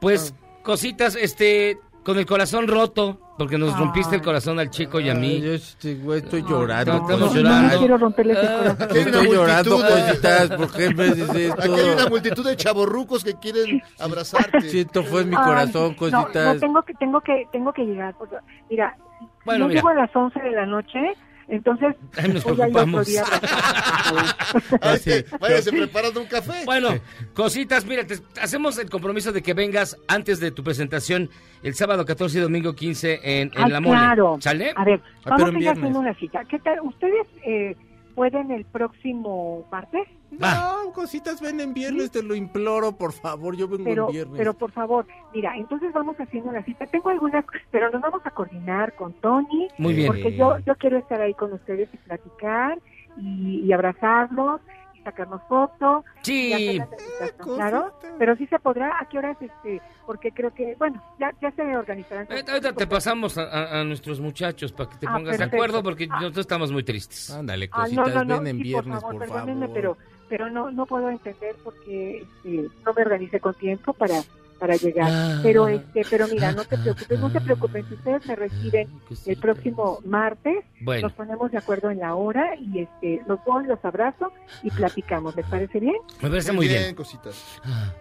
Pues 0.01 0.33
cositas, 0.63 1.15
este, 1.15 1.77
con 2.07 2.17
el 2.17 2.25
corazón 2.25 2.67
roto, 2.69 3.19
porque 3.37 3.57
nos 3.57 3.77
rompiste 3.77 4.15
el 4.15 4.21
corazón 4.21 4.57
al 4.59 4.69
chico 4.69 4.99
y 5.01 5.09
a 5.09 5.13
mí. 5.13 5.31
Ay, 5.33 5.41
yo 5.41 5.51
este, 5.53 5.95
güey, 5.95 6.19
estoy 6.21 6.41
llorando. 6.41 6.93
estamos 6.93 7.19
cositas. 7.19 7.43
llorando. 7.43 7.73
no 7.73 7.79
quiero 7.79 7.97
romperles 7.97 8.37
el 8.37 8.47
Ah, 8.47 8.57
corazón 8.57 8.77
Aquí 8.81 8.97
hay 8.97 9.03
una 9.03 9.11
Estoy 9.19 9.35
llorando, 9.35 9.71
multitud 9.77 9.95
de- 9.97 10.07
cositas, 10.07 10.49
¿por 10.51 10.71
qué 10.71 10.93
me 10.95 11.03
dices 11.09 11.51
Aquí 11.51 11.61
hay 11.67 11.69
una 11.89 11.91
esto? 11.97 12.09
multitud 12.09 12.45
de 12.47 12.55
chavorrucos 12.55 13.23
que 13.25 13.33
quieren 13.33 13.81
abrazarte. 13.99 14.61
Siento 14.61 15.03
fue 15.03 15.21
en 15.23 15.29
mi 15.31 15.35
Ay, 15.37 15.43
corazón, 15.43 15.81
no, 15.83 15.89
no, 15.89 15.95
cositas. 16.23 16.59
tengo 16.61 16.81
que 16.83 16.93
tengo 16.93 17.19
que 17.21 17.45
tengo 17.51 17.73
que 17.73 17.83
llegar. 17.83 18.15
porque, 18.17 18.37
mira, 18.69 18.95
Bueno, 19.43 19.65
no 19.65 19.67
mira. 19.67 19.81
llego 19.81 19.89
a 19.89 19.93
las 19.95 20.15
11 20.15 20.39
de 20.39 20.51
la 20.51 20.65
noche, 20.65 20.99
Entonces, 21.49 21.95
Ay, 22.17 22.33
nos 22.33 22.45
a 22.45 22.53
preocupamos. 22.53 23.07
día 23.07 23.23
a- 23.23 24.77
Váyase, 25.39 25.71
preparando 25.71 26.19
un 26.21 26.27
café. 26.27 26.65
Bueno, 26.65 26.89
cositas, 27.33 27.85
mira, 27.85 28.05
te- 28.05 28.17
hacemos 28.41 28.77
el 28.77 28.89
compromiso 28.89 29.31
de 29.31 29.41
que 29.41 29.53
vengas 29.53 29.97
antes 30.07 30.39
de 30.39 30.51
tu 30.51 30.63
presentación 30.63 31.29
el 31.63 31.73
sábado 31.75 32.05
14 32.05 32.37
y 32.37 32.41
domingo 32.41 32.73
15 32.75 33.19
en, 33.23 33.51
en 33.55 33.63
Ay, 33.63 33.71
La 33.71 33.79
Mole. 33.79 33.97
claro. 33.97 34.37
¿Sale? 34.41 34.73
A 34.75 34.83
ver, 34.83 35.01
Ah, 35.25 35.35
vamos 35.37 35.65
a 35.65 35.71
haciendo 35.71 35.99
una 35.99 36.13
cita. 36.15 36.43
¿Qué 36.49 36.59
tal? 36.59 36.79
¿Ustedes 36.81 37.27
eh, 37.45 37.75
pueden 38.17 38.49
el 38.49 38.65
próximo 38.65 39.63
martes? 39.71 40.07
No, 40.31 40.91
cositas, 40.91 41.39
ven 41.39 41.61
en 41.61 41.75
viernes, 41.75 42.09
te 42.09 42.23
lo 42.23 42.33
imploro, 42.33 42.97
por 42.97 43.13
favor, 43.13 43.55
yo 43.55 43.67
vengo 43.67 43.83
Pero, 43.83 44.07
en 44.07 44.11
viernes. 44.11 44.37
pero 44.39 44.55
por 44.55 44.71
favor, 44.71 45.05
mira, 45.35 45.55
entonces 45.55 45.93
vamos 45.93 46.15
haciendo 46.17 46.51
la 46.51 46.63
cita. 46.63 46.87
Tengo 46.87 47.11
algunas, 47.11 47.45
pero 47.69 47.91
nos 47.91 48.01
vamos 48.01 48.21
a 48.25 48.31
coordinar 48.31 48.95
con 48.95 49.13
Tony. 49.21 49.67
Muy 49.77 49.93
bien. 49.93 50.07
Porque 50.07 50.35
yo, 50.35 50.57
yo 50.65 50.75
quiero 50.77 50.97
estar 50.97 51.21
ahí 51.21 51.35
con 51.35 51.53
ustedes 51.53 51.89
y 51.93 51.97
platicar 51.97 52.79
y, 53.17 53.61
y 53.63 53.71
abrazarlos 53.71 54.61
sacarnos 55.11 55.41
fotos. 55.47 56.03
Sí. 56.21 56.49
y 56.49 56.53
hacer 56.53 56.75
la 56.77 56.85
presentación, 56.87 57.55
claro. 57.55 57.93
Pero 58.19 58.35
sí 58.35 58.45
se 58.47 58.59
podrá. 58.59 58.91
¿A 58.99 59.07
qué 59.09 59.17
horas? 59.17 59.37
Este, 59.41 59.81
porque 60.05 60.31
creo 60.31 60.53
que, 60.53 60.75
bueno, 60.77 61.01
ya, 61.19 61.31
ya 61.41 61.51
se 61.51 61.61
organizarán. 61.77 62.27
Ahorita 62.29 62.51
ahorita 62.51 62.73
te 62.73 62.87
pasamos 62.87 63.37
a, 63.37 63.43
a- 63.43 63.79
a 63.81 63.83
nuestros 63.83 64.19
muchachos 64.19 64.71
para 64.71 64.89
que 64.89 64.97
te 64.97 65.07
Ah, 65.07 65.13
pongas 65.13 65.37
de 65.37 65.43
acuerdo 65.45 65.81
porque 65.83 66.07
nosotros 66.07 66.39
estamos 66.39 66.71
muy 66.71 66.83
tristes. 66.83 67.29
Ándale, 67.31 67.69
Ah, 67.71 67.85
no, 67.91 68.05
no, 68.07 68.23
no, 68.25 68.37
ven 68.39 68.47
en 68.47 68.57
sí, 68.57 68.63
viernes, 68.63 69.01
por 69.01 69.13
favor, 69.13 69.27
por 69.27 69.37
favor. 69.47 69.69
pero, 69.73 69.97
pero 70.29 70.49
no, 70.49 70.71
no 70.71 70.85
puedo 70.85 71.09
entender 71.09 71.55
porque 71.63 72.17
este, 72.23 72.67
no 72.85 72.93
me 72.93 73.01
organicé 73.01 73.39
con 73.39 73.53
tiempo 73.53 73.93
para, 73.93 74.15
para 74.57 74.75
llegar. 74.75 75.09
Ah. 75.11 75.39
Pero, 75.43 75.67
este, 75.67 76.01
pero 76.09 76.27
mira, 76.27 76.51
no 76.51 76.63
te 76.65 76.77
preocupes, 76.77 77.19
no 77.19 77.29
te 77.31 77.41
preocupes. 77.41 77.85
Si 77.87 77.93
ustedes 77.95 78.25
me 78.27 78.35
reciben 78.35 78.87
el 79.25 79.37
próximo 79.37 79.99
martes, 80.05 80.57
Bueno. 80.81 81.07
nos 81.07 81.13
ponemos 81.13 81.51
de 81.51 81.57
acuerdo 81.57 81.89
en 81.91 81.99
la 81.99 82.15
hora 82.15 82.55
y 82.59 82.79
este, 82.79 83.21
los 83.27 83.39
voy, 83.45 83.65
los 83.65 83.83
abrazo 83.83 84.31
y 84.63 84.71
platicamos. 84.71 85.35
¿Les 85.35 85.45
parece 85.45 85.79
bien? 85.79 85.95
Me 86.21 86.29
parece 86.29 86.51
muy 86.51 86.67
bien. 86.67 86.93
cositas. 86.95 87.59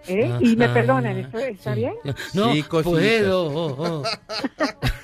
¿Eh? 0.09 0.31
Ah, 0.33 0.39
Y 0.41 0.57
me 0.57 0.67
ah, 0.67 0.75
perdonan, 0.75 1.17
¿esto 1.19 1.39
está 1.39 1.75
bien? 1.75 1.95
No, 2.35 2.53
Sí, 2.53 2.65
puedo. 2.69 3.47
oh, 3.47 3.77
oh. 3.79 4.03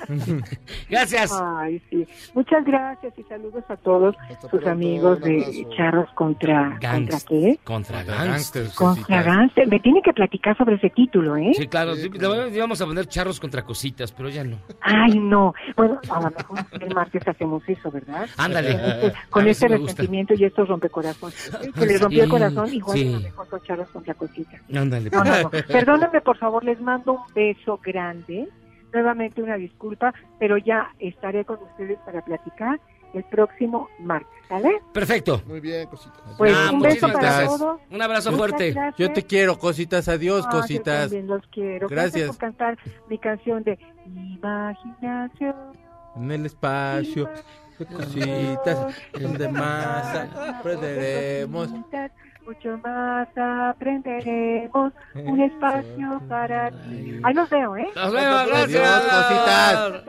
Gracias. 0.89 1.31
Ay, 1.41 1.81
sí. 1.89 2.05
Muchas 2.33 2.65
gracias 2.65 3.13
y 3.17 3.23
saludos 3.23 3.63
a 3.69 3.77
todos 3.77 4.15
sus 4.49 4.65
amigos 4.65 5.19
de 5.21 5.65
Charros 5.75 6.09
contra, 6.15 6.71
contra 6.71 6.97
Gangst- 7.17 7.25
qué? 7.27 7.59
Contra 7.63 8.03
Gangsters, 8.03 8.27
gangsters. 8.27 8.73
Contra 8.75 9.23
Gangster. 9.23 9.67
Me 9.67 9.79
tiene 9.79 10.01
que 10.01 10.13
platicar 10.13 10.57
sobre 10.57 10.75
ese 10.75 10.89
título, 10.89 11.37
¿eh? 11.37 11.42
Sí, 11.53 11.67
claro. 11.67 11.95
sí, 11.95 12.09
la 12.09 12.29
verdad, 12.29 12.47
íbamos 12.51 12.81
a 12.81 12.85
poner 12.85 13.07
charros 13.07 13.39
contra 13.39 13.63
cositas, 13.63 14.11
pero 14.11 14.29
ya 14.29 14.43
no. 14.43 14.57
Ay, 14.81 15.19
no. 15.19 15.53
Bueno, 15.75 15.99
a 16.09 16.21
lo 16.21 16.31
mejor 16.31 16.59
el 16.79 16.95
martes 16.95 17.27
hacemos 17.27 17.63
eso, 17.67 17.91
¿verdad? 17.91 18.27
Ándale. 18.37 18.73
Con 18.79 19.03
este, 19.03 19.29
con 19.29 19.47
este 19.47 19.67
resentimiento 19.67 20.33
y 20.35 20.45
estos 20.45 20.67
rompecorazones. 20.67 21.51
Que 21.73 21.85
les 21.85 22.01
rompió 22.01 22.23
el 22.23 22.29
corazón, 22.29 22.73
igual 22.73 22.97
sí. 22.97 23.07
a 23.07 23.11
lo 23.11 23.19
mejor 23.19 23.49
son 23.49 23.61
charros 23.63 23.89
contra 23.89 24.13
cositas. 24.13 24.61
Ándale. 24.73 25.09
No, 25.09 25.23
no, 25.23 25.41
no. 25.43 25.49
Perdónenme, 25.67 26.21
por 26.21 26.37
favor, 26.37 26.63
les 26.63 26.79
mando 26.79 27.13
un 27.13 27.33
beso 27.33 27.79
grande. 27.83 28.47
Nuevamente 28.93 29.41
una 29.41 29.55
disculpa, 29.55 30.13
pero 30.39 30.57
ya 30.57 30.91
estaré 30.99 31.45
con 31.45 31.57
ustedes 31.63 31.97
para 32.05 32.21
platicar 32.21 32.79
el 33.13 33.23
próximo 33.25 33.89
martes, 33.99 34.29
¿sale? 34.47 34.81
Perfecto. 34.93 35.41
Muy 35.45 35.59
bien, 35.59 35.87
cositas. 35.87 36.19
Pues 36.37 36.53
Ah, 36.55 36.71
un 36.73 36.81
beso 36.81 37.07
para 37.07 37.19
gracias. 37.19 37.57
todos. 37.59 37.79
Un 37.91 38.01
abrazo 38.01 38.31
Muchas 38.31 38.37
fuerte. 38.39 38.71
gracias. 38.71 38.95
Yo 38.97 39.13
te 39.13 39.23
quiero, 39.25 39.59
cositas, 39.59 40.07
adiós, 40.07 40.43
Ah, 40.47 40.49
yo 40.53 40.59
cositas. 40.61 41.01
también 41.09 41.27
los 41.27 41.45
quiero. 41.47 41.87
Gracias. 41.87 42.27
por 42.27 42.37
cantar 42.37 42.77
mi 43.09 43.17
canción 43.17 43.63
de 43.63 43.77
Imaginación. 44.05 45.55
En 46.15 46.31
el 46.31 46.45
espacio, 46.45 47.29
cositas, 47.91 48.95
donde 49.19 49.47
más 49.49 50.15
aprenderemos. 50.59 51.69
Mucho 52.45 52.77
más 52.83 53.27
aprenderemos. 53.37 54.93
Un 55.15 55.41
espacio 55.41 56.21
para 56.27 56.71
ti. 56.71 57.19
Ahí 57.23 57.33
los 57.33 57.49
veo, 57.49 57.77
¿eh? 57.77 57.87
Nos 57.95 58.11
vemos, 58.13 58.47
gracias. 58.47 59.03
Cositas. 59.03 60.03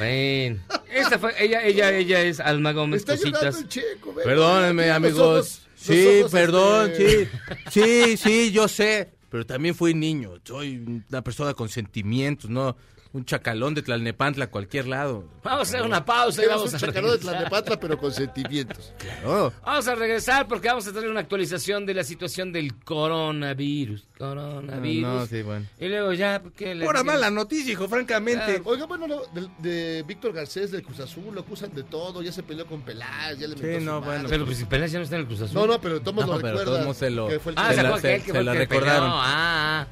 Ven. 0.00 0.62
Esta 0.90 1.18
fue, 1.18 1.32
ella, 1.38 1.62
ella, 1.62 1.90
ella 1.92 2.20
es 2.22 2.40
Alma 2.40 2.72
Gómez, 2.72 3.00
Está 3.02 3.16
cositas. 3.16 3.58
el 3.60 3.68
checo, 3.68 4.14
ve. 4.14 4.22
Perdónenme, 4.24 4.90
amigos. 4.90 5.66
sí, 5.74 6.20
ojos, 6.20 6.32
perdón, 6.32 6.90
este, 6.90 7.26
sí. 7.26 7.30
Sí, 7.70 8.16
sí, 8.16 8.52
yo 8.52 8.66
sé. 8.68 9.10
Pero 9.30 9.44
también 9.44 9.74
fui 9.74 9.92
niño. 9.92 10.34
Soy 10.44 11.02
una 11.10 11.22
persona 11.22 11.52
con 11.52 11.68
sentimientos, 11.68 12.48
no 12.48 12.76
un 13.12 13.24
chacalón 13.24 13.74
de 13.74 13.82
Tlalnepantla 13.82 14.44
a 14.44 14.50
cualquier 14.50 14.86
lado. 14.86 15.24
Vamos 15.42 15.60
a 15.60 15.62
hacer 15.62 15.82
una 15.82 16.04
pausa 16.04 16.44
y 16.44 16.46
vamos 16.46 16.68
un 16.70 16.76
a 16.76 16.78
chacalón 16.78 17.10
de 17.10 17.16
regresar. 17.16 17.32
Tlalnepantla, 17.34 17.80
pero 17.80 17.98
con 17.98 18.12
sentimientos. 18.12 18.92
Claro. 18.98 19.52
Vamos 19.64 19.88
a 19.88 19.94
regresar 19.94 20.46
porque 20.46 20.68
vamos 20.68 20.86
a 20.86 20.92
tener 20.92 21.08
una 21.10 21.20
actualización 21.20 21.86
de 21.86 21.94
la 21.94 22.04
situación 22.04 22.52
del 22.52 22.74
coronavirus. 22.84 24.06
Coronavirus. 24.18 25.02
No, 25.02 25.26
sí, 25.26 25.42
bueno. 25.42 25.66
Y 25.80 25.88
luego 25.88 26.12
ya, 26.12 26.42
¿qué 26.56 26.74
le 26.74 26.84
Pura 26.84 27.02
mala 27.02 27.30
noticia, 27.30 27.72
hijo, 27.72 27.88
francamente. 27.88 28.60
Oiga, 28.64 28.86
bueno, 28.86 29.06
lo- 29.06 29.26
de, 29.32 29.48
de 29.58 30.02
Víctor 30.02 30.32
Garcés 30.32 30.70
del 30.70 30.82
Cruz 30.82 31.00
Azul 31.00 31.34
lo 31.34 31.40
acusan 31.40 31.74
de 31.74 31.82
todo, 31.84 32.22
ya 32.22 32.30
se 32.32 32.42
peleó 32.42 32.66
con 32.66 32.82
Peláez, 32.82 33.38
ya 33.38 33.48
le 33.48 33.54
metió 33.54 33.68
Sí, 33.72 33.78
su 33.78 33.84
no, 33.84 34.00
madre. 34.00 34.06
bueno. 34.14 34.28
Pero 34.28 34.44
pues 34.44 34.58
si 34.58 34.64
Peláez 34.66 34.92
ya 34.92 34.98
no 34.98 35.04
está 35.04 35.16
en 35.16 35.22
el 35.22 35.26
Cruz 35.28 35.40
Azul. 35.40 35.54
No, 35.54 35.66
no, 35.66 35.80
pero 35.80 36.00
todos 36.00 36.14
No, 36.14 36.20
lo 36.34 36.36
pero 36.36 36.48
recuerdan. 36.48 36.64
todos 36.66 36.80
modos 36.82 36.96
se 36.98 37.10
lo- 37.10 37.28
que 37.28 37.38
fue 37.40 37.52
el 37.52 37.58
Ah, 37.58 37.68
que- 37.70 37.74
se, 37.74 37.82
la- 37.82 37.88
acuerda 37.88 38.02
se- 38.02 38.08
que 38.08 38.14
él 38.14 38.20
que 38.20 38.26
se 38.26 38.30
fue 38.32 38.40
el 38.40 38.46
la 38.46 38.52
que 38.52 38.58
recordaron. 38.58 39.10
Ah, 39.10 39.80
ah. 39.82 39.86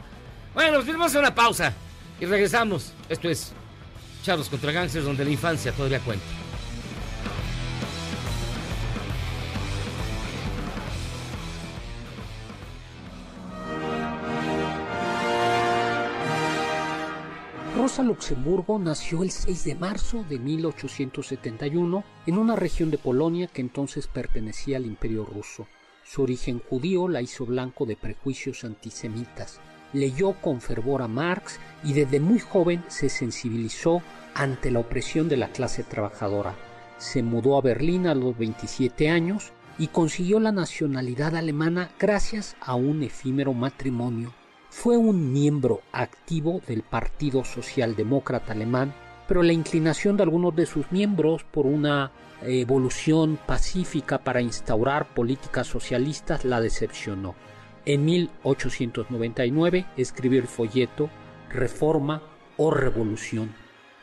Bueno, 0.55 0.73
pues 0.77 0.87
vamos 0.87 1.03
a 1.03 1.07
hacer 1.07 1.21
una 1.21 1.35
pausa 1.35 1.73
y 2.21 2.27
regresamos. 2.27 2.93
Esto 3.09 3.29
es 3.29 3.53
Charlos 4.23 4.49
contra 4.49 4.73
Gangsters, 4.73 5.05
donde 5.05 5.25
la 5.25 5.31
infancia 5.31 5.73
todavía 5.73 6.01
cuenta. 6.01 6.25
Rosa 17.77 18.03
Luxemburgo 18.03 18.79
nació 18.81 19.23
el 19.23 19.31
6 19.31 19.65
de 19.65 19.75
marzo 19.77 20.25
de 20.29 20.41
1871 20.41 22.05
en 22.27 22.39
una 22.39 22.57
región 22.57 22.91
de 22.91 22.99
Polonia 22.99 23.47
que 23.47 23.61
entonces 23.61 24.09
pertenecía 24.09 24.79
al 24.79 24.87
Imperio 24.87 25.25
ruso. 25.25 25.69
Su 26.03 26.23
origen 26.23 26.59
judío 26.59 27.07
la 27.07 27.23
hizo 27.23 27.47
blanco 27.47 27.87
de 27.87 27.95
prejuicios 27.95 28.65
antisemitas. 28.65 29.61
Leyó 29.97 30.35
con 30.35 30.61
fervor 30.61 31.03
a 31.03 31.09
Marx 31.09 31.59
y 31.83 31.95
desde 31.95 32.21
muy 32.21 32.39
joven 32.39 32.85
se 32.89 33.09
sensibilizó 33.09 34.03
ante 34.35 34.71
la 34.71 34.81
opresión 34.81 35.29
de 35.29 35.39
la 35.39 35.49
clase 35.49 35.83
trabajadora. 35.83 36.55
Se 36.99 37.23
mudó 37.23 37.57
a 37.57 37.63
Berlín 37.63 38.07
a 38.07 38.15
los 38.15 38.37
27 38.37 39.09
años 39.09 39.53
y 39.79 39.89
consiguió 39.89 40.41
la 40.41 40.53
nacionalidad 40.53 41.35
alemana 41.35 41.91
gracias 41.99 42.57
a 42.61 42.75
un 42.75 43.03
efímero 43.03 43.55
matrimonio 43.55 44.33
fue 44.77 44.99
un 44.99 45.33
miembro 45.33 45.81
activo 45.91 46.61
del 46.67 46.83
Partido 46.83 47.45
Socialdemócrata 47.45 48.53
Alemán, 48.53 48.93
pero 49.27 49.43
la 49.43 49.55
inclinación 49.55 50.19
de 50.19 50.23
algunos 50.23 50.55
de 50.55 50.67
sus 50.67 50.93
miembros 50.93 51.45
por 51.45 51.65
una 51.65 52.13
evolución 52.43 53.39
pacífica 53.47 54.19
para 54.19 54.43
instaurar 54.43 55.15
políticas 55.15 55.67
socialistas 55.67 56.45
la 56.45 56.61
decepcionó. 56.61 57.35
En 57.87 58.05
1899 58.05 59.87
escribió 59.97 60.41
el 60.41 60.49
folleto 60.49 61.09
Reforma 61.49 62.21
o 62.57 62.73
Revolución, 62.73 63.55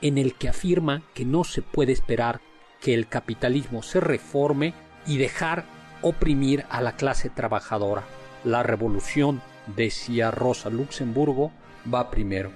en 0.01 0.18
el 0.18 0.35
que 0.35 0.47
afirma 0.47 1.03
que 1.14 1.26
no 1.26 1.43
se 1.43 1.61
puede 1.61 1.91
esperar 1.91 2.39
que 2.80 2.93
el 2.93 3.10
capitalismo 3.10 3.84
se 3.84 3.99
reforme 3.99 4.73
y 5.05 5.18
dejar 5.18 5.65
oprimir 6.01 6.64
a 6.69 6.81
la 6.81 6.95
clase 6.95 7.30
trabajadora. 7.30 8.05
La 8.45 8.64
revolución 8.64 9.41
decía 9.76 10.31
Rosa 10.31 10.69
Luxemburgo, 10.69 11.51
va 11.93 12.10
primero. 12.10 12.53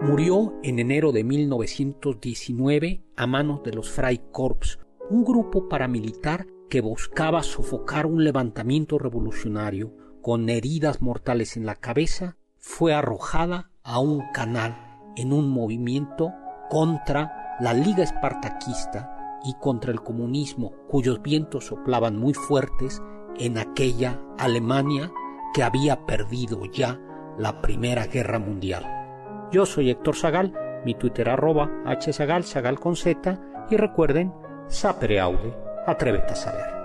Murió 0.00 0.54
en 0.64 0.80
enero 0.80 1.12
de 1.12 1.22
1919 1.22 3.02
a 3.14 3.26
manos 3.28 3.62
de 3.62 3.74
los 3.74 3.90
Freikorps, 3.90 4.80
un 5.10 5.24
grupo 5.24 5.68
paramilitar 5.68 6.46
que 6.68 6.80
buscaba 6.80 7.42
sofocar 7.42 8.06
un 8.06 8.24
levantamiento 8.24 8.98
revolucionario. 8.98 9.92
Con 10.20 10.48
heridas 10.48 11.00
mortales 11.00 11.56
en 11.56 11.64
la 11.64 11.76
cabeza, 11.76 12.36
fue 12.58 12.92
arrojada 12.92 13.70
a 13.82 14.00
un 14.00 14.22
canal 14.34 14.76
en 15.16 15.32
un 15.32 15.48
movimiento 15.48 16.32
contra 16.68 17.56
la 17.60 17.72
Liga 17.72 18.02
Espartaquista 18.02 19.38
y 19.44 19.54
contra 19.54 19.92
el 19.92 20.02
comunismo, 20.02 20.72
cuyos 20.88 21.22
vientos 21.22 21.66
soplaban 21.66 22.18
muy 22.18 22.34
fuertes 22.34 23.00
en 23.38 23.56
aquella 23.56 24.20
Alemania 24.36 25.10
que 25.54 25.62
había 25.62 26.04
perdido 26.04 26.64
ya 26.66 27.00
la 27.38 27.62
Primera 27.62 28.06
Guerra 28.06 28.38
Mundial. 28.38 28.84
Yo 29.50 29.64
soy 29.64 29.90
Héctor 29.90 30.16
Zagal, 30.16 30.52
mi 30.84 30.94
Twitter 30.94 31.30
arroba 31.30 31.70
hzagal, 31.86 32.44
zagal 32.44 32.78
con 32.78 32.96
z, 32.96 33.40
y 33.70 33.76
recuerden, 33.76 34.32
Sapere 34.68 35.18
Aude, 35.18 35.54
atrévete 35.86 36.32
a 36.32 36.36
saber. 36.36 36.78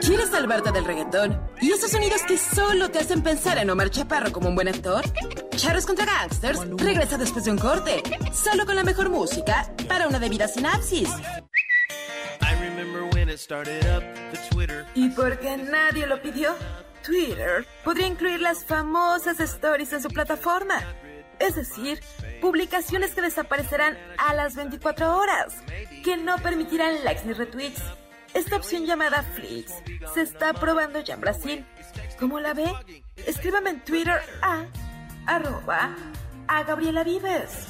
¿Quieres 0.00 0.30
salvarte 0.30 0.72
del 0.72 0.84
reggaetón? 0.84 1.40
¿Y 1.60 1.70
esos 1.70 1.92
sonidos 1.92 2.22
que 2.26 2.36
solo 2.36 2.90
te 2.90 2.98
hacen 2.98 3.22
pensar 3.22 3.58
en 3.58 3.70
Omar 3.70 3.90
Chaparro 3.90 4.32
como 4.32 4.48
un 4.48 4.56
buen 4.56 4.66
actor? 4.66 5.04
Charros 5.56 5.86
contra 5.86 6.04
Gangsters 6.04 6.60
regresa 6.78 7.16
después 7.16 7.44
de 7.44 7.52
un 7.52 7.58
corte, 7.58 8.02
solo 8.32 8.66
con 8.66 8.74
la 8.74 8.82
mejor 8.82 9.08
música 9.08 9.72
para 9.86 10.08
una 10.08 10.18
debida 10.18 10.48
sinapsis. 10.48 11.08
¿Y 14.94 15.08
por 15.10 15.38
qué 15.38 15.56
nadie 15.56 16.06
lo 16.06 16.20
pidió? 16.20 16.54
Twitter 17.02 17.66
podría 17.84 18.06
incluir 18.06 18.40
las 18.40 18.64
famosas 18.64 19.40
stories 19.40 19.92
en 19.92 20.02
su 20.02 20.08
plataforma. 20.08 20.80
Es 21.38 21.56
decir, 21.56 22.00
publicaciones 22.40 23.14
que 23.14 23.22
desaparecerán 23.22 23.98
a 24.18 24.34
las 24.34 24.54
24 24.54 25.16
horas, 25.16 25.56
que 26.04 26.16
no 26.16 26.36
permitirán 26.38 27.04
likes 27.04 27.24
ni 27.24 27.32
retweets. 27.32 27.82
Esta 28.34 28.56
opción 28.56 28.86
llamada 28.86 29.22
Flix 29.22 29.72
se 30.14 30.22
está 30.22 30.52
probando 30.54 31.00
ya 31.00 31.14
en 31.14 31.20
Brasil. 31.20 31.66
¿Cómo 32.18 32.38
la 32.38 32.54
ve? 32.54 32.72
Escríbame 33.26 33.70
en 33.70 33.80
Twitter 33.80 34.20
a 34.40 34.64
arroba 35.26 35.96
a 36.48 36.62
Gabriela 36.64 37.02
Vives. 37.02 37.66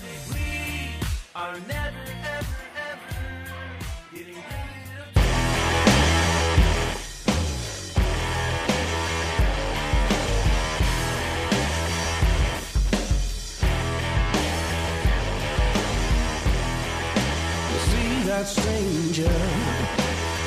That 18.33 18.47
stranger 18.49 19.35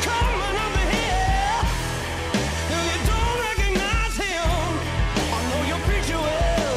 coming 0.01 0.55
over 0.65 0.85
here, 0.95 1.57
and 2.73 2.83
you 2.89 2.99
don't 3.11 3.37
recognize 3.49 4.15
him. 4.25 4.49
I 5.35 5.39
know 5.49 5.61
your 5.71 5.81
picture 5.89 6.17
well. 6.17 6.75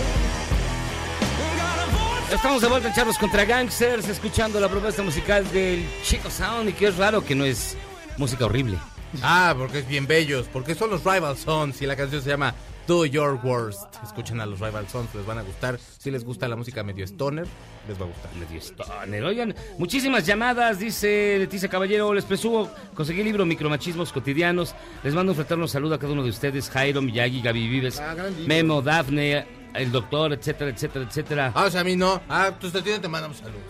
Got 1.56 1.78
a 1.80 1.89
voice 1.97 2.35
Estamos 2.35 2.60
de 2.60 2.68
vuelta 2.68 2.89
en 2.89 2.94
Charlos 2.94 3.16
contra 3.16 3.47
Gangsters, 3.47 4.06
escuchando 4.09 4.60
la 4.60 4.68
propuesta 4.68 5.02
musical 5.02 5.51
del 5.51 5.86
Chico 6.02 6.28
Sound 6.28 6.68
y 6.68 6.72
que 6.74 6.89
es 6.89 6.97
raro 6.98 7.24
que 7.24 7.35
no 7.35 7.47
es 7.47 7.76
música 8.18 8.44
horrible. 8.44 8.76
Ah, 9.22 9.55
porque 9.56 9.78
es 9.78 9.89
bien 9.89 10.06
bellos, 10.06 10.47
porque 10.52 10.74
son 10.74 10.90
los 10.90 11.05
Rival 11.05 11.39
Sons 11.39 11.80
y 11.80 11.86
la 11.86 11.97
canción 11.97 12.20
se 12.22 12.28
llama 12.28 12.55
Do 12.89 13.05
Your 13.06 13.39
Worst. 13.44 13.94
Escuchen 14.02 14.40
a 14.40 14.47
los 14.47 14.59
Rival 14.59 14.89
Sons, 14.89 15.15
les 15.15 15.24
van 15.24 15.39
a 15.39 15.43
gustar. 15.43 15.78
Si 15.98 16.10
les 16.10 16.24
gusta 16.24 16.48
la 16.48 16.56
música 16.56 16.82
medio 16.82 17.05
stoner, 17.06 17.47
les 17.86 18.01
va 18.01 18.05
a 18.06 18.09
gustar. 18.09 18.35
Medio 18.35 18.59
stoner. 18.60 19.23
Oigan, 19.24 19.55
muchísimas 19.78 20.27
llamadas, 20.27 20.81
dice 20.81 21.36
Leticia 21.39 21.69
Caballero, 21.69 22.12
les 22.15 22.24
presumo, 22.24 22.69
conseguí 22.94 23.20
el 23.20 23.27
libro 23.27 23.47
Micromachismos 23.47 24.10
Cotidianos. 24.12 24.74
Les 25.05 25.15
mando 25.15 25.32
un 25.32 25.36
fraterno 25.36 25.69
saludo 25.69 25.94
a 25.94 25.98
cada 26.01 26.12
uno 26.15 26.24
de 26.24 26.31
ustedes, 26.31 26.69
Jairo, 26.70 27.01
Miyagi, 27.01 27.43
Gaby 27.43 27.69
Vives, 27.69 28.01
Ah. 28.01 28.16
Memo, 28.47 28.82
Dafne, 28.82 29.47
el 29.74 29.93
doctor, 29.93 30.32
etcétera, 30.32 30.70
etcétera, 30.70 31.05
etcétera. 31.05 31.52
Ah, 31.55 31.66
o 31.66 31.70
sea, 31.70 31.82
a 31.82 31.85
mí 31.85 31.94
no. 31.94 32.20
Ah, 32.28 32.51
tú 32.59 32.70
te 32.70 32.81
te 32.82 33.06
mandamos 33.09 33.36
saludos. 33.36 33.60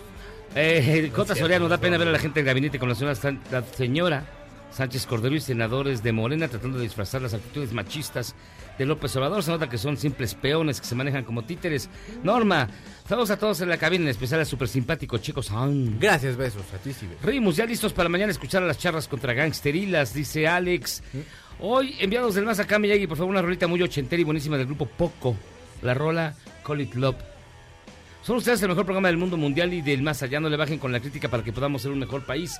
Eh, 0.55 1.11
Cota 1.13 1.35
Soriano, 1.35 1.67
da 1.67 1.77
pena 1.77 1.97
ver 1.97 2.07
a 2.07 2.11
la 2.11 2.19
gente 2.19 2.39
del 2.39 2.45
gabinete 2.47 2.79
con 2.79 2.89
la 2.89 2.95
señora, 2.95 3.13
San- 3.15 3.39
la 3.51 3.61
señora 3.63 4.23
Sánchez 4.71 5.05
Cordero 5.07 5.35
y 5.35 5.41
senadores 5.41 6.01
de 6.03 6.11
Morena 6.11 6.47
tratando 6.47 6.77
de 6.77 6.83
disfrazar 6.85 7.21
las 7.21 7.33
actitudes 7.33 7.73
machistas 7.73 8.33
de 8.79 8.85
López 8.85 9.15
Obrador. 9.15 9.43
Se 9.43 9.51
nota 9.51 9.69
que 9.69 9.77
son 9.77 9.97
simples 9.97 10.33
peones 10.33 10.81
que 10.81 10.87
se 10.87 10.95
manejan 10.95 11.23
como 11.23 11.43
títeres. 11.43 11.89
Norma, 12.23 12.67
saludos 13.07 13.29
a 13.29 13.37
todos 13.37 13.61
en 13.61 13.69
la 13.69 13.77
cabina, 13.77 14.05
en 14.05 14.09
especial 14.09 14.39
al 14.39 14.47
súper 14.47 14.67
simpático 14.67 15.19
Chico. 15.19 15.41
Gracias, 15.99 16.35
besos. 16.35 16.63
A 16.73 16.77
ti 16.77 16.93
sí. 16.93 17.07
Rimos, 17.21 17.57
ya 17.57 17.65
listos 17.65 17.93
para 17.93 18.09
mañana 18.09 18.31
escuchar 18.31 18.63
a 18.63 18.65
las 18.65 18.79
charlas 18.79 19.07
contra 19.07 19.33
gangsterilas, 19.33 20.13
dice 20.13 20.47
Alex. 20.47 21.03
Hoy, 21.59 21.95
enviados 21.99 22.35
del 22.35 22.45
más 22.45 22.59
acá, 22.59 22.79
Miyagi, 22.79 23.05
por 23.05 23.17
favor, 23.17 23.31
una 23.31 23.41
rolita 23.41 23.67
muy 23.67 23.81
ochentera 23.83 24.21
y 24.21 24.23
buenísima 24.23 24.57
del 24.57 24.65
grupo 24.65 24.85
Poco. 24.85 25.35
La 25.81 25.93
rola 25.93 26.33
Call 26.65 26.81
It 26.81 26.95
Love. 26.95 27.17
Son 28.23 28.37
ustedes 28.37 28.61
el 28.61 28.69
mejor 28.69 28.85
programa 28.85 29.09
del 29.09 29.17
mundo 29.17 29.37
mundial 29.37 29.73
y 29.73 29.81
del 29.81 30.01
más 30.01 30.23
allá. 30.23 30.39
No 30.39 30.49
le 30.49 30.57
bajen 30.57 30.79
con 30.79 30.91
la 30.93 31.01
crítica 31.01 31.27
para 31.27 31.43
que 31.43 31.51
podamos 31.51 31.81
ser 31.81 31.91
un 31.91 31.99
mejor 31.99 32.25
país. 32.25 32.57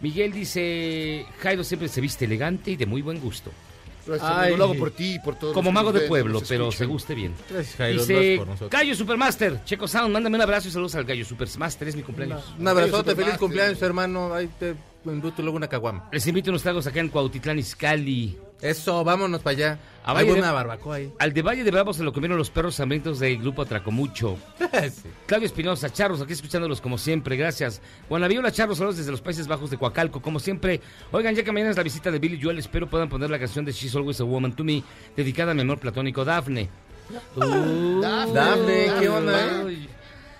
Miguel 0.00 0.32
dice, 0.32 1.26
Jairo 1.40 1.62
siempre 1.64 1.88
se 1.88 2.00
viste 2.00 2.24
elegante 2.24 2.70
y 2.70 2.76
de 2.76 2.86
muy 2.86 3.02
buen 3.02 3.20
gusto. 3.20 3.50
Gracias, 4.06 4.30
Ay. 4.30 4.40
amigo, 4.42 4.56
lo 4.56 4.64
hago 4.64 4.74
por 4.74 4.90
ti 4.90 5.14
y 5.14 5.18
por 5.18 5.36
todos. 5.36 5.54
Como 5.54 5.68
los 5.68 5.74
mago 5.74 5.92
de 5.92 6.00
ven, 6.00 6.08
pueblo, 6.08 6.42
pero 6.48 6.72
se 6.72 6.84
guste 6.86 7.14
bien. 7.14 7.34
Gracias, 7.48 7.76
Jairo. 7.76 8.00
Dice 8.00 8.34
por 8.38 8.46
nosotros. 8.46 8.70
Gallo 8.70 8.94
Supermaster, 8.94 9.64
Checo 9.64 9.88
Sound, 9.88 10.12
mándame 10.12 10.36
un 10.36 10.42
abrazo 10.42 10.68
y 10.68 10.70
saludos 10.70 10.94
al 10.94 11.04
Gallo 11.04 11.24
Supermaster, 11.24 11.88
es 11.88 11.96
mi 11.96 12.02
cumpleaños. 12.02 12.54
Un 12.58 12.68
abrazote, 12.68 13.14
feliz 13.14 13.36
cumpleaños, 13.38 13.80
hermano. 13.82 14.34
Ahí 14.34 14.48
te 14.58 14.74
invito 15.04 15.42
luego 15.42 15.56
una 15.56 15.68
caguama. 15.68 16.08
Les 16.12 16.26
invito 16.26 16.50
unos 16.50 16.62
tragos 16.62 16.86
acá 16.86 17.00
en 17.00 17.08
Cuautitlán, 17.08 17.58
Izcalli. 17.58 18.38
Eso, 18.62 19.02
vámonos 19.04 19.40
para 19.40 19.56
allá. 19.56 19.78
A 20.04 20.10
Hay 20.10 20.14
Valle 20.16 20.26
de- 20.26 20.32
buena 20.32 20.52
barbacoa 20.52 20.96
ahí. 20.96 21.12
Al 21.18 21.32
de 21.32 21.42
Valle 21.42 21.62
de 21.64 21.70
Bravo 21.70 21.92
se 21.92 22.02
lo 22.02 22.12
comieron 22.12 22.38
los 22.38 22.50
perros 22.50 22.78
hambrientos 22.80 23.18
del 23.20 23.38
grupo 23.38 23.62
Atracomucho. 23.62 24.36
Sí. 24.70 25.08
Claudio 25.26 25.46
Espinosa, 25.46 25.92
Charros, 25.92 26.20
aquí 26.22 26.32
escuchándolos 26.32 26.80
como 26.80 26.96
siempre, 26.96 27.36
gracias. 27.36 27.82
Guanaviola, 28.08 28.50
Charros, 28.52 28.78
saludos 28.78 28.96
desde 28.98 29.10
los 29.10 29.20
Países 29.20 29.46
Bajos 29.46 29.70
de 29.70 29.76
Coacalco, 29.78 30.22
como 30.22 30.38
siempre. 30.40 30.80
Oigan, 31.12 31.34
ya 31.34 31.42
que 31.42 31.52
mañana 31.52 31.70
es 31.70 31.76
la 31.76 31.82
visita 31.82 32.10
de 32.10 32.18
Billy 32.18 32.40
Joel, 32.42 32.58
espero 32.58 32.88
puedan 32.88 33.08
poner 33.08 33.28
la 33.30 33.38
canción 33.38 33.64
de 33.64 33.72
She's 33.72 33.94
Always 33.94 34.20
a 34.20 34.24
Woman 34.24 34.54
to 34.54 34.64
Me, 34.64 34.82
dedicada 35.16 35.52
a 35.52 35.54
mi 35.54 35.62
amor 35.62 35.78
platónico 35.78 36.24
Dafne. 36.24 36.68
Uh, 37.36 38.00
Dafne, 38.32 38.90
¿qué 39.00 39.08
onda. 39.08 39.64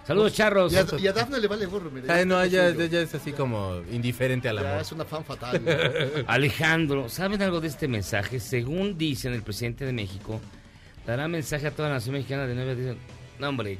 Saludos, 0.07 0.33
Charros. 0.33 0.73
Y 0.73 0.77
a, 0.77 0.87
y 0.99 1.07
a 1.07 1.13
Dafne 1.13 1.39
le 1.39 1.47
vale 1.47 1.67
gorro, 1.67 1.91
mira. 1.91 2.13
Ay, 2.15 2.27
no, 2.27 2.45
ya 2.47 2.69
ella, 2.69 3.01
es 3.03 3.15
así 3.15 3.33
como 3.33 3.81
indiferente 3.93 4.49
al 4.49 4.57
Ya 4.61 4.71
amor. 4.71 4.83
es 4.83 4.93
una 4.93 5.05
fan 5.05 5.25
fatal. 5.25 5.61
Alejandro, 6.27 7.09
¿saben 7.09 7.41
algo 7.43 7.61
de 7.61 7.69
este 7.69 7.87
mensaje? 7.87 8.41
Según 8.41 8.99
dicen 8.99 9.33
el 9.35 9.43
presidente 9.43 9.85
de 9.85 9.93
México, 9.93 10.41
dará 11.07 11.29
mensaje 11.29 11.67
a 11.67 11.71
toda 11.71 11.89
la 11.89 11.97
nación 11.97 12.15
mexicana 12.15 12.47
de 12.47 12.55
9 12.55 12.71
a 12.71 12.75
10. 12.75 12.97
No, 13.39 13.49
hombre, 13.49 13.79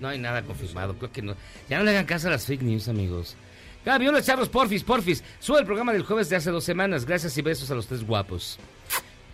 no 0.00 0.08
hay 0.08 0.18
nada 0.18 0.42
confirmado, 0.42 0.94
creo 0.96 1.10
que 1.12 1.22
no. 1.22 1.34
Ya 1.68 1.78
no 1.78 1.84
le 1.84 1.90
hagan 1.90 2.06
caso 2.06 2.28
a 2.28 2.30
las 2.30 2.46
fake 2.46 2.62
news, 2.62 2.88
amigos. 2.88 3.36
Gaby, 3.84 4.08
hola, 4.08 4.22
Charlos, 4.22 4.48
porfis, 4.48 4.82
porfis. 4.82 5.22
Sube 5.40 5.58
el 5.58 5.66
programa 5.66 5.92
del 5.92 6.04
jueves 6.04 6.30
de 6.30 6.36
hace 6.36 6.50
dos 6.50 6.64
semanas. 6.64 7.04
Gracias 7.04 7.36
y 7.36 7.42
besos 7.42 7.70
a 7.70 7.74
los 7.74 7.86
tres 7.86 8.02
guapos. 8.06 8.58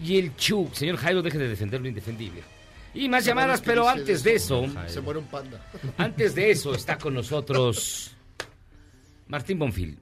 Y 0.03 0.19
el 0.19 0.35
Chu, 0.35 0.69
señor 0.73 0.97
Jairo, 0.97 1.23
deje 1.23 1.39
de 1.39 1.49
defender 1.49 1.81
lo 1.81 1.87
indefendible. 1.89 2.43
Y 2.95 3.09
más 3.09 3.25
llamadas, 3.25 3.61
pero 3.61 3.89
antes 3.89 4.23
de 4.25 4.35
eso, 4.35 4.65
Se 4.87 5.01
muere 5.01 5.21
un 5.21 5.27
panda. 5.27 5.65
antes 5.97 6.35
de 6.35 6.51
eso 6.51 6.75
está 6.75 6.99
con 6.99 7.15
nosotros 7.21 8.13
Martín 9.29 9.59
Bonfil. 9.59 9.97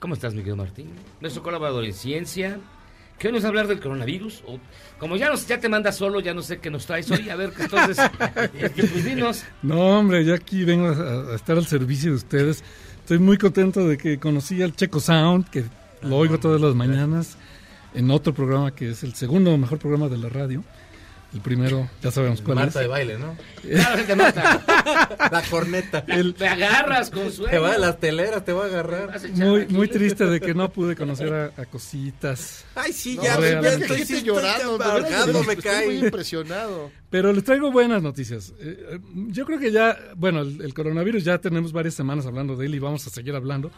¿Cómo 0.00 0.14
estás, 0.14 0.32
mi 0.34 0.40
querido 0.40 0.56
Martín? 0.56 0.90
Nuestro 1.20 1.42
colaborador 1.42 1.84
en 1.84 1.92
ciencia. 1.94 2.58
¿Qué 3.18 3.28
hoy 3.28 3.32
nos 3.32 3.42
va 3.44 3.46
a 3.46 3.48
hablar 3.48 3.66
del 3.66 3.80
coronavirus? 3.80 4.42
O, 4.46 4.58
como 4.98 5.16
ya, 5.16 5.30
nos, 5.30 5.46
ya 5.46 5.58
te 5.58 5.70
manda 5.70 5.90
solo, 5.90 6.20
ya 6.20 6.34
no 6.34 6.42
sé 6.42 6.58
qué 6.58 6.68
nos 6.70 6.84
traes 6.84 7.10
hoy. 7.10 7.30
A 7.30 7.36
ver, 7.36 7.50
entonces, 7.58 7.98
este, 8.58 8.84
pues 8.86 9.04
dinos. 9.04 9.44
No, 9.62 9.98
hombre, 9.98 10.22
yo 10.24 10.34
aquí 10.34 10.64
vengo 10.64 10.88
a, 10.88 11.32
a 11.32 11.34
estar 11.34 11.56
al 11.56 11.66
servicio 11.66 12.10
de 12.10 12.16
ustedes. 12.16 12.62
Estoy 12.98 13.18
muy 13.18 13.38
contento 13.38 13.88
de 13.88 13.96
que 13.96 14.18
conocí 14.18 14.62
al 14.62 14.76
Checo 14.76 15.00
Sound, 15.00 15.48
que 15.48 15.64
lo 16.02 16.16
oigo 16.16 16.38
todas 16.38 16.60
las 16.60 16.74
mañanas 16.74 17.38
en 17.94 18.10
otro 18.10 18.34
programa 18.34 18.74
que 18.74 18.90
es 18.90 19.02
el 19.02 19.14
segundo 19.14 19.56
mejor 19.56 19.78
programa 19.78 20.08
de 20.08 20.18
la 20.18 20.28
radio. 20.28 20.62
El 21.36 21.42
primero, 21.42 21.88
ya 22.02 22.10
sabemos 22.10 22.40
cuál 22.40 22.56
Marta 22.56 22.78
de 22.78 22.86
es. 22.86 22.90
baile, 22.90 23.18
¿no? 23.18 23.36
Claro, 23.62 24.02
te 24.04 24.16
mata. 24.16 24.64
La 25.30 25.42
corneta. 25.50 26.02
Me 26.06 26.48
agarras, 26.48 27.10
Consuelo. 27.10 27.50
Te 27.50 27.58
va 27.58 27.74
a 27.74 27.78
las 27.78 28.00
teleras, 28.00 28.42
te 28.44 28.52
va 28.54 28.64
a 28.64 28.66
agarrar. 28.68 29.10
A 29.14 29.28
Muy, 29.34 29.66
muy 29.66 29.88
triste 29.88 30.24
de 30.24 30.40
que 30.40 30.54
no 30.54 30.70
pude 30.72 30.96
conocer 30.96 31.32
a, 31.34 31.60
a 31.60 31.66
cositas. 31.66 32.64
Ay, 32.74 32.92
sí, 32.92 33.16
No, 33.16 33.24
ya, 33.24 33.38
ya 33.60 33.72
estoy, 33.74 34.00
estoy 34.00 34.22
llorando. 34.22 34.78
de 34.78 34.84
verdad, 34.84 34.96
embargado, 34.98 35.44
me 35.44 35.52
estoy 35.52 35.86
muy 35.86 35.96
impresionado. 36.06 36.90
Pero 37.10 37.32
les 37.34 37.44
traigo 37.44 37.70
buenas 37.70 38.02
noticias. 38.02 38.54
Eh, 38.58 38.86
eh, 38.92 38.98
yo 39.28 39.44
creo 39.44 39.58
que 39.58 39.70
ya, 39.70 39.98
bueno, 40.16 40.40
el, 40.40 40.62
el 40.62 40.72
coronavirus 40.72 41.22
ya 41.24 41.38
tenemos 41.38 41.72
varias 41.72 41.94
semanas 41.94 42.24
hablando 42.24 42.56
de 42.56 42.64
él 42.66 42.74
y 42.74 42.78
vamos 42.78 43.06
a 43.06 43.10
seguir 43.10 43.34
hablando. 43.34 43.70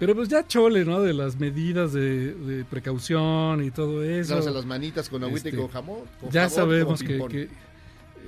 Pero 0.00 0.14
pues 0.16 0.28
ya 0.28 0.44
chole, 0.46 0.84
¿no? 0.84 1.00
De 1.00 1.12
las 1.14 1.38
medidas 1.38 1.92
de, 1.92 2.34
de 2.34 2.64
precaución 2.64 3.62
y 3.62 3.70
todo 3.70 4.02
eso. 4.02 4.30
Lavarse 4.30 4.50
las 4.50 4.66
manitas 4.66 5.08
con 5.08 5.22
agüita 5.22 5.48
y 5.48 5.50
Este, 5.50 5.60
con 5.62 5.68
jamón. 5.70 6.00
con 6.20 6.30
ya 6.30 6.48
jabón, 6.48 6.54
sabemos 6.56 7.02
que, 7.02 7.18
que 7.28 7.48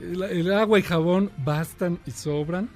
el, 0.03 0.23
el 0.23 0.53
agua 0.53 0.79
y 0.79 0.83
jabón 0.83 1.31
bastan 1.45 1.99
y 2.07 2.11
sobran. 2.13 2.69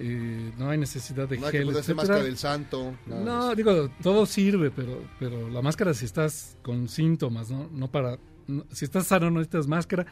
Eh, 0.00 0.50
no 0.58 0.68
hay 0.70 0.76
necesidad 0.78 1.28
de 1.28 1.38
No 1.38 1.46
hay 1.46 1.52
que 1.52 1.58
gel, 1.58 1.66
ponerse 1.68 1.92
etcétera. 1.92 2.02
máscara 2.08 2.24
del 2.24 2.36
santo. 2.36 2.94
No, 3.06 3.54
digo, 3.54 3.88
todo 4.02 4.26
sirve, 4.26 4.72
pero, 4.72 5.00
pero 5.20 5.48
la 5.48 5.62
máscara 5.62 5.94
si 5.94 6.04
estás 6.04 6.58
con 6.62 6.88
síntomas, 6.88 7.50
¿no? 7.52 7.68
No 7.72 7.88
para... 7.88 8.18
no- 8.48 8.64
si 8.72 8.84
estás 8.84 9.06
sano 9.06 9.26
no 9.30 9.38
necesitas 9.38 9.68
máscara. 9.68 10.04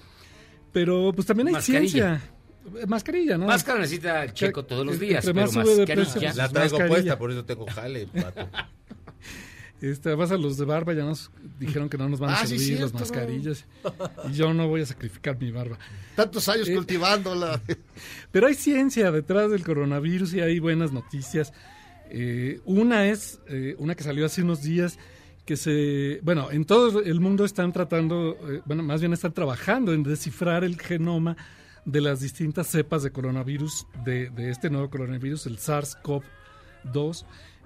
Pero 0.72 1.12
pues 1.12 1.26
también 1.26 1.48
hay 1.48 1.54
Mascarilla. 1.54 1.90
ciencia. 1.90 2.34
Eh, 2.80 2.86
Mascarilla, 2.86 3.36
¿no? 3.38 3.46
Máscara 3.46 3.80
necesita 3.80 4.24
el 4.24 4.32
checo 4.32 4.64
todos 4.64 4.86
los 4.86 4.98
días, 5.00 5.24
pero 5.24 5.34
mascarilla. 5.52 5.84
precio, 5.86 6.20
pues, 6.20 6.36
La 6.36 6.48
traigo 6.48 6.78
mascarilla. 6.78 6.88
puesta, 6.88 7.18
por 7.18 7.30
eso 7.32 7.44
tengo 7.44 7.66
jale, 7.66 8.06
pato. 8.06 8.48
Este, 9.80 10.14
vas 10.14 10.30
a 10.30 10.36
los 10.36 10.56
de 10.58 10.64
barba, 10.64 10.92
ya 10.92 11.02
nos 11.04 11.32
dijeron 11.58 11.88
que 11.88 11.98
no 11.98 12.08
nos 12.08 12.20
van 12.20 12.30
a 12.30 12.34
Ah, 12.40 12.46
sí, 12.46 12.56
servir 12.56 12.80
las 12.82 12.90
cierto. 12.92 12.98
mascarillas. 13.00 13.64
Y 14.30 14.32
yo 14.34 14.54
no 14.54 14.68
voy 14.68 14.82
a 14.82 14.86
sacrificar 14.86 15.36
mi 15.40 15.50
barba. 15.50 15.76
Tantos 16.14 16.48
años 16.48 16.68
Eh, 16.68 16.74
cultivándola. 16.76 17.60
Pero 18.30 18.46
hay 18.46 18.54
ciencia 18.54 19.10
detrás 19.10 19.50
del 19.50 19.64
coronavirus 19.64 20.34
y 20.34 20.40
hay 20.40 20.60
buenas 20.60 20.92
noticias. 20.92 21.52
Eh, 22.10 22.60
una 22.64 23.06
es, 23.08 23.40
eh, 23.48 23.74
una 23.78 23.96
que 23.96 24.04
salió 24.04 24.24
hace 24.24 24.42
unos 24.42 24.62
días, 24.62 25.00
que 25.44 25.56
se, 25.56 26.20
bueno, 26.22 26.52
en 26.52 26.64
todo 26.64 27.00
el 27.02 27.18
mundo 27.18 27.44
están 27.44 27.72
tratando, 27.72 28.38
eh, 28.48 28.60
bueno, 28.64 28.84
más 28.84 29.00
bien 29.00 29.12
están 29.12 29.32
trabajando 29.32 29.92
en 29.94 30.04
descifrar 30.04 30.62
el 30.62 30.80
genoma 30.80 31.36
de 31.84 32.00
las 32.00 32.20
distintas 32.20 32.68
cepas 32.68 33.02
de 33.02 33.10
coronavirus, 33.10 33.86
de, 34.04 34.30
este 34.50 34.70
nuevo 34.70 34.90
coronavirus, 34.90 35.46
el 35.46 35.58
SARS-CoV-2, 35.58 37.24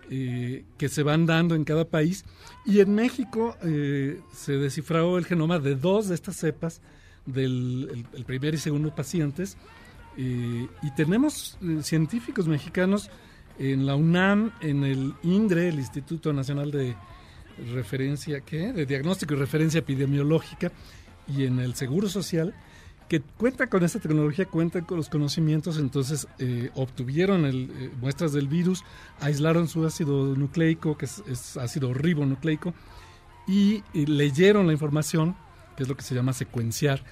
eh, 0.08 0.64
que 0.78 0.88
se 0.88 1.02
van 1.02 1.26
dando 1.26 1.54
en 1.54 1.64
cada 1.64 1.84
país. 1.84 2.24
Y 2.64 2.80
en 2.80 2.94
México 2.94 3.56
eh, 3.62 4.20
se 4.32 4.52
descifró 4.52 5.18
el 5.18 5.26
genoma 5.26 5.58
de 5.58 5.74
dos 5.74 6.08
de 6.08 6.14
estas 6.14 6.36
cepas, 6.36 6.80
del 7.26 7.88
el, 7.92 8.06
el 8.18 8.24
primer 8.24 8.54
y 8.54 8.58
segundo 8.58 8.94
pacientes. 8.94 9.56
Eh, 10.16 10.66
y 10.82 10.90
tenemos 10.92 11.58
científicos 11.82 12.48
mexicanos 12.48 13.10
en 13.58 13.86
la 13.86 13.96
UNAM, 13.96 14.52
en 14.60 14.84
el 14.84 15.14
INDRE, 15.22 15.68
el 15.68 15.78
Instituto 15.78 16.32
Nacional 16.32 16.70
de 16.70 16.96
Referencia, 17.72 18.40
¿qué? 18.40 18.72
De 18.72 18.86
Diagnóstico 18.86 19.34
y 19.34 19.38
Referencia 19.38 19.78
Epidemiológica, 19.78 20.72
y 21.26 21.44
en 21.44 21.58
el 21.58 21.74
Seguro 21.74 22.08
Social, 22.08 22.54
que 23.08 23.20
cuenta 23.20 23.68
con 23.68 23.84
esta 23.84 24.00
tecnología, 24.00 24.46
cuentan 24.46 24.84
con 24.84 24.96
los 24.96 25.08
conocimientos, 25.08 25.78
entonces 25.78 26.26
eh, 26.38 26.70
obtuvieron 26.74 27.44
el, 27.44 27.70
eh, 27.70 27.90
muestras 28.00 28.32
del 28.32 28.48
virus, 28.48 28.84
aislaron 29.20 29.68
su 29.68 29.84
ácido 29.86 30.34
nucleico, 30.34 30.96
que 30.98 31.04
es, 31.04 31.22
es 31.28 31.56
ácido 31.56 31.94
ribonucleico, 31.94 32.74
y, 33.46 33.84
y 33.92 34.06
leyeron 34.06 34.66
la 34.66 34.72
información, 34.72 35.36
que 35.76 35.84
es 35.84 35.88
lo 35.88 35.96
que 35.96 36.02
se 36.02 36.14
llama 36.14 36.32
secuenciar, 36.32 37.04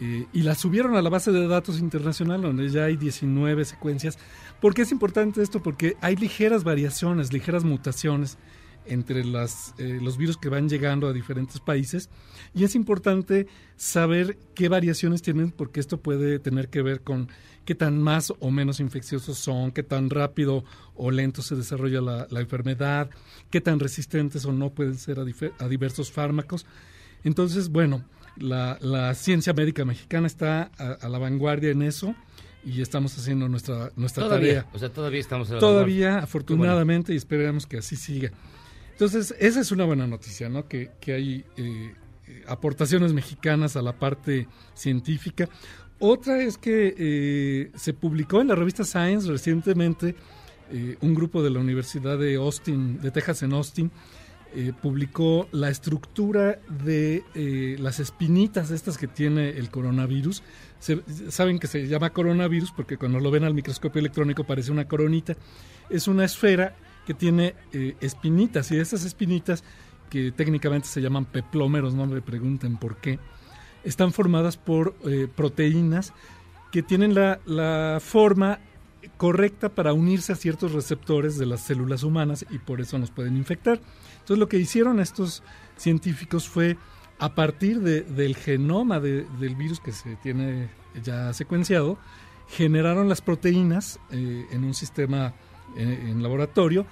eh, 0.00 0.26
y 0.32 0.42
la 0.42 0.54
subieron 0.54 0.96
a 0.96 1.02
la 1.02 1.10
base 1.10 1.32
de 1.32 1.46
datos 1.46 1.78
internacional, 1.78 2.42
donde 2.42 2.68
ya 2.70 2.84
hay 2.84 2.96
19 2.96 3.64
secuencias. 3.64 4.18
¿Por 4.60 4.74
qué 4.74 4.82
es 4.82 4.92
importante 4.92 5.42
esto? 5.42 5.62
Porque 5.62 5.96
hay 6.00 6.16
ligeras 6.16 6.64
variaciones, 6.64 7.32
ligeras 7.32 7.64
mutaciones 7.64 8.38
entre 8.86 9.24
las, 9.24 9.74
eh, 9.78 9.98
los 10.00 10.16
virus 10.16 10.38
que 10.38 10.48
van 10.48 10.68
llegando 10.68 11.06
a 11.06 11.12
diferentes 11.12 11.60
países 11.60 12.08
y 12.54 12.64
es 12.64 12.74
importante 12.74 13.46
saber 13.76 14.38
qué 14.54 14.68
variaciones 14.68 15.22
tienen 15.22 15.50
porque 15.50 15.80
esto 15.80 16.00
puede 16.00 16.38
tener 16.38 16.68
que 16.68 16.82
ver 16.82 17.00
con 17.00 17.28
qué 17.64 17.74
tan 17.74 18.00
más 18.02 18.32
o 18.40 18.50
menos 18.50 18.80
infecciosos 18.80 19.38
son, 19.38 19.70
qué 19.70 19.82
tan 19.82 20.10
rápido 20.10 20.64
o 20.94 21.10
lento 21.10 21.42
se 21.42 21.54
desarrolla 21.56 22.00
la, 22.00 22.26
la 22.30 22.40
enfermedad, 22.40 23.08
qué 23.50 23.60
tan 23.60 23.80
resistentes 23.80 24.44
o 24.44 24.52
no 24.52 24.70
pueden 24.70 24.96
ser 24.96 25.18
a, 25.20 25.68
diversos 25.68 26.10
fármacos. 26.12 26.66
Entonces, 27.24 27.68
bueno, 27.68 28.04
la, 28.36 28.78
la 28.80 29.14
ciencia 29.14 29.52
médica 29.52 29.84
mexicana 29.84 30.26
está 30.26 30.70
a, 30.76 30.92
a 31.00 31.08
la 31.08 31.18
vanguardia 31.18 31.70
en 31.70 31.82
eso 31.82 32.14
y 32.64 32.80
estamos 32.82 33.16
haciendo 33.18 33.48
nuestra, 33.48 33.90
nuestra 33.96 34.24
Todavía, 34.24 34.48
tarea. 34.64 34.70
o 34.72 34.78
sea, 34.78 34.92
todavía 34.92 35.20
estamos 35.20 35.50
a 35.50 35.54
la 35.54 35.60
Todavía, 35.60 36.06
vanguardia. 36.08 36.24
afortunadamente, 36.24 37.12
y 37.14 37.16
esperamos 37.16 37.66
que 37.66 37.78
así 37.78 37.96
siga. 37.96 38.30
Entonces, 38.92 39.34
esa 39.40 39.60
es 39.60 39.72
una 39.72 39.84
buena 39.84 40.06
noticia, 40.06 40.48
¿no? 40.48 40.68
Que, 40.68 40.90
que 41.00 41.12
hay 41.14 41.44
eh, 41.56 41.94
aportaciones 42.52 43.12
mexicanas 43.12 43.76
a 43.76 43.82
la 43.82 43.92
parte 43.98 44.48
científica. 44.74 45.48
Otra 45.98 46.42
es 46.42 46.58
que 46.58 46.94
eh, 46.98 47.70
se 47.74 47.92
publicó 47.94 48.40
en 48.40 48.48
la 48.48 48.54
revista 48.54 48.84
Science 48.84 49.28
recientemente 49.30 50.14
eh, 50.70 50.96
un 51.00 51.14
grupo 51.14 51.42
de 51.42 51.50
la 51.50 51.60
Universidad 51.60 52.18
de 52.18 52.36
Austin, 52.36 53.00
de 53.00 53.10
Texas 53.10 53.42
en 53.42 53.52
Austin, 53.52 53.90
eh, 54.54 54.72
publicó 54.82 55.48
la 55.52 55.70
estructura 55.70 56.58
de 56.84 57.22
eh, 57.34 57.76
las 57.78 58.00
espinitas 58.00 58.70
estas 58.70 58.98
que 58.98 59.06
tiene 59.06 59.50
el 59.50 59.70
coronavirus. 59.70 60.42
Se- 60.78 61.02
saben 61.30 61.58
que 61.58 61.66
se 61.68 61.86
llama 61.86 62.10
coronavirus 62.10 62.72
porque 62.72 62.96
cuando 62.98 63.18
lo 63.20 63.30
ven 63.30 63.44
al 63.44 63.54
microscopio 63.54 64.00
electrónico 64.00 64.44
parece 64.44 64.70
una 64.72 64.86
coronita. 64.86 65.36
Es 65.88 66.06
una 66.08 66.24
esfera 66.24 66.74
que 67.06 67.14
tiene 67.14 67.54
eh, 67.72 67.96
espinitas 68.00 68.70
y 68.72 68.78
esas 68.78 69.04
espinitas 69.04 69.64
que 70.12 70.30
técnicamente 70.30 70.86
se 70.88 71.00
llaman 71.00 71.24
peplómeros, 71.24 71.94
no 71.94 72.04
me 72.06 72.20
pregunten 72.20 72.76
por 72.76 72.96
qué, 72.98 73.18
están 73.82 74.12
formadas 74.12 74.58
por 74.58 74.94
eh, 75.06 75.26
proteínas 75.34 76.12
que 76.70 76.82
tienen 76.82 77.14
la, 77.14 77.40
la 77.46 77.98
forma 77.98 78.58
correcta 79.16 79.70
para 79.70 79.94
unirse 79.94 80.32
a 80.32 80.36
ciertos 80.36 80.72
receptores 80.72 81.38
de 81.38 81.46
las 81.46 81.62
células 81.62 82.02
humanas 82.02 82.44
y 82.50 82.58
por 82.58 82.82
eso 82.82 82.98
nos 82.98 83.10
pueden 83.10 83.38
infectar. 83.38 83.80
Entonces 84.12 84.38
lo 84.38 84.48
que 84.50 84.58
hicieron 84.58 85.00
estos 85.00 85.42
científicos 85.78 86.46
fue 86.46 86.76
a 87.18 87.34
partir 87.34 87.80
de- 87.80 88.02
del 88.02 88.36
genoma 88.36 89.00
de- 89.00 89.24
del 89.40 89.54
virus 89.56 89.80
que 89.80 89.92
se 89.92 90.16
tiene 90.16 90.68
ya 91.02 91.32
secuenciado, 91.32 91.96
generaron 92.48 93.08
las 93.08 93.22
proteínas 93.22 93.98
eh, 94.10 94.44
en 94.50 94.64
un 94.64 94.74
sistema 94.74 95.32
eh, 95.76 96.08
en 96.10 96.22
laboratorio 96.22 96.84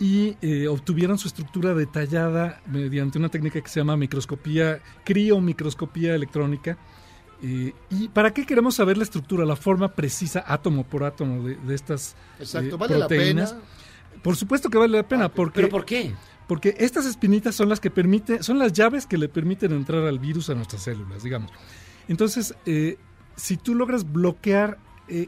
y 0.00 0.34
eh, 0.40 0.66
obtuvieron 0.66 1.18
su 1.18 1.28
estructura 1.28 1.74
detallada 1.74 2.60
mediante 2.66 3.18
una 3.18 3.28
técnica 3.28 3.60
que 3.60 3.68
se 3.68 3.78
llama 3.80 3.96
microscopía, 3.96 4.80
criomicroscopía 5.04 6.14
electrónica. 6.14 6.78
Eh, 7.42 7.72
¿Y 7.90 8.08
para 8.08 8.32
qué 8.32 8.44
queremos 8.44 8.74
saber 8.74 8.96
la 8.96 9.04
estructura, 9.04 9.44
la 9.44 9.56
forma 9.56 9.88
precisa, 9.88 10.42
átomo 10.46 10.84
por 10.84 11.04
átomo, 11.04 11.46
de, 11.46 11.56
de 11.56 11.74
estas 11.74 12.16
Exacto, 12.38 12.74
eh, 12.74 12.78
¿vale 12.78 12.98
la 12.98 13.06
pena? 13.08 13.48
Por 14.22 14.36
supuesto 14.36 14.68
que 14.70 14.78
vale 14.78 14.96
la 14.96 15.06
pena, 15.06 15.28
porque... 15.30 15.56
¿Pero 15.56 15.68
por 15.68 15.84
qué? 15.84 16.12
Porque 16.48 16.74
estas 16.78 17.06
espinitas 17.06 17.54
son 17.54 17.68
las 17.68 17.78
que 17.78 17.90
permiten, 17.90 18.42
son 18.42 18.58
las 18.58 18.72
llaves 18.72 19.06
que 19.06 19.16
le 19.16 19.28
permiten 19.28 19.72
entrar 19.72 20.04
al 20.04 20.18
virus 20.18 20.50
a 20.50 20.54
nuestras 20.54 20.82
células, 20.82 21.22
digamos. 21.22 21.50
Entonces, 22.08 22.54
eh, 22.66 22.96
si 23.36 23.56
tú 23.56 23.74
logras 23.74 24.10
bloquear 24.10 24.78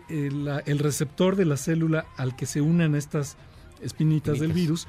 la- 0.08 0.60
el 0.60 0.78
receptor 0.78 1.36
de 1.36 1.44
la 1.44 1.56
célula 1.56 2.06
al 2.16 2.36
que 2.36 2.46
se 2.46 2.60
unen 2.60 2.94
estas 2.94 3.36
espinitas, 3.82 4.38
del 4.40 4.52
virus, 4.52 4.86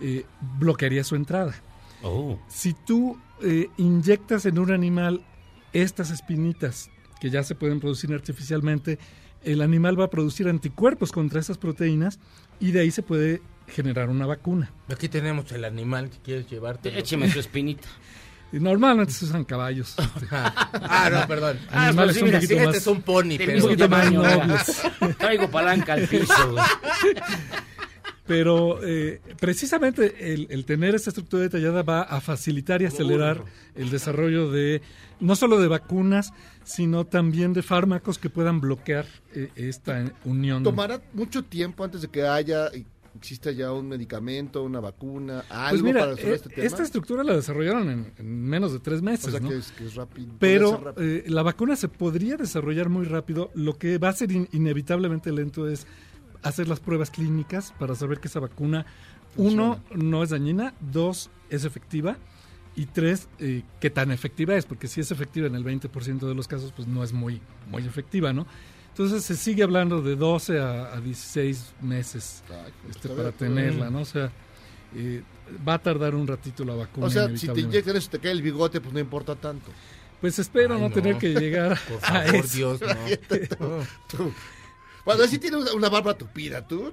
eh, 0.00 0.24
bloquearía 0.58 1.04
su 1.04 1.16
entrada. 1.16 1.54
Oh. 2.02 2.38
Si 2.48 2.74
tú 2.74 3.18
eh, 3.42 3.68
inyectas 3.78 4.46
en 4.46 4.58
un 4.58 4.70
animal 4.72 5.24
estas 5.72 6.10
espinitas 6.10 6.90
que 7.20 7.30
ya 7.30 7.42
se 7.42 7.54
pueden 7.54 7.80
producir 7.80 8.12
artificialmente, 8.12 8.98
el 9.42 9.62
animal 9.62 9.98
va 9.98 10.04
a 10.04 10.10
producir 10.10 10.48
anticuerpos 10.48 11.12
contra 11.12 11.40
esas 11.40 11.58
proteínas 11.58 12.18
y 12.60 12.72
de 12.72 12.80
ahí 12.80 12.90
se 12.90 13.02
puede 13.02 13.40
generar 13.68 14.08
una 14.08 14.26
vacuna. 14.26 14.70
Aquí 14.90 15.08
tenemos 15.08 15.50
el 15.52 15.64
animal 15.64 16.10
que 16.10 16.18
quieres 16.18 16.48
llevarte. 16.48 16.96
Écheme 16.98 17.30
su 17.30 17.40
espinita. 17.40 17.88
Normalmente 18.52 19.12
se 19.12 19.24
usan 19.24 19.44
caballos. 19.44 19.96
ah, 20.30 21.08
no, 21.12 21.26
perdón. 21.26 21.58
Animales 21.70 21.72
Ah, 21.72 21.94
pues 22.04 22.14
sí, 22.14 22.20
un 22.20 22.26
mira, 22.26 22.38
poquito 22.38 22.54
sí, 22.54 22.58
este 22.58 22.66
más. 22.66 22.76
es 22.76 22.86
un 22.86 23.02
pony, 23.02 23.34
pero- 23.38 23.54
un 23.56 23.60
poquito 23.62 23.88
más 23.88 24.12
nobles. 24.12 24.82
Traigo 25.18 25.50
palanca 25.50 25.94
al 25.94 26.06
piso. 26.06 26.54
Pero 28.26 28.80
eh, 28.84 29.20
precisamente 29.40 30.32
el, 30.34 30.48
el 30.50 30.64
tener 30.64 30.94
esta 30.94 31.10
estructura 31.10 31.42
detallada 31.42 31.82
va 31.82 32.02
a 32.02 32.20
facilitar 32.20 32.82
y 32.82 32.86
acelerar 32.86 33.44
el 33.74 33.90
desarrollo 33.90 34.50
de 34.50 34.82
no 35.20 35.36
solo 35.36 35.60
de 35.60 35.68
vacunas, 35.68 36.32
sino 36.64 37.06
también 37.06 37.52
de 37.52 37.62
fármacos 37.62 38.18
que 38.18 38.28
puedan 38.28 38.60
bloquear 38.60 39.06
eh, 39.34 39.50
esta 39.54 40.12
unión. 40.24 40.62
¿Tomará 40.62 41.00
mucho 41.12 41.44
tiempo 41.44 41.84
antes 41.84 42.02
de 42.02 42.08
que 42.08 42.24
haya, 42.26 42.68
exista 43.14 43.50
ya 43.52 43.72
un 43.72 43.88
medicamento, 43.88 44.62
una 44.62 44.80
vacuna, 44.80 45.44
algo 45.48 45.70
Pues 45.70 45.82
mira, 45.82 46.00
para 46.00 46.10
resolver 46.16 46.32
eh, 46.32 46.36
este 46.36 46.48
tema? 46.50 46.66
esta 46.66 46.82
estructura 46.82 47.24
la 47.24 47.34
desarrollaron 47.36 47.88
en, 47.88 48.12
en 48.18 48.42
menos 48.42 48.72
de 48.72 48.80
tres 48.80 49.00
meses, 49.02 49.28
O 49.28 49.30
sea, 49.30 49.40
¿no? 49.40 49.48
que 49.48 49.56
es- 49.58 49.72
que 49.72 49.86
es 49.86 49.94
rápido, 49.94 50.34
Pero 50.38 50.76
rápido. 50.82 51.06
eh, 51.08 51.24
la 51.28 51.42
vacuna 51.42 51.76
se 51.76 51.88
podría 51.88 52.36
desarrollar 52.36 52.88
muy 52.90 53.06
rápido. 53.06 53.50
Lo 53.54 53.78
que 53.78 53.96
va 53.98 54.08
a 54.10 54.12
ser 54.12 54.32
in- 54.32 54.48
inevitablemente 54.52 55.30
lento 55.32 55.66
es 55.68 55.86
hacer 56.48 56.68
las 56.68 56.80
pruebas 56.80 57.10
clínicas 57.10 57.72
para 57.78 57.94
saber 57.94 58.20
que 58.20 58.28
esa 58.28 58.40
vacuna, 58.40 58.86
uno, 59.36 59.80
no 59.94 60.22
es 60.22 60.30
dañina, 60.30 60.74
dos, 60.80 61.30
es 61.50 61.64
efectiva. 61.64 62.16
Y 62.78 62.84
tres, 62.86 63.28
eh, 63.38 63.62
qué 63.80 63.88
tan 63.88 64.10
efectiva 64.12 64.54
es, 64.54 64.66
porque 64.66 64.86
si 64.86 65.00
es 65.00 65.10
efectiva 65.10 65.46
en 65.46 65.54
el 65.54 65.64
20% 65.64 66.28
de 66.28 66.34
los 66.34 66.46
casos, 66.46 66.72
pues 66.76 66.86
no 66.86 67.02
es 67.02 67.14
muy, 67.14 67.40
muy 67.70 67.82
efectiva, 67.86 68.34
¿no? 68.34 68.46
Entonces 68.90 69.24
se 69.24 69.34
sigue 69.34 69.62
hablando 69.62 70.02
de 70.02 70.14
12 70.14 70.58
a, 70.60 70.94
a 70.94 71.00
16 71.00 71.74
meses 71.80 72.42
este, 72.88 72.90
está 72.90 73.08
para 73.08 73.22
bien. 73.30 73.34
tenerla, 73.38 73.88
¿no? 73.90 74.00
O 74.00 74.04
sea, 74.04 74.30
eh, 74.94 75.22
va 75.66 75.74
a 75.74 75.78
tardar 75.78 76.14
un 76.14 76.26
ratito 76.26 76.64
la 76.66 76.74
vacuna. 76.74 77.06
O 77.06 77.10
sea, 77.10 77.34
si 77.36 77.48
te 77.48 77.60
inyectan 77.60 77.96
eso, 77.96 78.10
te 78.10 78.18
cae 78.18 78.32
el 78.32 78.42
bigote, 78.42 78.80
pues 78.80 78.92
no 78.92 79.00
importa 79.00 79.34
tanto. 79.36 79.70
Pues 80.20 80.38
espero 80.38 80.74
Ay, 80.74 80.80
no, 80.82 80.88
no. 80.88 80.94
tener 80.94 81.16
que 81.18 81.28
llegar 81.30 81.78
Por 81.88 81.96
a 81.98 82.00
favor, 82.24 82.34
eso. 82.36 82.56
Dios, 82.56 82.80
no. 82.80 82.88
Tú- 84.08 84.32
Bueno, 85.06 85.22
así 85.22 85.38
tiene 85.38 85.56
una 85.56 85.88
barba 85.88 86.18
tupida, 86.18 86.66
tú. 86.66 86.92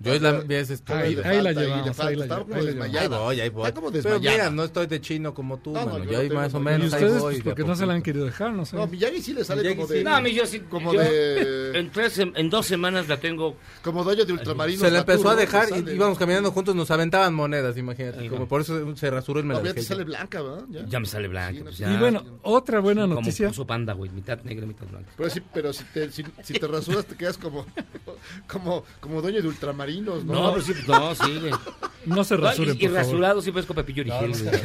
Yo 0.00 0.12
es 0.12 0.20
la 0.22 0.44
es 0.48 0.70
esto, 0.70 0.94
Ahí- 0.94 1.16
ahí 1.24 1.40
la 1.40 1.52
llevamos, 1.52 1.98
ahí 2.00 2.16
la 2.16 2.24
está 2.24 2.38
lle- 2.40 2.42
como 2.42 2.54
ahí 2.84 2.90
llevamos. 2.90 3.18
Voy, 3.20 3.40
ahí 3.40 3.48
voy. 3.48 3.62
Está 3.68 3.74
como 3.80 3.90
Pero 3.92 4.02
desmayada. 4.02 4.36
mira, 4.36 4.50
no 4.50 4.64
estoy 4.64 4.86
de 4.86 5.00
chino 5.00 5.32
como 5.34 5.58
tú, 5.58 5.72
No, 5.72 5.84
no, 5.86 5.92
mano. 5.92 6.04
yo 6.04 6.18
ahí 6.18 6.28
más 6.30 6.52
o 6.52 6.60
menos 6.60 6.92
Y 6.92 6.94
ahí 6.94 7.04
ustedes, 7.04 7.20
voy. 7.22 7.34
pues, 7.34 7.44
porque 7.44 7.64
no 7.64 7.76
se 7.76 7.86
la 7.86 7.94
han 7.94 8.02
querido 8.02 8.24
dejar, 8.26 8.52
no 8.52 8.64
sé. 8.66 8.76
No, 8.76 8.86
Miyagi 8.86 9.22
sí 9.22 9.32
le 9.32 9.44
sale 9.44 9.62
Miyagi 9.62 9.76
como 9.76 9.88
sí. 9.88 9.94
de... 9.94 10.04
No, 10.04 10.14
a 10.16 10.20
mí 10.20 10.34
yo 10.34 10.46
sí. 10.46 10.60
Como 10.60 10.92
yo 10.92 11.00
de... 11.00 11.78
En, 11.78 11.90
tres, 11.90 12.18
en, 12.18 12.50
dos 12.50 12.66
semanas 12.66 13.08
la 13.08 13.18
tengo. 13.18 13.56
Como 13.82 14.04
dueño 14.04 14.24
de 14.24 14.32
ultramarinos. 14.32 14.80
Se 14.82 14.90
la 14.90 14.98
empezó 15.00 15.28
a 15.30 15.36
dejar 15.36 15.68
y 15.70 15.90
íbamos 15.92 16.18
caminando 16.18 16.50
juntos, 16.52 16.74
nos 16.74 16.90
aventaban 16.90 17.32
monedas, 17.34 17.76
imagínate. 17.78 18.28
Como 18.28 18.46
por 18.48 18.60
eso 18.60 18.94
se 18.96 19.10
rasuró 19.10 19.40
el 19.40 19.46
No, 19.48 19.54
ya 19.54 19.60
te 19.60 19.68
melange. 19.68 19.82
sale 19.82 20.04
blanca, 20.04 20.42
¿verdad? 20.42 20.64
Ya. 20.88 21.00
Me 21.00 21.06
sale 21.06 21.28
blanca. 21.28 21.60
pues 21.62 21.78
ya. 21.78 21.92
Y 21.92 21.96
bueno, 21.98 22.22
otra 22.42 22.80
buena 22.80 23.02
Como 23.02 23.14
noticia. 23.16 23.48
puso 23.48 23.66
panda, 23.66 23.92
güey. 23.94 24.10
Mitad 24.10 24.40
negra, 24.42 24.66
mitad 24.66 24.86
blanca. 24.86 25.10
Pero, 25.16 25.30
sí, 25.30 25.40
pero 25.52 25.72
si, 25.72 25.84
te, 25.84 26.10
si, 26.10 26.24
si 26.42 26.54
te 26.54 26.66
rasuras 26.66 27.06
te 27.06 27.16
quedas 27.16 27.38
como, 27.38 27.64
como, 28.48 28.84
como 29.00 29.22
dueño 29.22 29.40
de 29.40 29.48
ultramarinos. 29.48 29.83
¿No? 29.86 30.34
No, 30.34 30.52
pero 30.54 30.64
sí, 30.64 30.72
no, 30.86 31.14
sí, 31.14 31.38
güey. 31.40 31.52
No 32.06 32.24
se 32.24 32.36
rasuren, 32.36 32.74
Y, 32.74 32.84
y 32.84 32.88
por 32.88 32.96
favor. 32.96 33.04
rasurado 33.06 33.42
siempre 33.42 33.60
es 33.62 33.66
con 33.66 33.76
Pepillo 33.76 34.02
Origel, 34.02 34.30
No, 34.30 34.36
no 34.36 34.50
güey. 34.50 34.62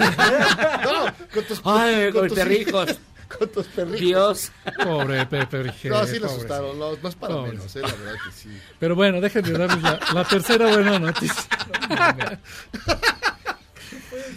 No, 0.83 1.13
con 1.33 1.43
tus, 1.45 1.61
Ay, 1.63 2.11
con 2.11 2.27
tus- 2.27 2.37
perrijos. 2.37 2.99
Con 3.37 3.47
tus 3.49 3.65
perrijos. 3.67 3.99
Dios. 4.01 4.51
Pobre 4.83 5.25
Pepe 5.27 5.57
Origel. 5.59 5.91
No, 5.91 6.05
sí 6.05 6.13
le 6.13 6.19
pobre. 6.21 6.33
asustaron. 6.33 6.79
No, 6.79 6.91
no 7.01 7.09
es 7.09 7.15
para 7.15 7.35
Pobre. 7.35 7.51
menos, 7.51 7.75
eh, 7.75 7.81
la 7.81 7.87
verdad 7.87 8.13
que 8.25 8.31
sí. 8.31 8.49
Pero 8.79 8.95
bueno, 8.95 9.21
déjenme 9.21 9.51
darles 9.51 9.83
la, 9.83 9.99
la 10.13 10.23
tercera 10.25 10.67
buena 10.73 10.97
noticia. 10.99 11.43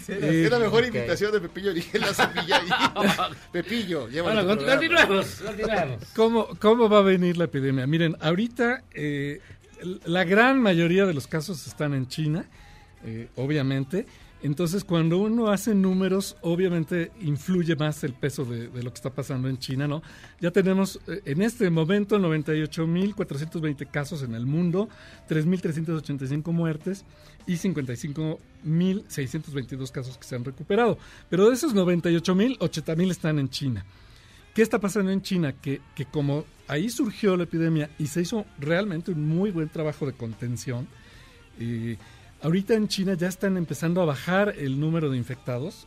Es 0.09 0.51
la 0.51 0.59
mejor 0.59 0.85
invitación 0.85 1.33
de 1.33 1.41
Pepillo 1.41 1.71
Origel 1.71 2.01
la 2.03 2.13
semilla 2.15 2.57
ahí. 2.59 3.35
Pepillo, 3.53 4.09
llévalo. 4.09 4.45
Bueno, 4.45 4.57
con- 4.61 4.67
continuemos, 4.69 5.27
continuemos. 5.45 6.05
¿Cómo, 6.15 6.49
¿Cómo 6.61 6.89
va 6.89 6.99
a 6.99 7.03
venir 7.03 7.37
la 7.37 7.45
epidemia? 7.45 7.87
Miren, 7.87 8.17
ahorita 8.21 8.83
eh, 8.93 9.41
la 10.05 10.25
gran 10.25 10.61
mayoría 10.61 11.07
de 11.07 11.15
los 11.15 11.27
casos 11.27 11.67
están 11.67 11.95
en 11.95 12.09
China, 12.09 12.45
eh, 13.05 13.29
obviamente. 13.37 14.07
Entonces, 14.43 14.83
cuando 14.83 15.19
uno 15.19 15.51
hace 15.51 15.73
números, 15.73 16.37
obviamente 16.41 17.13
influye 17.21 17.77
más 17.77 18.03
el 18.03 18.13
peso 18.13 18.45
de, 18.45 18.67
de 18.69 18.83
lo 18.83 18.91
que 18.91 18.97
está 18.97 19.11
pasando 19.11 19.49
en 19.49 19.59
China, 19.59 19.87
¿no? 19.87 20.03
Ya 20.41 20.51
tenemos 20.51 20.99
eh, 21.07 21.23
en 21.27 21.43
este 21.43 21.71
momento 21.71 22.19
98.420 22.19 23.89
casos 23.89 24.25
en 24.25 24.35
el 24.35 24.47
mundo, 24.47 24.89
3.385 25.29 26.51
muertes 26.51 27.05
y 27.47 27.53
55.622 27.53 29.93
casos 29.93 30.19
que 30.19 30.25
se 30.25 30.35
han 30.35 30.45
recuperado. 30.45 30.99
Pero 31.31 31.49
de 31.49 31.55
esos 31.55 31.77
98.000, 31.77 32.59
80.000 32.59 33.11
están 33.13 33.39
en 33.39 33.49
China. 33.49 33.87
¿Qué 34.55 34.63
está 34.63 34.79
pasando 34.81 35.11
en 35.11 35.23
China? 35.23 35.55
Que, 35.61 35.81
que 35.95 36.05
como 36.05 36.45
ahí 36.69 36.91
surgió 36.91 37.37
la 37.37 37.45
epidemia 37.45 37.91
y 37.99 38.07
se 38.09 38.21
hizo 38.23 38.45
realmente 38.59 39.11
un 39.13 39.27
muy 39.27 39.51
buen 39.51 39.69
trabajo 39.69 40.07
de 40.07 40.13
contención, 40.13 40.87
eh, 41.59 41.97
ahorita 42.43 42.75
en 42.75 42.89
China 42.89 43.15
ya 43.15 43.29
están 43.29 43.57
empezando 43.57 44.03
a 44.03 44.05
bajar 44.05 44.55
el 44.59 44.79
número 44.79 45.11
de 45.11 45.17
infectados, 45.17 45.87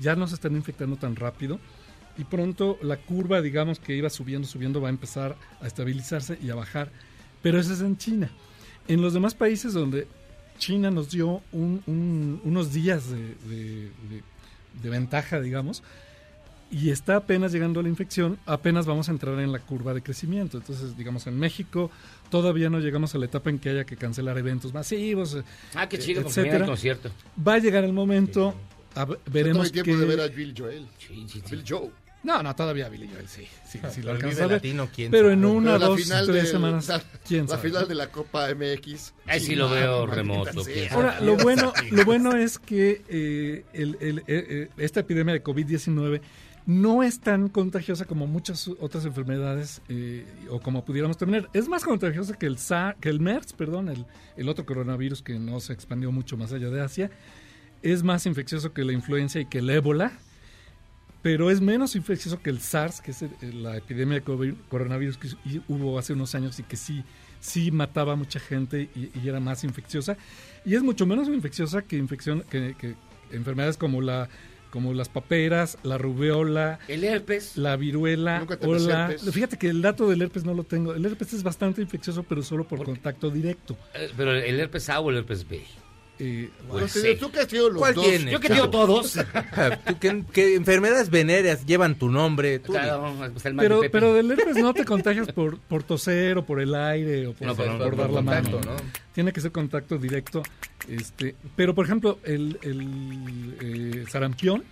ya 0.00 0.16
no 0.16 0.26
se 0.26 0.34
están 0.34 0.56
infectando 0.56 0.96
tan 0.96 1.14
rápido 1.14 1.60
y 2.18 2.24
pronto 2.24 2.78
la 2.82 2.96
curva, 2.96 3.40
digamos 3.42 3.78
que 3.78 3.94
iba 3.94 4.10
subiendo, 4.10 4.46
subiendo, 4.48 4.80
va 4.80 4.88
a 4.88 4.90
empezar 4.90 5.36
a 5.60 5.66
estabilizarse 5.66 6.36
y 6.42 6.50
a 6.50 6.54
bajar. 6.56 6.90
Pero 7.42 7.58
eso 7.60 7.72
es 7.72 7.80
en 7.80 7.96
China. 7.96 8.30
En 8.88 9.02
los 9.02 9.14
demás 9.14 9.34
países 9.34 9.72
donde 9.72 10.08
China 10.58 10.90
nos 10.90 11.10
dio 11.10 11.42
un- 11.52 11.82
un- 11.86 12.40
unos 12.44 12.72
días 12.72 13.08
de, 13.08 13.18
de- 13.48 13.90
de- 14.10 14.22
de 14.82 14.90
ventaja, 14.90 15.40
digamos, 15.40 15.82
y 16.70 16.90
está 16.90 17.16
apenas 17.16 17.52
llegando 17.52 17.82
la 17.82 17.88
infección, 17.88 18.38
apenas 18.46 18.86
vamos 18.86 19.08
a 19.08 19.12
entrar 19.12 19.38
en 19.40 19.50
la 19.52 19.58
curva 19.58 19.92
de 19.94 20.02
crecimiento. 20.02 20.58
Entonces, 20.58 20.96
digamos, 20.96 21.26
en 21.26 21.38
México 21.38 21.90
todavía 22.30 22.70
no 22.70 22.78
llegamos 22.78 23.14
a 23.14 23.18
la 23.18 23.24
etapa 23.26 23.50
en 23.50 23.58
que 23.58 23.70
haya 23.70 23.84
que 23.84 23.96
cancelar 23.96 24.38
eventos 24.38 24.72
masivos. 24.72 25.36
Ah, 25.74 25.88
qué 25.88 25.98
chido, 25.98 26.22
porque 26.22 26.42
viene 26.42 26.56
el 26.56 26.62
etcétera. 26.62 26.66
concierto. 26.66 27.10
Va 27.46 27.54
a 27.54 27.58
llegar 27.58 27.84
el 27.84 27.92
momento, 27.92 28.54
a 28.94 29.04
No 29.06 29.16
veremos 29.26 29.72
tiempo 29.72 29.90
que... 29.92 29.96
de 29.98 30.04
ver 30.06 30.20
a 30.20 30.28
Bill 30.28 30.54
Joel. 30.56 30.86
Bill 31.50 31.64
Joe. 31.68 31.90
No, 32.22 32.42
no, 32.42 32.54
todavía 32.54 32.86
Billy 32.90 33.08
Joel, 33.10 33.26
sí. 33.28 33.46
sí, 33.66 33.78
sí 33.90 34.02
lo 34.02 34.10
alcanza. 34.12 34.46
Latino, 34.46 34.90
¿quién 34.94 35.10
Pero 35.10 35.28
sabe? 35.28 35.32
en 35.32 35.44
una, 35.46 35.72
Pero 35.78 35.86
dos, 35.86 36.02
final 36.02 36.26
tres 36.26 36.36
del- 36.42 36.46
semanas, 36.52 36.88
la- 36.88 37.02
quién 37.26 37.42
La 37.46 37.48
sabe. 37.56 37.62
final 37.70 37.88
de 37.88 37.94
la 37.94 38.08
Copa 38.10 38.46
MX. 38.54 39.14
Ahí 39.26 39.40
sí 39.40 39.46
Sí, 39.46 39.54
lo 39.56 39.70
veo 39.70 40.06
remoto. 40.06 40.62
Ahora, 40.90 41.18
lo 41.22 41.38
bueno, 41.38 41.72
lo 41.90 42.04
bueno 42.04 42.36
es 42.36 42.58
que 42.58 43.00
eh, 43.08 43.64
el- 43.72 43.96
el- 44.02 44.18
eh, 44.18 44.24
eh, 44.28 44.68
esta 44.76 45.00
epidemia 45.00 45.32
de 45.32 45.42
COVID-19 45.42 46.20
no 46.66 47.02
es 47.02 47.20
tan 47.20 47.48
contagiosa 47.48 48.04
como 48.04 48.26
muchas 48.26 48.68
otras 48.80 49.04
enfermedades 49.04 49.80
eh, 49.88 50.26
o 50.50 50.60
como 50.60 50.84
pudiéramos 50.84 51.16
tener. 51.16 51.48
Es 51.52 51.68
más 51.68 51.84
contagiosa 51.84 52.34
que 52.38 52.46
el 52.46 52.58
SARS, 52.58 52.98
que 53.00 53.08
el 53.08 53.20
MERS, 53.20 53.52
perdón, 53.54 53.88
el, 54.36 54.48
otro 54.48 54.66
coronavirus 54.66 55.22
que 55.22 55.38
no 55.38 55.60
se 55.60 55.72
expandió 55.72 56.12
mucho 56.12 56.36
más 56.36 56.52
allá 56.52 56.70
de 56.70 56.80
Asia. 56.80 57.10
Es 57.82 58.02
más 58.02 58.26
infeccioso 58.26 58.72
que 58.72 58.84
la 58.84 58.92
influenza 58.92 59.40
y 59.40 59.46
que 59.46 59.58
el 59.58 59.70
ébola, 59.70 60.12
pero 61.22 61.50
es 61.50 61.60
menos 61.60 61.96
infeccioso 61.96 62.40
que 62.42 62.50
el 62.50 62.60
SARS, 62.60 63.00
que 63.00 63.10
es 63.12 63.22
el- 63.22 63.62
la 63.62 63.76
epidemia 63.76 64.20
de 64.20 64.54
coronavirus 64.68 65.16
que 65.16 65.28
hubo 65.68 65.98
hace 65.98 66.12
unos 66.12 66.34
años 66.34 66.58
y 66.58 66.62
que 66.62 66.76
sí, 66.76 67.04
sí 67.40 67.70
mataba 67.70 68.12
a 68.12 68.16
mucha 68.16 68.38
gente 68.38 68.90
y, 68.94 69.28
era 69.28 69.40
más 69.40 69.64
infecciosa. 69.64 70.16
Y 70.64 70.74
es 70.74 70.82
mucho 70.82 71.06
menos 71.06 71.28
infecciosa 71.28 71.82
que, 71.82 71.96
infección, 71.96 72.42
que 72.50 72.94
enfermedades 73.32 73.76
como 73.76 74.00
la 74.00 74.28
como 74.70 74.94
las 74.94 75.08
paperas, 75.08 75.78
la 75.82 75.98
rubeola, 75.98 76.78
El 76.88 77.04
herpes. 77.04 77.56
la 77.56 77.76
viruela 77.76 78.38
Nunca 78.40 78.56
te 78.56 78.66
o 78.66 78.74
la... 78.74 79.10
herpes. 79.12 79.30
Fíjate 79.32 79.58
que 79.58 79.68
el 79.68 79.82
dato 79.82 80.08
del 80.08 80.22
herpes 80.22 80.44
no 80.44 80.54
lo 80.54 80.64
tengo. 80.64 80.94
El 80.94 81.04
herpes 81.04 81.32
es 81.32 81.42
bastante 81.42 81.82
infeccioso, 81.82 82.22
pero 82.22 82.42
solo 82.42 82.64
por 82.64 82.82
contacto 82.84 83.30
directo. 83.30 83.76
Eh, 83.94 84.10
Pero 84.16 84.32
el 84.34 84.58
herpes 84.60 84.88
A 84.88 85.00
o 85.00 85.10
el 85.10 85.16
herpes 85.18 85.46
B. 85.48 85.62
Eh, 86.22 86.50
Bueno, 86.68 86.86
sí. 86.86 87.00
sí, 87.00 87.16
tú 87.18 87.30
que 87.32 87.40
has 87.40 87.46
tenido 87.48 87.70
los 87.70 87.78
¿Cuál 87.78 87.94
dos. 87.94 88.04
tiene? 88.04 88.30
Yo 88.30 88.38
que 88.40 88.48
tengo 88.48 88.68
todos. 88.68 89.12
¿Tú 89.86 89.98
qué, 89.98 90.22
qué 90.32 90.54
enfermedades 90.54 91.08
venéreas 91.08 91.64
llevan 91.64 91.94
tu 91.94 92.10
nombre? 92.10 92.58
Tú 92.58 92.72
Claro, 92.72 93.14
pues 93.32 93.46
el 93.46 93.54
mal 93.54 93.64
de 93.66 93.68
pero, 93.68 93.90
pero 93.90 94.14
del 94.14 94.30
herpes 94.30 94.56
no 94.58 94.74
te 94.74 94.84
contagias 94.84 95.32
por, 95.32 95.58
por 95.58 95.82
toser 95.82 96.36
o 96.38 96.44
por 96.44 96.60
el 96.60 96.74
aire 96.74 97.26
o 97.28 97.32
por, 97.32 97.46
No, 97.48 97.56
por 97.56 97.66
por 97.78 97.96
dar 97.96 98.10
la 98.10 98.20
mano. 98.20 98.50
contacto, 98.50 98.70
¿no? 98.70 98.90
Tiene 99.14 99.32
que 99.32 99.40
ser 99.40 99.50
contacto 99.50 99.96
directo. 99.96 100.42
Este, 100.88 101.34
pero 101.56 101.74
por 101.74 101.86
ejemplo, 101.86 102.18
el, 102.24 102.58
el 102.62 103.56
eh, 103.60 104.04
sarampión, 104.10 104.62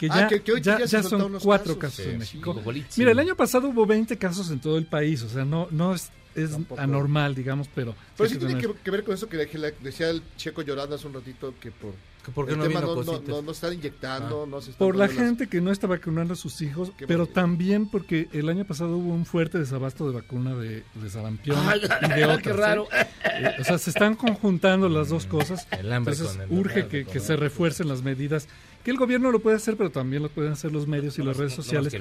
que 0.00 0.08
Ah, 0.10 0.20
ya, 0.22 0.28
que- 0.28 0.42
que 0.42 0.52
hoy 0.52 0.60
ya, 0.60 0.84
ya 0.84 1.02
son 1.04 1.38
cuatro 1.40 1.78
casos. 1.78 1.96
casos 1.98 2.04
Sí, 2.04 2.10
en 2.10 2.10
sí. 2.12 2.18
México. 2.18 2.54
Cocolitis. 2.54 2.98
Mira, 2.98 3.12
el 3.12 3.18
año 3.20 3.36
pasado 3.36 3.68
hubo 3.68 3.86
20 3.86 4.18
casos 4.18 4.50
en 4.50 4.58
todo 4.60 4.76
el 4.78 4.86
país, 4.86 5.22
o 5.22 5.28
sea, 5.28 5.44
no, 5.44 5.68
no 5.70 5.94
es, 5.94 6.10
es 6.34 6.50
Tampoco. 6.52 6.80
anormal, 6.80 7.34
digamos, 7.34 7.68
pero... 7.74 7.94
Pero 8.16 8.28
sí 8.28 8.38
que 8.38 8.46
tiene 8.46 8.60
que, 8.60 8.72
que 8.72 8.90
ver 8.90 9.04
con 9.04 9.14
eso 9.14 9.28
que 9.28 9.36
decía 9.36 10.10
el 10.10 10.22
checo 10.36 10.62
llorando 10.62 10.94
hace 10.96 11.06
un 11.06 11.14
ratito 11.14 11.54
que 11.60 11.70
por, 11.70 11.92
¿Que 12.24 12.30
por 12.30 12.46
qué 12.46 12.52
el 12.52 12.58
no 12.58 12.64
tema 12.68 12.80
no, 12.80 13.02
no, 13.02 13.20
no, 13.26 13.42
no 13.42 13.50
están 13.50 13.72
inyectando, 13.74 14.46
no 14.46 14.60
se 14.60 14.70
están 14.70 14.86
Por 14.86 14.94
la 14.96 15.06
las- 15.08 15.16
gente 15.16 15.48
que 15.48 15.60
no 15.60 15.72
está 15.72 15.86
vacunando 15.88 16.34
a 16.34 16.36
sus 16.36 16.60
hijos, 16.62 16.92
Qué 16.96 17.06
pero 17.06 17.26
también 17.26 17.86
porque 17.88 18.28
el 18.32 18.48
año 18.48 18.64
pasado 18.64 18.96
hubo 18.96 19.12
un 19.12 19.26
fuerte 19.26 19.58
desabasto 19.58 20.06
de 20.06 20.14
vacuna 20.14 20.54
de, 20.54 20.84
de 20.94 21.10
sarampión 21.10 21.58
Ay, 21.60 21.80
y 21.80 22.08
de 22.08 22.24
otras. 22.24 22.42
qué 22.42 22.50
¿eh? 22.50 22.52
raro. 22.52 22.86
Eh, 22.92 23.50
o 23.60 23.64
sea, 23.64 23.78
se 23.78 23.90
están 23.90 24.14
conjuntando 24.14 24.88
las 24.88 25.08
dos 25.08 25.26
cosas. 25.26 25.66
El 25.72 25.92
hambre 25.92 26.14
Entonces, 26.14 26.36
con 26.36 26.46
el 26.52 26.58
urge 26.58 26.82
hambre 26.82 27.04
que, 27.04 27.10
que 27.10 27.18
se 27.20 27.34
refuercen 27.36 27.88
las 27.88 28.02
medidas. 28.02 28.46
Que 28.84 28.90
el 28.90 28.96
gobierno 28.96 29.30
lo 29.30 29.38
puede 29.40 29.56
hacer, 29.56 29.76
pero 29.76 29.90
también 29.90 30.22
lo 30.24 30.28
pueden 30.28 30.52
hacer 30.52 30.72
los 30.72 30.86
medios 30.88 31.16
y 31.16 31.20
No 31.22 31.28
las 31.28 31.36
redes 31.36 31.52
sociales. 31.52 31.94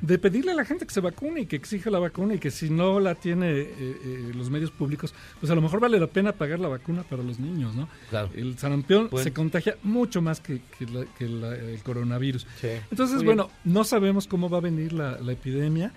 De 0.00 0.18
pedirle 0.18 0.52
a 0.52 0.54
la 0.54 0.64
gente 0.64 0.86
que 0.86 0.94
se 0.94 1.00
vacune 1.00 1.40
y 1.40 1.46
que 1.46 1.56
exija 1.56 1.90
la 1.90 1.98
vacuna 1.98 2.34
y 2.34 2.38
que 2.38 2.50
si 2.52 2.70
no 2.70 3.00
la 3.00 3.14
tiene 3.16 3.50
eh, 3.60 3.74
eh, 3.78 4.32
los 4.34 4.48
medios 4.48 4.70
públicos, 4.70 5.12
pues 5.40 5.50
a 5.50 5.54
lo 5.56 5.60
mejor 5.62 5.80
vale 5.80 5.98
la 5.98 6.06
pena 6.06 6.32
pagar 6.32 6.60
la 6.60 6.68
vacuna 6.68 7.02
para 7.02 7.22
los 7.24 7.38
niños, 7.40 7.74
¿no? 7.74 7.88
Claro. 8.10 8.30
El 8.36 8.56
sarampión 8.56 9.08
Bueno. 9.10 9.24
se 9.24 9.32
contagia 9.32 9.76
mucho 9.82 10.22
más 10.22 10.40
que, 10.40 10.60
que 10.78 10.86
la- 10.86 11.06
que 11.18 11.28
la- 11.28 11.56
el 11.56 11.82
coronavirus. 11.82 12.46
Sí. 12.60 12.68
Entonces, 12.90 13.16
Muy 13.16 13.24
bien. 13.24 13.36
bueno, 13.38 13.50
no 13.64 13.82
sabemos 13.84 14.26
cómo 14.28 14.48
va 14.48 14.58
a 14.58 14.60
venir 14.62 14.92
la, 14.92 15.18
la 15.20 15.32
epidemia, 15.32 15.92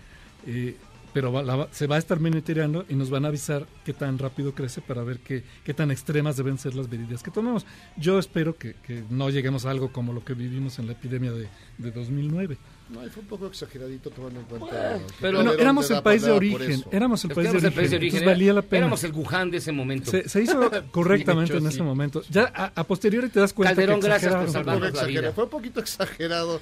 eh, 0.47 0.75
pero 1.13 1.31
va- 1.31 1.43
la 1.43 1.55
va- 1.55 1.67
se 1.71 1.87
va 1.87 1.95
a 1.95 1.99
estar 1.99 2.19
monitoreando 2.19 2.85
y 2.89 2.95
nos 2.95 3.09
van 3.09 3.25
a 3.25 3.29
avisar 3.29 3.65
qué 3.85 3.93
tan 3.93 4.17
rápido 4.17 4.53
crece 4.55 4.81
para 4.81 5.03
ver 5.03 5.19
qué, 5.19 5.43
qué 5.63 5.73
tan 5.73 5.91
extremas 5.91 6.37
deben 6.37 6.57
ser 6.57 6.75
las 6.75 6.89
medidas 6.89 7.21
que 7.23 7.31
tomemos. 7.31 7.65
Yo 7.97 8.19
espero 8.19 8.55
que, 8.57 8.75
que 8.85 9.03
no 9.09 9.29
lleguemos 9.29 9.65
a 9.65 9.71
algo 9.71 9.91
como 9.91 10.13
lo 10.13 10.23
que 10.23 10.33
vivimos 10.33 10.79
en 10.79 10.87
la 10.87 10.93
epidemia 10.93 11.31
de, 11.31 11.47
de 11.77 11.91
2009. 11.91 12.57
No, 12.89 12.99
fue 13.09 13.21
un 13.23 13.29
poco 13.29 13.47
exageradito 13.47 14.09
tomando 14.09 14.41
en 14.41 14.45
cuenta. 14.47 14.99
pero- 15.21 15.37
Bueno, 15.37 15.53
éramos 15.53 15.89
el 15.91 16.01
país 16.03 16.23
de 16.23 16.31
origen, 16.31 16.83
éramos 16.91 17.23
el 17.23 17.31
país 17.31 17.51
de 17.51 17.57
el 17.59 17.65
origen, 17.65 17.73
país 17.73 17.89
de 17.89 17.95
origen. 17.95 18.17
entonces 18.17 18.25
valía 18.37 18.53
la 18.53 18.61
pena. 18.61 18.77
Éramos 18.79 19.03
el 19.05 19.13
Wuhan 19.13 19.49
de 19.49 19.57
ese 19.57 19.71
momento. 19.71 20.11
Se, 20.11 20.27
se 20.27 20.41
hizo 20.43 20.69
correctamente 20.91 21.53
hecho, 21.53 21.63
en 21.63 21.69
sí. 21.71 21.75
ese 21.75 21.83
momento. 21.83 22.21
Ya 22.29 22.51
a, 22.53 22.73
a 22.75 22.83
posteriori 22.83 23.29
te 23.29 23.39
das 23.39 23.53
cuenta 23.53 23.73
Calderón, 23.75 24.01
que 24.01 24.07
gracias 24.07 24.35
por 24.35 24.49
salvarnos 24.49 24.81
la 24.81 24.89
exagerado, 24.89 25.21
vida. 25.21 25.31
Fue 25.33 25.43
un 25.45 25.49
poquito 25.49 25.79
exagerado. 25.79 26.59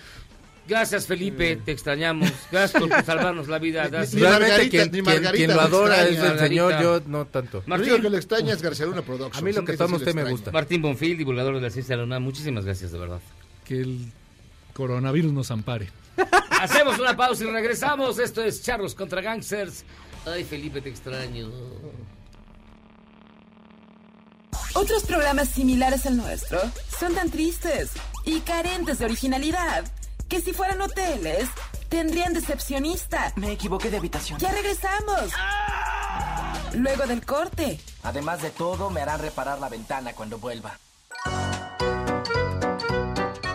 Gracias, 0.69 1.07
Felipe, 1.07 1.55
te 1.57 1.71
extrañamos. 1.71 2.31
Gracias 2.51 2.81
por 2.81 3.03
salvarnos 3.03 3.47
la 3.47 3.57
vida. 3.57 3.87
Gracias. 3.91 4.13
Ni 4.13 4.21
Realmente 4.21 4.53
Margarita- 4.55 4.69
quien, 4.69 4.83
ni 4.85 4.91
quien- 4.91 5.03
Margarita 5.05 5.31
quien 5.33 5.49
lo 5.49 5.55
me 5.55 5.61
adora 5.63 6.07
es 6.07 6.19
el 6.19 6.39
señor, 6.39 6.81
yo 6.81 7.01
no 7.07 7.25
tanto. 7.25 7.57
Lo 7.57 7.63
Martín, 7.67 7.89
único 7.93 8.03
que 8.03 8.09
le 8.11 8.17
extraña 8.17 8.53
es 8.53 8.61
García 8.61 8.85
Luna 8.85 9.01
Productions. 9.01 9.37
A 9.41 9.45
mí 9.45 9.51
lo 9.51 9.65
que 9.65 9.75
toma 9.75 9.97
usted 9.97 10.13
me 10.13 10.29
gusta. 10.29 10.51
Martín 10.51 10.81
Bonfil, 10.81 11.17
divulgador 11.17 11.55
de 11.55 11.61
la 11.61 11.69
ciencia 11.71 11.93
de 11.93 11.97
la 11.97 12.03
UNAM. 12.05 12.21
Muchísimas 12.23 12.63
gracias, 12.65 12.91
de 12.91 12.99
verdad. 12.99 13.19
Que 13.65 13.81
el 13.81 14.11
coronavirus 14.73 15.33
nos 15.33 15.49
ampare. 15.51 15.89
Hacemos 16.61 16.99
una 16.99 17.17
pausa 17.17 17.43
y 17.43 17.47
regresamos. 17.47 18.19
Esto 18.19 18.43
es 18.43 18.61
Charros 18.61 18.93
contra 18.93 19.21
Gangsters. 19.21 19.83
Ay, 20.25 20.43
Felipe, 20.43 20.81
te 20.81 20.89
extraño. 20.89 21.49
Otros 24.75 25.03
programas 25.03 25.49
similares 25.49 26.05
al 26.05 26.15
nuestro 26.17 26.59
son 26.99 27.13
tan 27.15 27.29
tristes 27.31 27.89
y 28.25 28.39
carentes 28.41 28.99
de 28.99 29.05
originalidad 29.05 29.83
que 30.29 30.41
si 30.41 30.53
fueran 30.53 30.81
hoteles 30.81 31.49
tendrían 31.89 32.33
decepcionista. 32.33 33.33
Me 33.35 33.51
equivoqué 33.51 33.89
de 33.89 33.97
habitación. 33.97 34.39
Ya 34.39 34.51
regresamos. 34.51 35.31
Luego 36.75 37.07
del 37.07 37.25
corte. 37.25 37.79
Además 38.03 38.41
de 38.41 38.51
todo, 38.51 38.89
me 38.89 39.01
harán 39.01 39.19
reparar 39.19 39.59
la 39.59 39.69
ventana 39.69 40.13
cuando 40.13 40.37
vuelva. 40.37 40.77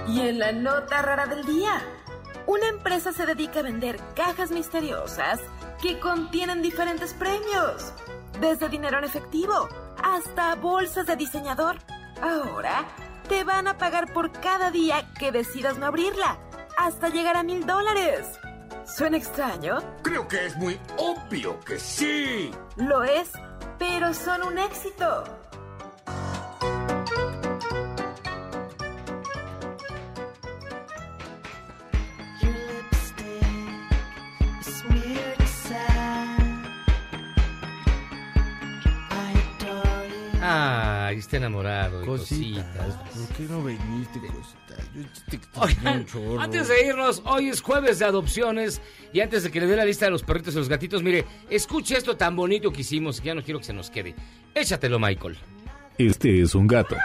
Y 0.09 0.21
en 0.21 0.39
la 0.39 0.53
nota 0.53 1.01
rara 1.01 1.27
del 1.27 1.47
día, 1.47 1.81
una 2.47 2.69
empresa 2.69 3.13
se 3.13 3.25
dedica 3.25 3.61
a 3.61 3.63
vender 3.63 3.99
cajas 4.15 4.51
misteriosas 4.51 5.41
que 5.81 5.99
contienen 5.99 6.61
diferentes 6.61 7.15
premios, 7.15 7.93
desde 8.41 8.69
dinero 8.69 8.99
en 8.99 9.05
efectivo 9.05 9.69
hasta 10.03 10.55
bolsas 10.57 11.07
de 11.07 11.17
diseñador. 11.17 11.79
Ahora 12.21 12.85
te 13.29 13.45
van 13.45 13.67
a 13.69 13.79
pagar 13.79 14.13
por 14.13 14.33
cada 14.33 14.71
día 14.71 15.09
que 15.19 15.33
decidas 15.33 15.79
no 15.79 15.87
abrirla, 15.87 16.39
hasta 16.77 17.09
llegar 17.09 17.37
a 17.37 17.43
mil 17.43 17.67
dólares. 17.67 18.39
¿Suena 18.85 19.17
extraño? 19.17 19.79
Creo 20.03 20.29
que 20.29 20.47
es 20.47 20.57
muy 20.57 20.79
obvio 20.99 21.59
que 21.61 21.79
sí. 21.79 22.51
Lo 22.77 23.03
es, 23.03 23.31
pero 23.79 24.13
son 24.13 24.43
un 24.43 24.59
éxito. 24.59 25.25
Ay, 41.15 41.21
está 41.21 41.37
enamorado 41.37 42.01
de 42.01 42.07
Cositas, 42.07 42.65
cositas. 42.65 42.97
¿por 43.15 43.37
qué 43.37 43.43
no 43.45 43.63
viniste, 43.65 44.19
cositas? 44.21 44.91
Yo 44.95 45.03
te 45.31 45.37
extrañé 45.37 45.75
Oigan, 45.79 45.99
un 45.99 46.07
chorro. 46.07 46.41
antes 46.41 46.67
de 46.69 46.87
irnos, 46.87 47.23
hoy 47.25 47.49
es 47.49 47.61
jueves 47.61 47.99
de 48.01 48.05
adopciones 48.05 48.83
y 49.13 49.21
antes 49.21 49.45
de 49.45 49.51
que 49.53 49.61
le 49.61 49.67
dé 49.67 49.77
la 49.77 49.85
lista 49.85 50.07
de 50.07 50.11
los 50.11 50.23
perritos 50.25 50.55
y 50.55 50.59
los 50.59 50.69
gatitos, 50.69 51.03
mire, 51.05 51.25
escuche 51.49 51.97
esto 51.97 52.17
tan 52.17 52.35
bonito 52.35 52.73
que 52.73 52.81
hicimos, 52.81 53.21
que 53.21 53.29
ya 53.29 53.35
no 53.35 53.43
quiero 53.43 53.61
que 53.61 53.67
se 53.67 53.73
nos 53.73 53.91
quede. 53.91 54.15
Échatelo, 54.55 54.99
Michael. 54.99 55.37
Este 55.99 56.41
es 56.43 56.55
un 56.57 56.67
gato. 56.67 56.97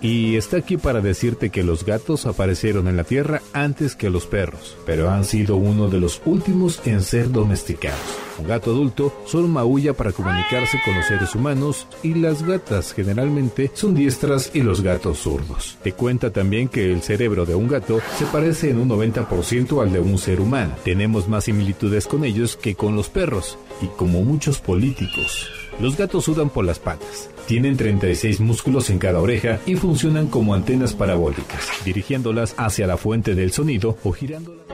Y 0.00 0.36
está 0.36 0.58
aquí 0.58 0.76
para 0.76 1.00
decirte 1.00 1.50
que 1.50 1.64
los 1.64 1.84
gatos 1.84 2.26
aparecieron 2.26 2.86
en 2.86 2.96
la 2.96 3.04
Tierra 3.04 3.42
antes 3.52 3.96
que 3.96 4.10
los 4.10 4.26
perros, 4.26 4.76
pero 4.86 5.10
han 5.10 5.24
sido 5.24 5.56
uno 5.56 5.88
de 5.88 5.98
los 5.98 6.22
últimos 6.24 6.80
en 6.84 7.02
ser 7.02 7.32
domesticados. 7.32 7.98
Un 8.38 8.46
gato 8.46 8.70
adulto 8.70 9.12
solo 9.26 9.48
maulla 9.48 9.94
para 9.94 10.12
comunicarse 10.12 10.78
con 10.84 10.94
los 10.94 11.06
seres 11.06 11.34
humanos 11.34 11.88
y 12.04 12.14
las 12.14 12.44
gatas 12.44 12.92
generalmente 12.92 13.72
son 13.74 13.94
diestras 13.94 14.52
y 14.54 14.62
los 14.62 14.82
gatos 14.82 15.18
zurdos. 15.18 15.76
Te 15.82 15.92
cuenta 15.92 16.32
también 16.32 16.68
que 16.68 16.92
el 16.92 17.02
cerebro 17.02 17.44
de 17.44 17.56
un 17.56 17.66
gato 17.66 18.00
se 18.16 18.26
parece 18.26 18.70
en 18.70 18.78
un 18.78 18.88
90% 18.88 19.82
al 19.82 19.92
de 19.92 19.98
un 19.98 20.18
ser 20.18 20.40
humano. 20.40 20.76
Tenemos 20.84 21.28
más 21.28 21.44
similitudes 21.44 22.06
con 22.06 22.24
ellos 22.24 22.56
que 22.56 22.76
con 22.76 22.94
los 22.94 23.08
perros 23.08 23.58
y 23.82 23.86
como 23.86 24.22
muchos 24.22 24.60
políticos. 24.60 25.57
Los 25.80 25.96
gatos 25.96 26.24
sudan 26.24 26.50
por 26.50 26.64
las 26.64 26.78
patas. 26.80 27.30
Tienen 27.46 27.76
36 27.76 28.40
músculos 28.40 28.90
en 28.90 28.98
cada 28.98 29.20
oreja 29.20 29.60
y 29.64 29.76
funcionan 29.76 30.26
como 30.26 30.54
antenas 30.54 30.92
parabólicas, 30.92 31.68
dirigiéndolas 31.84 32.54
hacia 32.58 32.86
la 32.86 32.96
fuente 32.96 33.34
del 33.34 33.52
sonido 33.52 33.96
o 34.02 34.12
girándolas. 34.12 34.67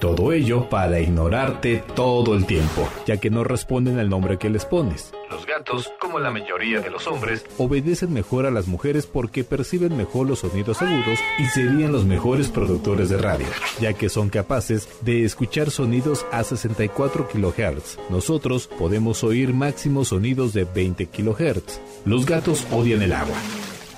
Todo 0.00 0.32
ello 0.32 0.66
para 0.70 0.98
ignorarte 0.98 1.84
todo 1.94 2.34
el 2.34 2.46
tiempo, 2.46 2.88
ya 3.06 3.18
que 3.18 3.28
no 3.28 3.44
responden 3.44 3.98
al 3.98 4.08
nombre 4.08 4.38
que 4.38 4.48
les 4.48 4.64
pones. 4.64 5.12
Los 5.30 5.44
gatos, 5.44 5.92
como 6.00 6.18
la 6.18 6.30
mayoría 6.30 6.80
de 6.80 6.88
los 6.88 7.06
hombres, 7.06 7.44
obedecen 7.58 8.14
mejor 8.14 8.46
a 8.46 8.50
las 8.50 8.66
mujeres 8.66 9.04
porque 9.04 9.44
perciben 9.44 9.98
mejor 9.98 10.26
los 10.26 10.38
sonidos 10.38 10.80
agudos 10.80 11.18
y 11.38 11.44
serían 11.48 11.92
los 11.92 12.06
mejores 12.06 12.48
productores 12.48 13.10
de 13.10 13.18
radio, 13.18 13.46
ya 13.78 13.92
que 13.92 14.08
son 14.08 14.30
capaces 14.30 14.88
de 15.02 15.26
escuchar 15.26 15.70
sonidos 15.70 16.24
a 16.32 16.44
64 16.44 17.28
kHz. 17.28 17.98
Nosotros 18.08 18.68
podemos 18.78 19.22
oír 19.22 19.52
máximos 19.52 20.08
sonidos 20.08 20.54
de 20.54 20.64
20 20.64 21.08
kHz. 21.08 21.78
Los 22.06 22.24
gatos 22.24 22.66
odian 22.72 23.02
el 23.02 23.12
agua 23.12 23.36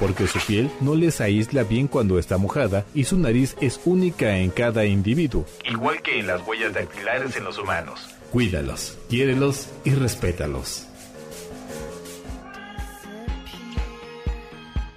porque 0.03 0.27
su 0.27 0.41
piel 0.41 0.69
no 0.81 0.97
les 0.97 1.20
aísla 1.20 1.62
bien 1.62 1.87
cuando 1.87 2.19
está 2.19 2.37
mojada 2.37 2.85
y 2.93 3.05
su 3.05 3.16
nariz 3.19 3.57
es 3.61 3.79
única 3.85 4.37
en 4.39 4.51
cada 4.51 4.85
individuo, 4.85 5.47
igual 5.65 6.03
que 6.03 6.19
en 6.19 6.27
las 6.27 6.45
huellas 6.45 6.74
dactilares 6.74 7.37
en 7.37 7.45
los 7.45 7.57
humanos. 7.57 8.09
Cuídalos, 8.33 8.99
quiérelos 9.09 9.69
y 9.85 9.91
respétalos. 9.91 10.89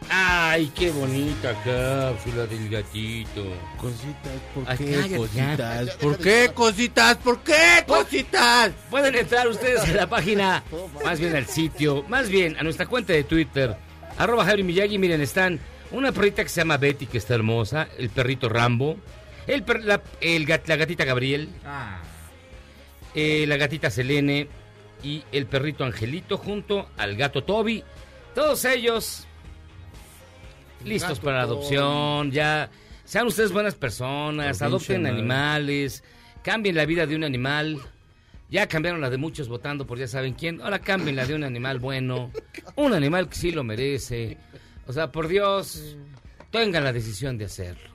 Ay, 0.09 0.71
qué 0.75 0.89
bonita 0.89 1.53
cápsula 1.63 2.47
del 2.47 2.67
gatito. 2.69 3.43
Cositas, 3.77 4.41
¿por 4.55 4.63
Ay, 4.65 4.77
qué 4.79 4.91
cállate, 4.91 5.17
cositas? 5.17 5.85
ya. 5.85 5.97
¿Por 5.99 6.17
qué 6.17 6.51
cositas? 6.51 7.17
¿Por 7.17 7.39
qué 7.41 7.83
cositas? 7.85 8.71
Pueden 8.89 9.13
entrar 9.13 9.47
ustedes 9.49 9.81
a 9.81 9.93
la 9.93 10.09
página, 10.09 10.63
más 11.03 11.19
bien 11.19 11.35
al 11.35 11.45
sitio, 11.45 12.03
más 12.07 12.27
bien 12.27 12.57
a 12.57 12.63
nuestra 12.63 12.87
cuenta 12.87 13.13
de 13.13 13.23
Twitter, 13.23 13.77
arroba 14.17 14.45
Javi 14.45 14.63
Miyagi. 14.63 14.97
Miren, 14.97 15.21
están 15.21 15.59
una 15.91 16.11
perrita 16.11 16.43
que 16.43 16.49
se 16.49 16.61
llama 16.61 16.77
Betty, 16.77 17.05
que 17.05 17.17
está 17.17 17.35
hermosa, 17.35 17.87
el 17.97 18.09
perrito 18.09 18.49
Rambo, 18.49 18.97
el 19.47 19.63
per- 19.63 19.83
la, 19.83 20.01
el 20.21 20.45
la 20.45 20.75
gatita 20.75 21.05
Gabriel, 21.05 21.49
eh, 23.13 23.45
la 23.47 23.57
gatita 23.57 23.89
Selene 23.89 24.47
y 25.03 25.23
el 25.31 25.45
perrito 25.45 25.83
Angelito 25.83 26.37
junto 26.37 26.89
al 26.97 27.15
gato 27.15 27.43
Toby. 27.43 27.83
Todos 28.33 28.65
ellos 28.65 29.25
listos 30.83 31.11
Gato 31.17 31.21
para 31.25 31.41
adopción, 31.41 32.31
ya 32.31 32.69
sean 33.05 33.27
ustedes 33.27 33.51
buenas 33.51 33.75
personas, 33.75 34.61
adopten 34.61 35.05
animales, 35.13 36.03
cambien 36.43 36.75
la 36.75 36.85
vida 36.85 37.05
de 37.05 37.15
un 37.15 37.23
animal. 37.23 37.79
Ya 38.49 38.67
cambiaron 38.67 39.01
la 39.01 39.09
de 39.09 39.17
muchos 39.17 39.47
votando 39.47 39.87
por 39.87 39.97
ya 39.97 40.07
saben 40.07 40.33
quién. 40.33 40.61
Ahora 40.61 40.79
cambien 40.79 41.15
la 41.15 41.25
de 41.25 41.35
un 41.35 41.43
animal 41.43 41.79
bueno, 41.79 42.31
un 42.75 42.93
animal 42.93 43.27
que 43.27 43.35
sí 43.35 43.51
lo 43.51 43.63
merece. 43.63 44.37
O 44.87 44.93
sea, 44.93 45.11
por 45.11 45.27
Dios, 45.27 45.97
tengan 46.51 46.83
la 46.83 46.93
decisión 46.93 47.37
de 47.37 47.45
hacerlo. 47.45 47.89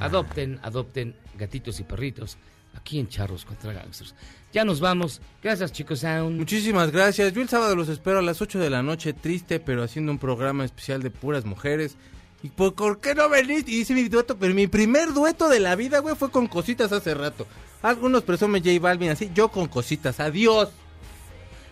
Adopten, 0.00 0.58
adopten 0.62 1.14
gatitos 1.36 1.80
y 1.80 1.84
perritos 1.84 2.38
aquí 2.74 2.98
en 2.98 3.08
Charros 3.08 3.44
contra 3.44 3.72
Gangsters. 3.72 4.14
Ya 4.52 4.64
nos 4.64 4.80
vamos. 4.80 5.20
Gracias, 5.42 5.72
chicos. 5.72 6.00
Sound. 6.00 6.38
Muchísimas 6.38 6.90
gracias. 6.90 7.32
Yo 7.32 7.42
el 7.42 7.48
sábado 7.48 7.76
los 7.76 7.88
espero 7.88 8.18
a 8.18 8.22
las 8.22 8.40
8 8.40 8.58
de 8.58 8.70
la 8.70 8.82
noche, 8.82 9.12
triste, 9.12 9.60
pero 9.60 9.82
haciendo 9.82 10.12
un 10.12 10.18
programa 10.18 10.64
especial 10.64 11.02
de 11.02 11.10
puras 11.10 11.44
mujeres. 11.44 11.96
¿Y 12.42 12.48
por, 12.48 12.74
por 12.74 13.00
qué 13.00 13.14
no 13.14 13.28
veniste? 13.28 13.70
Y 13.70 13.80
hice 13.80 13.94
mi 13.94 14.08
dueto, 14.08 14.38
pero 14.38 14.54
mi 14.54 14.66
primer 14.66 15.12
dueto 15.12 15.48
de 15.48 15.60
la 15.60 15.76
vida, 15.76 15.98
güey, 15.98 16.16
fue 16.16 16.30
con 16.30 16.46
cositas 16.46 16.90
hace 16.90 17.14
rato. 17.14 17.46
Algunos 17.82 18.22
presumen 18.22 18.62
J 18.62 18.78
Balvin 18.78 19.10
así, 19.10 19.30
yo 19.34 19.48
con 19.48 19.66
cositas. 19.66 20.20
Adiós. 20.20 20.70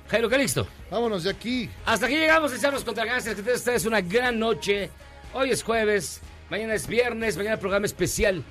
Jairo 0.08 0.30
Calixto. 0.30 0.66
Vámonos 0.90 1.24
de 1.24 1.30
aquí. 1.30 1.68
Hasta 1.84 2.06
aquí 2.06 2.16
llegamos 2.16 2.52
en 2.52 2.60
Charlos 2.60 2.84
contra 2.84 3.04
Gangsters. 3.04 3.42
Que 3.42 3.52
ustedes 3.52 3.84
una 3.84 4.00
gran 4.00 4.38
noche. 4.38 4.90
Hoy 5.34 5.50
es 5.50 5.62
jueves, 5.62 6.22
mañana 6.48 6.74
es 6.74 6.86
viernes, 6.86 7.36
mañana 7.36 7.58
programa 7.58 7.84
especial, 7.84 8.42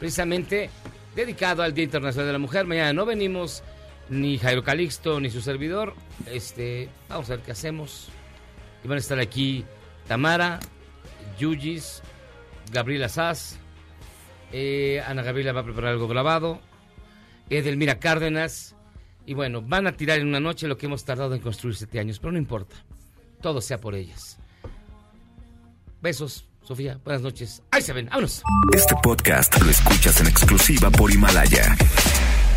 precisamente 0.00 0.70
dedicado 1.14 1.62
al 1.62 1.72
Día 1.72 1.84
Internacional 1.84 2.26
de 2.26 2.32
la 2.32 2.38
Mujer. 2.40 2.66
Mañana 2.66 2.92
no 2.92 3.06
venimos 3.06 3.62
ni 4.08 4.36
Jairo 4.38 4.64
Calixto 4.64 5.20
ni 5.20 5.30
su 5.30 5.40
servidor. 5.40 5.94
Este, 6.26 6.88
vamos 7.08 7.30
a 7.30 7.36
ver 7.36 7.44
qué 7.44 7.52
hacemos. 7.52 8.08
Y 8.82 8.88
van 8.88 8.96
a 8.96 9.00
estar 9.00 9.20
aquí 9.20 9.64
Tamara, 10.08 10.58
Yugis, 11.38 12.02
Gabriela 12.72 13.08
Sass, 13.08 13.58
eh, 14.52 15.02
Ana 15.06 15.22
Gabriela 15.22 15.52
va 15.52 15.60
a 15.60 15.64
preparar 15.64 15.92
algo 15.92 16.08
grabado, 16.08 16.60
Edelmira 17.50 17.98
Cárdenas. 17.98 18.74
Y 19.24 19.34
bueno, 19.34 19.62
van 19.62 19.86
a 19.86 19.92
tirar 19.92 20.18
en 20.18 20.28
una 20.28 20.40
noche 20.40 20.68
lo 20.68 20.76
que 20.76 20.86
hemos 20.86 21.04
tardado 21.04 21.34
en 21.34 21.40
construir 21.40 21.76
siete 21.76 21.98
años, 21.98 22.18
pero 22.18 22.32
no 22.32 22.38
importa. 22.38 22.76
Todo 23.40 23.60
sea 23.60 23.80
por 23.80 23.94
ellas. 23.94 24.38
Besos, 26.00 26.46
Sofía. 26.62 26.98
Buenas 27.04 27.22
noches. 27.22 27.62
Ahí 27.70 27.82
se 27.82 27.92
ven. 27.92 28.06
Vámonos. 28.06 28.42
Este 28.74 28.94
podcast 29.02 29.60
lo 29.60 29.70
escuchas 29.70 30.20
en 30.20 30.28
exclusiva 30.28 30.90
por 30.90 31.10
Himalaya. 31.10 31.76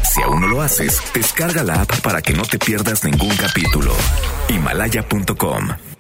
Si 0.03 0.21
aún 0.21 0.41
no 0.41 0.47
lo 0.47 0.61
haces, 0.61 1.01
descarga 1.13 1.63
la 1.63 1.81
app 1.81 2.01
para 2.01 2.21
que 2.21 2.33
no 2.33 2.43
te 2.43 2.57
pierdas 2.57 3.03
ningún 3.03 3.35
capítulo. 3.35 3.93
Himalaya.com 4.49 5.98